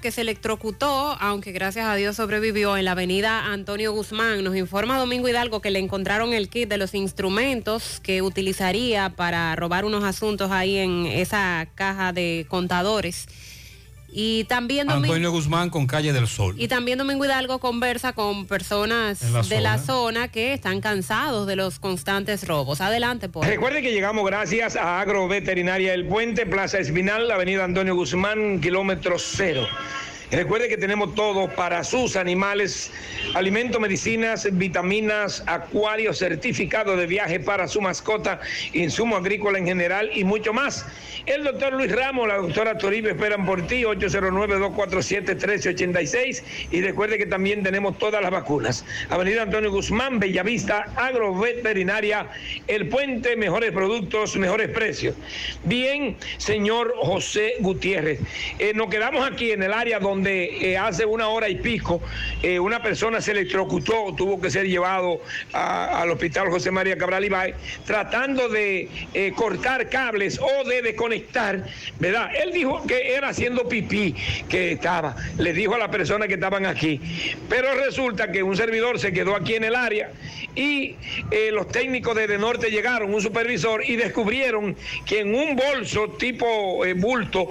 que 0.00 0.10
se 0.10 0.22
electrocutó, 0.22 1.16
aunque 1.20 1.52
gracias 1.52 1.86
a 1.86 1.94
Dios 1.94 2.16
sobrevivió 2.16 2.76
en 2.76 2.84
la 2.84 2.92
avenida 2.92 3.46
Antonio 3.52 3.92
Guzmán. 3.92 4.42
Nos 4.42 4.56
informa 4.56 4.98
Domingo 4.98 5.28
Hidalgo 5.28 5.60
que 5.60 5.70
le 5.70 5.78
encontraron 5.78 6.32
el 6.32 6.48
kit 6.48 6.68
de 6.68 6.78
los 6.78 6.94
instrumentos 6.94 8.00
que 8.02 8.22
utilizaría 8.22 9.10
para 9.10 9.54
robar 9.54 9.84
unos 9.84 10.02
asuntos 10.02 10.50
ahí 10.50 10.78
en 10.78 11.06
esa 11.06 11.68
caja 11.76 12.12
de 12.12 12.46
contadores. 12.48 13.28
Y 14.18 14.44
también 14.44 14.86
Domingo, 14.86 15.08
Antonio 15.08 15.30
Guzmán 15.30 15.68
con 15.68 15.86
Calle 15.86 16.14
del 16.14 16.26
Sol. 16.26 16.54
y 16.56 16.68
también 16.68 16.96
Domingo 16.96 17.26
Hidalgo 17.26 17.58
conversa 17.58 18.14
con 18.14 18.46
personas 18.46 19.20
la 19.30 19.42
de 19.42 19.60
la 19.60 19.76
zona. 19.76 19.86
zona 19.86 20.28
que 20.28 20.54
están 20.54 20.80
cansados 20.80 21.46
de 21.46 21.54
los 21.54 21.78
constantes 21.78 22.48
robos. 22.48 22.80
Adelante, 22.80 23.28
por 23.28 23.46
Recuerde 23.46 23.82
que 23.82 23.92
llegamos 23.92 24.24
gracias 24.24 24.74
a 24.74 25.02
Agroveterinaria 25.02 25.92
El 25.92 26.06
Puente, 26.06 26.46
Plaza 26.46 26.78
Espinal, 26.78 27.30
Avenida 27.30 27.64
Antonio 27.64 27.94
Guzmán, 27.94 28.58
kilómetro 28.62 29.16
cero. 29.18 29.66
Recuerde 30.30 30.68
que 30.68 30.76
tenemos 30.76 31.14
todo 31.14 31.48
para 31.48 31.82
sus 31.84 32.16
animales, 32.16 32.90
alimentos, 33.34 33.80
medicinas, 33.80 34.48
vitaminas, 34.58 35.44
acuarios, 35.46 36.18
certificado 36.18 36.96
de 36.96 37.06
viaje 37.06 37.38
para 37.38 37.68
su 37.68 37.80
mascota, 37.80 38.40
insumo 38.72 39.14
agrícola 39.16 39.58
en 39.58 39.66
general 39.66 40.10
y 40.12 40.24
mucho 40.24 40.52
más. 40.52 40.84
El 41.26 41.44
doctor 41.44 41.74
Luis 41.74 41.92
Ramos, 41.92 42.26
la 42.26 42.38
doctora 42.38 42.76
Toribio 42.76 43.12
esperan 43.12 43.46
por 43.46 43.64
ti, 43.68 43.84
809-247-1386. 43.84 46.42
Y 46.72 46.82
recuerde 46.82 47.18
que 47.18 47.26
también 47.26 47.62
tenemos 47.62 47.96
todas 47.98 48.20
las 48.20 48.32
vacunas. 48.32 48.84
Avenida 49.10 49.42
Antonio 49.42 49.70
Guzmán, 49.70 50.18
Bellavista, 50.18 50.88
Agroveterinaria, 50.96 52.26
El 52.66 52.88
Puente, 52.88 53.36
mejores 53.36 53.70
productos, 53.70 54.36
mejores 54.36 54.70
precios. 54.70 55.14
Bien, 55.64 56.16
señor 56.38 56.94
José 56.98 57.54
Gutiérrez, 57.60 58.18
eh, 58.58 58.72
nos 58.74 58.88
quedamos 58.88 59.24
aquí 59.28 59.52
en 59.52 59.62
el 59.62 59.72
área 59.72 60.00
donde 60.00 60.15
eh, 60.24 60.78
hace 60.78 61.04
una 61.04 61.28
hora 61.28 61.48
y 61.48 61.56
pico 61.56 62.00
eh, 62.42 62.58
una 62.58 62.82
persona 62.82 63.20
se 63.20 63.32
electrocutó, 63.32 64.14
tuvo 64.16 64.40
que 64.40 64.50
ser 64.50 64.66
llevado 64.66 65.20
al 65.52 66.10
hospital 66.10 66.48
José 66.48 66.70
María 66.70 66.96
Cabral 66.96 67.24
Ibáez, 67.24 67.54
tratando 67.84 68.48
de 68.48 68.88
eh, 69.14 69.32
cortar 69.34 69.88
cables 69.88 70.40
o 70.40 70.68
de 70.68 70.82
desconectar, 70.82 71.64
¿verdad? 71.98 72.30
Él 72.34 72.52
dijo 72.52 72.86
que 72.86 73.14
era 73.14 73.28
haciendo 73.28 73.68
pipí 73.68 74.14
que 74.48 74.72
estaba, 74.72 75.16
le 75.38 75.52
dijo 75.52 75.74
a 75.74 75.78
las 75.78 75.88
personas 75.88 76.28
que 76.28 76.34
estaban 76.34 76.66
aquí, 76.66 77.00
pero 77.48 77.74
resulta 77.74 78.30
que 78.32 78.42
un 78.42 78.56
servidor 78.56 78.98
se 78.98 79.12
quedó 79.12 79.34
aquí 79.34 79.54
en 79.54 79.64
el 79.64 79.74
área 79.74 80.10
y 80.54 80.96
los 81.52 81.68
técnicos 81.68 82.14
de, 82.14 82.36
Norte 82.38 82.70
llegaron, 82.70 83.14
un 83.14 83.20
supervisor, 83.20 83.82
y 83.84 83.96
descubrieron 83.96 84.76
que 85.04 85.20
en 85.20 85.34
un 85.34 85.56
bolso 85.56 86.08
tipo 86.10 86.82
bulto 86.96 87.50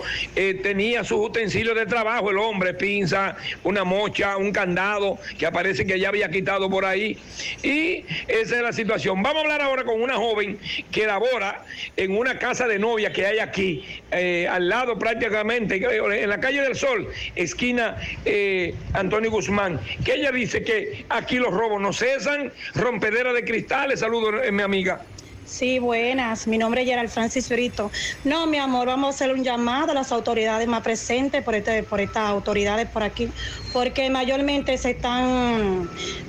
tenía 0.64 1.04
sus 1.04 1.20
utensilios 1.20 1.76
de 1.76 1.86
trabajo, 1.86 2.32
el 2.32 2.38
hombre, 2.38 2.55
pinza, 2.78 3.36
una 3.64 3.84
mocha, 3.84 4.38
un 4.38 4.52
candado, 4.52 5.18
que 5.38 5.46
aparece 5.46 5.86
que 5.86 6.00
ya 6.00 6.10
había 6.10 6.30
quitado 6.30 6.70
por 6.70 6.86
ahí. 6.86 7.18
Y 7.64 8.06
esa 8.28 8.56
es 8.56 8.62
la 8.62 8.74
situación. 8.74 9.22
Vamos 9.22 9.38
a 9.38 9.42
hablar 9.42 9.62
ahora 9.62 9.84
con 9.84 10.02
una 10.02 10.16
joven 10.16 10.60
que 10.92 11.06
labora 11.06 11.64
en 11.96 12.18
una 12.18 12.40
casa 12.40 12.68
de 12.68 12.80
novia 12.80 13.12
que 13.12 13.26
hay 13.26 13.40
aquí, 13.40 13.86
eh, 14.12 14.48
al 14.48 14.70
lado 14.70 14.98
prácticamente, 14.98 15.78
eh, 15.78 16.24
en 16.24 16.30
la 16.30 16.40
calle 16.40 16.62
del 16.62 16.76
Sol, 16.76 17.08
esquina 17.36 17.98
eh, 18.26 18.74
Antonio 18.94 19.32
Guzmán, 19.32 19.80
que 20.04 20.14
ella 20.16 20.32
dice 20.32 20.64
que 20.64 21.06
aquí 21.10 21.38
los 21.38 21.54
robos 21.54 21.82
no 21.82 21.94
cesan, 21.94 22.52
rompedera 22.74 23.34
de 23.34 23.44
cristales, 23.44 24.00
saludos, 24.00 24.36
eh, 24.44 24.52
mi 24.52 24.64
amiga. 24.64 25.02
Sí, 25.46 25.78
buenas. 25.78 26.48
Mi 26.48 26.58
nombre 26.58 26.82
es 26.82 26.88
Gerald 26.88 27.10
Francis 27.10 27.50
Brito. 27.50 27.92
No, 28.24 28.48
mi 28.48 28.58
amor, 28.58 28.88
vamos 28.88 29.08
a 29.08 29.10
hacer 29.10 29.32
un 29.32 29.44
llamado 29.44 29.92
a 29.92 29.94
las 29.94 30.12
autoridades 30.12 30.68
más 30.68 30.82
presentes 30.82 31.44
por, 31.44 31.54
este, 31.54 31.84
por 31.84 32.02
estas 32.02 32.28
autoridades 32.30 32.90
por 32.90 33.04
aquí, 33.04 33.30
porque 33.72 34.10
mayormente 34.10 34.76
se 34.80 34.92
están 34.92 35.88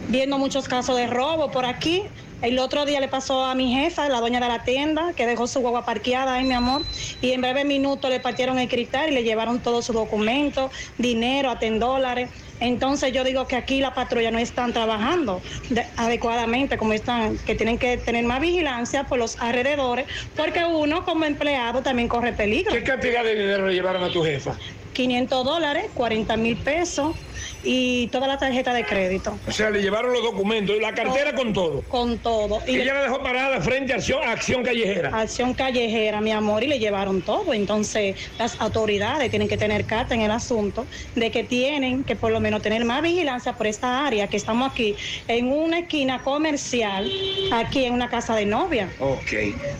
viendo 0.08 0.36
muchos 0.36 0.68
casos 0.68 0.96
de 0.98 1.06
robo 1.06 1.50
por 1.50 1.64
aquí. 1.64 2.02
El 2.42 2.58
otro 2.58 2.84
día 2.84 3.00
le 3.00 3.08
pasó 3.08 3.44
a 3.44 3.54
mi 3.54 3.72
jefa, 3.74 4.08
la 4.08 4.20
dueña 4.20 4.40
de 4.40 4.48
la 4.48 4.62
tienda, 4.62 5.14
que 5.14 5.26
dejó 5.26 5.46
su 5.46 5.60
guagua 5.60 5.84
parqueada 5.86 6.34
ahí, 6.34 6.44
mi 6.44 6.52
amor, 6.54 6.82
y 7.20 7.32
en 7.32 7.40
breve 7.40 7.64
minutos 7.64 8.10
le 8.10 8.20
partieron 8.20 8.58
el 8.58 8.68
cristal 8.68 9.10
y 9.10 9.14
le 9.14 9.24
llevaron 9.24 9.62
todos 9.62 9.86
sus 9.86 9.94
documentos, 9.94 10.70
dinero, 10.98 11.50
hasta 11.50 11.66
en 11.66 11.78
dólares. 11.78 12.30
Entonces 12.60 13.12
yo 13.12 13.24
digo 13.24 13.46
que 13.46 13.56
aquí 13.56 13.80
la 13.80 13.94
patrulla 13.94 14.30
no 14.30 14.38
están 14.38 14.72
trabajando 14.72 15.42
de- 15.70 15.86
adecuadamente, 15.96 16.76
como 16.76 16.92
están, 16.92 17.38
que 17.38 17.54
tienen 17.54 17.78
que 17.78 17.96
tener 17.96 18.24
más 18.24 18.40
vigilancia 18.40 19.04
por 19.04 19.18
los 19.18 19.40
alrededores, 19.40 20.06
porque 20.34 20.64
uno 20.64 21.04
como 21.04 21.24
empleado 21.24 21.82
también 21.82 22.08
corre 22.08 22.32
peligro. 22.32 22.72
¿Qué 22.72 22.82
cantidad 22.82 23.24
de 23.24 23.34
dinero 23.34 23.66
le 23.66 23.74
llevaron 23.74 24.04
a 24.04 24.10
tu 24.10 24.22
jefa? 24.22 24.58
500 24.96 25.44
dólares, 25.44 25.90
40 25.94 26.36
mil 26.38 26.56
pesos 26.56 27.14
y 27.62 28.06
toda 28.06 28.26
la 28.26 28.38
tarjeta 28.38 28.72
de 28.72 28.84
crédito. 28.84 29.36
O 29.46 29.52
sea, 29.52 29.68
le 29.68 29.82
llevaron 29.82 30.10
los 30.12 30.22
documentos 30.22 30.74
y 30.74 30.80
la 30.80 30.94
cartera 30.94 31.34
con 31.34 31.52
todo. 31.52 31.82
Con 31.82 32.18
todo. 32.18 32.60
Y 32.66 32.76
ella 32.76 32.94
la 32.94 33.02
dejó 33.02 33.22
parada 33.22 33.60
frente 33.60 33.92
a 33.92 33.96
acción, 33.96 34.26
a 34.26 34.32
acción 34.32 34.62
callejera. 34.62 35.10
Acción 35.12 35.52
callejera, 35.52 36.22
mi 36.22 36.32
amor, 36.32 36.64
y 36.64 36.68
le 36.68 36.78
llevaron 36.78 37.20
todo. 37.20 37.52
Entonces, 37.52 38.16
las 38.38 38.58
autoridades 38.58 39.28
tienen 39.28 39.48
que 39.48 39.58
tener 39.58 39.84
carta 39.84 40.14
en 40.14 40.22
el 40.22 40.30
asunto 40.30 40.86
de 41.14 41.30
que 41.30 41.44
tienen 41.44 42.02
que 42.02 42.16
por 42.16 42.32
lo 42.32 42.40
menos 42.40 42.62
tener 42.62 42.82
más 42.86 43.02
vigilancia 43.02 43.52
por 43.52 43.66
esta 43.66 44.06
área, 44.06 44.28
que 44.28 44.38
estamos 44.38 44.70
aquí 44.70 44.96
en 45.28 45.52
una 45.52 45.80
esquina 45.80 46.22
comercial, 46.22 47.10
aquí 47.52 47.84
en 47.84 47.92
una 47.92 48.08
casa 48.08 48.34
de 48.34 48.46
novia. 48.46 48.88
Ok. 48.98 49.32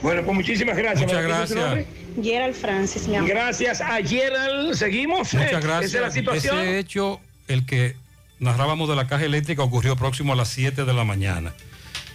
Bueno, 0.03 0.23
pues 0.25 0.37
muchísimas 0.37 0.77
gracias. 0.77 1.11
Muchas 1.11 1.23
¿Me 1.23 1.29
repite 1.29 1.47
su 1.47 1.55
gracias. 1.55 2.06
Gerald 2.23 2.55
Francis, 2.55 3.09
mi 3.09 3.17
amor. 3.17 3.31
Gracias 3.31 3.81
a 3.81 3.97
Gerald. 4.03 4.75
Seguimos. 4.75 5.35
Muchas 5.35 5.65
gracias. 5.65 5.95
Esa 5.95 5.99
es 5.99 6.03
la 6.03 6.11
situación. 6.11 6.59
Ese 6.59 6.79
hecho, 6.79 7.21
el 7.49 7.67
que 7.67 7.97
narrábamos 8.39 8.89
de 8.89 8.97
la 8.97 9.07
caja 9.07 9.25
eléctrica, 9.25 9.63
ocurrió 9.63 9.97
próximo 9.97 10.33
a 10.33 10.37
las 10.37 10.49
7 10.49 10.85
de 10.85 10.93
la 10.93 11.05
mañana. 11.05 11.55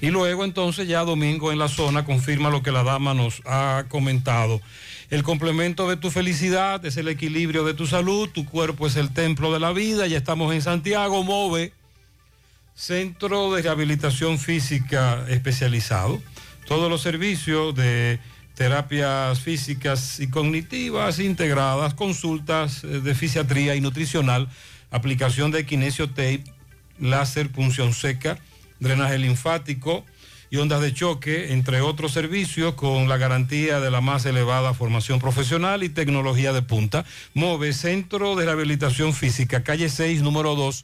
Y 0.02 0.10
luego 0.10 0.44
entonces 0.44 0.88
ya 0.88 1.02
Domingo 1.02 1.52
en 1.52 1.60
la 1.60 1.68
zona 1.68 2.06
confirma 2.06 2.50
lo 2.50 2.64
que 2.64 2.72
la 2.72 2.84
dama 2.84 3.14
nos 3.14 3.42
ha 3.46 3.86
comentado. 3.88 4.60
El 5.12 5.24
complemento 5.24 5.88
de 5.90 5.98
tu 5.98 6.10
felicidad 6.10 6.84
es 6.86 6.98
el 6.98 7.08
equilibrio 7.08 7.64
de 7.66 7.74
tu 7.74 7.86
salud, 7.86 8.30
tu 8.30 8.46
cuerpo 8.46 8.88
es 8.88 8.96
el 8.96 9.14
templo 9.14 9.54
de 9.54 9.60
la 9.60 9.74
vida, 9.74 10.08
ya 10.08 10.18
estamos 10.18 10.54
en 10.54 10.62
Santiago, 10.62 11.24
MOVE, 11.24 11.74
Centro 12.74 13.54
de 13.54 13.62
Rehabilitación 13.62 14.40
Física 14.40 15.24
Especializado. 15.28 16.22
Todos 16.66 16.90
los 16.90 17.02
servicios 17.02 17.76
de 17.76 18.20
terapias 18.56 19.40
físicas 19.40 20.20
y 20.20 20.30
cognitivas 20.30 21.20
integradas, 21.20 21.94
consultas 21.94 22.84
eh, 22.84 23.02
de 23.02 23.16
fisiatría 23.16 23.76
y 23.76 23.82
nutricional, 23.82 24.50
aplicación 24.92 25.52
de 25.52 25.66
kinesio 25.66 26.10
tape, 26.10 26.44
láser, 27.00 27.50
punción 27.52 27.94
seca, 27.94 28.38
drenaje 28.80 29.18
linfático 29.18 30.06
y 30.50 30.58
ondas 30.58 30.82
de 30.82 30.94
choque, 30.94 31.54
entre 31.54 31.80
otros 31.80 32.12
servicios, 32.12 32.74
con 32.76 33.08
la 33.08 33.18
garantía 33.18 33.80
de 33.80 33.90
la 33.90 34.02
más 34.02 34.26
elevada 34.26 34.74
formación 34.74 35.20
profesional 35.20 35.82
y 35.82 35.90
tecnología 35.90 36.52
de 36.52 36.62
punta. 36.62 37.06
MOVE, 37.34 37.72
Centro 37.72 38.36
de 38.36 38.46
Rehabilitación 38.46 39.14
Física, 39.14 39.64
calle 39.64 39.88
6, 39.88 40.22
número 40.22 40.56
2. 40.56 40.84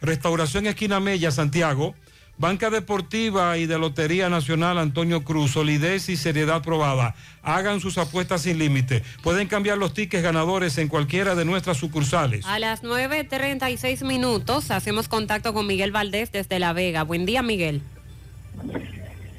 Restauración 0.00 0.66
Esquina 0.66 1.00
Mella, 1.00 1.30
Santiago. 1.30 1.94
Banca 2.36 2.68
Deportiva 2.70 3.56
y 3.58 3.66
de 3.66 3.78
Lotería 3.78 4.28
Nacional 4.28 4.78
Antonio 4.78 5.22
Cruz, 5.22 5.52
solidez 5.52 6.08
y 6.08 6.16
seriedad 6.16 6.62
probada. 6.62 7.14
Hagan 7.42 7.80
sus 7.80 7.96
apuestas 7.98 8.42
sin 8.42 8.58
límite. 8.58 9.02
Pueden 9.22 9.46
cambiar 9.46 9.78
los 9.78 9.94
tickets 9.94 10.22
ganadores 10.22 10.76
en 10.78 10.88
cualquiera 10.88 11.34
de 11.34 11.44
nuestras 11.44 11.76
sucursales. 11.76 12.44
A 12.46 12.58
las 12.58 12.82
9.36 12.82 14.04
minutos 14.04 14.70
hacemos 14.70 15.08
contacto 15.08 15.54
con 15.54 15.66
Miguel 15.66 15.92
Valdés 15.92 16.32
desde 16.32 16.58
La 16.58 16.72
Vega. 16.72 17.04
Buen 17.04 17.24
día, 17.24 17.42
Miguel. 17.42 17.82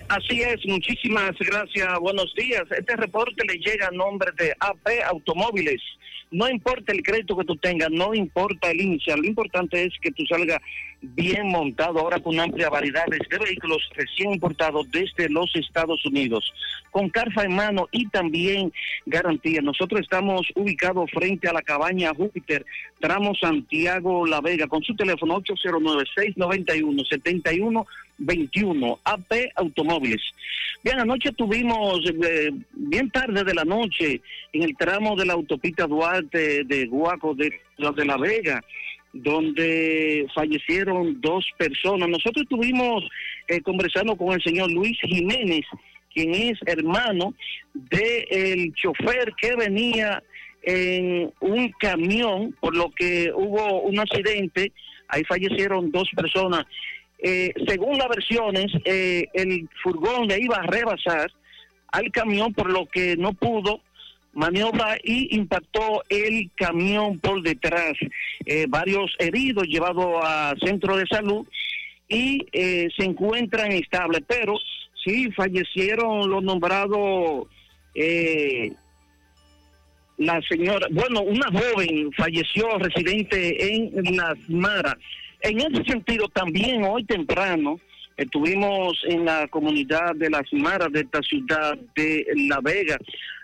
Así 0.08 0.42
es, 0.42 0.64
muchísimas 0.66 1.32
gracias, 1.40 2.00
buenos 2.00 2.34
días. 2.36 2.64
Este 2.78 2.96
reporte 2.96 3.44
le 3.48 3.56
llega 3.56 3.88
a 3.88 3.92
nombre 3.92 4.32
de 4.38 4.54
AP 4.60 4.88
Automóviles. 5.10 5.82
No 6.32 6.50
importa 6.50 6.92
el 6.92 7.04
crédito 7.04 7.38
que 7.38 7.46
tú 7.46 7.56
tengas, 7.56 7.92
no 7.92 8.14
importa 8.14 8.72
el 8.72 8.82
inicial, 8.82 9.20
lo 9.20 9.28
importante 9.28 9.84
es 9.84 9.94
que 10.02 10.12
tú 10.12 10.26
salgas 10.26 10.60
bien 11.02 11.48
montado 11.48 12.00
ahora 12.00 12.20
con 12.20 12.40
amplia 12.40 12.70
variedad 12.70 13.06
de 13.06 13.38
vehículos 13.38 13.90
recién 13.96 14.34
importados 14.34 14.90
desde 14.92 15.30
los 15.30 15.56
Estados 15.56 16.04
Unidos, 16.06 16.52
con 16.92 17.10
carfa 17.10 17.44
en 17.44 17.56
mano 17.56 17.88
y 17.92 18.08
también 18.08 18.74
garantía. 19.06 19.62
Nosotros 19.62 20.02
estamos 20.02 20.48
ubicados 20.56 21.12
frente 21.12 21.48
a 21.48 21.54
la 21.54 21.62
cabaña 21.62 22.14
Júpiter, 22.16 22.66
tramo 23.00 23.36
Santiago 23.36 24.26
La 24.26 24.42
Vega, 24.42 24.68
con 24.68 24.82
su 24.84 24.96
teléfono 24.96 25.42
809-691-7121, 28.20 29.00
AP 29.04 29.34
Automóviles. 29.56 30.22
Bien, 30.84 31.00
anoche 31.00 31.32
tuvimos, 31.32 32.00
eh, 32.10 32.52
bien 32.74 33.10
tarde 33.10 33.44
de 33.44 33.54
la 33.54 33.66
noche, 33.66 34.22
en 34.54 34.64
el 34.64 34.76
tramo 34.78 35.16
de 35.16 35.26
la 35.26 35.34
autopista 35.34 35.88
Duarte 35.88 36.64
de 36.64 36.86
Guaco 36.86 37.34
de, 37.34 37.52
de 37.78 38.06
La 38.06 38.18
Vega, 38.18 38.64
donde 39.14 40.28
fallecieron 40.34 41.20
dos 41.22 41.46
personas. 41.58 42.10
Nosotros 42.10 42.44
estuvimos 42.44 43.04
eh, 43.48 43.62
conversando 43.62 44.16
con 44.16 44.34
el 44.34 44.44
señor 44.44 44.72
Luis 44.72 44.98
Jiménez, 45.02 45.66
quien 46.14 46.34
es 46.34 46.60
hermano 46.66 47.34
del 47.74 48.74
chofer 48.74 49.34
que 49.40 49.56
venía 49.56 50.22
en 50.64 51.32
un 51.40 51.70
camión, 51.80 52.56
por 52.60 52.76
lo 52.76 52.90
que 52.92 53.32
hubo 53.34 53.82
un 53.82 54.00
accidente, 54.00 54.72
ahí 55.08 55.24
fallecieron 55.24 55.92
dos 55.92 56.10
personas. 56.16 56.66
Eh, 57.28 57.52
según 57.68 57.98
las 57.98 58.08
versiones, 58.08 58.68
eh, 58.86 59.26
el 59.34 59.68
furgón 59.82 60.28
le 60.28 60.40
iba 60.40 60.58
a 60.58 60.62
rebasar 60.68 61.32
al 61.88 62.12
camión, 62.12 62.54
por 62.54 62.70
lo 62.70 62.86
que 62.86 63.18
no 63.18 63.34
pudo 63.34 63.82
maniobra 64.34 64.96
y 65.04 65.36
impactó 65.36 66.04
el 66.08 66.52
camión 66.56 67.18
por 67.18 67.42
detrás. 67.42 67.94
Eh, 68.46 68.68
varios 68.70 69.16
heridos 69.18 69.66
llevados 69.66 70.20
a 70.24 70.54
centro 70.64 70.98
de 70.98 71.08
salud 71.08 71.48
y 72.08 72.46
se 72.54 73.04
encuentran 73.04 73.72
estables, 73.72 74.22
pero 74.28 74.60
sí 75.04 75.32
fallecieron 75.32 76.30
los 76.30 76.44
nombrados. 76.44 77.48
La 80.18 80.40
señora, 80.44 80.88
bueno, 80.92 81.22
una 81.22 81.48
joven 81.48 82.12
falleció 82.14 82.78
residente 82.78 83.74
en 83.74 84.16
Las 84.16 84.38
Maras. 84.48 84.98
En 85.42 85.60
ese 85.60 85.84
sentido, 85.84 86.28
también 86.30 86.84
hoy 86.84 87.04
temprano 87.04 87.80
estuvimos 88.18 89.00
en 89.08 89.26
la 89.26 89.48
comunidad 89.48 90.16
de 90.16 90.30
Las 90.30 90.52
Maras 90.54 90.92
de 90.92 91.02
esta 91.02 91.22
ciudad 91.22 91.78
de 91.96 92.26
La 92.48 92.60
Vega. 92.62 92.98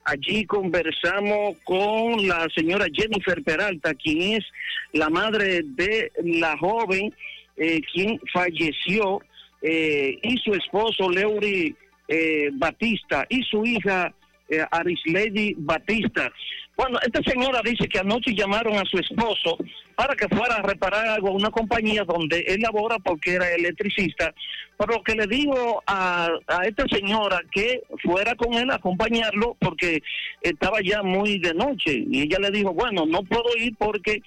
Allí 0.06 0.46
conversamos 0.46 1.58
con 1.64 2.28
la 2.28 2.48
señora 2.56 2.86
Jennifer 2.92 3.44
Peralta, 3.44 3.94
quien 3.94 4.38
es 4.38 4.46
la 4.94 5.10
madre 5.10 5.62
de 5.64 6.12
la 6.24 6.58
joven 6.58 7.14
eh, 7.58 7.82
quien 7.94 8.20
falleció, 8.34 9.22
eh, 9.62 10.18
y 10.24 10.38
su 10.38 10.54
esposo 10.54 11.10
Leury 11.10 11.76
eh, 12.08 12.50
Batista 12.54 13.26
y 13.30 13.44
su 13.44 13.64
hija 13.64 14.14
eh, 14.50 14.66
Arislady 14.72 15.54
Batista. 15.58 16.32
Bueno, 16.78 17.00
esta 17.06 17.22
señora 17.30 17.62
dice 17.64 17.88
que 17.88 18.00
anoche 18.00 18.34
llamaron 18.34 18.76
a 18.76 18.86
su 18.86 18.98
esposo 18.98 19.58
para 19.96 20.16
que 20.16 20.28
fuera 20.30 20.56
a 20.56 20.62
reparar 20.62 21.08
algo 21.08 21.30
a 21.30 21.34
una 21.34 21.52
compañía 21.52 22.04
donde 22.06 22.40
él 22.48 22.62
labora 22.62 22.98
porque 22.98 23.34
era 23.34 23.54
electricista, 23.54 24.34
por 24.78 24.92
lo 24.92 25.04
que 25.04 25.14
le 25.14 25.28
digo 25.28 25.84
a, 25.86 26.30
a 26.48 26.66
esta 26.66 26.86
señora 26.88 27.42
que 27.52 27.84
fuera 28.02 28.34
con 28.36 28.54
él 28.54 28.72
a 28.72 28.76
acompañarlo 28.76 29.56
porque 29.60 30.02
estaba 30.42 30.80
ya 30.82 31.04
muy 31.04 31.40
de 31.40 31.54
noche. 31.54 32.04
Y 32.10 32.24
ella 32.24 32.40
le 32.40 32.52
dijo, 32.52 32.74
bueno, 32.74 33.06
no 33.06 33.22
puedo 33.24 33.56
ir 33.58 33.76
porque 33.78 34.24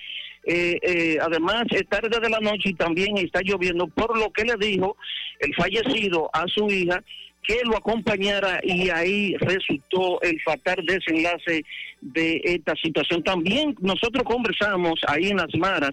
eh, 0.47 0.79
eh, 0.83 1.19
además 1.21 1.65
es 1.71 1.89
tarde 1.89 2.21
de 2.21 2.29
la 2.29 2.39
noche 2.41 2.71
y 2.71 2.75
también 2.75 3.17
está 3.19 3.41
lloviendo, 3.43 3.87
por 3.89 4.17
lo 4.19 4.31
que 4.31 4.45
le 4.45 4.57
dijo 4.57 4.97
el 5.41 5.55
fallecido 5.55 6.31
a 6.33 6.47
su 6.47 6.69
hija 6.69 7.03
que 7.47 7.61
lo 7.65 7.77
acompañara 7.77 8.61
y 8.63 8.89
ahí 8.91 9.37
resultó 9.37 10.21
el 10.23 10.41
fatal 10.43 10.85
desenlace 10.87 11.65
de 12.01 12.41
esta 12.45 12.75
situación. 12.77 13.23
También 13.23 13.75
nosotros 13.81 14.25
conversamos 14.25 15.01
ahí 15.07 15.29
en 15.29 15.37
las 15.37 15.55
maras, 15.57 15.93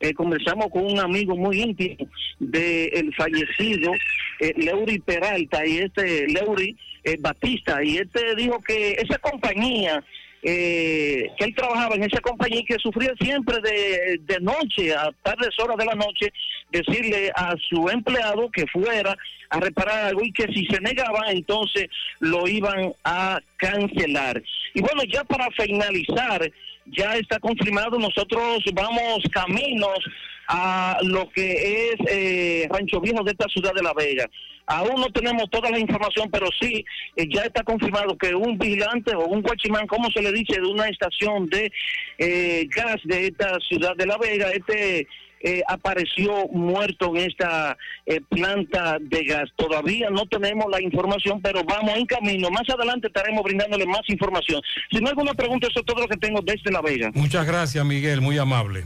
eh, 0.00 0.12
conversamos 0.14 0.68
con 0.70 0.84
un 0.84 0.98
amigo 0.98 1.36
muy 1.36 1.60
íntimo 1.60 1.96
del 2.38 3.14
fallecido 3.14 3.92
eh, 4.40 4.52
Leury 4.56 5.00
Peralta 5.00 5.66
y 5.66 5.78
este 5.78 6.28
Leury 6.28 6.76
eh, 7.04 7.16
Batista 7.18 7.82
y 7.82 7.96
este 7.96 8.34
dijo 8.36 8.60
que 8.60 8.92
esa 8.92 9.18
compañía 9.18 10.04
eh, 10.42 11.30
que 11.36 11.44
él 11.44 11.54
trabajaba 11.54 11.96
en 11.96 12.04
esa 12.04 12.20
compañía 12.20 12.60
y 12.60 12.64
que 12.64 12.78
sufría 12.78 13.12
siempre 13.20 13.56
de, 13.60 14.20
de 14.22 14.40
noche, 14.40 14.94
a 14.94 15.10
tardes 15.22 15.58
horas 15.58 15.76
de 15.76 15.84
la 15.84 15.94
noche, 15.94 16.32
decirle 16.70 17.32
a 17.34 17.54
su 17.68 17.88
empleado 17.88 18.50
que 18.50 18.66
fuera 18.66 19.16
a 19.50 19.60
reparar 19.60 20.06
algo 20.06 20.22
y 20.22 20.32
que 20.32 20.46
si 20.52 20.66
se 20.66 20.80
negaba, 20.80 21.30
entonces 21.30 21.88
lo 22.20 22.46
iban 22.46 22.92
a 23.04 23.40
cancelar. 23.56 24.42
Y 24.74 24.80
bueno, 24.80 25.02
ya 25.04 25.24
para 25.24 25.48
finalizar, 25.52 26.50
ya 26.86 27.16
está 27.16 27.38
confirmado, 27.38 27.98
nosotros 27.98 28.62
vamos 28.74 29.22
caminos 29.32 29.98
a 30.48 30.98
lo 31.02 31.28
que 31.30 31.90
es 31.90 31.96
eh, 32.08 32.68
Rancho 32.70 33.00
Viejo 33.00 33.22
de 33.22 33.32
esta 33.32 33.46
ciudad 33.48 33.74
de 33.74 33.82
La 33.82 33.92
Vega. 33.92 34.28
Aún 34.66 35.00
no 35.00 35.10
tenemos 35.10 35.48
toda 35.50 35.70
la 35.70 35.78
información, 35.78 36.28
pero 36.30 36.46
sí 36.60 36.84
eh, 37.16 37.26
ya 37.30 37.42
está 37.42 37.62
confirmado 37.62 38.16
que 38.16 38.34
un 38.34 38.58
vigilante 38.58 39.14
o 39.14 39.26
un 39.26 39.42
guachimán, 39.42 39.86
como 39.86 40.10
se 40.10 40.22
le 40.22 40.32
dice, 40.32 40.60
de 40.60 40.66
una 40.66 40.88
estación 40.88 41.46
de 41.48 41.70
eh, 42.18 42.66
gas 42.74 42.96
de 43.04 43.28
esta 43.28 43.58
ciudad 43.60 43.94
de 43.96 44.06
La 44.06 44.18
Vega, 44.18 44.50
este 44.50 45.06
eh, 45.40 45.62
apareció 45.68 46.48
muerto 46.48 47.14
en 47.14 47.30
esta 47.30 47.76
eh, 48.06 48.20
planta 48.28 48.98
de 49.00 49.24
gas. 49.24 49.50
Todavía 49.56 50.10
no 50.10 50.26
tenemos 50.26 50.66
la 50.70 50.82
información, 50.82 51.40
pero 51.40 51.62
vamos 51.64 51.96
en 51.96 52.06
camino. 52.06 52.50
Más 52.50 52.68
adelante 52.68 53.08
estaremos 53.08 53.42
brindándole 53.44 53.86
más 53.86 54.02
información. 54.08 54.60
Si 54.90 54.98
no 54.98 55.06
hay 55.06 55.10
alguna 55.10 55.34
pregunta, 55.34 55.68
eso 55.68 55.80
es 55.80 55.86
todo 55.86 56.00
lo 56.02 56.08
que 56.08 56.16
tengo 56.16 56.40
desde 56.42 56.70
La 56.70 56.80
Vega. 56.80 57.10
Muchas 57.14 57.46
gracias, 57.46 57.84
Miguel, 57.84 58.20
muy 58.20 58.38
amable. 58.38 58.84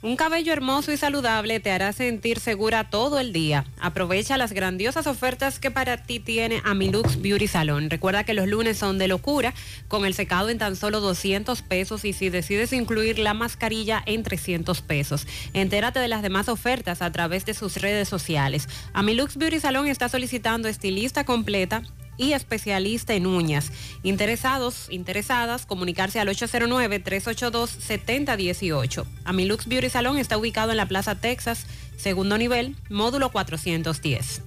Un 0.00 0.14
cabello 0.14 0.52
hermoso 0.52 0.92
y 0.92 0.96
saludable 0.96 1.58
te 1.58 1.72
hará 1.72 1.92
sentir 1.92 2.38
segura 2.38 2.88
todo 2.88 3.18
el 3.18 3.32
día. 3.32 3.64
Aprovecha 3.80 4.38
las 4.38 4.52
grandiosas 4.52 5.08
ofertas 5.08 5.58
que 5.58 5.72
para 5.72 6.04
ti 6.04 6.20
tiene 6.20 6.62
Amilux 6.64 7.20
Beauty 7.20 7.48
Salon. 7.48 7.90
Recuerda 7.90 8.22
que 8.22 8.32
los 8.32 8.46
lunes 8.46 8.78
son 8.78 8.98
de 8.98 9.08
locura, 9.08 9.54
con 9.88 10.06
el 10.06 10.14
secado 10.14 10.50
en 10.50 10.58
tan 10.58 10.76
solo 10.76 11.00
200 11.00 11.62
pesos 11.62 12.04
y 12.04 12.12
si 12.12 12.28
decides 12.28 12.72
incluir 12.72 13.18
la 13.18 13.34
mascarilla 13.34 14.00
en 14.06 14.22
300 14.22 14.82
pesos. 14.82 15.26
Entérate 15.52 15.98
de 15.98 16.06
las 16.06 16.22
demás 16.22 16.48
ofertas 16.48 17.02
a 17.02 17.10
través 17.10 17.44
de 17.44 17.54
sus 17.54 17.78
redes 17.78 18.08
sociales. 18.08 18.68
Amilux 18.92 19.36
Beauty 19.36 19.58
Salon 19.58 19.88
está 19.88 20.08
solicitando 20.08 20.68
estilista 20.68 21.24
completa 21.24 21.82
y 22.18 22.34
especialista 22.34 23.14
en 23.14 23.26
uñas. 23.26 23.72
Interesados, 24.02 24.88
interesadas, 24.90 25.64
comunicarse 25.64 26.20
al 26.20 26.28
809-382-7018. 26.28 29.06
Amilux 29.24 29.66
Beauty 29.66 29.88
Salon 29.88 30.18
está 30.18 30.36
ubicado 30.36 30.72
en 30.72 30.76
la 30.76 30.86
Plaza 30.86 31.14
Texas, 31.14 31.64
segundo 31.96 32.36
nivel, 32.36 32.76
módulo 32.90 33.32
410. 33.32 34.42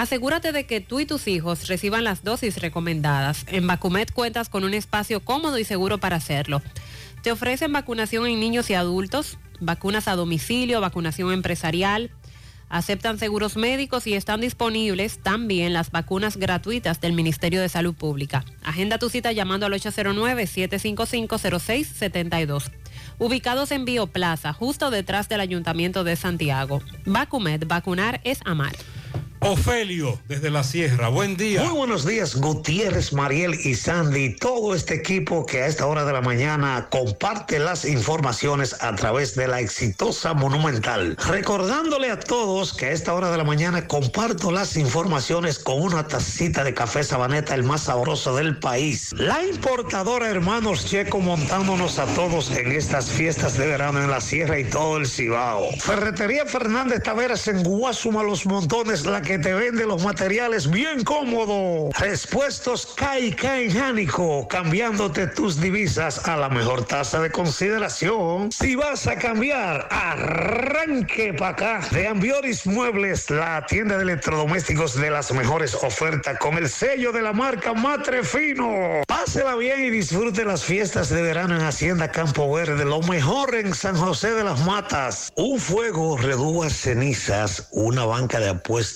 Asegúrate 0.00 0.52
de 0.52 0.64
que 0.64 0.80
tú 0.80 1.00
y 1.00 1.04
tus 1.04 1.28
hijos 1.28 1.68
reciban 1.68 2.04
las 2.04 2.24
dosis 2.24 2.56
recomendadas. 2.56 3.44
En 3.48 3.66
Vacumet 3.66 4.10
cuentas 4.10 4.48
con 4.48 4.64
un 4.64 4.72
espacio 4.72 5.20
cómodo 5.20 5.58
y 5.58 5.64
seguro 5.64 5.98
para 5.98 6.16
hacerlo. 6.16 6.62
Te 7.22 7.32
ofrecen 7.32 7.70
vacunación 7.70 8.26
en 8.26 8.40
niños 8.40 8.70
y 8.70 8.74
adultos, 8.74 9.36
vacunas 9.60 10.08
a 10.08 10.16
domicilio, 10.16 10.80
vacunación 10.80 11.34
empresarial. 11.34 12.10
Aceptan 12.70 13.18
seguros 13.18 13.58
médicos 13.58 14.06
y 14.06 14.14
están 14.14 14.40
disponibles 14.40 15.18
también 15.18 15.74
las 15.74 15.90
vacunas 15.90 16.38
gratuitas 16.38 17.02
del 17.02 17.12
Ministerio 17.12 17.60
de 17.60 17.68
Salud 17.68 17.94
Pública. 17.94 18.46
Agenda 18.62 18.96
tu 18.96 19.10
cita 19.10 19.32
llamando 19.32 19.66
al 19.66 19.74
809-755-0672. 19.74 22.70
Ubicados 23.18 23.70
en 23.70 23.84
Bioplaza, 23.84 24.54
justo 24.54 24.90
detrás 24.90 25.28
del 25.28 25.40
Ayuntamiento 25.40 26.04
de 26.04 26.16
Santiago. 26.16 26.80
Vacumet, 27.04 27.68
vacunar 27.68 28.22
es 28.24 28.40
amar. 28.46 28.72
Ofelio, 29.42 30.20
desde 30.28 30.50
la 30.50 30.62
Sierra, 30.62 31.08
buen 31.08 31.34
día. 31.34 31.62
Muy 31.64 31.72
buenos 31.72 32.04
días, 32.04 32.36
Gutiérrez, 32.36 33.14
Mariel 33.14 33.54
y 33.64 33.74
Sandy, 33.74 34.36
todo 34.36 34.74
este 34.74 34.94
equipo 34.94 35.46
que 35.46 35.62
a 35.62 35.66
esta 35.66 35.86
hora 35.86 36.04
de 36.04 36.12
la 36.12 36.20
mañana 36.20 36.88
comparte 36.90 37.58
las 37.58 37.86
informaciones 37.86 38.76
a 38.82 38.94
través 38.94 39.34
de 39.36 39.48
la 39.48 39.60
exitosa 39.60 40.34
Monumental. 40.34 41.16
Recordándole 41.26 42.10
a 42.10 42.20
todos 42.20 42.74
que 42.74 42.86
a 42.86 42.90
esta 42.92 43.14
hora 43.14 43.30
de 43.30 43.38
la 43.38 43.44
mañana 43.44 43.88
comparto 43.88 44.50
las 44.50 44.76
informaciones 44.76 45.58
con 45.58 45.80
una 45.80 46.06
tacita 46.06 46.62
de 46.62 46.74
café 46.74 47.02
sabaneta, 47.02 47.54
el 47.54 47.62
más 47.62 47.84
sabroso 47.84 48.36
del 48.36 48.58
país. 48.58 49.10
La 49.14 49.42
importadora 49.42 50.28
Hermanos 50.28 50.84
Checo 50.84 51.18
montándonos 51.18 51.98
a 51.98 52.04
todos 52.14 52.50
en 52.50 52.72
estas 52.72 53.08
fiestas 53.08 53.56
de 53.56 53.66
verano 53.66 54.02
en 54.02 54.10
la 54.10 54.20
Sierra 54.20 54.58
y 54.58 54.64
todo 54.64 54.98
el 54.98 55.06
Cibao. 55.06 55.70
Ferretería 55.78 56.44
Fernández 56.44 57.02
Taveras 57.02 57.48
en 57.48 57.62
Guasuma 57.62 58.22
Los 58.22 58.44
Montones, 58.44 58.99
la 59.06 59.22
que 59.22 59.38
te 59.38 59.54
vende 59.54 59.86
los 59.86 60.04
materiales 60.04 60.70
bien 60.70 61.04
cómodo. 61.04 61.90
Respuestos 61.98 62.86
Caica 62.96 63.60
en 63.60 63.72
Jánico, 63.72 64.46
cambiándote 64.48 65.26
tus 65.28 65.60
divisas 65.60 66.26
a 66.26 66.36
la 66.36 66.48
mejor 66.48 66.84
tasa 66.84 67.20
de 67.20 67.30
consideración. 67.30 68.50
Si 68.52 68.74
vas 68.74 69.06
a 69.06 69.16
cambiar, 69.16 69.88
arranque 69.90 71.32
para 71.34 71.50
acá. 71.50 71.88
De 71.90 72.08
Ambioris 72.08 72.66
Muebles, 72.66 73.30
la 73.30 73.64
tienda 73.66 73.96
de 73.96 74.02
electrodomésticos 74.02 74.94
de 75.00 75.10
las 75.10 75.32
mejores 75.32 75.74
ofertas 75.74 76.38
con 76.38 76.58
el 76.58 76.68
sello 76.68 77.12
de 77.12 77.22
la 77.22 77.32
marca 77.32 77.72
Matre 77.72 78.24
Fino. 78.24 79.02
Pásela 79.06 79.54
bien 79.56 79.84
y 79.84 79.90
disfrute 79.90 80.44
las 80.44 80.64
fiestas 80.64 81.08
de 81.08 81.22
verano 81.22 81.56
en 81.56 81.62
Hacienda 81.62 82.10
Campo 82.10 82.52
Verde, 82.52 82.84
lo 82.84 83.00
mejor 83.02 83.54
en 83.54 83.74
San 83.74 83.96
José 83.96 84.32
de 84.32 84.44
las 84.44 84.64
Matas. 84.66 85.32
Un 85.36 85.58
fuego 85.58 86.16
redujo 86.16 86.64
a 86.64 86.70
cenizas 86.70 87.68
una 87.70 88.04
banca 88.04 88.40
de 88.40 88.48
apuestas 88.48 88.89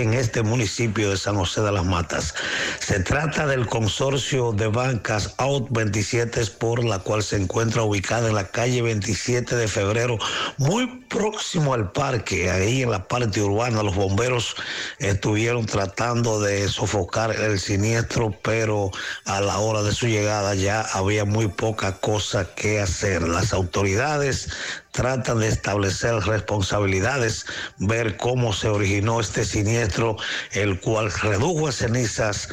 en 0.00 0.14
este 0.14 0.42
municipio 0.42 1.10
de 1.10 1.16
San 1.16 1.36
José 1.36 1.62
de 1.62 1.72
las 1.72 1.84
Matas. 1.84 2.34
Se 2.80 3.00
trata 3.00 3.46
del 3.46 3.66
consorcio 3.66 4.52
de 4.52 4.66
bancas 4.68 5.34
Out 5.38 5.68
27 5.70 6.46
por 6.58 6.84
la 6.84 6.98
cual 6.98 7.22
se 7.22 7.36
encuentra 7.36 7.82
ubicada 7.82 8.28
en 8.28 8.34
la 8.34 8.48
calle 8.48 8.82
27 8.82 9.56
de 9.56 9.68
febrero, 9.68 10.18
muy 10.58 10.86
próximo 11.08 11.72
al 11.72 11.92
parque, 11.92 12.50
ahí 12.50 12.82
en 12.82 12.90
la 12.90 13.08
parte 13.08 13.40
urbana. 13.40 13.82
Los 13.82 13.94
bomberos 13.94 14.54
estuvieron 14.98 15.64
tratando 15.66 16.40
de 16.40 16.68
sofocar 16.68 17.34
el 17.34 17.58
siniestro, 17.58 18.36
pero 18.42 18.90
a 19.24 19.40
la 19.40 19.58
hora 19.58 19.82
de 19.82 19.94
su 19.94 20.06
llegada 20.06 20.54
ya 20.54 20.82
había 20.82 21.24
muy 21.24 21.48
poca 21.48 21.92
cosa 21.98 22.54
que 22.54 22.80
hacer. 22.80 23.22
Las 23.26 23.52
autoridades 23.52 24.48
tratan 24.96 25.40
de 25.40 25.48
establecer 25.48 26.14
responsabilidades, 26.14 27.44
ver 27.78 28.16
cómo 28.16 28.54
se 28.54 28.68
originó 28.68 29.20
este 29.20 29.44
siniestro, 29.44 30.16
el 30.52 30.80
cual 30.80 31.12
redujo 31.12 31.68
a 31.68 31.72
cenizas 31.72 32.48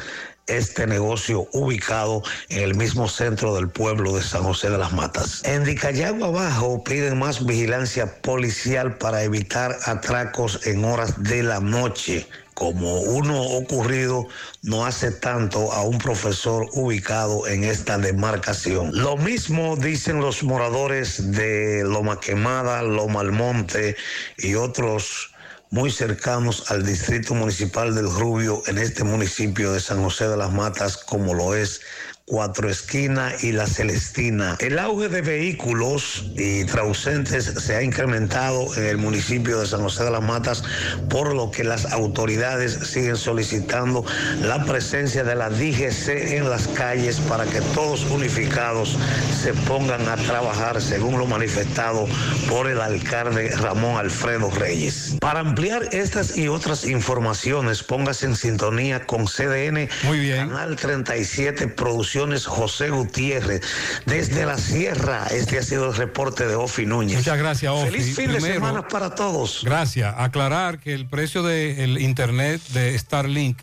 este 0.46 0.86
negocio 0.86 1.48
ubicado 1.52 2.22
en 2.50 2.62
el 2.62 2.74
mismo 2.74 3.08
centro 3.08 3.54
del 3.54 3.70
pueblo 3.70 4.14
de 4.14 4.22
San 4.22 4.42
José 4.42 4.68
de 4.68 4.76
las 4.76 4.92
Matas. 4.92 5.42
En 5.44 5.64
Dicayagua 5.64 6.28
Abajo 6.28 6.84
piden 6.84 7.18
más 7.18 7.46
vigilancia 7.46 8.20
policial 8.20 8.98
para 8.98 9.22
evitar 9.22 9.74
atracos 9.86 10.66
en 10.66 10.84
horas 10.84 11.22
de 11.22 11.42
la 11.42 11.60
noche 11.60 12.28
como 12.54 13.00
uno 13.00 13.42
ocurrido 13.42 14.26
no 14.62 14.86
hace 14.86 15.10
tanto 15.10 15.72
a 15.72 15.82
un 15.82 15.98
profesor 15.98 16.66
ubicado 16.72 17.46
en 17.46 17.64
esta 17.64 17.98
demarcación. 17.98 18.90
Lo 18.92 19.16
mismo 19.16 19.76
dicen 19.76 20.20
los 20.20 20.42
moradores 20.42 21.32
de 21.32 21.82
Loma 21.84 22.20
Quemada, 22.20 22.82
Loma 22.82 23.20
Almonte 23.20 23.96
y 24.38 24.54
otros 24.54 25.34
muy 25.70 25.90
cercanos 25.90 26.70
al 26.70 26.86
distrito 26.86 27.34
municipal 27.34 27.96
del 27.96 28.08
Rubio 28.08 28.62
en 28.66 28.78
este 28.78 29.02
municipio 29.02 29.72
de 29.72 29.80
San 29.80 30.02
José 30.02 30.28
de 30.28 30.36
las 30.36 30.52
Matas, 30.52 30.96
como 30.96 31.34
lo 31.34 31.56
es 31.56 31.80
Cuatro 32.26 32.70
Esquina 32.70 33.32
y 33.42 33.52
La 33.52 33.66
Celestina. 33.66 34.56
El 34.58 34.78
auge 34.78 35.10
de 35.10 35.20
vehículos 35.20 36.24
y 36.38 36.64
trausentes 36.64 37.44
se 37.44 37.76
ha 37.76 37.82
incrementado 37.82 38.74
en 38.76 38.86
el 38.86 38.96
municipio 38.96 39.60
de 39.60 39.66
San 39.66 39.82
José 39.82 40.04
de 40.04 40.10
las 40.10 40.22
Matas, 40.22 40.64
por 41.10 41.34
lo 41.34 41.50
que 41.50 41.64
las 41.64 41.92
autoridades 41.92 42.72
siguen 42.72 43.18
solicitando 43.18 44.06
la 44.40 44.64
presencia 44.64 45.22
de 45.22 45.34
la 45.34 45.50
DGC 45.50 46.38
en 46.38 46.48
las 46.48 46.66
calles 46.68 47.20
para 47.20 47.44
que 47.44 47.60
todos 47.74 48.04
unificados 48.06 48.96
se 49.42 49.52
pongan 49.52 50.08
a 50.08 50.16
trabajar, 50.16 50.80
según 50.80 51.18
lo 51.18 51.26
manifestado 51.26 52.08
por 52.48 52.68
el 52.68 52.80
alcalde 52.80 53.50
Ramón 53.50 53.98
Alfredo 53.98 54.50
Reyes. 54.50 55.18
Para 55.20 55.40
ampliar 55.40 55.90
estas 55.92 56.38
y 56.38 56.48
otras 56.48 56.86
informaciones, 56.86 57.82
póngase 57.82 58.24
en 58.24 58.36
sintonía 58.36 59.04
con 59.04 59.26
CDN, 59.26 59.90
Muy 60.04 60.20
bien. 60.20 60.48
Canal 60.48 60.76
37 60.76 61.68
Producción 61.68 62.13
José 62.46 62.90
Gutiérrez. 62.90 63.62
Desde 64.06 64.46
la 64.46 64.56
Sierra, 64.56 65.26
este 65.26 65.58
ha 65.58 65.62
sido 65.62 65.90
el 65.90 65.96
reporte 65.96 66.46
de 66.46 66.54
Ofi 66.54 66.86
Núñez. 66.86 67.18
Muchas 67.18 67.38
gracias, 67.38 67.72
Ofi. 67.72 67.90
Feliz 67.90 68.16
fin 68.16 68.32
de 68.32 68.40
semana 68.40 68.86
para 68.86 69.14
todos. 69.14 69.62
Gracias. 69.64 70.14
Aclarar 70.16 70.78
que 70.78 70.94
el 70.94 71.08
precio 71.08 71.42
del 71.42 72.00
internet 72.00 72.60
de 72.68 72.96
Starlink 72.98 73.58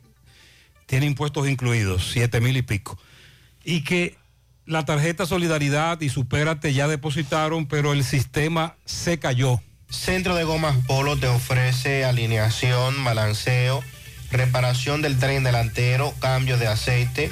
tiene 0.85 1.05
impuestos 1.05 1.47
incluidos, 1.47 2.09
siete 2.11 2.41
mil 2.41 2.57
y 2.57 2.61
pico. 2.61 2.99
Y 3.63 3.83
que 3.83 4.17
la 4.65 4.83
tarjeta 4.83 5.25
Solidaridad 5.25 6.01
y 6.01 6.09
Supérate 6.09 6.73
ya 6.73 6.88
depositaron, 6.88 7.67
pero 7.67 7.93
el 7.93 8.03
sistema 8.03 8.75
se 8.85 9.17
cayó. 9.17 9.61
Centro 9.89 10.35
de 10.35 10.43
Gomas 10.43 10.75
Polo 10.88 11.17
te 11.17 11.27
ofrece 11.27 12.05
alineación, 12.05 13.03
balanceo, 13.03 13.83
reparación 14.31 15.01
del 15.01 15.17
tren 15.19 15.43
delantero, 15.43 16.13
cambio 16.19 16.57
de 16.57 16.67
aceite, 16.67 17.31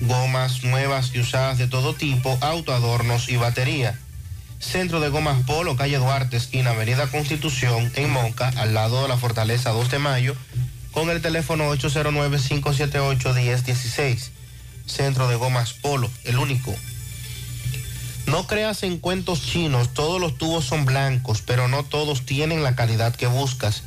gomas 0.00 0.64
nuevas 0.64 1.12
y 1.14 1.20
usadas 1.20 1.58
de 1.58 1.68
todo 1.68 1.94
tipo, 1.94 2.36
autoadornos 2.40 3.28
y 3.28 3.36
batería. 3.36 3.96
Centro 4.58 4.98
de 5.00 5.10
Gomas 5.10 5.44
Polo, 5.44 5.76
calle 5.76 5.98
Duarte, 5.98 6.36
esquina 6.36 6.70
Avenida 6.70 7.06
Constitución, 7.08 7.92
en 7.96 8.10
Monca, 8.10 8.50
al 8.56 8.74
lado 8.74 9.02
de 9.02 9.08
la 9.08 9.18
Fortaleza 9.18 9.70
2 9.70 9.90
de 9.90 9.98
Mayo, 9.98 10.36
con 10.92 11.10
el 11.10 11.20
teléfono 11.20 11.74
809-578-1016. 11.74 14.30
Centro 14.86 15.28
de 15.28 15.36
Gomas 15.36 15.74
Polo, 15.74 16.10
el 16.24 16.38
único. 16.38 16.74
No 18.26 18.46
creas 18.46 18.82
en 18.82 18.98
cuentos 18.98 19.44
chinos, 19.44 19.92
todos 19.92 20.18
los 20.20 20.38
tubos 20.38 20.64
son 20.64 20.86
blancos, 20.86 21.42
pero 21.42 21.68
no 21.68 21.84
todos 21.84 22.24
tienen 22.24 22.62
la 22.62 22.74
calidad 22.74 23.14
que 23.14 23.26
buscas. 23.26 23.82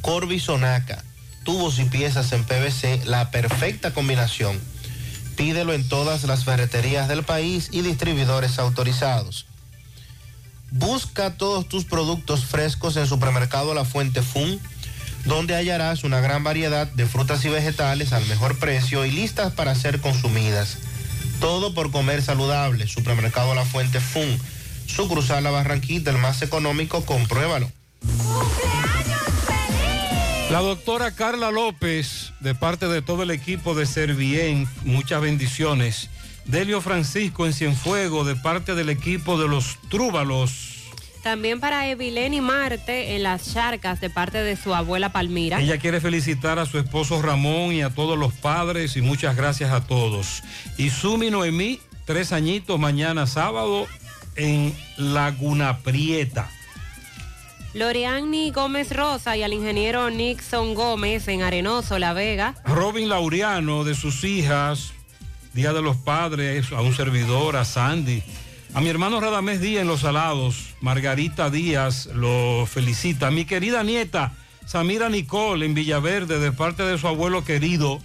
Corby 0.00 0.38
Sonaca, 0.38 1.02
tubos 1.44 1.80
y 1.80 1.84
piezas 1.84 2.32
en 2.32 2.44
PVC, 2.44 3.04
la 3.04 3.30
perfecta 3.30 3.92
combinación. 3.92 4.58
Pídelo 5.40 5.72
en 5.72 5.88
todas 5.88 6.24
las 6.24 6.44
ferreterías 6.44 7.08
del 7.08 7.22
país 7.22 7.70
y 7.72 7.80
distribuidores 7.80 8.58
autorizados. 8.58 9.46
Busca 10.70 11.38
todos 11.38 11.66
tus 11.66 11.86
productos 11.86 12.44
frescos 12.44 12.98
en 12.98 13.06
Supermercado 13.06 13.72
La 13.72 13.86
Fuente 13.86 14.20
Fun, 14.20 14.60
donde 15.24 15.54
hallarás 15.54 16.04
una 16.04 16.20
gran 16.20 16.44
variedad 16.44 16.88
de 16.88 17.06
frutas 17.06 17.42
y 17.46 17.48
vegetales 17.48 18.12
al 18.12 18.26
mejor 18.26 18.58
precio 18.58 19.06
y 19.06 19.12
listas 19.12 19.50
para 19.54 19.74
ser 19.74 20.02
consumidas. 20.02 20.76
Todo 21.40 21.72
por 21.72 21.90
comer 21.90 22.20
saludable. 22.20 22.86
Supermercado 22.86 23.54
La 23.54 23.64
Fuente 23.64 23.98
Fun. 23.98 24.38
Su 24.84 25.08
cruzar 25.08 25.42
la 25.42 25.50
Barranquita, 25.50 26.10
el 26.10 26.18
más 26.18 26.42
económico, 26.42 27.06
compruébalo. 27.06 27.72
La 30.50 30.60
doctora 30.60 31.12
Carla 31.12 31.50
López, 31.50 32.29
de 32.40 32.54
parte 32.54 32.88
de 32.88 33.02
todo 33.02 33.22
el 33.22 33.30
equipo 33.30 33.74
de 33.74 33.86
Servien, 33.86 34.66
muchas 34.84 35.20
bendiciones. 35.20 36.10
Delio 36.46 36.80
Francisco 36.80 37.46
en 37.46 37.52
Cienfuego, 37.52 38.24
de 38.24 38.34
parte 38.34 38.74
del 38.74 38.88
equipo 38.88 39.38
de 39.38 39.46
los 39.48 39.78
Trúbalos. 39.88 40.78
También 41.22 41.60
para 41.60 41.86
Evileni 41.86 42.40
Marte 42.40 43.14
en 43.14 43.22
las 43.22 43.52
charcas 43.52 44.00
de 44.00 44.08
parte 44.08 44.38
de 44.38 44.56
su 44.56 44.74
abuela 44.74 45.12
Palmira. 45.12 45.60
Ella 45.60 45.76
quiere 45.76 46.00
felicitar 46.00 46.58
a 46.58 46.64
su 46.64 46.78
esposo 46.78 47.20
Ramón 47.20 47.72
y 47.72 47.82
a 47.82 47.90
todos 47.90 48.18
los 48.18 48.32
padres 48.32 48.96
y 48.96 49.02
muchas 49.02 49.36
gracias 49.36 49.70
a 49.70 49.86
todos. 49.86 50.42
Y 50.78 50.88
Sumi 50.88 51.30
Noemí, 51.30 51.78
tres 52.06 52.32
añitos 52.32 52.80
mañana 52.80 53.26
sábado 53.26 53.86
en 54.36 54.74
Laguna 54.96 55.78
Prieta. 55.78 56.50
Loriani 57.72 58.50
Gómez 58.50 58.94
Rosa 58.94 59.36
y 59.36 59.44
al 59.44 59.52
ingeniero 59.52 60.10
Nixon 60.10 60.74
Gómez 60.74 61.28
en 61.28 61.42
Arenoso, 61.42 62.00
La 62.00 62.12
Vega. 62.12 62.56
Robin 62.64 63.08
Laureano 63.08 63.84
de 63.84 63.94
sus 63.94 64.24
hijas, 64.24 64.92
Día 65.54 65.72
de 65.72 65.80
los 65.80 65.96
Padres, 65.96 66.72
a 66.72 66.80
un 66.80 66.94
servidor, 66.94 67.56
a 67.56 67.64
Sandy. 67.64 68.22
A 68.74 68.80
mi 68.80 68.88
hermano 68.88 69.20
Radamés 69.20 69.60
Díaz 69.60 69.82
en 69.82 69.88
Los 69.88 70.00
Salados, 70.00 70.74
Margarita 70.80 71.48
Díaz 71.48 72.06
lo 72.06 72.66
felicita. 72.66 73.28
A 73.28 73.30
mi 73.30 73.44
querida 73.44 73.84
nieta 73.84 74.32
Samira 74.66 75.08
Nicole 75.08 75.64
en 75.64 75.74
Villaverde, 75.74 76.40
de 76.40 76.52
parte 76.52 76.82
de 76.82 76.98
su 76.98 77.06
abuelo 77.06 77.44
querido, 77.44 78.00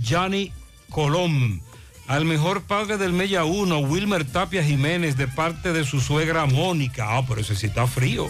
Gianni 0.00 0.52
Colón. 0.88 1.62
Al 2.08 2.24
mejor 2.24 2.62
padre 2.62 2.98
del 2.98 3.12
Mella 3.12 3.44
1, 3.44 3.78
Wilmer 3.78 4.24
Tapia 4.24 4.64
Jiménez, 4.64 5.16
de 5.16 5.28
parte 5.28 5.72
de 5.72 5.84
su 5.84 6.00
suegra 6.00 6.46
Mónica. 6.46 7.16
Ah, 7.16 7.24
pero 7.26 7.40
ese 7.40 7.54
sí 7.54 7.66
está 7.66 7.86
frío. 7.86 8.28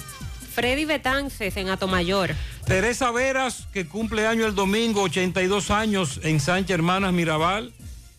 Freddy 0.51 0.85
Betances 0.85 1.57
en 1.57 1.69
Atomayor. 1.69 2.35
Teresa 2.67 3.11
Veras, 3.11 3.67
que 3.73 3.87
cumple 3.87 4.27
año 4.27 4.47
el 4.47 4.55
domingo, 4.55 5.03
82 5.03 5.71
años 5.71 6.21
en 6.23 6.41
Sánchez 6.41 6.75
Hermanas 6.75 7.13
Mirabal. 7.13 7.73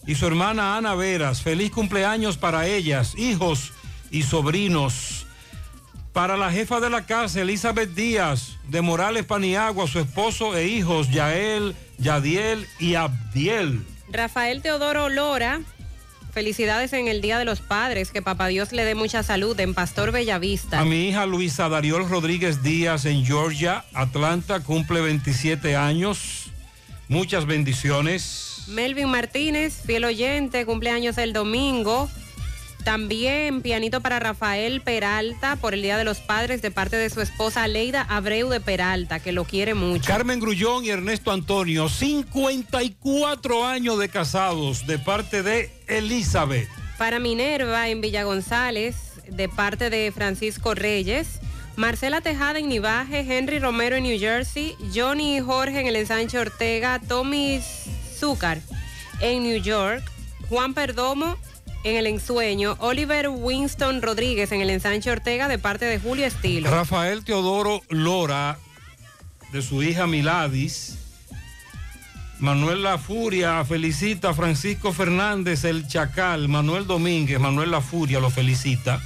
Y 0.08 0.16
su 0.16 0.26
hermana 0.26 0.78
Ana 0.78 0.96
Veras, 0.96 1.44
feliz 1.44 1.72
cumpleaños 1.72 2.38
para 2.38 2.66
ellas, 2.66 3.14
hijos 3.18 3.72
y 4.10 4.24
sobrinos. 4.24 5.28
Para 6.12 6.38
la 6.38 6.52
jefa 6.52 6.80
de 6.80 6.90
la 6.90 7.06
casa, 7.06 7.42
Elizabeth 7.42 7.94
Díaz, 7.94 8.58
de 8.68 8.82
Morales 8.82 9.26
Paniagua, 9.26 9.88
su 9.88 10.00
esposo 10.00 10.58
e 10.58 10.68
hijos, 10.68 11.10
Yael, 11.12 11.76
Yadiel 12.00 12.68
y 12.80 12.96
Abdiel. 12.96 13.86
Rafael 14.10 14.62
Teodoro 14.62 15.08
Lora, 15.08 15.62
felicidades 16.32 16.94
en 16.94 17.08
el 17.08 17.22
Día 17.22 17.38
de 17.38 17.46
los 17.46 17.62
Padres, 17.62 18.12
que 18.12 18.22
papá 18.22 18.48
Dios 18.48 18.72
le 18.72 18.86
dé 18.86 18.96
mucha 18.96 19.24
salud 19.24 19.60
en 19.60 19.74
Pastor 19.74 20.12
Bellavista. 20.12 20.80
A 20.80 20.86
mi 20.86 21.10
hija 21.10 21.26
Luisa 21.26 21.70
Dariol 21.70 22.08
Rodríguez 22.10 22.64
Díaz 22.64 23.06
en 23.06 23.26
Georgia, 23.26 23.86
Atlanta, 23.94 24.60
cumple 24.62 25.02
27 25.02 25.76
años. 25.76 26.52
Muchas 27.08 27.46
bendiciones. 27.46 28.64
Melvin 28.68 29.10
Martínez, 29.10 29.82
fiel 29.86 30.06
oyente, 30.06 30.66
cumpleaños 30.66 31.18
el 31.18 31.34
domingo. 31.34 32.10
También 32.84 33.62
pianito 33.62 34.02
para 34.02 34.20
Rafael 34.20 34.82
Peralta 34.82 35.56
por 35.56 35.74
el 35.74 35.82
Día 35.82 35.98
de 35.98 36.04
los 36.04 36.20
Padres 36.20 36.62
de 36.62 36.72
parte 36.72 36.96
de 36.96 37.10
su 37.10 37.22
esposa 37.22 37.68
Leida 37.68 38.02
Abreu 38.02 38.50
de 38.50 38.60
Peralta, 38.60 39.20
que 39.20 39.32
lo 39.32 39.46
quiere 39.46 39.74
mucho. 39.74 40.06
Carmen 40.08 40.40
Grullón 40.40 40.84
y 40.86 40.90
Ernesto 40.90 41.32
Antonio, 41.32 41.90
54 41.90 43.66
años 43.66 44.00
de 44.00 44.10
casados 44.10 44.88
de 44.88 44.98
parte 44.98 45.44
de 45.44 45.72
Elizabeth. 45.88 46.68
Para 46.98 47.20
Minerva 47.20 47.90
en 47.90 48.02
Villa 48.02 48.24
González, 48.24 48.96
de 49.28 49.48
parte 49.50 49.90
de 49.90 50.12
Francisco 50.12 50.74
Reyes. 50.74 51.40
Marcela 51.78 52.20
Tejada 52.22 52.60
en 52.60 52.68
Nivaje, 52.68 53.20
Henry 53.20 53.60
Romero 53.60 53.96
en 53.96 54.04
New 54.04 54.20
Jersey, 54.20 54.76
Johnny 54.94 55.38
y 55.38 55.40
Jorge 55.40 55.80
en 55.80 55.88
el 55.88 55.96
ensanche 55.96 56.38
Ortega, 56.38 57.00
Tommy 57.08 57.62
Zúcar 58.20 58.60
en 59.22 59.44
New 59.44 59.62
York, 59.62 60.04
Juan 60.50 60.74
Perdomo 60.74 61.38
en 61.84 61.96
el 61.96 62.08
ensueño, 62.08 62.76
Oliver 62.80 63.30
Winston 63.30 64.02
Rodríguez 64.02 64.52
en 64.52 64.62
el 64.62 64.70
ensanche 64.70 65.12
Ortega 65.12 65.48
de 65.48 65.58
parte 65.58 65.86
de 65.86 66.00
Julio 66.00 66.26
Estilo. 66.26 66.70
Rafael 66.70 67.24
Teodoro 67.24 67.82
Lora, 67.90 68.58
de 69.52 69.62
su 69.62 69.82
hija 69.84 70.08
Miladis. 70.08 70.98
Manuel 72.40 72.82
La 72.82 72.98
Furia 72.98 73.64
felicita 73.66 74.30
a 74.30 74.34
Francisco 74.34 74.94
Fernández, 74.94 75.64
el 75.64 75.88
Chacal. 75.88 76.48
Manuel 76.48 76.88
Domínguez, 76.88 77.40
Manuel 77.40 77.70
La 77.72 77.82
Furia 77.82 78.20
lo 78.20 78.30
felicita. 78.32 79.02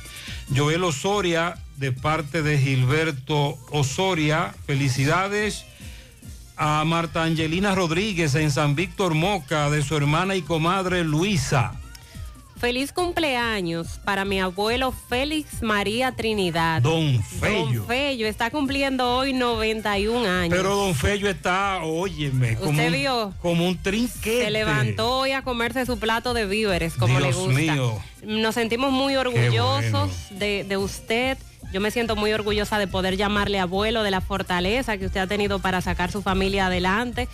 Joel 0.56 0.84
Osoria, 0.84 1.58
de 1.78 1.92
parte 1.92 2.42
de 2.42 2.58
Gilberto 2.58 3.58
Osoria, 3.72 4.54
felicidades. 4.66 5.66
a 6.58 6.86
Marta 6.86 7.24
Angelina 7.24 7.76
Rodríguez 7.76 8.34
en 8.36 8.50
San 8.50 8.76
Víctor 8.76 9.14
Moca 9.14 9.70
de 9.70 9.84
su 9.84 9.98
hermana 9.98 10.36
y 10.36 10.42
comadre 10.42 11.04
Luisa. 11.04 11.74
Feliz 12.58 12.93
cumpleaños 12.93 14.00
para 14.06 14.24
mi 14.24 14.40
abuelo 14.40 14.93
Félix 14.93 15.61
María 15.61 16.14
Trinidad. 16.14 16.82
Don 16.82 17.22
Fello. 17.22 17.66
Don 17.82 17.85
Fello 17.88 18.27
está 18.27 18.50
cumpliendo 18.50 19.17
hoy 19.17 19.34
91 19.34 20.25
años. 20.27 20.56
Pero 20.58 20.75
don 20.75 20.95
Fello 20.95 21.30
está, 21.30 21.82
óyeme, 21.84 22.56
como, 22.56 22.72
¿Usted 22.72 22.88
un, 22.88 22.93
vio? 22.93 23.34
como 23.42 23.67
un 23.67 23.77
trinquete. 23.77 24.45
Se 24.45 24.51
levantó 24.51 25.17
hoy 25.19 25.32
a 25.34 25.42
comerse 25.42 25.85
su 25.85 26.00
plato 26.00 26.34
de 26.34 26.45
víveres, 26.45 26.93
como 26.95 27.19
le 27.19 27.27
Dios 27.27 27.38
gusta. 27.38 27.53
mío. 27.59 28.01
Nos 28.24 28.56
sentimos 28.56 28.92
muy 28.92 29.17
orgullosos 29.17 30.11
de, 30.32 30.64
de 30.64 30.77
usted. 30.77 31.38
Yo 31.74 31.82
me 31.82 31.92
siento 31.92 32.16
muy 32.16 32.32
orgullosa 32.32 32.80
de 32.80 32.88
poder 32.88 33.17
llamarle 33.17 33.59
abuelo, 33.59 34.01
de 34.01 34.11
la 34.11 34.22
fortaleza 34.22 34.98
que 34.98 35.08
usted 35.08 35.19
ha 35.19 35.27
tenido 35.27 35.59
para 35.59 35.82
sacar 35.82 36.09
su 36.09 36.22
familia 36.22 36.67
adelante. 36.67 37.27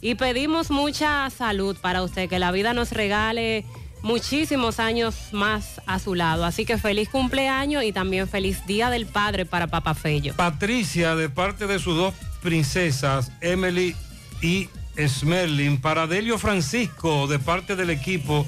Y 0.00 0.14
pedimos 0.14 0.70
mucha 0.70 1.28
salud 1.30 1.76
para 1.80 2.04
usted, 2.04 2.28
que 2.28 2.38
la 2.38 2.52
vida 2.52 2.72
nos 2.74 2.92
regale 2.92 3.64
muchísimos 4.02 4.78
años 4.80 5.14
más 5.32 5.80
a 5.86 5.98
su 5.98 6.14
lado. 6.14 6.44
Así 6.44 6.64
que 6.64 6.78
feliz 6.78 7.08
cumpleaños 7.08 7.84
y 7.84 7.92
también 7.92 8.28
feliz 8.28 8.64
Día 8.66 8.90
del 8.90 9.06
Padre 9.06 9.44
para 9.44 9.66
Papa 9.66 9.94
Fello. 9.94 10.34
Patricia, 10.34 11.16
de 11.16 11.28
parte 11.28 11.66
de 11.66 11.78
sus 11.78 11.96
dos 11.96 12.14
princesas, 12.42 13.32
Emily 13.40 13.94
y 14.42 14.68
Smerlin. 14.96 15.80
Para 15.80 16.06
Delio 16.06 16.38
Francisco, 16.38 17.26
de 17.26 17.38
parte 17.38 17.76
del 17.76 17.90
equipo 17.90 18.46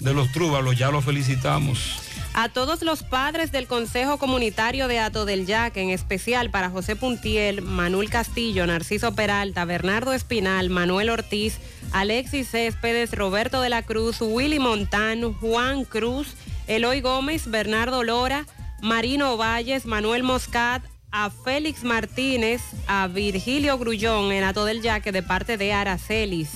de 0.00 0.14
los 0.14 0.30
Trúbalos, 0.32 0.76
ya 0.76 0.90
lo 0.90 1.00
felicitamos. 1.00 2.03
A 2.36 2.48
todos 2.48 2.82
los 2.82 3.04
padres 3.04 3.52
del 3.52 3.68
Consejo 3.68 4.18
Comunitario 4.18 4.88
de 4.88 4.98
Ato 4.98 5.24
del 5.24 5.46
Yaque, 5.46 5.82
en 5.82 5.90
especial 5.90 6.50
para 6.50 6.68
José 6.68 6.96
Puntiel, 6.96 7.62
Manuel 7.62 8.10
Castillo, 8.10 8.66
Narciso 8.66 9.14
Peralta, 9.14 9.64
Bernardo 9.64 10.12
Espinal, 10.12 10.68
Manuel 10.68 11.10
Ortiz, 11.10 11.60
Alexis 11.92 12.50
Céspedes, 12.50 13.12
Roberto 13.12 13.60
de 13.60 13.68
la 13.68 13.82
Cruz, 13.82 14.20
Willy 14.20 14.58
Montán, 14.58 15.32
Juan 15.34 15.84
Cruz, 15.84 16.34
Eloy 16.66 17.00
Gómez, 17.00 17.48
Bernardo 17.48 18.02
Lora, 18.02 18.46
Marino 18.82 19.36
Valles, 19.36 19.86
Manuel 19.86 20.24
Moscat, 20.24 20.82
a 21.12 21.30
Félix 21.30 21.84
Martínez, 21.84 22.62
a 22.88 23.06
Virgilio 23.06 23.78
Grullón 23.78 24.32
en 24.32 24.42
Ato 24.42 24.64
del 24.64 24.82
Yaque 24.82 25.12
de 25.12 25.22
parte 25.22 25.56
de 25.56 25.72
Aracelis. 25.72 26.50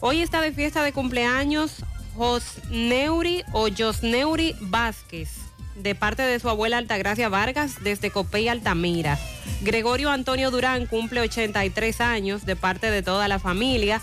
Hoy 0.00 0.20
está 0.20 0.40
de 0.40 0.50
fiesta 0.50 0.82
de 0.82 0.92
cumpleaños 0.92 1.84
Josneuri 2.16 3.44
o 3.52 3.68
Josneuri 3.68 4.56
Vázquez, 4.60 5.28
de 5.76 5.94
parte 5.94 6.22
de 6.22 6.40
su 6.40 6.48
abuela 6.48 6.78
Altagracia 6.78 7.28
Vargas, 7.28 7.82
desde 7.82 8.10
Copey 8.10 8.48
Altamira. 8.48 9.18
Gregorio 9.60 10.10
Antonio 10.10 10.50
Durán 10.50 10.86
cumple 10.86 11.20
83 11.20 12.00
años, 12.00 12.46
de 12.46 12.56
parte 12.56 12.90
de 12.90 13.02
toda 13.02 13.28
la 13.28 13.38
familia. 13.38 14.00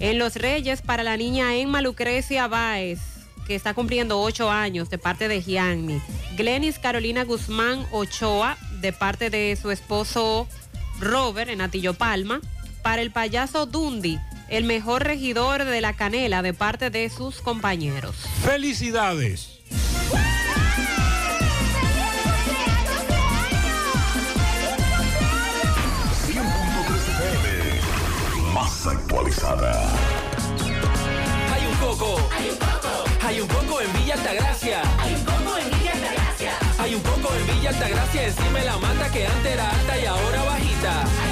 En 0.00 0.18
Los 0.18 0.34
Reyes, 0.34 0.82
para 0.82 1.04
la 1.04 1.16
niña 1.16 1.54
Emma 1.54 1.80
Lucrecia 1.80 2.48
Báez, 2.48 2.98
que 3.46 3.54
está 3.54 3.74
cumpliendo 3.74 4.20
8 4.20 4.50
años, 4.50 4.90
de 4.90 4.98
parte 4.98 5.28
de 5.28 5.40
Gianni. 5.40 6.02
Glenis 6.36 6.80
Carolina 6.80 7.24
Guzmán 7.24 7.86
Ochoa, 7.92 8.56
de 8.80 8.92
parte 8.92 9.30
de 9.30 9.56
su 9.60 9.70
esposo 9.70 10.48
Robert, 10.98 11.50
en 11.50 11.60
Atillo 11.60 11.94
Palma. 11.94 12.40
Para 12.82 13.00
el 13.00 13.12
payaso 13.12 13.66
Dundi, 13.66 14.18
el 14.52 14.64
mejor 14.64 15.02
regidor 15.04 15.64
de 15.64 15.80
la 15.80 15.94
canela 15.94 16.42
de 16.42 16.52
parte 16.52 16.90
de 16.90 17.08
sus 17.08 17.40
compañeros. 17.40 18.14
Felicidades. 18.44 19.60
Más 28.52 28.86
actualizada. 28.86 29.72
Hay 31.54 31.66
un 31.66 31.74
coco. 31.76 32.18
Hay 32.36 32.50
un 32.50 32.56
coco. 32.58 33.04
Hay 33.26 33.40
un 33.40 33.48
coco 33.48 33.80
en 33.80 33.92
Villa 33.94 34.14
Altagracia. 34.14 34.82
Hay 35.00 35.14
un 35.14 35.24
coco 35.24 35.56
en 35.56 35.70
Villa 35.70 35.92
Altagracia. 35.92 36.52
Hay 36.78 36.94
un 36.94 37.00
coco 37.00 37.34
en 37.34 37.46
Villa 37.56 37.70
Altagracia 37.70 38.26
encima 38.26 38.58
la 38.60 38.76
mata 38.76 39.10
que 39.10 39.26
antes 39.26 39.52
era 39.52 39.70
alta 39.70 39.98
y 39.98 40.04
ahora 40.04 40.42
bajita. 40.42 41.31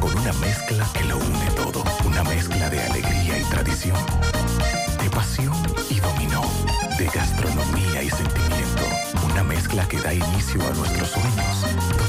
con 0.00 0.16
una 0.16 0.32
mezcla 0.34 0.86
que 0.92 1.04
lo 1.04 1.16
une 1.16 1.50
todo. 1.56 1.82
Una 2.04 2.22
mezcla 2.24 2.70
de 2.70 2.80
alegría 2.82 3.38
y 3.38 3.44
tradición, 3.44 3.96
de 5.02 5.10
pasión 5.10 5.54
y 5.90 6.00
dominó, 6.00 6.42
de 6.98 7.06
gastronomía 7.06 8.02
y 8.02 8.10
sentimiento. 8.10 8.82
Una 9.24 9.42
mezcla 9.42 9.86
que 9.88 10.00
da 10.00 10.12
inicio 10.14 10.60
a 10.66 10.70
nuestros 10.74 11.10
sueños, 11.10 11.47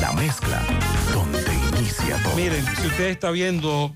La 0.00 0.12
mezcla 0.12 0.62
donde 1.12 1.42
inicia 1.76 2.22
todo. 2.22 2.36
Miren, 2.36 2.64
si 2.76 2.86
usted 2.86 3.08
está 3.08 3.30
viendo 3.30 3.94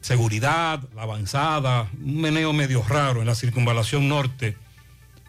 seguridad, 0.00 0.80
la 0.94 1.02
avanzada, 1.02 1.88
un 2.02 2.20
meneo 2.20 2.52
medio 2.52 2.82
raro 2.82 3.20
en 3.20 3.26
la 3.26 3.34
circunvalación 3.34 4.08
norte, 4.08 4.56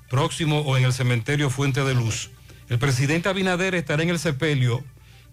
próximo 0.10 0.62
o 0.62 0.78
en 0.78 0.84
el 0.84 0.94
cementerio 0.94 1.50
Fuente 1.50 1.84
de 1.84 1.94
Luz, 1.94 2.32
el 2.70 2.80
presidente 2.80 3.30
Abinader 3.30 3.76
estará 3.76 4.04
en 4.04 4.10
el 4.10 4.20
sepelio 4.20 4.84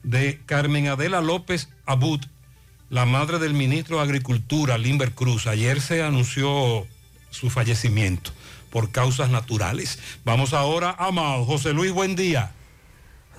de 0.02 0.41
Carmen 0.47 0.89
Adela 0.89 1.20
López 1.20 1.68
Abud, 1.86 2.20
la 2.91 3.07
madre 3.07 3.39
del 3.39 3.55
ministro 3.55 3.97
de 3.97 4.02
Agricultura, 4.02 4.78
Limber 4.78 5.12
Cruz. 5.12 5.47
Ayer 5.47 5.81
se 5.81 6.02
anunció 6.02 6.86
su 7.31 7.51
fallecimiento 7.51 8.31
por 8.70 8.91
causas 8.91 9.31
naturales. 9.31 9.99
Vamos 10.25 10.52
ahora 10.52 10.94
a 10.99 11.10
Mao. 11.10 11.44
José 11.44 11.73
Luis, 11.73 11.93
buen 11.93 12.15
día. 12.15 12.52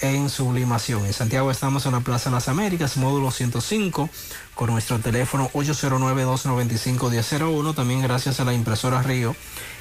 en 0.00 0.30
sublimación. 0.30 1.04
En 1.06 1.12
Santiago 1.12 1.50
estamos 1.50 1.84
en 1.86 1.92
la 1.92 2.00
Plaza 2.00 2.30
las 2.30 2.48
Américas, 2.48 2.96
módulo 2.96 3.30
105, 3.30 4.08
con 4.54 4.70
nuestro 4.70 4.98
teléfono 4.98 5.50
809-295-1001. 5.50 7.74
También 7.74 8.00
gracias 8.02 8.40
a 8.40 8.44
la 8.44 8.54
impresora 8.54 9.02
Río. 9.02 9.36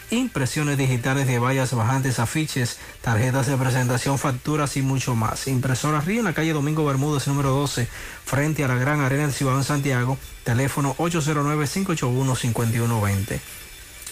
Impresiones 0.09 0.77
digitales 0.77 1.27
de 1.27 1.37
vallas 1.37 1.73
bajantes, 1.73 2.19
afiches, 2.19 2.79
tarjetas 3.01 3.47
de 3.47 3.57
presentación, 3.57 4.17
facturas 4.17 4.77
y 4.77 4.81
mucho 4.81 5.15
más. 5.15 5.47
Impresora 5.47 5.99
Río 5.99 6.19
en 6.19 6.25
la 6.25 6.33
calle 6.33 6.53
Domingo 6.53 6.85
Bermúdez, 6.85 7.27
número 7.27 7.49
12, 7.49 7.89
frente 8.23 8.63
a 8.63 8.69
la 8.69 8.75
Gran 8.75 9.01
Arena 9.01 9.23
del 9.23 9.33
Ciudad 9.33 9.57
de 9.57 9.65
Santiago. 9.65 10.17
Teléfono 10.43 10.95
809-581-5120. 10.97 13.41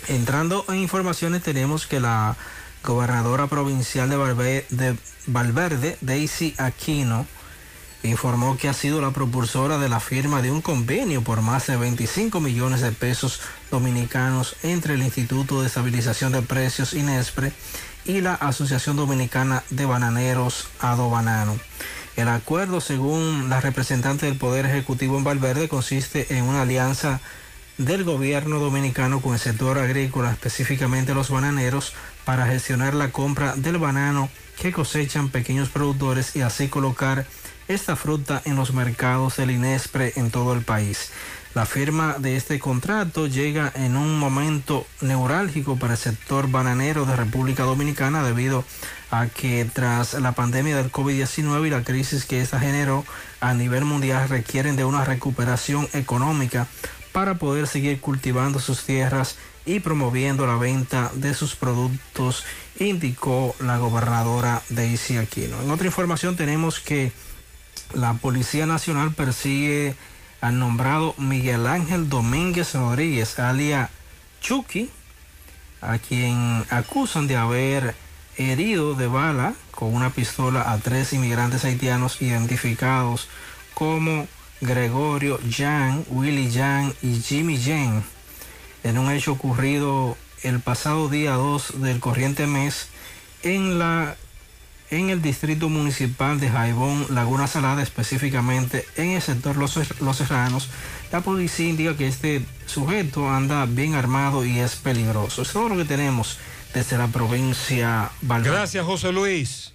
Entrando 0.08 0.66
en 0.68 0.76
informaciones, 0.76 1.42
tenemos 1.42 1.88
que 1.88 2.00
la 2.00 2.36
gobernadora 2.86 3.48
provincial 3.48 4.10
de 4.10 4.98
Valverde, 5.28 5.78
de 5.80 5.98
Daisy 6.02 6.56
Aquino, 6.58 7.26
informó 8.04 8.58
que 8.58 8.70
ha 8.70 8.74
sido 8.74 9.02
la 9.02 9.12
propulsora 9.12 9.78
de 9.78 9.90
la 9.90 10.00
firma 10.00 10.42
de 10.42 10.52
un 10.52 10.62
convenio 10.62 11.24
por 11.24 11.42
más 11.42 11.68
de 11.68 11.76
25 11.76 12.40
millones 12.40 12.82
de 12.82 12.92
pesos 12.92 13.42
dominicanos 13.72 14.56
entre 14.64 14.94
el 14.94 15.02
Instituto 15.02 15.62
de 15.62 15.68
Estabilización 15.68 16.32
de 16.32 16.42
Precios 16.42 16.94
INESPRE 16.94 17.52
y 18.06 18.22
la 18.22 18.36
Asociación 18.36 18.96
Dominicana 18.96 19.64
de 19.72 19.86
Bananeros 19.86 20.70
Ado 20.80 21.10
Banano. 21.10 21.58
El 22.16 22.30
acuerdo, 22.30 22.80
según 22.80 23.50
la 23.50 23.60
representante 23.60 24.28
del 24.28 24.38
Poder 24.38 24.66
Ejecutivo 24.66 25.18
en 25.18 25.24
Valverde, 25.24 25.68
consiste 25.68 26.38
en 26.38 26.46
una 26.46 26.62
alianza 26.62 27.20
del 27.78 28.06
gobierno 28.06 28.60
dominicano 28.60 29.20
con 29.22 29.34
el 29.34 29.40
sector 29.40 29.78
agrícola, 29.78 30.32
específicamente 30.32 31.14
los 31.14 31.30
bananeros, 31.30 31.94
para 32.26 32.48
gestionar 32.48 32.94
la 32.94 33.12
compra 33.12 33.56
del 33.56 33.78
banano 33.78 34.30
que 34.60 34.72
cosechan 34.72 35.30
pequeños 35.30 35.70
productores 35.70 36.36
y 36.36 36.42
así 36.42 36.68
colocar 36.68 37.26
esta 37.68 37.96
fruta 37.96 38.42
en 38.46 38.56
los 38.56 38.74
mercados 38.74 39.38
del 39.38 39.52
INESPRE 39.52 40.14
en 40.16 40.32
todo 40.32 40.54
el 40.54 40.62
país. 40.62 41.12
La 41.56 41.66
firma 41.66 42.18
de 42.20 42.36
este 42.36 42.60
contrato 42.60 43.28
llega 43.28 43.72
en 43.76 43.96
un 43.96 44.20
momento 44.20 44.86
neurálgico 45.00 45.78
para 45.78 45.94
el 45.94 46.00
sector 46.00 46.52
bananero 46.52 47.06
de 47.06 47.16
República 47.16 47.64
Dominicana 47.64 48.24
debido 48.24 48.66
a 49.10 49.28
que 49.28 49.66
tras 49.72 50.16
la 50.16 50.34
pandemia 50.34 50.76
del 50.76 50.92
COVID-19 50.92 51.68
y 51.68 51.70
la 51.70 51.84
crisis 51.84 52.26
que 52.26 52.42
esta 52.42 52.60
generó 52.60 53.06
a 53.40 53.54
nivel 53.54 53.86
mundial 53.86 54.28
requieren 54.28 54.76
de 54.76 54.84
una 54.84 55.06
recuperación 55.06 55.88
económica 55.94 56.68
para 57.14 57.36
poder 57.36 57.68
seguir 57.68 58.02
cultivando 58.02 58.60
sus 58.60 58.84
tierras 58.84 59.38
y 59.66 59.80
promoviendo 59.80 60.46
la 60.46 60.58
venta 60.58 61.12
de 61.16 61.34
sus 61.34 61.56
productos, 61.56 62.46
indicó 62.80 63.56
la 63.60 63.78
gobernadora 63.78 64.62
Daisy 64.70 65.18
Aquino. 65.18 65.62
En 65.62 65.72
otra 65.72 65.88
información 65.88 66.36
tenemos 66.36 66.80
que 66.80 67.12
la 67.94 68.14
Policía 68.14 68.66
Nacional 68.66 69.14
persigue 69.14 69.96
al 70.42 70.60
nombrado 70.60 71.16
Miguel 71.18 71.66
Ángel 71.66 72.10
Domínguez 72.10 72.74
Rodríguez, 72.74 73.40
alia 73.40 73.90
Chucky, 74.42 74.90
a 75.82 75.98
quien 75.98 76.64
acusan 76.70 77.28
de 77.28 77.36
haber 77.36 77.96
herido 78.38 78.96
de 78.96 79.08
bala 79.08 79.54
con 79.72 79.94
una 79.94 80.10
pistola 80.10 80.72
a 80.72 80.78
tres 80.78 81.14
inmigrantes 81.14 81.64
haitianos 81.66 82.22
identificados 82.22 83.30
como 83.74 84.28
Gregorio 84.62 85.40
Jan, 85.50 86.06
Willy 86.10 86.52
Jan 86.52 86.94
y 87.02 87.20
Jimmy 87.22 87.62
Jan 87.62 88.04
en 88.86 89.00
un 89.00 89.12
hecho 89.12 89.32
ocurrido 89.32 90.16
el 90.44 90.60
pasado 90.60 91.10
día 91.10 91.34
2 91.34 91.82
del 91.82 92.00
corriente 92.00 92.46
mes 92.46 92.88
en 93.42 93.80
la 93.80 94.16
en 94.92 95.10
el 95.10 95.24
distrito 95.24 95.68
municipal 95.68 96.40
de 96.40 96.50
Jaibón, 96.50 97.08
Laguna 97.10 97.48
Salada, 97.48 97.82
específicamente 97.82 98.86
en 98.96 99.10
el 99.10 99.22
sector 99.24 99.58
Los, 99.58 100.00
Los 100.00 100.18
Serranos. 100.18 100.70
La 101.12 101.22
policía 101.22 101.68
indica 101.68 101.98
que 101.98 102.08
este 102.08 102.46
sujeto 102.68 103.28
anda 103.28 103.66
bien 103.66 103.96
armado 103.96 104.46
y 104.46 104.60
es 104.60 104.76
peligroso. 104.76 105.42
Es 105.42 105.52
todo 105.52 105.70
lo 105.70 105.78
que 105.78 105.86
tenemos 105.86 106.38
desde 106.76 107.00
la 107.00 107.08
provincia 107.08 108.12
Valverde. 108.22 108.56
Gracias, 108.56 108.86
José 108.86 109.12
Luis. 109.12 109.75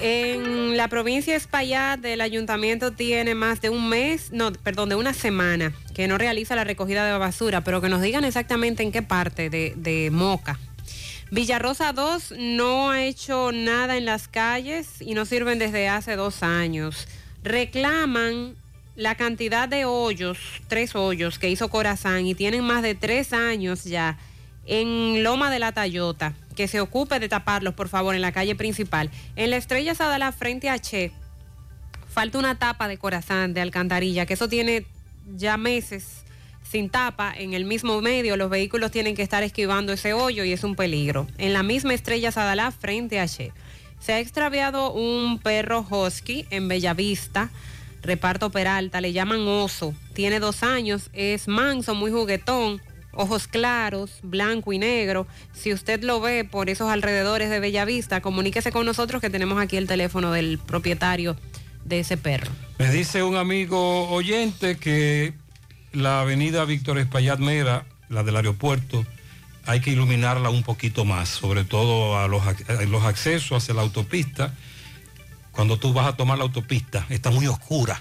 En 0.00 0.76
la 0.76 0.86
provincia 0.86 1.32
de 1.32 1.38
Espaillat, 1.38 2.04
el 2.04 2.20
ayuntamiento 2.20 2.92
tiene 2.92 3.34
más 3.34 3.60
de 3.60 3.68
un 3.68 3.88
mes, 3.88 4.30
no, 4.30 4.52
perdón, 4.52 4.88
de 4.90 4.94
una 4.94 5.12
semana 5.12 5.72
que 5.92 6.06
no 6.06 6.18
realiza 6.18 6.54
la 6.54 6.62
recogida 6.62 7.04
de 7.04 7.18
basura, 7.18 7.64
pero 7.64 7.80
que 7.80 7.88
nos 7.88 8.00
digan 8.00 8.24
exactamente 8.24 8.84
en 8.84 8.92
qué 8.92 9.02
parte 9.02 9.50
de, 9.50 9.74
de 9.76 10.10
Moca. 10.12 10.58
Villarrosa 11.32 11.92
2 11.92 12.34
no 12.38 12.90
ha 12.90 13.04
hecho 13.04 13.50
nada 13.52 13.96
en 13.96 14.04
las 14.04 14.28
calles 14.28 15.00
y 15.00 15.14
no 15.14 15.24
sirven 15.24 15.58
desde 15.58 15.88
hace 15.88 16.14
dos 16.14 16.44
años. 16.44 17.08
Reclaman 17.42 18.54
la 18.94 19.16
cantidad 19.16 19.68
de 19.68 19.84
hoyos, 19.84 20.38
tres 20.68 20.94
hoyos 20.94 21.38
que 21.38 21.50
hizo 21.50 21.68
Corazán 21.68 22.26
y 22.26 22.34
tienen 22.34 22.64
más 22.64 22.82
de 22.82 22.94
tres 22.94 23.32
años 23.32 23.84
ya 23.84 24.16
en 24.68 25.24
Loma 25.24 25.50
de 25.50 25.58
la 25.58 25.72
Tayota 25.72 26.34
que 26.54 26.68
se 26.68 26.80
ocupe 26.80 27.20
de 27.20 27.28
taparlos, 27.28 27.74
por 27.74 27.88
favor, 27.88 28.16
en 28.16 28.20
la 28.20 28.32
calle 28.32 28.56
principal. 28.56 29.10
En 29.36 29.50
la 29.50 29.56
Estrella 29.56 29.94
Sadala, 29.94 30.32
frente 30.32 30.68
a 30.68 30.78
Che, 30.80 31.12
falta 32.12 32.36
una 32.36 32.58
tapa 32.58 32.88
de 32.88 32.98
corazón 32.98 33.54
de 33.54 33.60
alcantarilla, 33.60 34.26
que 34.26 34.34
eso 34.34 34.48
tiene 34.48 34.84
ya 35.36 35.56
meses 35.56 36.24
sin 36.68 36.90
tapa, 36.90 37.32
en 37.34 37.54
el 37.54 37.64
mismo 37.64 38.00
medio, 38.02 38.36
los 38.36 38.50
vehículos 38.50 38.90
tienen 38.90 39.14
que 39.14 39.22
estar 39.22 39.42
esquivando 39.42 39.92
ese 39.92 40.12
hoyo 40.12 40.44
y 40.44 40.52
es 40.52 40.64
un 40.64 40.76
peligro. 40.76 41.26
En 41.38 41.52
la 41.52 41.62
misma 41.62 41.94
Estrella 41.94 42.30
Sadalá, 42.30 42.72
frente 42.72 43.20
a 43.20 43.26
Che. 43.26 43.52
Se 44.00 44.12
ha 44.12 44.18
extraviado 44.18 44.92
un 44.92 45.38
perro 45.38 45.86
husky 45.88 46.44
en 46.50 46.68
Bellavista, 46.68 47.50
reparto 48.02 48.50
Peralta, 48.50 49.00
le 49.00 49.12
llaman 49.12 49.46
oso. 49.48 49.94
Tiene 50.12 50.40
dos 50.40 50.62
años, 50.62 51.08
es 51.12 51.48
manso, 51.48 51.94
muy 51.94 52.10
juguetón, 52.10 52.82
ojos 53.18 53.48
claros, 53.48 54.20
blanco 54.22 54.72
y 54.72 54.78
negro. 54.78 55.26
Si 55.52 55.72
usted 55.72 56.02
lo 56.04 56.20
ve 56.20 56.44
por 56.44 56.70
esos 56.70 56.88
alrededores 56.88 57.50
de 57.50 57.58
Bellavista, 57.58 58.20
comuníquese 58.20 58.70
con 58.70 58.86
nosotros 58.86 59.20
que 59.20 59.28
tenemos 59.28 59.60
aquí 59.60 59.76
el 59.76 59.88
teléfono 59.88 60.30
del 60.30 60.58
propietario 60.58 61.36
de 61.84 62.00
ese 62.00 62.16
perro. 62.16 62.50
Me 62.78 62.90
dice 62.92 63.24
un 63.24 63.36
amigo 63.36 64.08
oyente 64.08 64.76
que 64.76 65.34
la 65.92 66.20
avenida 66.20 66.64
Víctor 66.64 66.98
Espaillat 66.98 67.40
Mera, 67.40 67.86
la 68.08 68.22
del 68.22 68.36
aeropuerto, 68.36 69.04
hay 69.66 69.80
que 69.80 69.90
iluminarla 69.90 70.48
un 70.50 70.62
poquito 70.62 71.04
más, 71.04 71.28
sobre 71.28 71.64
todo 71.64 72.18
a 72.18 72.28
los, 72.28 72.46
a 72.46 72.54
los 72.86 73.04
accesos 73.04 73.62
hacia 73.62 73.74
la 73.74 73.82
autopista. 73.82 74.54
Cuando 75.50 75.76
tú 75.76 75.92
vas 75.92 76.06
a 76.06 76.16
tomar 76.16 76.38
la 76.38 76.44
autopista, 76.44 77.04
está 77.08 77.30
muy 77.30 77.48
oscura 77.48 78.00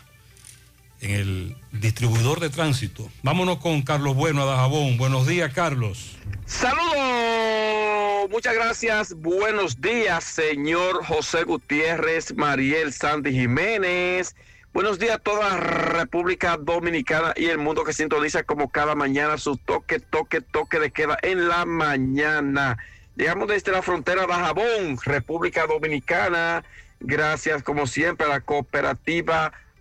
en 1.01 1.11
el 1.11 1.55
distribuidor 1.71 2.39
de 2.39 2.49
tránsito. 2.49 3.09
Vámonos 3.23 3.57
con 3.57 3.81
Carlos 3.81 4.15
Bueno 4.15 4.43
a 4.43 4.45
Dajabón. 4.45 4.97
Buenos 4.97 5.27
días, 5.27 5.53
Carlos. 5.53 6.17
Saludos, 6.45 8.29
muchas 8.29 8.55
gracias. 8.55 9.13
Buenos 9.13 9.81
días, 9.81 10.23
señor 10.23 11.05
José 11.05 11.43
Gutiérrez, 11.43 12.35
Mariel 12.35 12.93
Sandy 12.93 13.31
Jiménez. 13.31 14.35
Buenos 14.73 14.99
días 14.99 15.15
a 15.15 15.19
toda 15.19 15.57
República 15.57 16.55
Dominicana 16.55 17.33
y 17.35 17.45
el 17.45 17.57
mundo 17.57 17.83
que 17.83 17.93
sintoniza 17.93 18.43
como 18.43 18.69
cada 18.69 18.93
mañana 18.93 19.37
su 19.37 19.57
toque, 19.57 19.99
toque, 19.99 20.41
toque 20.41 20.79
de 20.79 20.91
queda 20.91 21.17
en 21.23 21.47
la 21.47 21.65
mañana. 21.65 22.77
Llegamos 23.15 23.47
desde 23.47 23.71
la 23.71 23.81
frontera 23.81 24.27
de 24.27 24.33
Jabón, 24.33 24.99
República 25.03 25.65
Dominicana. 25.65 26.63
Gracias, 26.99 27.63
como 27.63 27.87
siempre, 27.87 28.27
a 28.27 28.29
la 28.29 28.41
cooperativa 28.41 29.51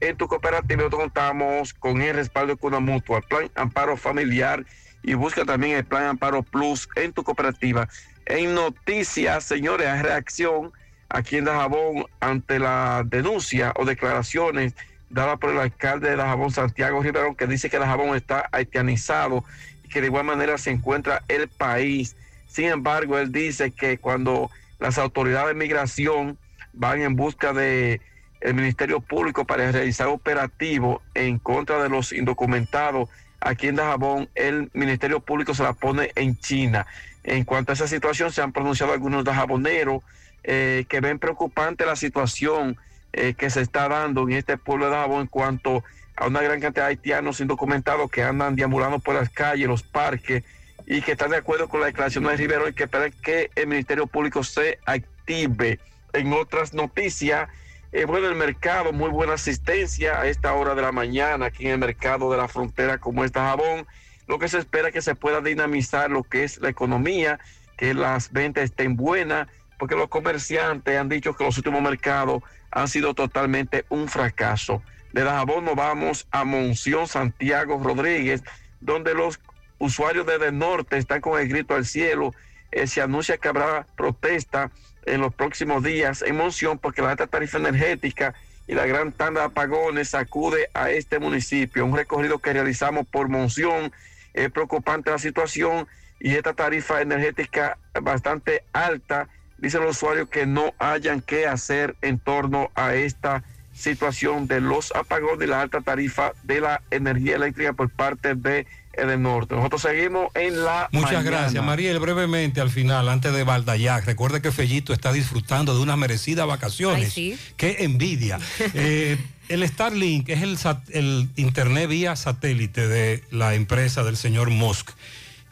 En 0.00 0.16
tu 0.16 0.28
cooperativa 0.28 0.76
nosotros 0.76 1.02
contamos 1.02 1.74
con 1.74 2.02
el 2.02 2.16
respaldo 2.16 2.54
de 2.54 2.58
Cuna 2.58 2.80
Mutua, 2.80 3.20
Plan 3.22 3.50
Amparo 3.54 3.96
Familiar 3.96 4.64
y 5.02 5.14
busca 5.14 5.44
también 5.44 5.76
el 5.76 5.84
Plan 5.84 6.04
Amparo 6.04 6.42
Plus 6.42 6.88
en 6.96 7.12
tu 7.12 7.22
cooperativa. 7.22 7.88
En 8.26 8.54
noticias, 8.54 9.44
señores, 9.44 9.86
hay 9.86 10.02
reacción 10.02 10.72
aquí 11.08 11.36
en 11.36 11.44
Dajabón 11.44 12.06
ante 12.20 12.58
la 12.58 13.02
denuncia 13.06 13.72
o 13.76 13.84
declaraciones 13.84 14.74
dada 15.10 15.36
por 15.36 15.50
el 15.50 15.60
alcalde 15.60 16.10
de 16.10 16.16
Dajabón, 16.16 16.50
Santiago 16.50 17.02
Riverón, 17.02 17.36
que 17.36 17.46
dice 17.46 17.70
que 17.70 17.78
Dajabón 17.78 18.16
está 18.16 18.48
haitianizado 18.50 19.44
y 19.84 19.88
que 19.88 20.00
de 20.00 20.08
igual 20.08 20.24
manera 20.24 20.58
se 20.58 20.70
encuentra 20.70 21.22
el 21.28 21.48
país. 21.48 22.16
Sin 22.48 22.66
embargo, 22.66 23.18
él 23.18 23.30
dice 23.30 23.70
que 23.70 23.98
cuando 23.98 24.50
las 24.80 24.98
autoridades 24.98 25.48
de 25.48 25.54
migración 25.54 26.36
van 26.72 27.00
en 27.02 27.14
busca 27.14 27.52
de 27.52 28.00
el 28.44 28.54
Ministerio 28.54 29.00
Público 29.00 29.46
para 29.46 29.72
realizar 29.72 30.06
operativo 30.08 31.00
en 31.14 31.38
contra 31.38 31.82
de 31.82 31.88
los 31.88 32.12
indocumentados 32.12 33.08
aquí 33.40 33.68
en 33.68 33.76
Dajabón, 33.76 34.28
el 34.34 34.70
Ministerio 34.74 35.20
Público 35.20 35.54
se 35.54 35.62
la 35.62 35.72
pone 35.72 36.12
en 36.14 36.38
China. 36.38 36.86
En 37.24 37.44
cuanto 37.44 37.72
a 37.72 37.74
esa 37.74 37.88
situación, 37.88 38.30
se 38.32 38.42
han 38.42 38.52
pronunciado 38.52 38.92
algunos 38.92 39.24
dajaboneros 39.24 40.02
eh, 40.42 40.84
que 40.90 41.00
ven 41.00 41.18
preocupante 41.18 41.86
la 41.86 41.96
situación 41.96 42.76
eh, 43.14 43.32
que 43.32 43.48
se 43.48 43.62
está 43.62 43.88
dando 43.88 44.22
en 44.24 44.32
este 44.32 44.58
pueblo 44.58 44.86
de 44.86 44.92
Dajabón 44.92 45.22
en 45.22 45.26
cuanto 45.28 45.82
a 46.14 46.26
una 46.26 46.42
gran 46.42 46.60
cantidad 46.60 46.84
de 46.84 46.90
haitianos 46.90 47.40
indocumentados 47.40 48.10
que 48.10 48.22
andan 48.22 48.56
deambulando 48.56 48.98
por 48.98 49.14
las 49.14 49.30
calles, 49.30 49.66
los 49.66 49.82
parques, 49.82 50.44
y 50.86 51.00
que 51.00 51.12
están 51.12 51.30
de 51.30 51.38
acuerdo 51.38 51.66
con 51.66 51.80
la 51.80 51.86
declaración 51.86 52.24
de 52.24 52.36
Rivero 52.36 52.68
y 52.68 52.74
que 52.74 52.84
esperan 52.84 53.10
que 53.22 53.50
el 53.54 53.68
Ministerio 53.68 54.06
Público 54.06 54.44
se 54.44 54.78
active. 54.84 55.78
En 56.12 56.32
otras 56.34 56.74
noticias, 56.74 57.48
eh, 57.94 58.06
bueno, 58.06 58.26
el 58.26 58.34
mercado, 58.34 58.92
muy 58.92 59.08
buena 59.08 59.34
asistencia 59.34 60.20
a 60.20 60.26
esta 60.26 60.52
hora 60.54 60.74
de 60.74 60.82
la 60.82 60.90
mañana 60.90 61.46
aquí 61.46 61.66
en 61.66 61.74
el 61.74 61.78
mercado 61.78 62.28
de 62.28 62.36
la 62.36 62.48
frontera 62.48 62.98
como 62.98 63.24
está 63.24 63.46
Jabón. 63.46 63.86
Lo 64.26 64.40
que 64.40 64.48
se 64.48 64.58
espera 64.58 64.88
es 64.88 64.94
que 64.94 65.00
se 65.00 65.14
pueda 65.14 65.40
dinamizar 65.40 66.10
lo 66.10 66.24
que 66.24 66.42
es 66.42 66.58
la 66.58 66.70
economía, 66.70 67.38
que 67.76 67.94
las 67.94 68.32
ventas 68.32 68.64
estén 68.64 68.96
buenas, 68.96 69.46
porque 69.78 69.94
los 69.94 70.08
comerciantes 70.08 70.98
han 70.98 71.08
dicho 71.08 71.36
que 71.36 71.44
los 71.44 71.56
últimos 71.56 71.82
mercados 71.82 72.42
han 72.72 72.88
sido 72.88 73.14
totalmente 73.14 73.84
un 73.90 74.08
fracaso. 74.08 74.82
De 75.12 75.22
Dajabón 75.22 75.64
nos 75.64 75.76
vamos 75.76 76.26
a 76.32 76.42
Monción, 76.42 77.06
Santiago 77.06 77.80
Rodríguez, 77.80 78.42
donde 78.80 79.14
los 79.14 79.38
usuarios 79.78 80.26
desde 80.26 80.48
el 80.48 80.58
norte 80.58 80.98
están 80.98 81.20
con 81.20 81.40
el 81.40 81.46
grito 81.46 81.76
al 81.76 81.84
cielo. 81.84 82.32
Eh, 82.72 82.88
se 82.88 83.00
anuncia 83.00 83.38
que 83.38 83.46
habrá 83.46 83.86
protesta 83.96 84.72
en 85.06 85.20
los 85.20 85.34
próximos 85.34 85.82
días 85.82 86.22
en 86.22 86.36
Monción 86.36 86.78
porque 86.78 87.02
la 87.02 87.10
alta 87.10 87.26
tarifa 87.26 87.58
energética 87.58 88.34
y 88.66 88.74
la 88.74 88.86
gran 88.86 89.12
tanda 89.12 89.40
de 89.40 89.46
apagones 89.46 90.10
sacude 90.10 90.68
a 90.74 90.90
este 90.90 91.18
municipio. 91.18 91.84
Un 91.84 91.96
recorrido 91.96 92.38
que 92.38 92.52
realizamos 92.52 93.06
por 93.06 93.28
Monción. 93.28 93.92
Es 94.32 94.50
preocupante 94.50 95.10
la 95.10 95.18
situación 95.18 95.86
y 96.18 96.34
esta 96.34 96.54
tarifa 96.54 97.02
energética 97.02 97.78
bastante 98.00 98.64
alta. 98.72 99.28
Dicen 99.58 99.82
los 99.82 99.96
usuarios 99.96 100.28
que 100.28 100.46
no 100.46 100.72
hayan 100.78 101.20
qué 101.20 101.46
hacer 101.46 101.94
en 102.02 102.18
torno 102.18 102.70
a 102.74 102.94
esta 102.94 103.44
situación 103.74 104.46
de 104.46 104.60
los 104.60 104.94
apagones 104.94 105.46
y 105.46 105.50
la 105.50 105.60
alta 105.60 105.80
tarifa 105.80 106.32
de 106.42 106.60
la 106.60 106.82
energía 106.90 107.36
eléctrica 107.36 107.72
por 107.72 107.90
parte 107.90 108.34
de 108.34 108.66
el 108.98 109.20
norte. 109.22 109.54
Nosotros 109.54 109.82
seguimos 109.82 110.28
en 110.34 110.64
la 110.64 110.88
Muchas 110.92 111.12
mañana. 111.12 111.30
gracias, 111.30 111.64
Mariel. 111.64 111.98
Brevemente 111.98 112.60
al 112.60 112.70
final, 112.70 113.08
antes 113.08 113.32
de 113.32 113.44
Valdayac, 113.44 114.04
recuerde 114.06 114.40
que 114.42 114.52
Fellito 114.52 114.92
está 114.92 115.12
disfrutando 115.12 115.74
de 115.74 115.80
unas 115.82 115.96
merecidas 115.98 116.46
vacaciones. 116.46 117.06
Ay, 117.06 117.10
sí. 117.10 117.38
Qué 117.56 117.76
envidia. 117.80 118.38
Eh, 118.74 119.18
el 119.50 119.66
Starlink 119.68 120.28
es 120.30 120.42
el, 120.42 120.56
sat- 120.56 120.88
el 120.90 121.28
internet 121.36 121.88
vía 121.88 122.16
satélite 122.16 122.88
de 122.88 123.22
la 123.30 123.54
empresa 123.54 124.02
del 124.02 124.16
señor 124.16 124.48
Musk, 124.50 124.90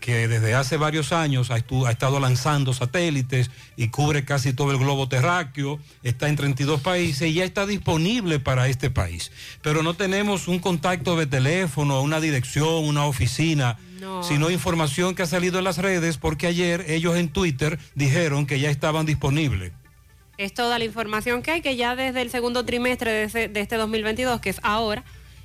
que 0.02 0.26
desde 0.26 0.54
hace 0.54 0.76
varios 0.76 1.12
años 1.12 1.52
ha, 1.52 1.56
estado 1.56 2.18
lanzando 2.18 2.74
satélites 2.74 3.52
y 3.76 3.88
cubre 3.88 4.24
casi 4.24 4.52
todo 4.52 4.72
el 4.72 4.78
globo 4.78 5.08
terráqueo, 5.08 5.78
está 6.02 6.28
en 6.28 6.34
32 6.34 6.80
países 6.80 7.30
y 7.30 7.34
ya 7.34 7.44
está 7.44 7.66
disponible 7.66 8.40
para 8.40 8.66
este 8.66 8.90
país. 8.90 9.30
Pero 9.62 9.84
no 9.84 9.94
tenemos 9.94 10.48
un 10.48 10.58
contacto 10.58 11.16
de 11.16 11.26
teléfono, 11.26 12.02
una 12.02 12.20
dirección, 12.20 12.84
una 12.84 13.04
oficina, 13.06 13.78
No. 14.00 14.24
sino 14.24 14.50
información 14.50 15.14
que 15.14 15.22
ha 15.22 15.26
salido 15.26 15.58
en 15.58 15.64
las 15.64 15.78
redes 15.78 16.18
porque 16.18 16.48
ayer 16.48 16.84
ellos 16.88 17.16
en 17.16 17.28
Twitter 17.28 17.78
dijeron 17.94 18.44
que 18.44 18.58
ya 18.58 18.70
estaban 18.70 19.06
disponibles. 19.06 19.72
Es 20.36 20.52
toda 20.52 20.80
la 20.80 20.84
información 20.84 21.42
que 21.42 21.52
hay, 21.52 21.62
que 21.62 21.76
ya 21.76 21.94
desde 21.94 22.22
el 22.22 22.30
segundo 22.30 22.64
trimestre 22.64 23.28
de 23.28 23.60
este 23.60 23.76
2022, 23.76 24.40
que 24.40 24.50
es 24.50 24.58
ahora, 24.64 25.04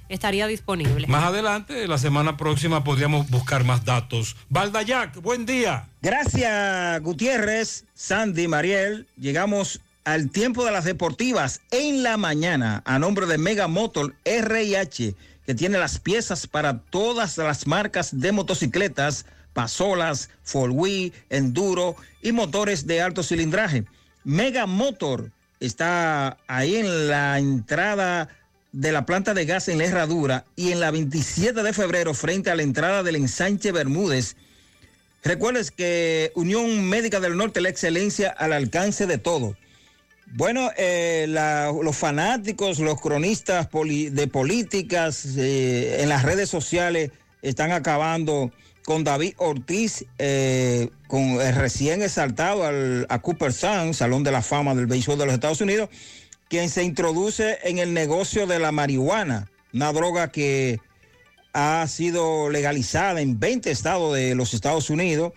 estaría 0.10 0.48
disponible. 0.48 1.08
Más 1.08 1.24
adelante, 1.24 1.88
la 1.88 1.98
semana 1.98 2.38
próxima, 2.38 2.84
podríamos 2.84 3.30
buscar 3.30 3.64
más 3.64 3.86
datos. 3.86 4.36
Valdayac, 4.50 5.22
buen 5.22 5.46
día. 5.46 5.88
Gracias, 6.02 7.02
Gutiérrez, 7.02 7.86
Sandy, 7.94 8.48
Mariel. 8.48 9.08
Llegamos 9.18 9.82
al 10.06 10.30
tiempo 10.30 10.64
de 10.64 10.72
las 10.72 10.86
deportivas 10.86 11.60
en 11.72 12.02
la 12.04 12.16
mañana 12.16 12.82
a 12.86 12.98
nombre 12.98 13.26
de 13.26 13.38
Mega 13.38 13.68
Motor 13.68 14.16
RIH, 14.24 15.16
que 15.46 15.56
tiene 15.56 15.78
las 15.78 16.00
piezas 16.00 16.48
para 16.48 16.80
todas 16.80 17.38
las 17.38 17.68
marcas 17.68 18.18
de 18.18 18.32
motocicletas, 18.32 19.26
pasolas, 19.52 20.30
four 20.44 20.72
wheel, 20.72 21.12
enduro 21.30 21.96
y 22.22 22.32
motores 22.32 22.88
de 22.88 23.02
alto 23.02 23.22
cilindraje. 23.22 23.86
Mega 24.24 24.66
Motor 24.66 25.32
está 25.60 26.38
ahí 26.48 26.76
en 26.78 27.08
la 27.08 27.40
entrada 27.40 28.30
de 28.78 28.92
la 28.92 29.08
planta 29.08 29.34
de 29.34 29.46
gas 29.46 29.70
en 29.70 29.80
la 29.80 29.86
Herradura 29.86 30.46
y 30.56 30.72
en 30.72 30.80
la 30.80 30.92
27 30.92 31.64
de 31.64 31.74
febrero 31.74 32.14
frente 32.14 32.52
a 32.52 32.56
la 32.56 32.62
entrada 32.62 33.02
del 33.02 33.16
ensanche 33.16 33.72
Bermúdez. 33.72 34.36
Recuerdes 35.24 35.72
que 35.72 36.32
Unión 36.36 36.88
Médica 36.88 37.20
del 37.20 37.38
Norte, 37.38 37.60
la 37.60 37.70
excelencia 37.70 38.30
al 38.30 38.54
alcance 38.54 39.08
de 39.08 39.18
todo. 39.18 39.58
Bueno, 40.28 40.70
eh, 40.78 41.26
los 41.28 41.98
fanáticos, 41.98 42.78
los 42.78 43.02
cronistas 43.02 43.68
de 43.72 44.28
políticas 44.28 45.26
eh, 45.38 45.98
en 46.02 46.10
las 46.10 46.22
redes 46.22 46.48
sociales 46.48 47.10
están 47.42 47.72
acabando 47.72 48.52
con 48.86 49.04
David 49.04 49.34
Ortiz, 49.38 50.06
eh, 50.20 50.90
con 51.08 51.42
el 51.42 51.56
recién 51.56 52.04
exaltado 52.04 52.64
al, 52.64 53.08
a 53.10 53.24
Cooper 53.24 53.54
Sound, 53.54 53.96
Salón 53.96 54.24
de 54.24 54.32
la 54.32 54.44
Fama 54.44 54.76
del 54.76 54.86
Béisbol 54.86 55.18
de 55.18 55.26
los 55.26 55.34
Estados 55.34 55.62
Unidos, 55.62 55.90
quien 56.50 56.70
se 56.70 56.84
introduce 56.84 57.60
en 57.64 57.78
el 57.78 57.94
negocio 57.94 58.48
de 58.48 58.60
la 58.60 58.72
marihuana, 58.72 59.50
una 59.74 59.92
droga 59.92 60.32
que 60.32 60.80
ha 61.54 61.86
sido 61.88 62.50
legalizada 62.50 63.22
en 63.22 63.40
20 63.40 63.72
estados 63.72 64.16
de 64.16 64.36
los 64.36 64.54
Estados 64.54 64.90
Unidos 64.90 65.34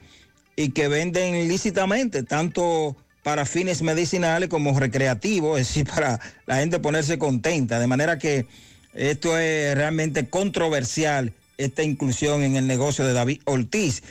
y 0.56 0.70
que 0.70 0.88
venden 0.88 1.48
lícitamente, 1.48 2.22
tanto 2.22 2.96
para 3.22 3.44
fines 3.46 3.82
medicinales 3.82 4.48
como 4.48 4.78
recreativos, 4.78 5.58
es 5.60 5.68
decir, 5.68 5.86
para 5.86 6.20
la 6.46 6.56
gente 6.56 6.78
ponerse 6.78 7.18
contenta. 7.18 7.78
De 7.78 7.86
manera 7.86 8.18
que 8.18 8.46
esto 8.94 9.38
es 9.38 9.74
realmente 9.74 10.28
controversial, 10.28 11.32
esta 11.58 11.82
inclusión 11.82 12.42
en 12.42 12.56
el 12.56 12.66
negocio 12.66 13.06
de 13.06 13.12
David 13.12 13.40
Ortiz. 13.44 14.02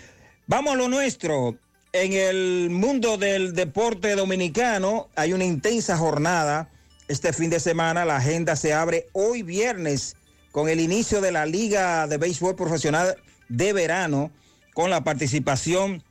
Vamos 0.48 0.74
a 0.74 0.78
lo 0.78 0.88
nuestro. 0.88 1.58
En 1.92 2.14
el 2.14 2.70
mundo 2.70 3.18
del 3.18 3.54
deporte 3.54 4.16
dominicano 4.16 5.10
hay 5.16 5.34
una 5.34 5.44
intensa 5.44 5.98
jornada 5.98 6.70
este 7.10 7.34
fin 7.34 7.50
de 7.50 7.60
semana. 7.60 8.06
La 8.06 8.18
agenda 8.18 8.56
se 8.56 8.74
abre 8.74 9.08
hoy 9.12 9.44
viernes 9.44 10.16
con 10.52 10.70
el 10.70 10.80
inicio 10.80 11.20
de 11.20 11.34
la 11.34 11.46
Liga 11.46 12.08
de 12.08 12.18
Béisbol 12.18 12.56
Profesional 12.56 13.18
de 13.50 13.74
Verano, 13.74 14.32
con 14.74 14.90
la 14.90 15.04
participación 15.04 16.04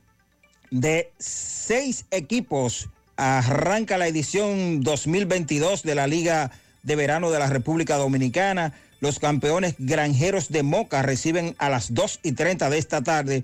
de 0.69 1.11
seis 1.17 2.05
equipos. 2.11 2.89
Arranca 3.15 3.97
la 3.97 4.07
edición 4.07 4.81
2022 4.81 5.83
de 5.83 5.95
la 5.95 6.05
Liga 6.05 6.51
de 6.83 6.95
Verano 6.95 7.31
de 7.31 7.39
la 7.39 7.47
República 7.47 7.95
Dominicana. 7.95 8.73
Los 8.99 9.19
campeones 9.19 9.75
granjeros 9.77 10.49
de 10.49 10.63
Moca 10.63 11.01
reciben 11.01 11.55
a 11.57 11.69
las 11.69 11.93
2 11.93 12.19
y 12.23 12.33
30 12.33 12.69
de 12.69 12.77
esta 12.77 13.01
tarde 13.01 13.43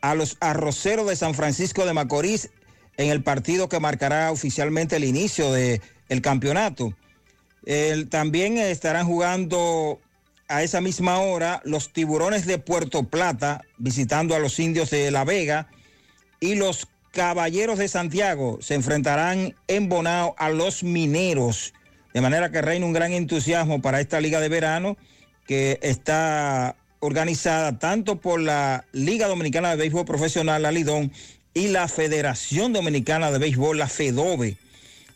a 0.00 0.14
los 0.14 0.36
arroceros 0.40 1.06
de 1.08 1.16
San 1.16 1.34
Francisco 1.34 1.84
de 1.84 1.92
Macorís 1.92 2.50
en 2.96 3.10
el 3.10 3.22
partido 3.22 3.68
que 3.68 3.80
marcará 3.80 4.30
oficialmente 4.30 4.96
el 4.96 5.04
inicio 5.04 5.52
del 5.52 5.80
el 6.08 6.22
campeonato. 6.22 6.94
También 8.10 8.56
estarán 8.58 9.06
jugando 9.06 10.00
a 10.48 10.62
esa 10.62 10.80
misma 10.80 11.18
hora 11.18 11.60
los 11.64 11.92
tiburones 11.92 12.46
de 12.46 12.58
Puerto 12.58 13.02
Plata 13.04 13.62
visitando 13.76 14.34
a 14.34 14.38
los 14.38 14.58
indios 14.58 14.90
de 14.90 15.10
La 15.10 15.24
Vega 15.24 15.68
y 16.40 16.54
los 16.54 16.88
caballeros 17.12 17.78
de 17.78 17.88
Santiago 17.88 18.58
se 18.62 18.74
enfrentarán 18.74 19.54
en 19.66 19.88
Bonao 19.88 20.34
a 20.38 20.50
los 20.50 20.82
mineros. 20.82 21.74
De 22.14 22.20
manera 22.20 22.50
que 22.50 22.62
reina 22.62 22.86
un 22.86 22.92
gran 22.92 23.12
entusiasmo 23.12 23.82
para 23.82 24.00
esta 24.00 24.20
liga 24.20 24.40
de 24.40 24.48
verano 24.48 24.96
que 25.46 25.78
está 25.82 26.76
organizada 27.00 27.78
tanto 27.78 28.20
por 28.20 28.40
la 28.40 28.84
Liga 28.92 29.28
Dominicana 29.28 29.70
de 29.70 29.76
Béisbol 29.76 30.04
Profesional, 30.04 30.62
la 30.62 30.72
Lidón, 30.72 31.12
y 31.54 31.68
la 31.68 31.88
Federación 31.88 32.72
Dominicana 32.72 33.30
de 33.30 33.38
Béisbol, 33.38 33.78
la 33.78 33.88
FEDOBE. 33.88 34.56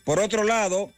Por 0.05 0.19
otro 0.19 0.43
lado, 0.43 0.91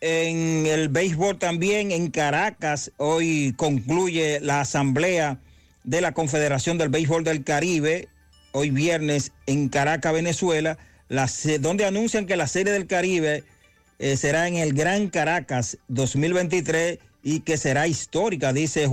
en 0.00 0.66
el 0.66 0.88
béisbol 0.88 1.38
también 1.38 1.90
en 1.90 2.10
Caracas, 2.10 2.92
hoy 2.96 3.54
concluye 3.56 4.40
la 4.40 4.60
asamblea 4.60 5.38
de 5.82 6.00
la 6.00 6.12
Confederación 6.12 6.78
del 6.78 6.88
Béisbol 6.88 7.24
del 7.24 7.42
Caribe, 7.42 8.08
hoy 8.52 8.70
viernes 8.70 9.32
en 9.46 9.68
Caracas, 9.68 10.12
Venezuela, 10.12 10.78
donde 11.60 11.84
anuncian 11.84 12.26
que 12.26 12.36
la 12.36 12.46
Serie 12.46 12.72
del 12.72 12.86
Caribe 12.86 13.44
eh, 13.98 14.16
será 14.16 14.46
en 14.48 14.56
el 14.56 14.74
Gran 14.74 15.08
Caracas 15.08 15.78
2023 15.88 16.98
y 17.22 17.40
que 17.40 17.56
será 17.56 17.88
histórica, 17.88 18.52
dice 18.52 18.84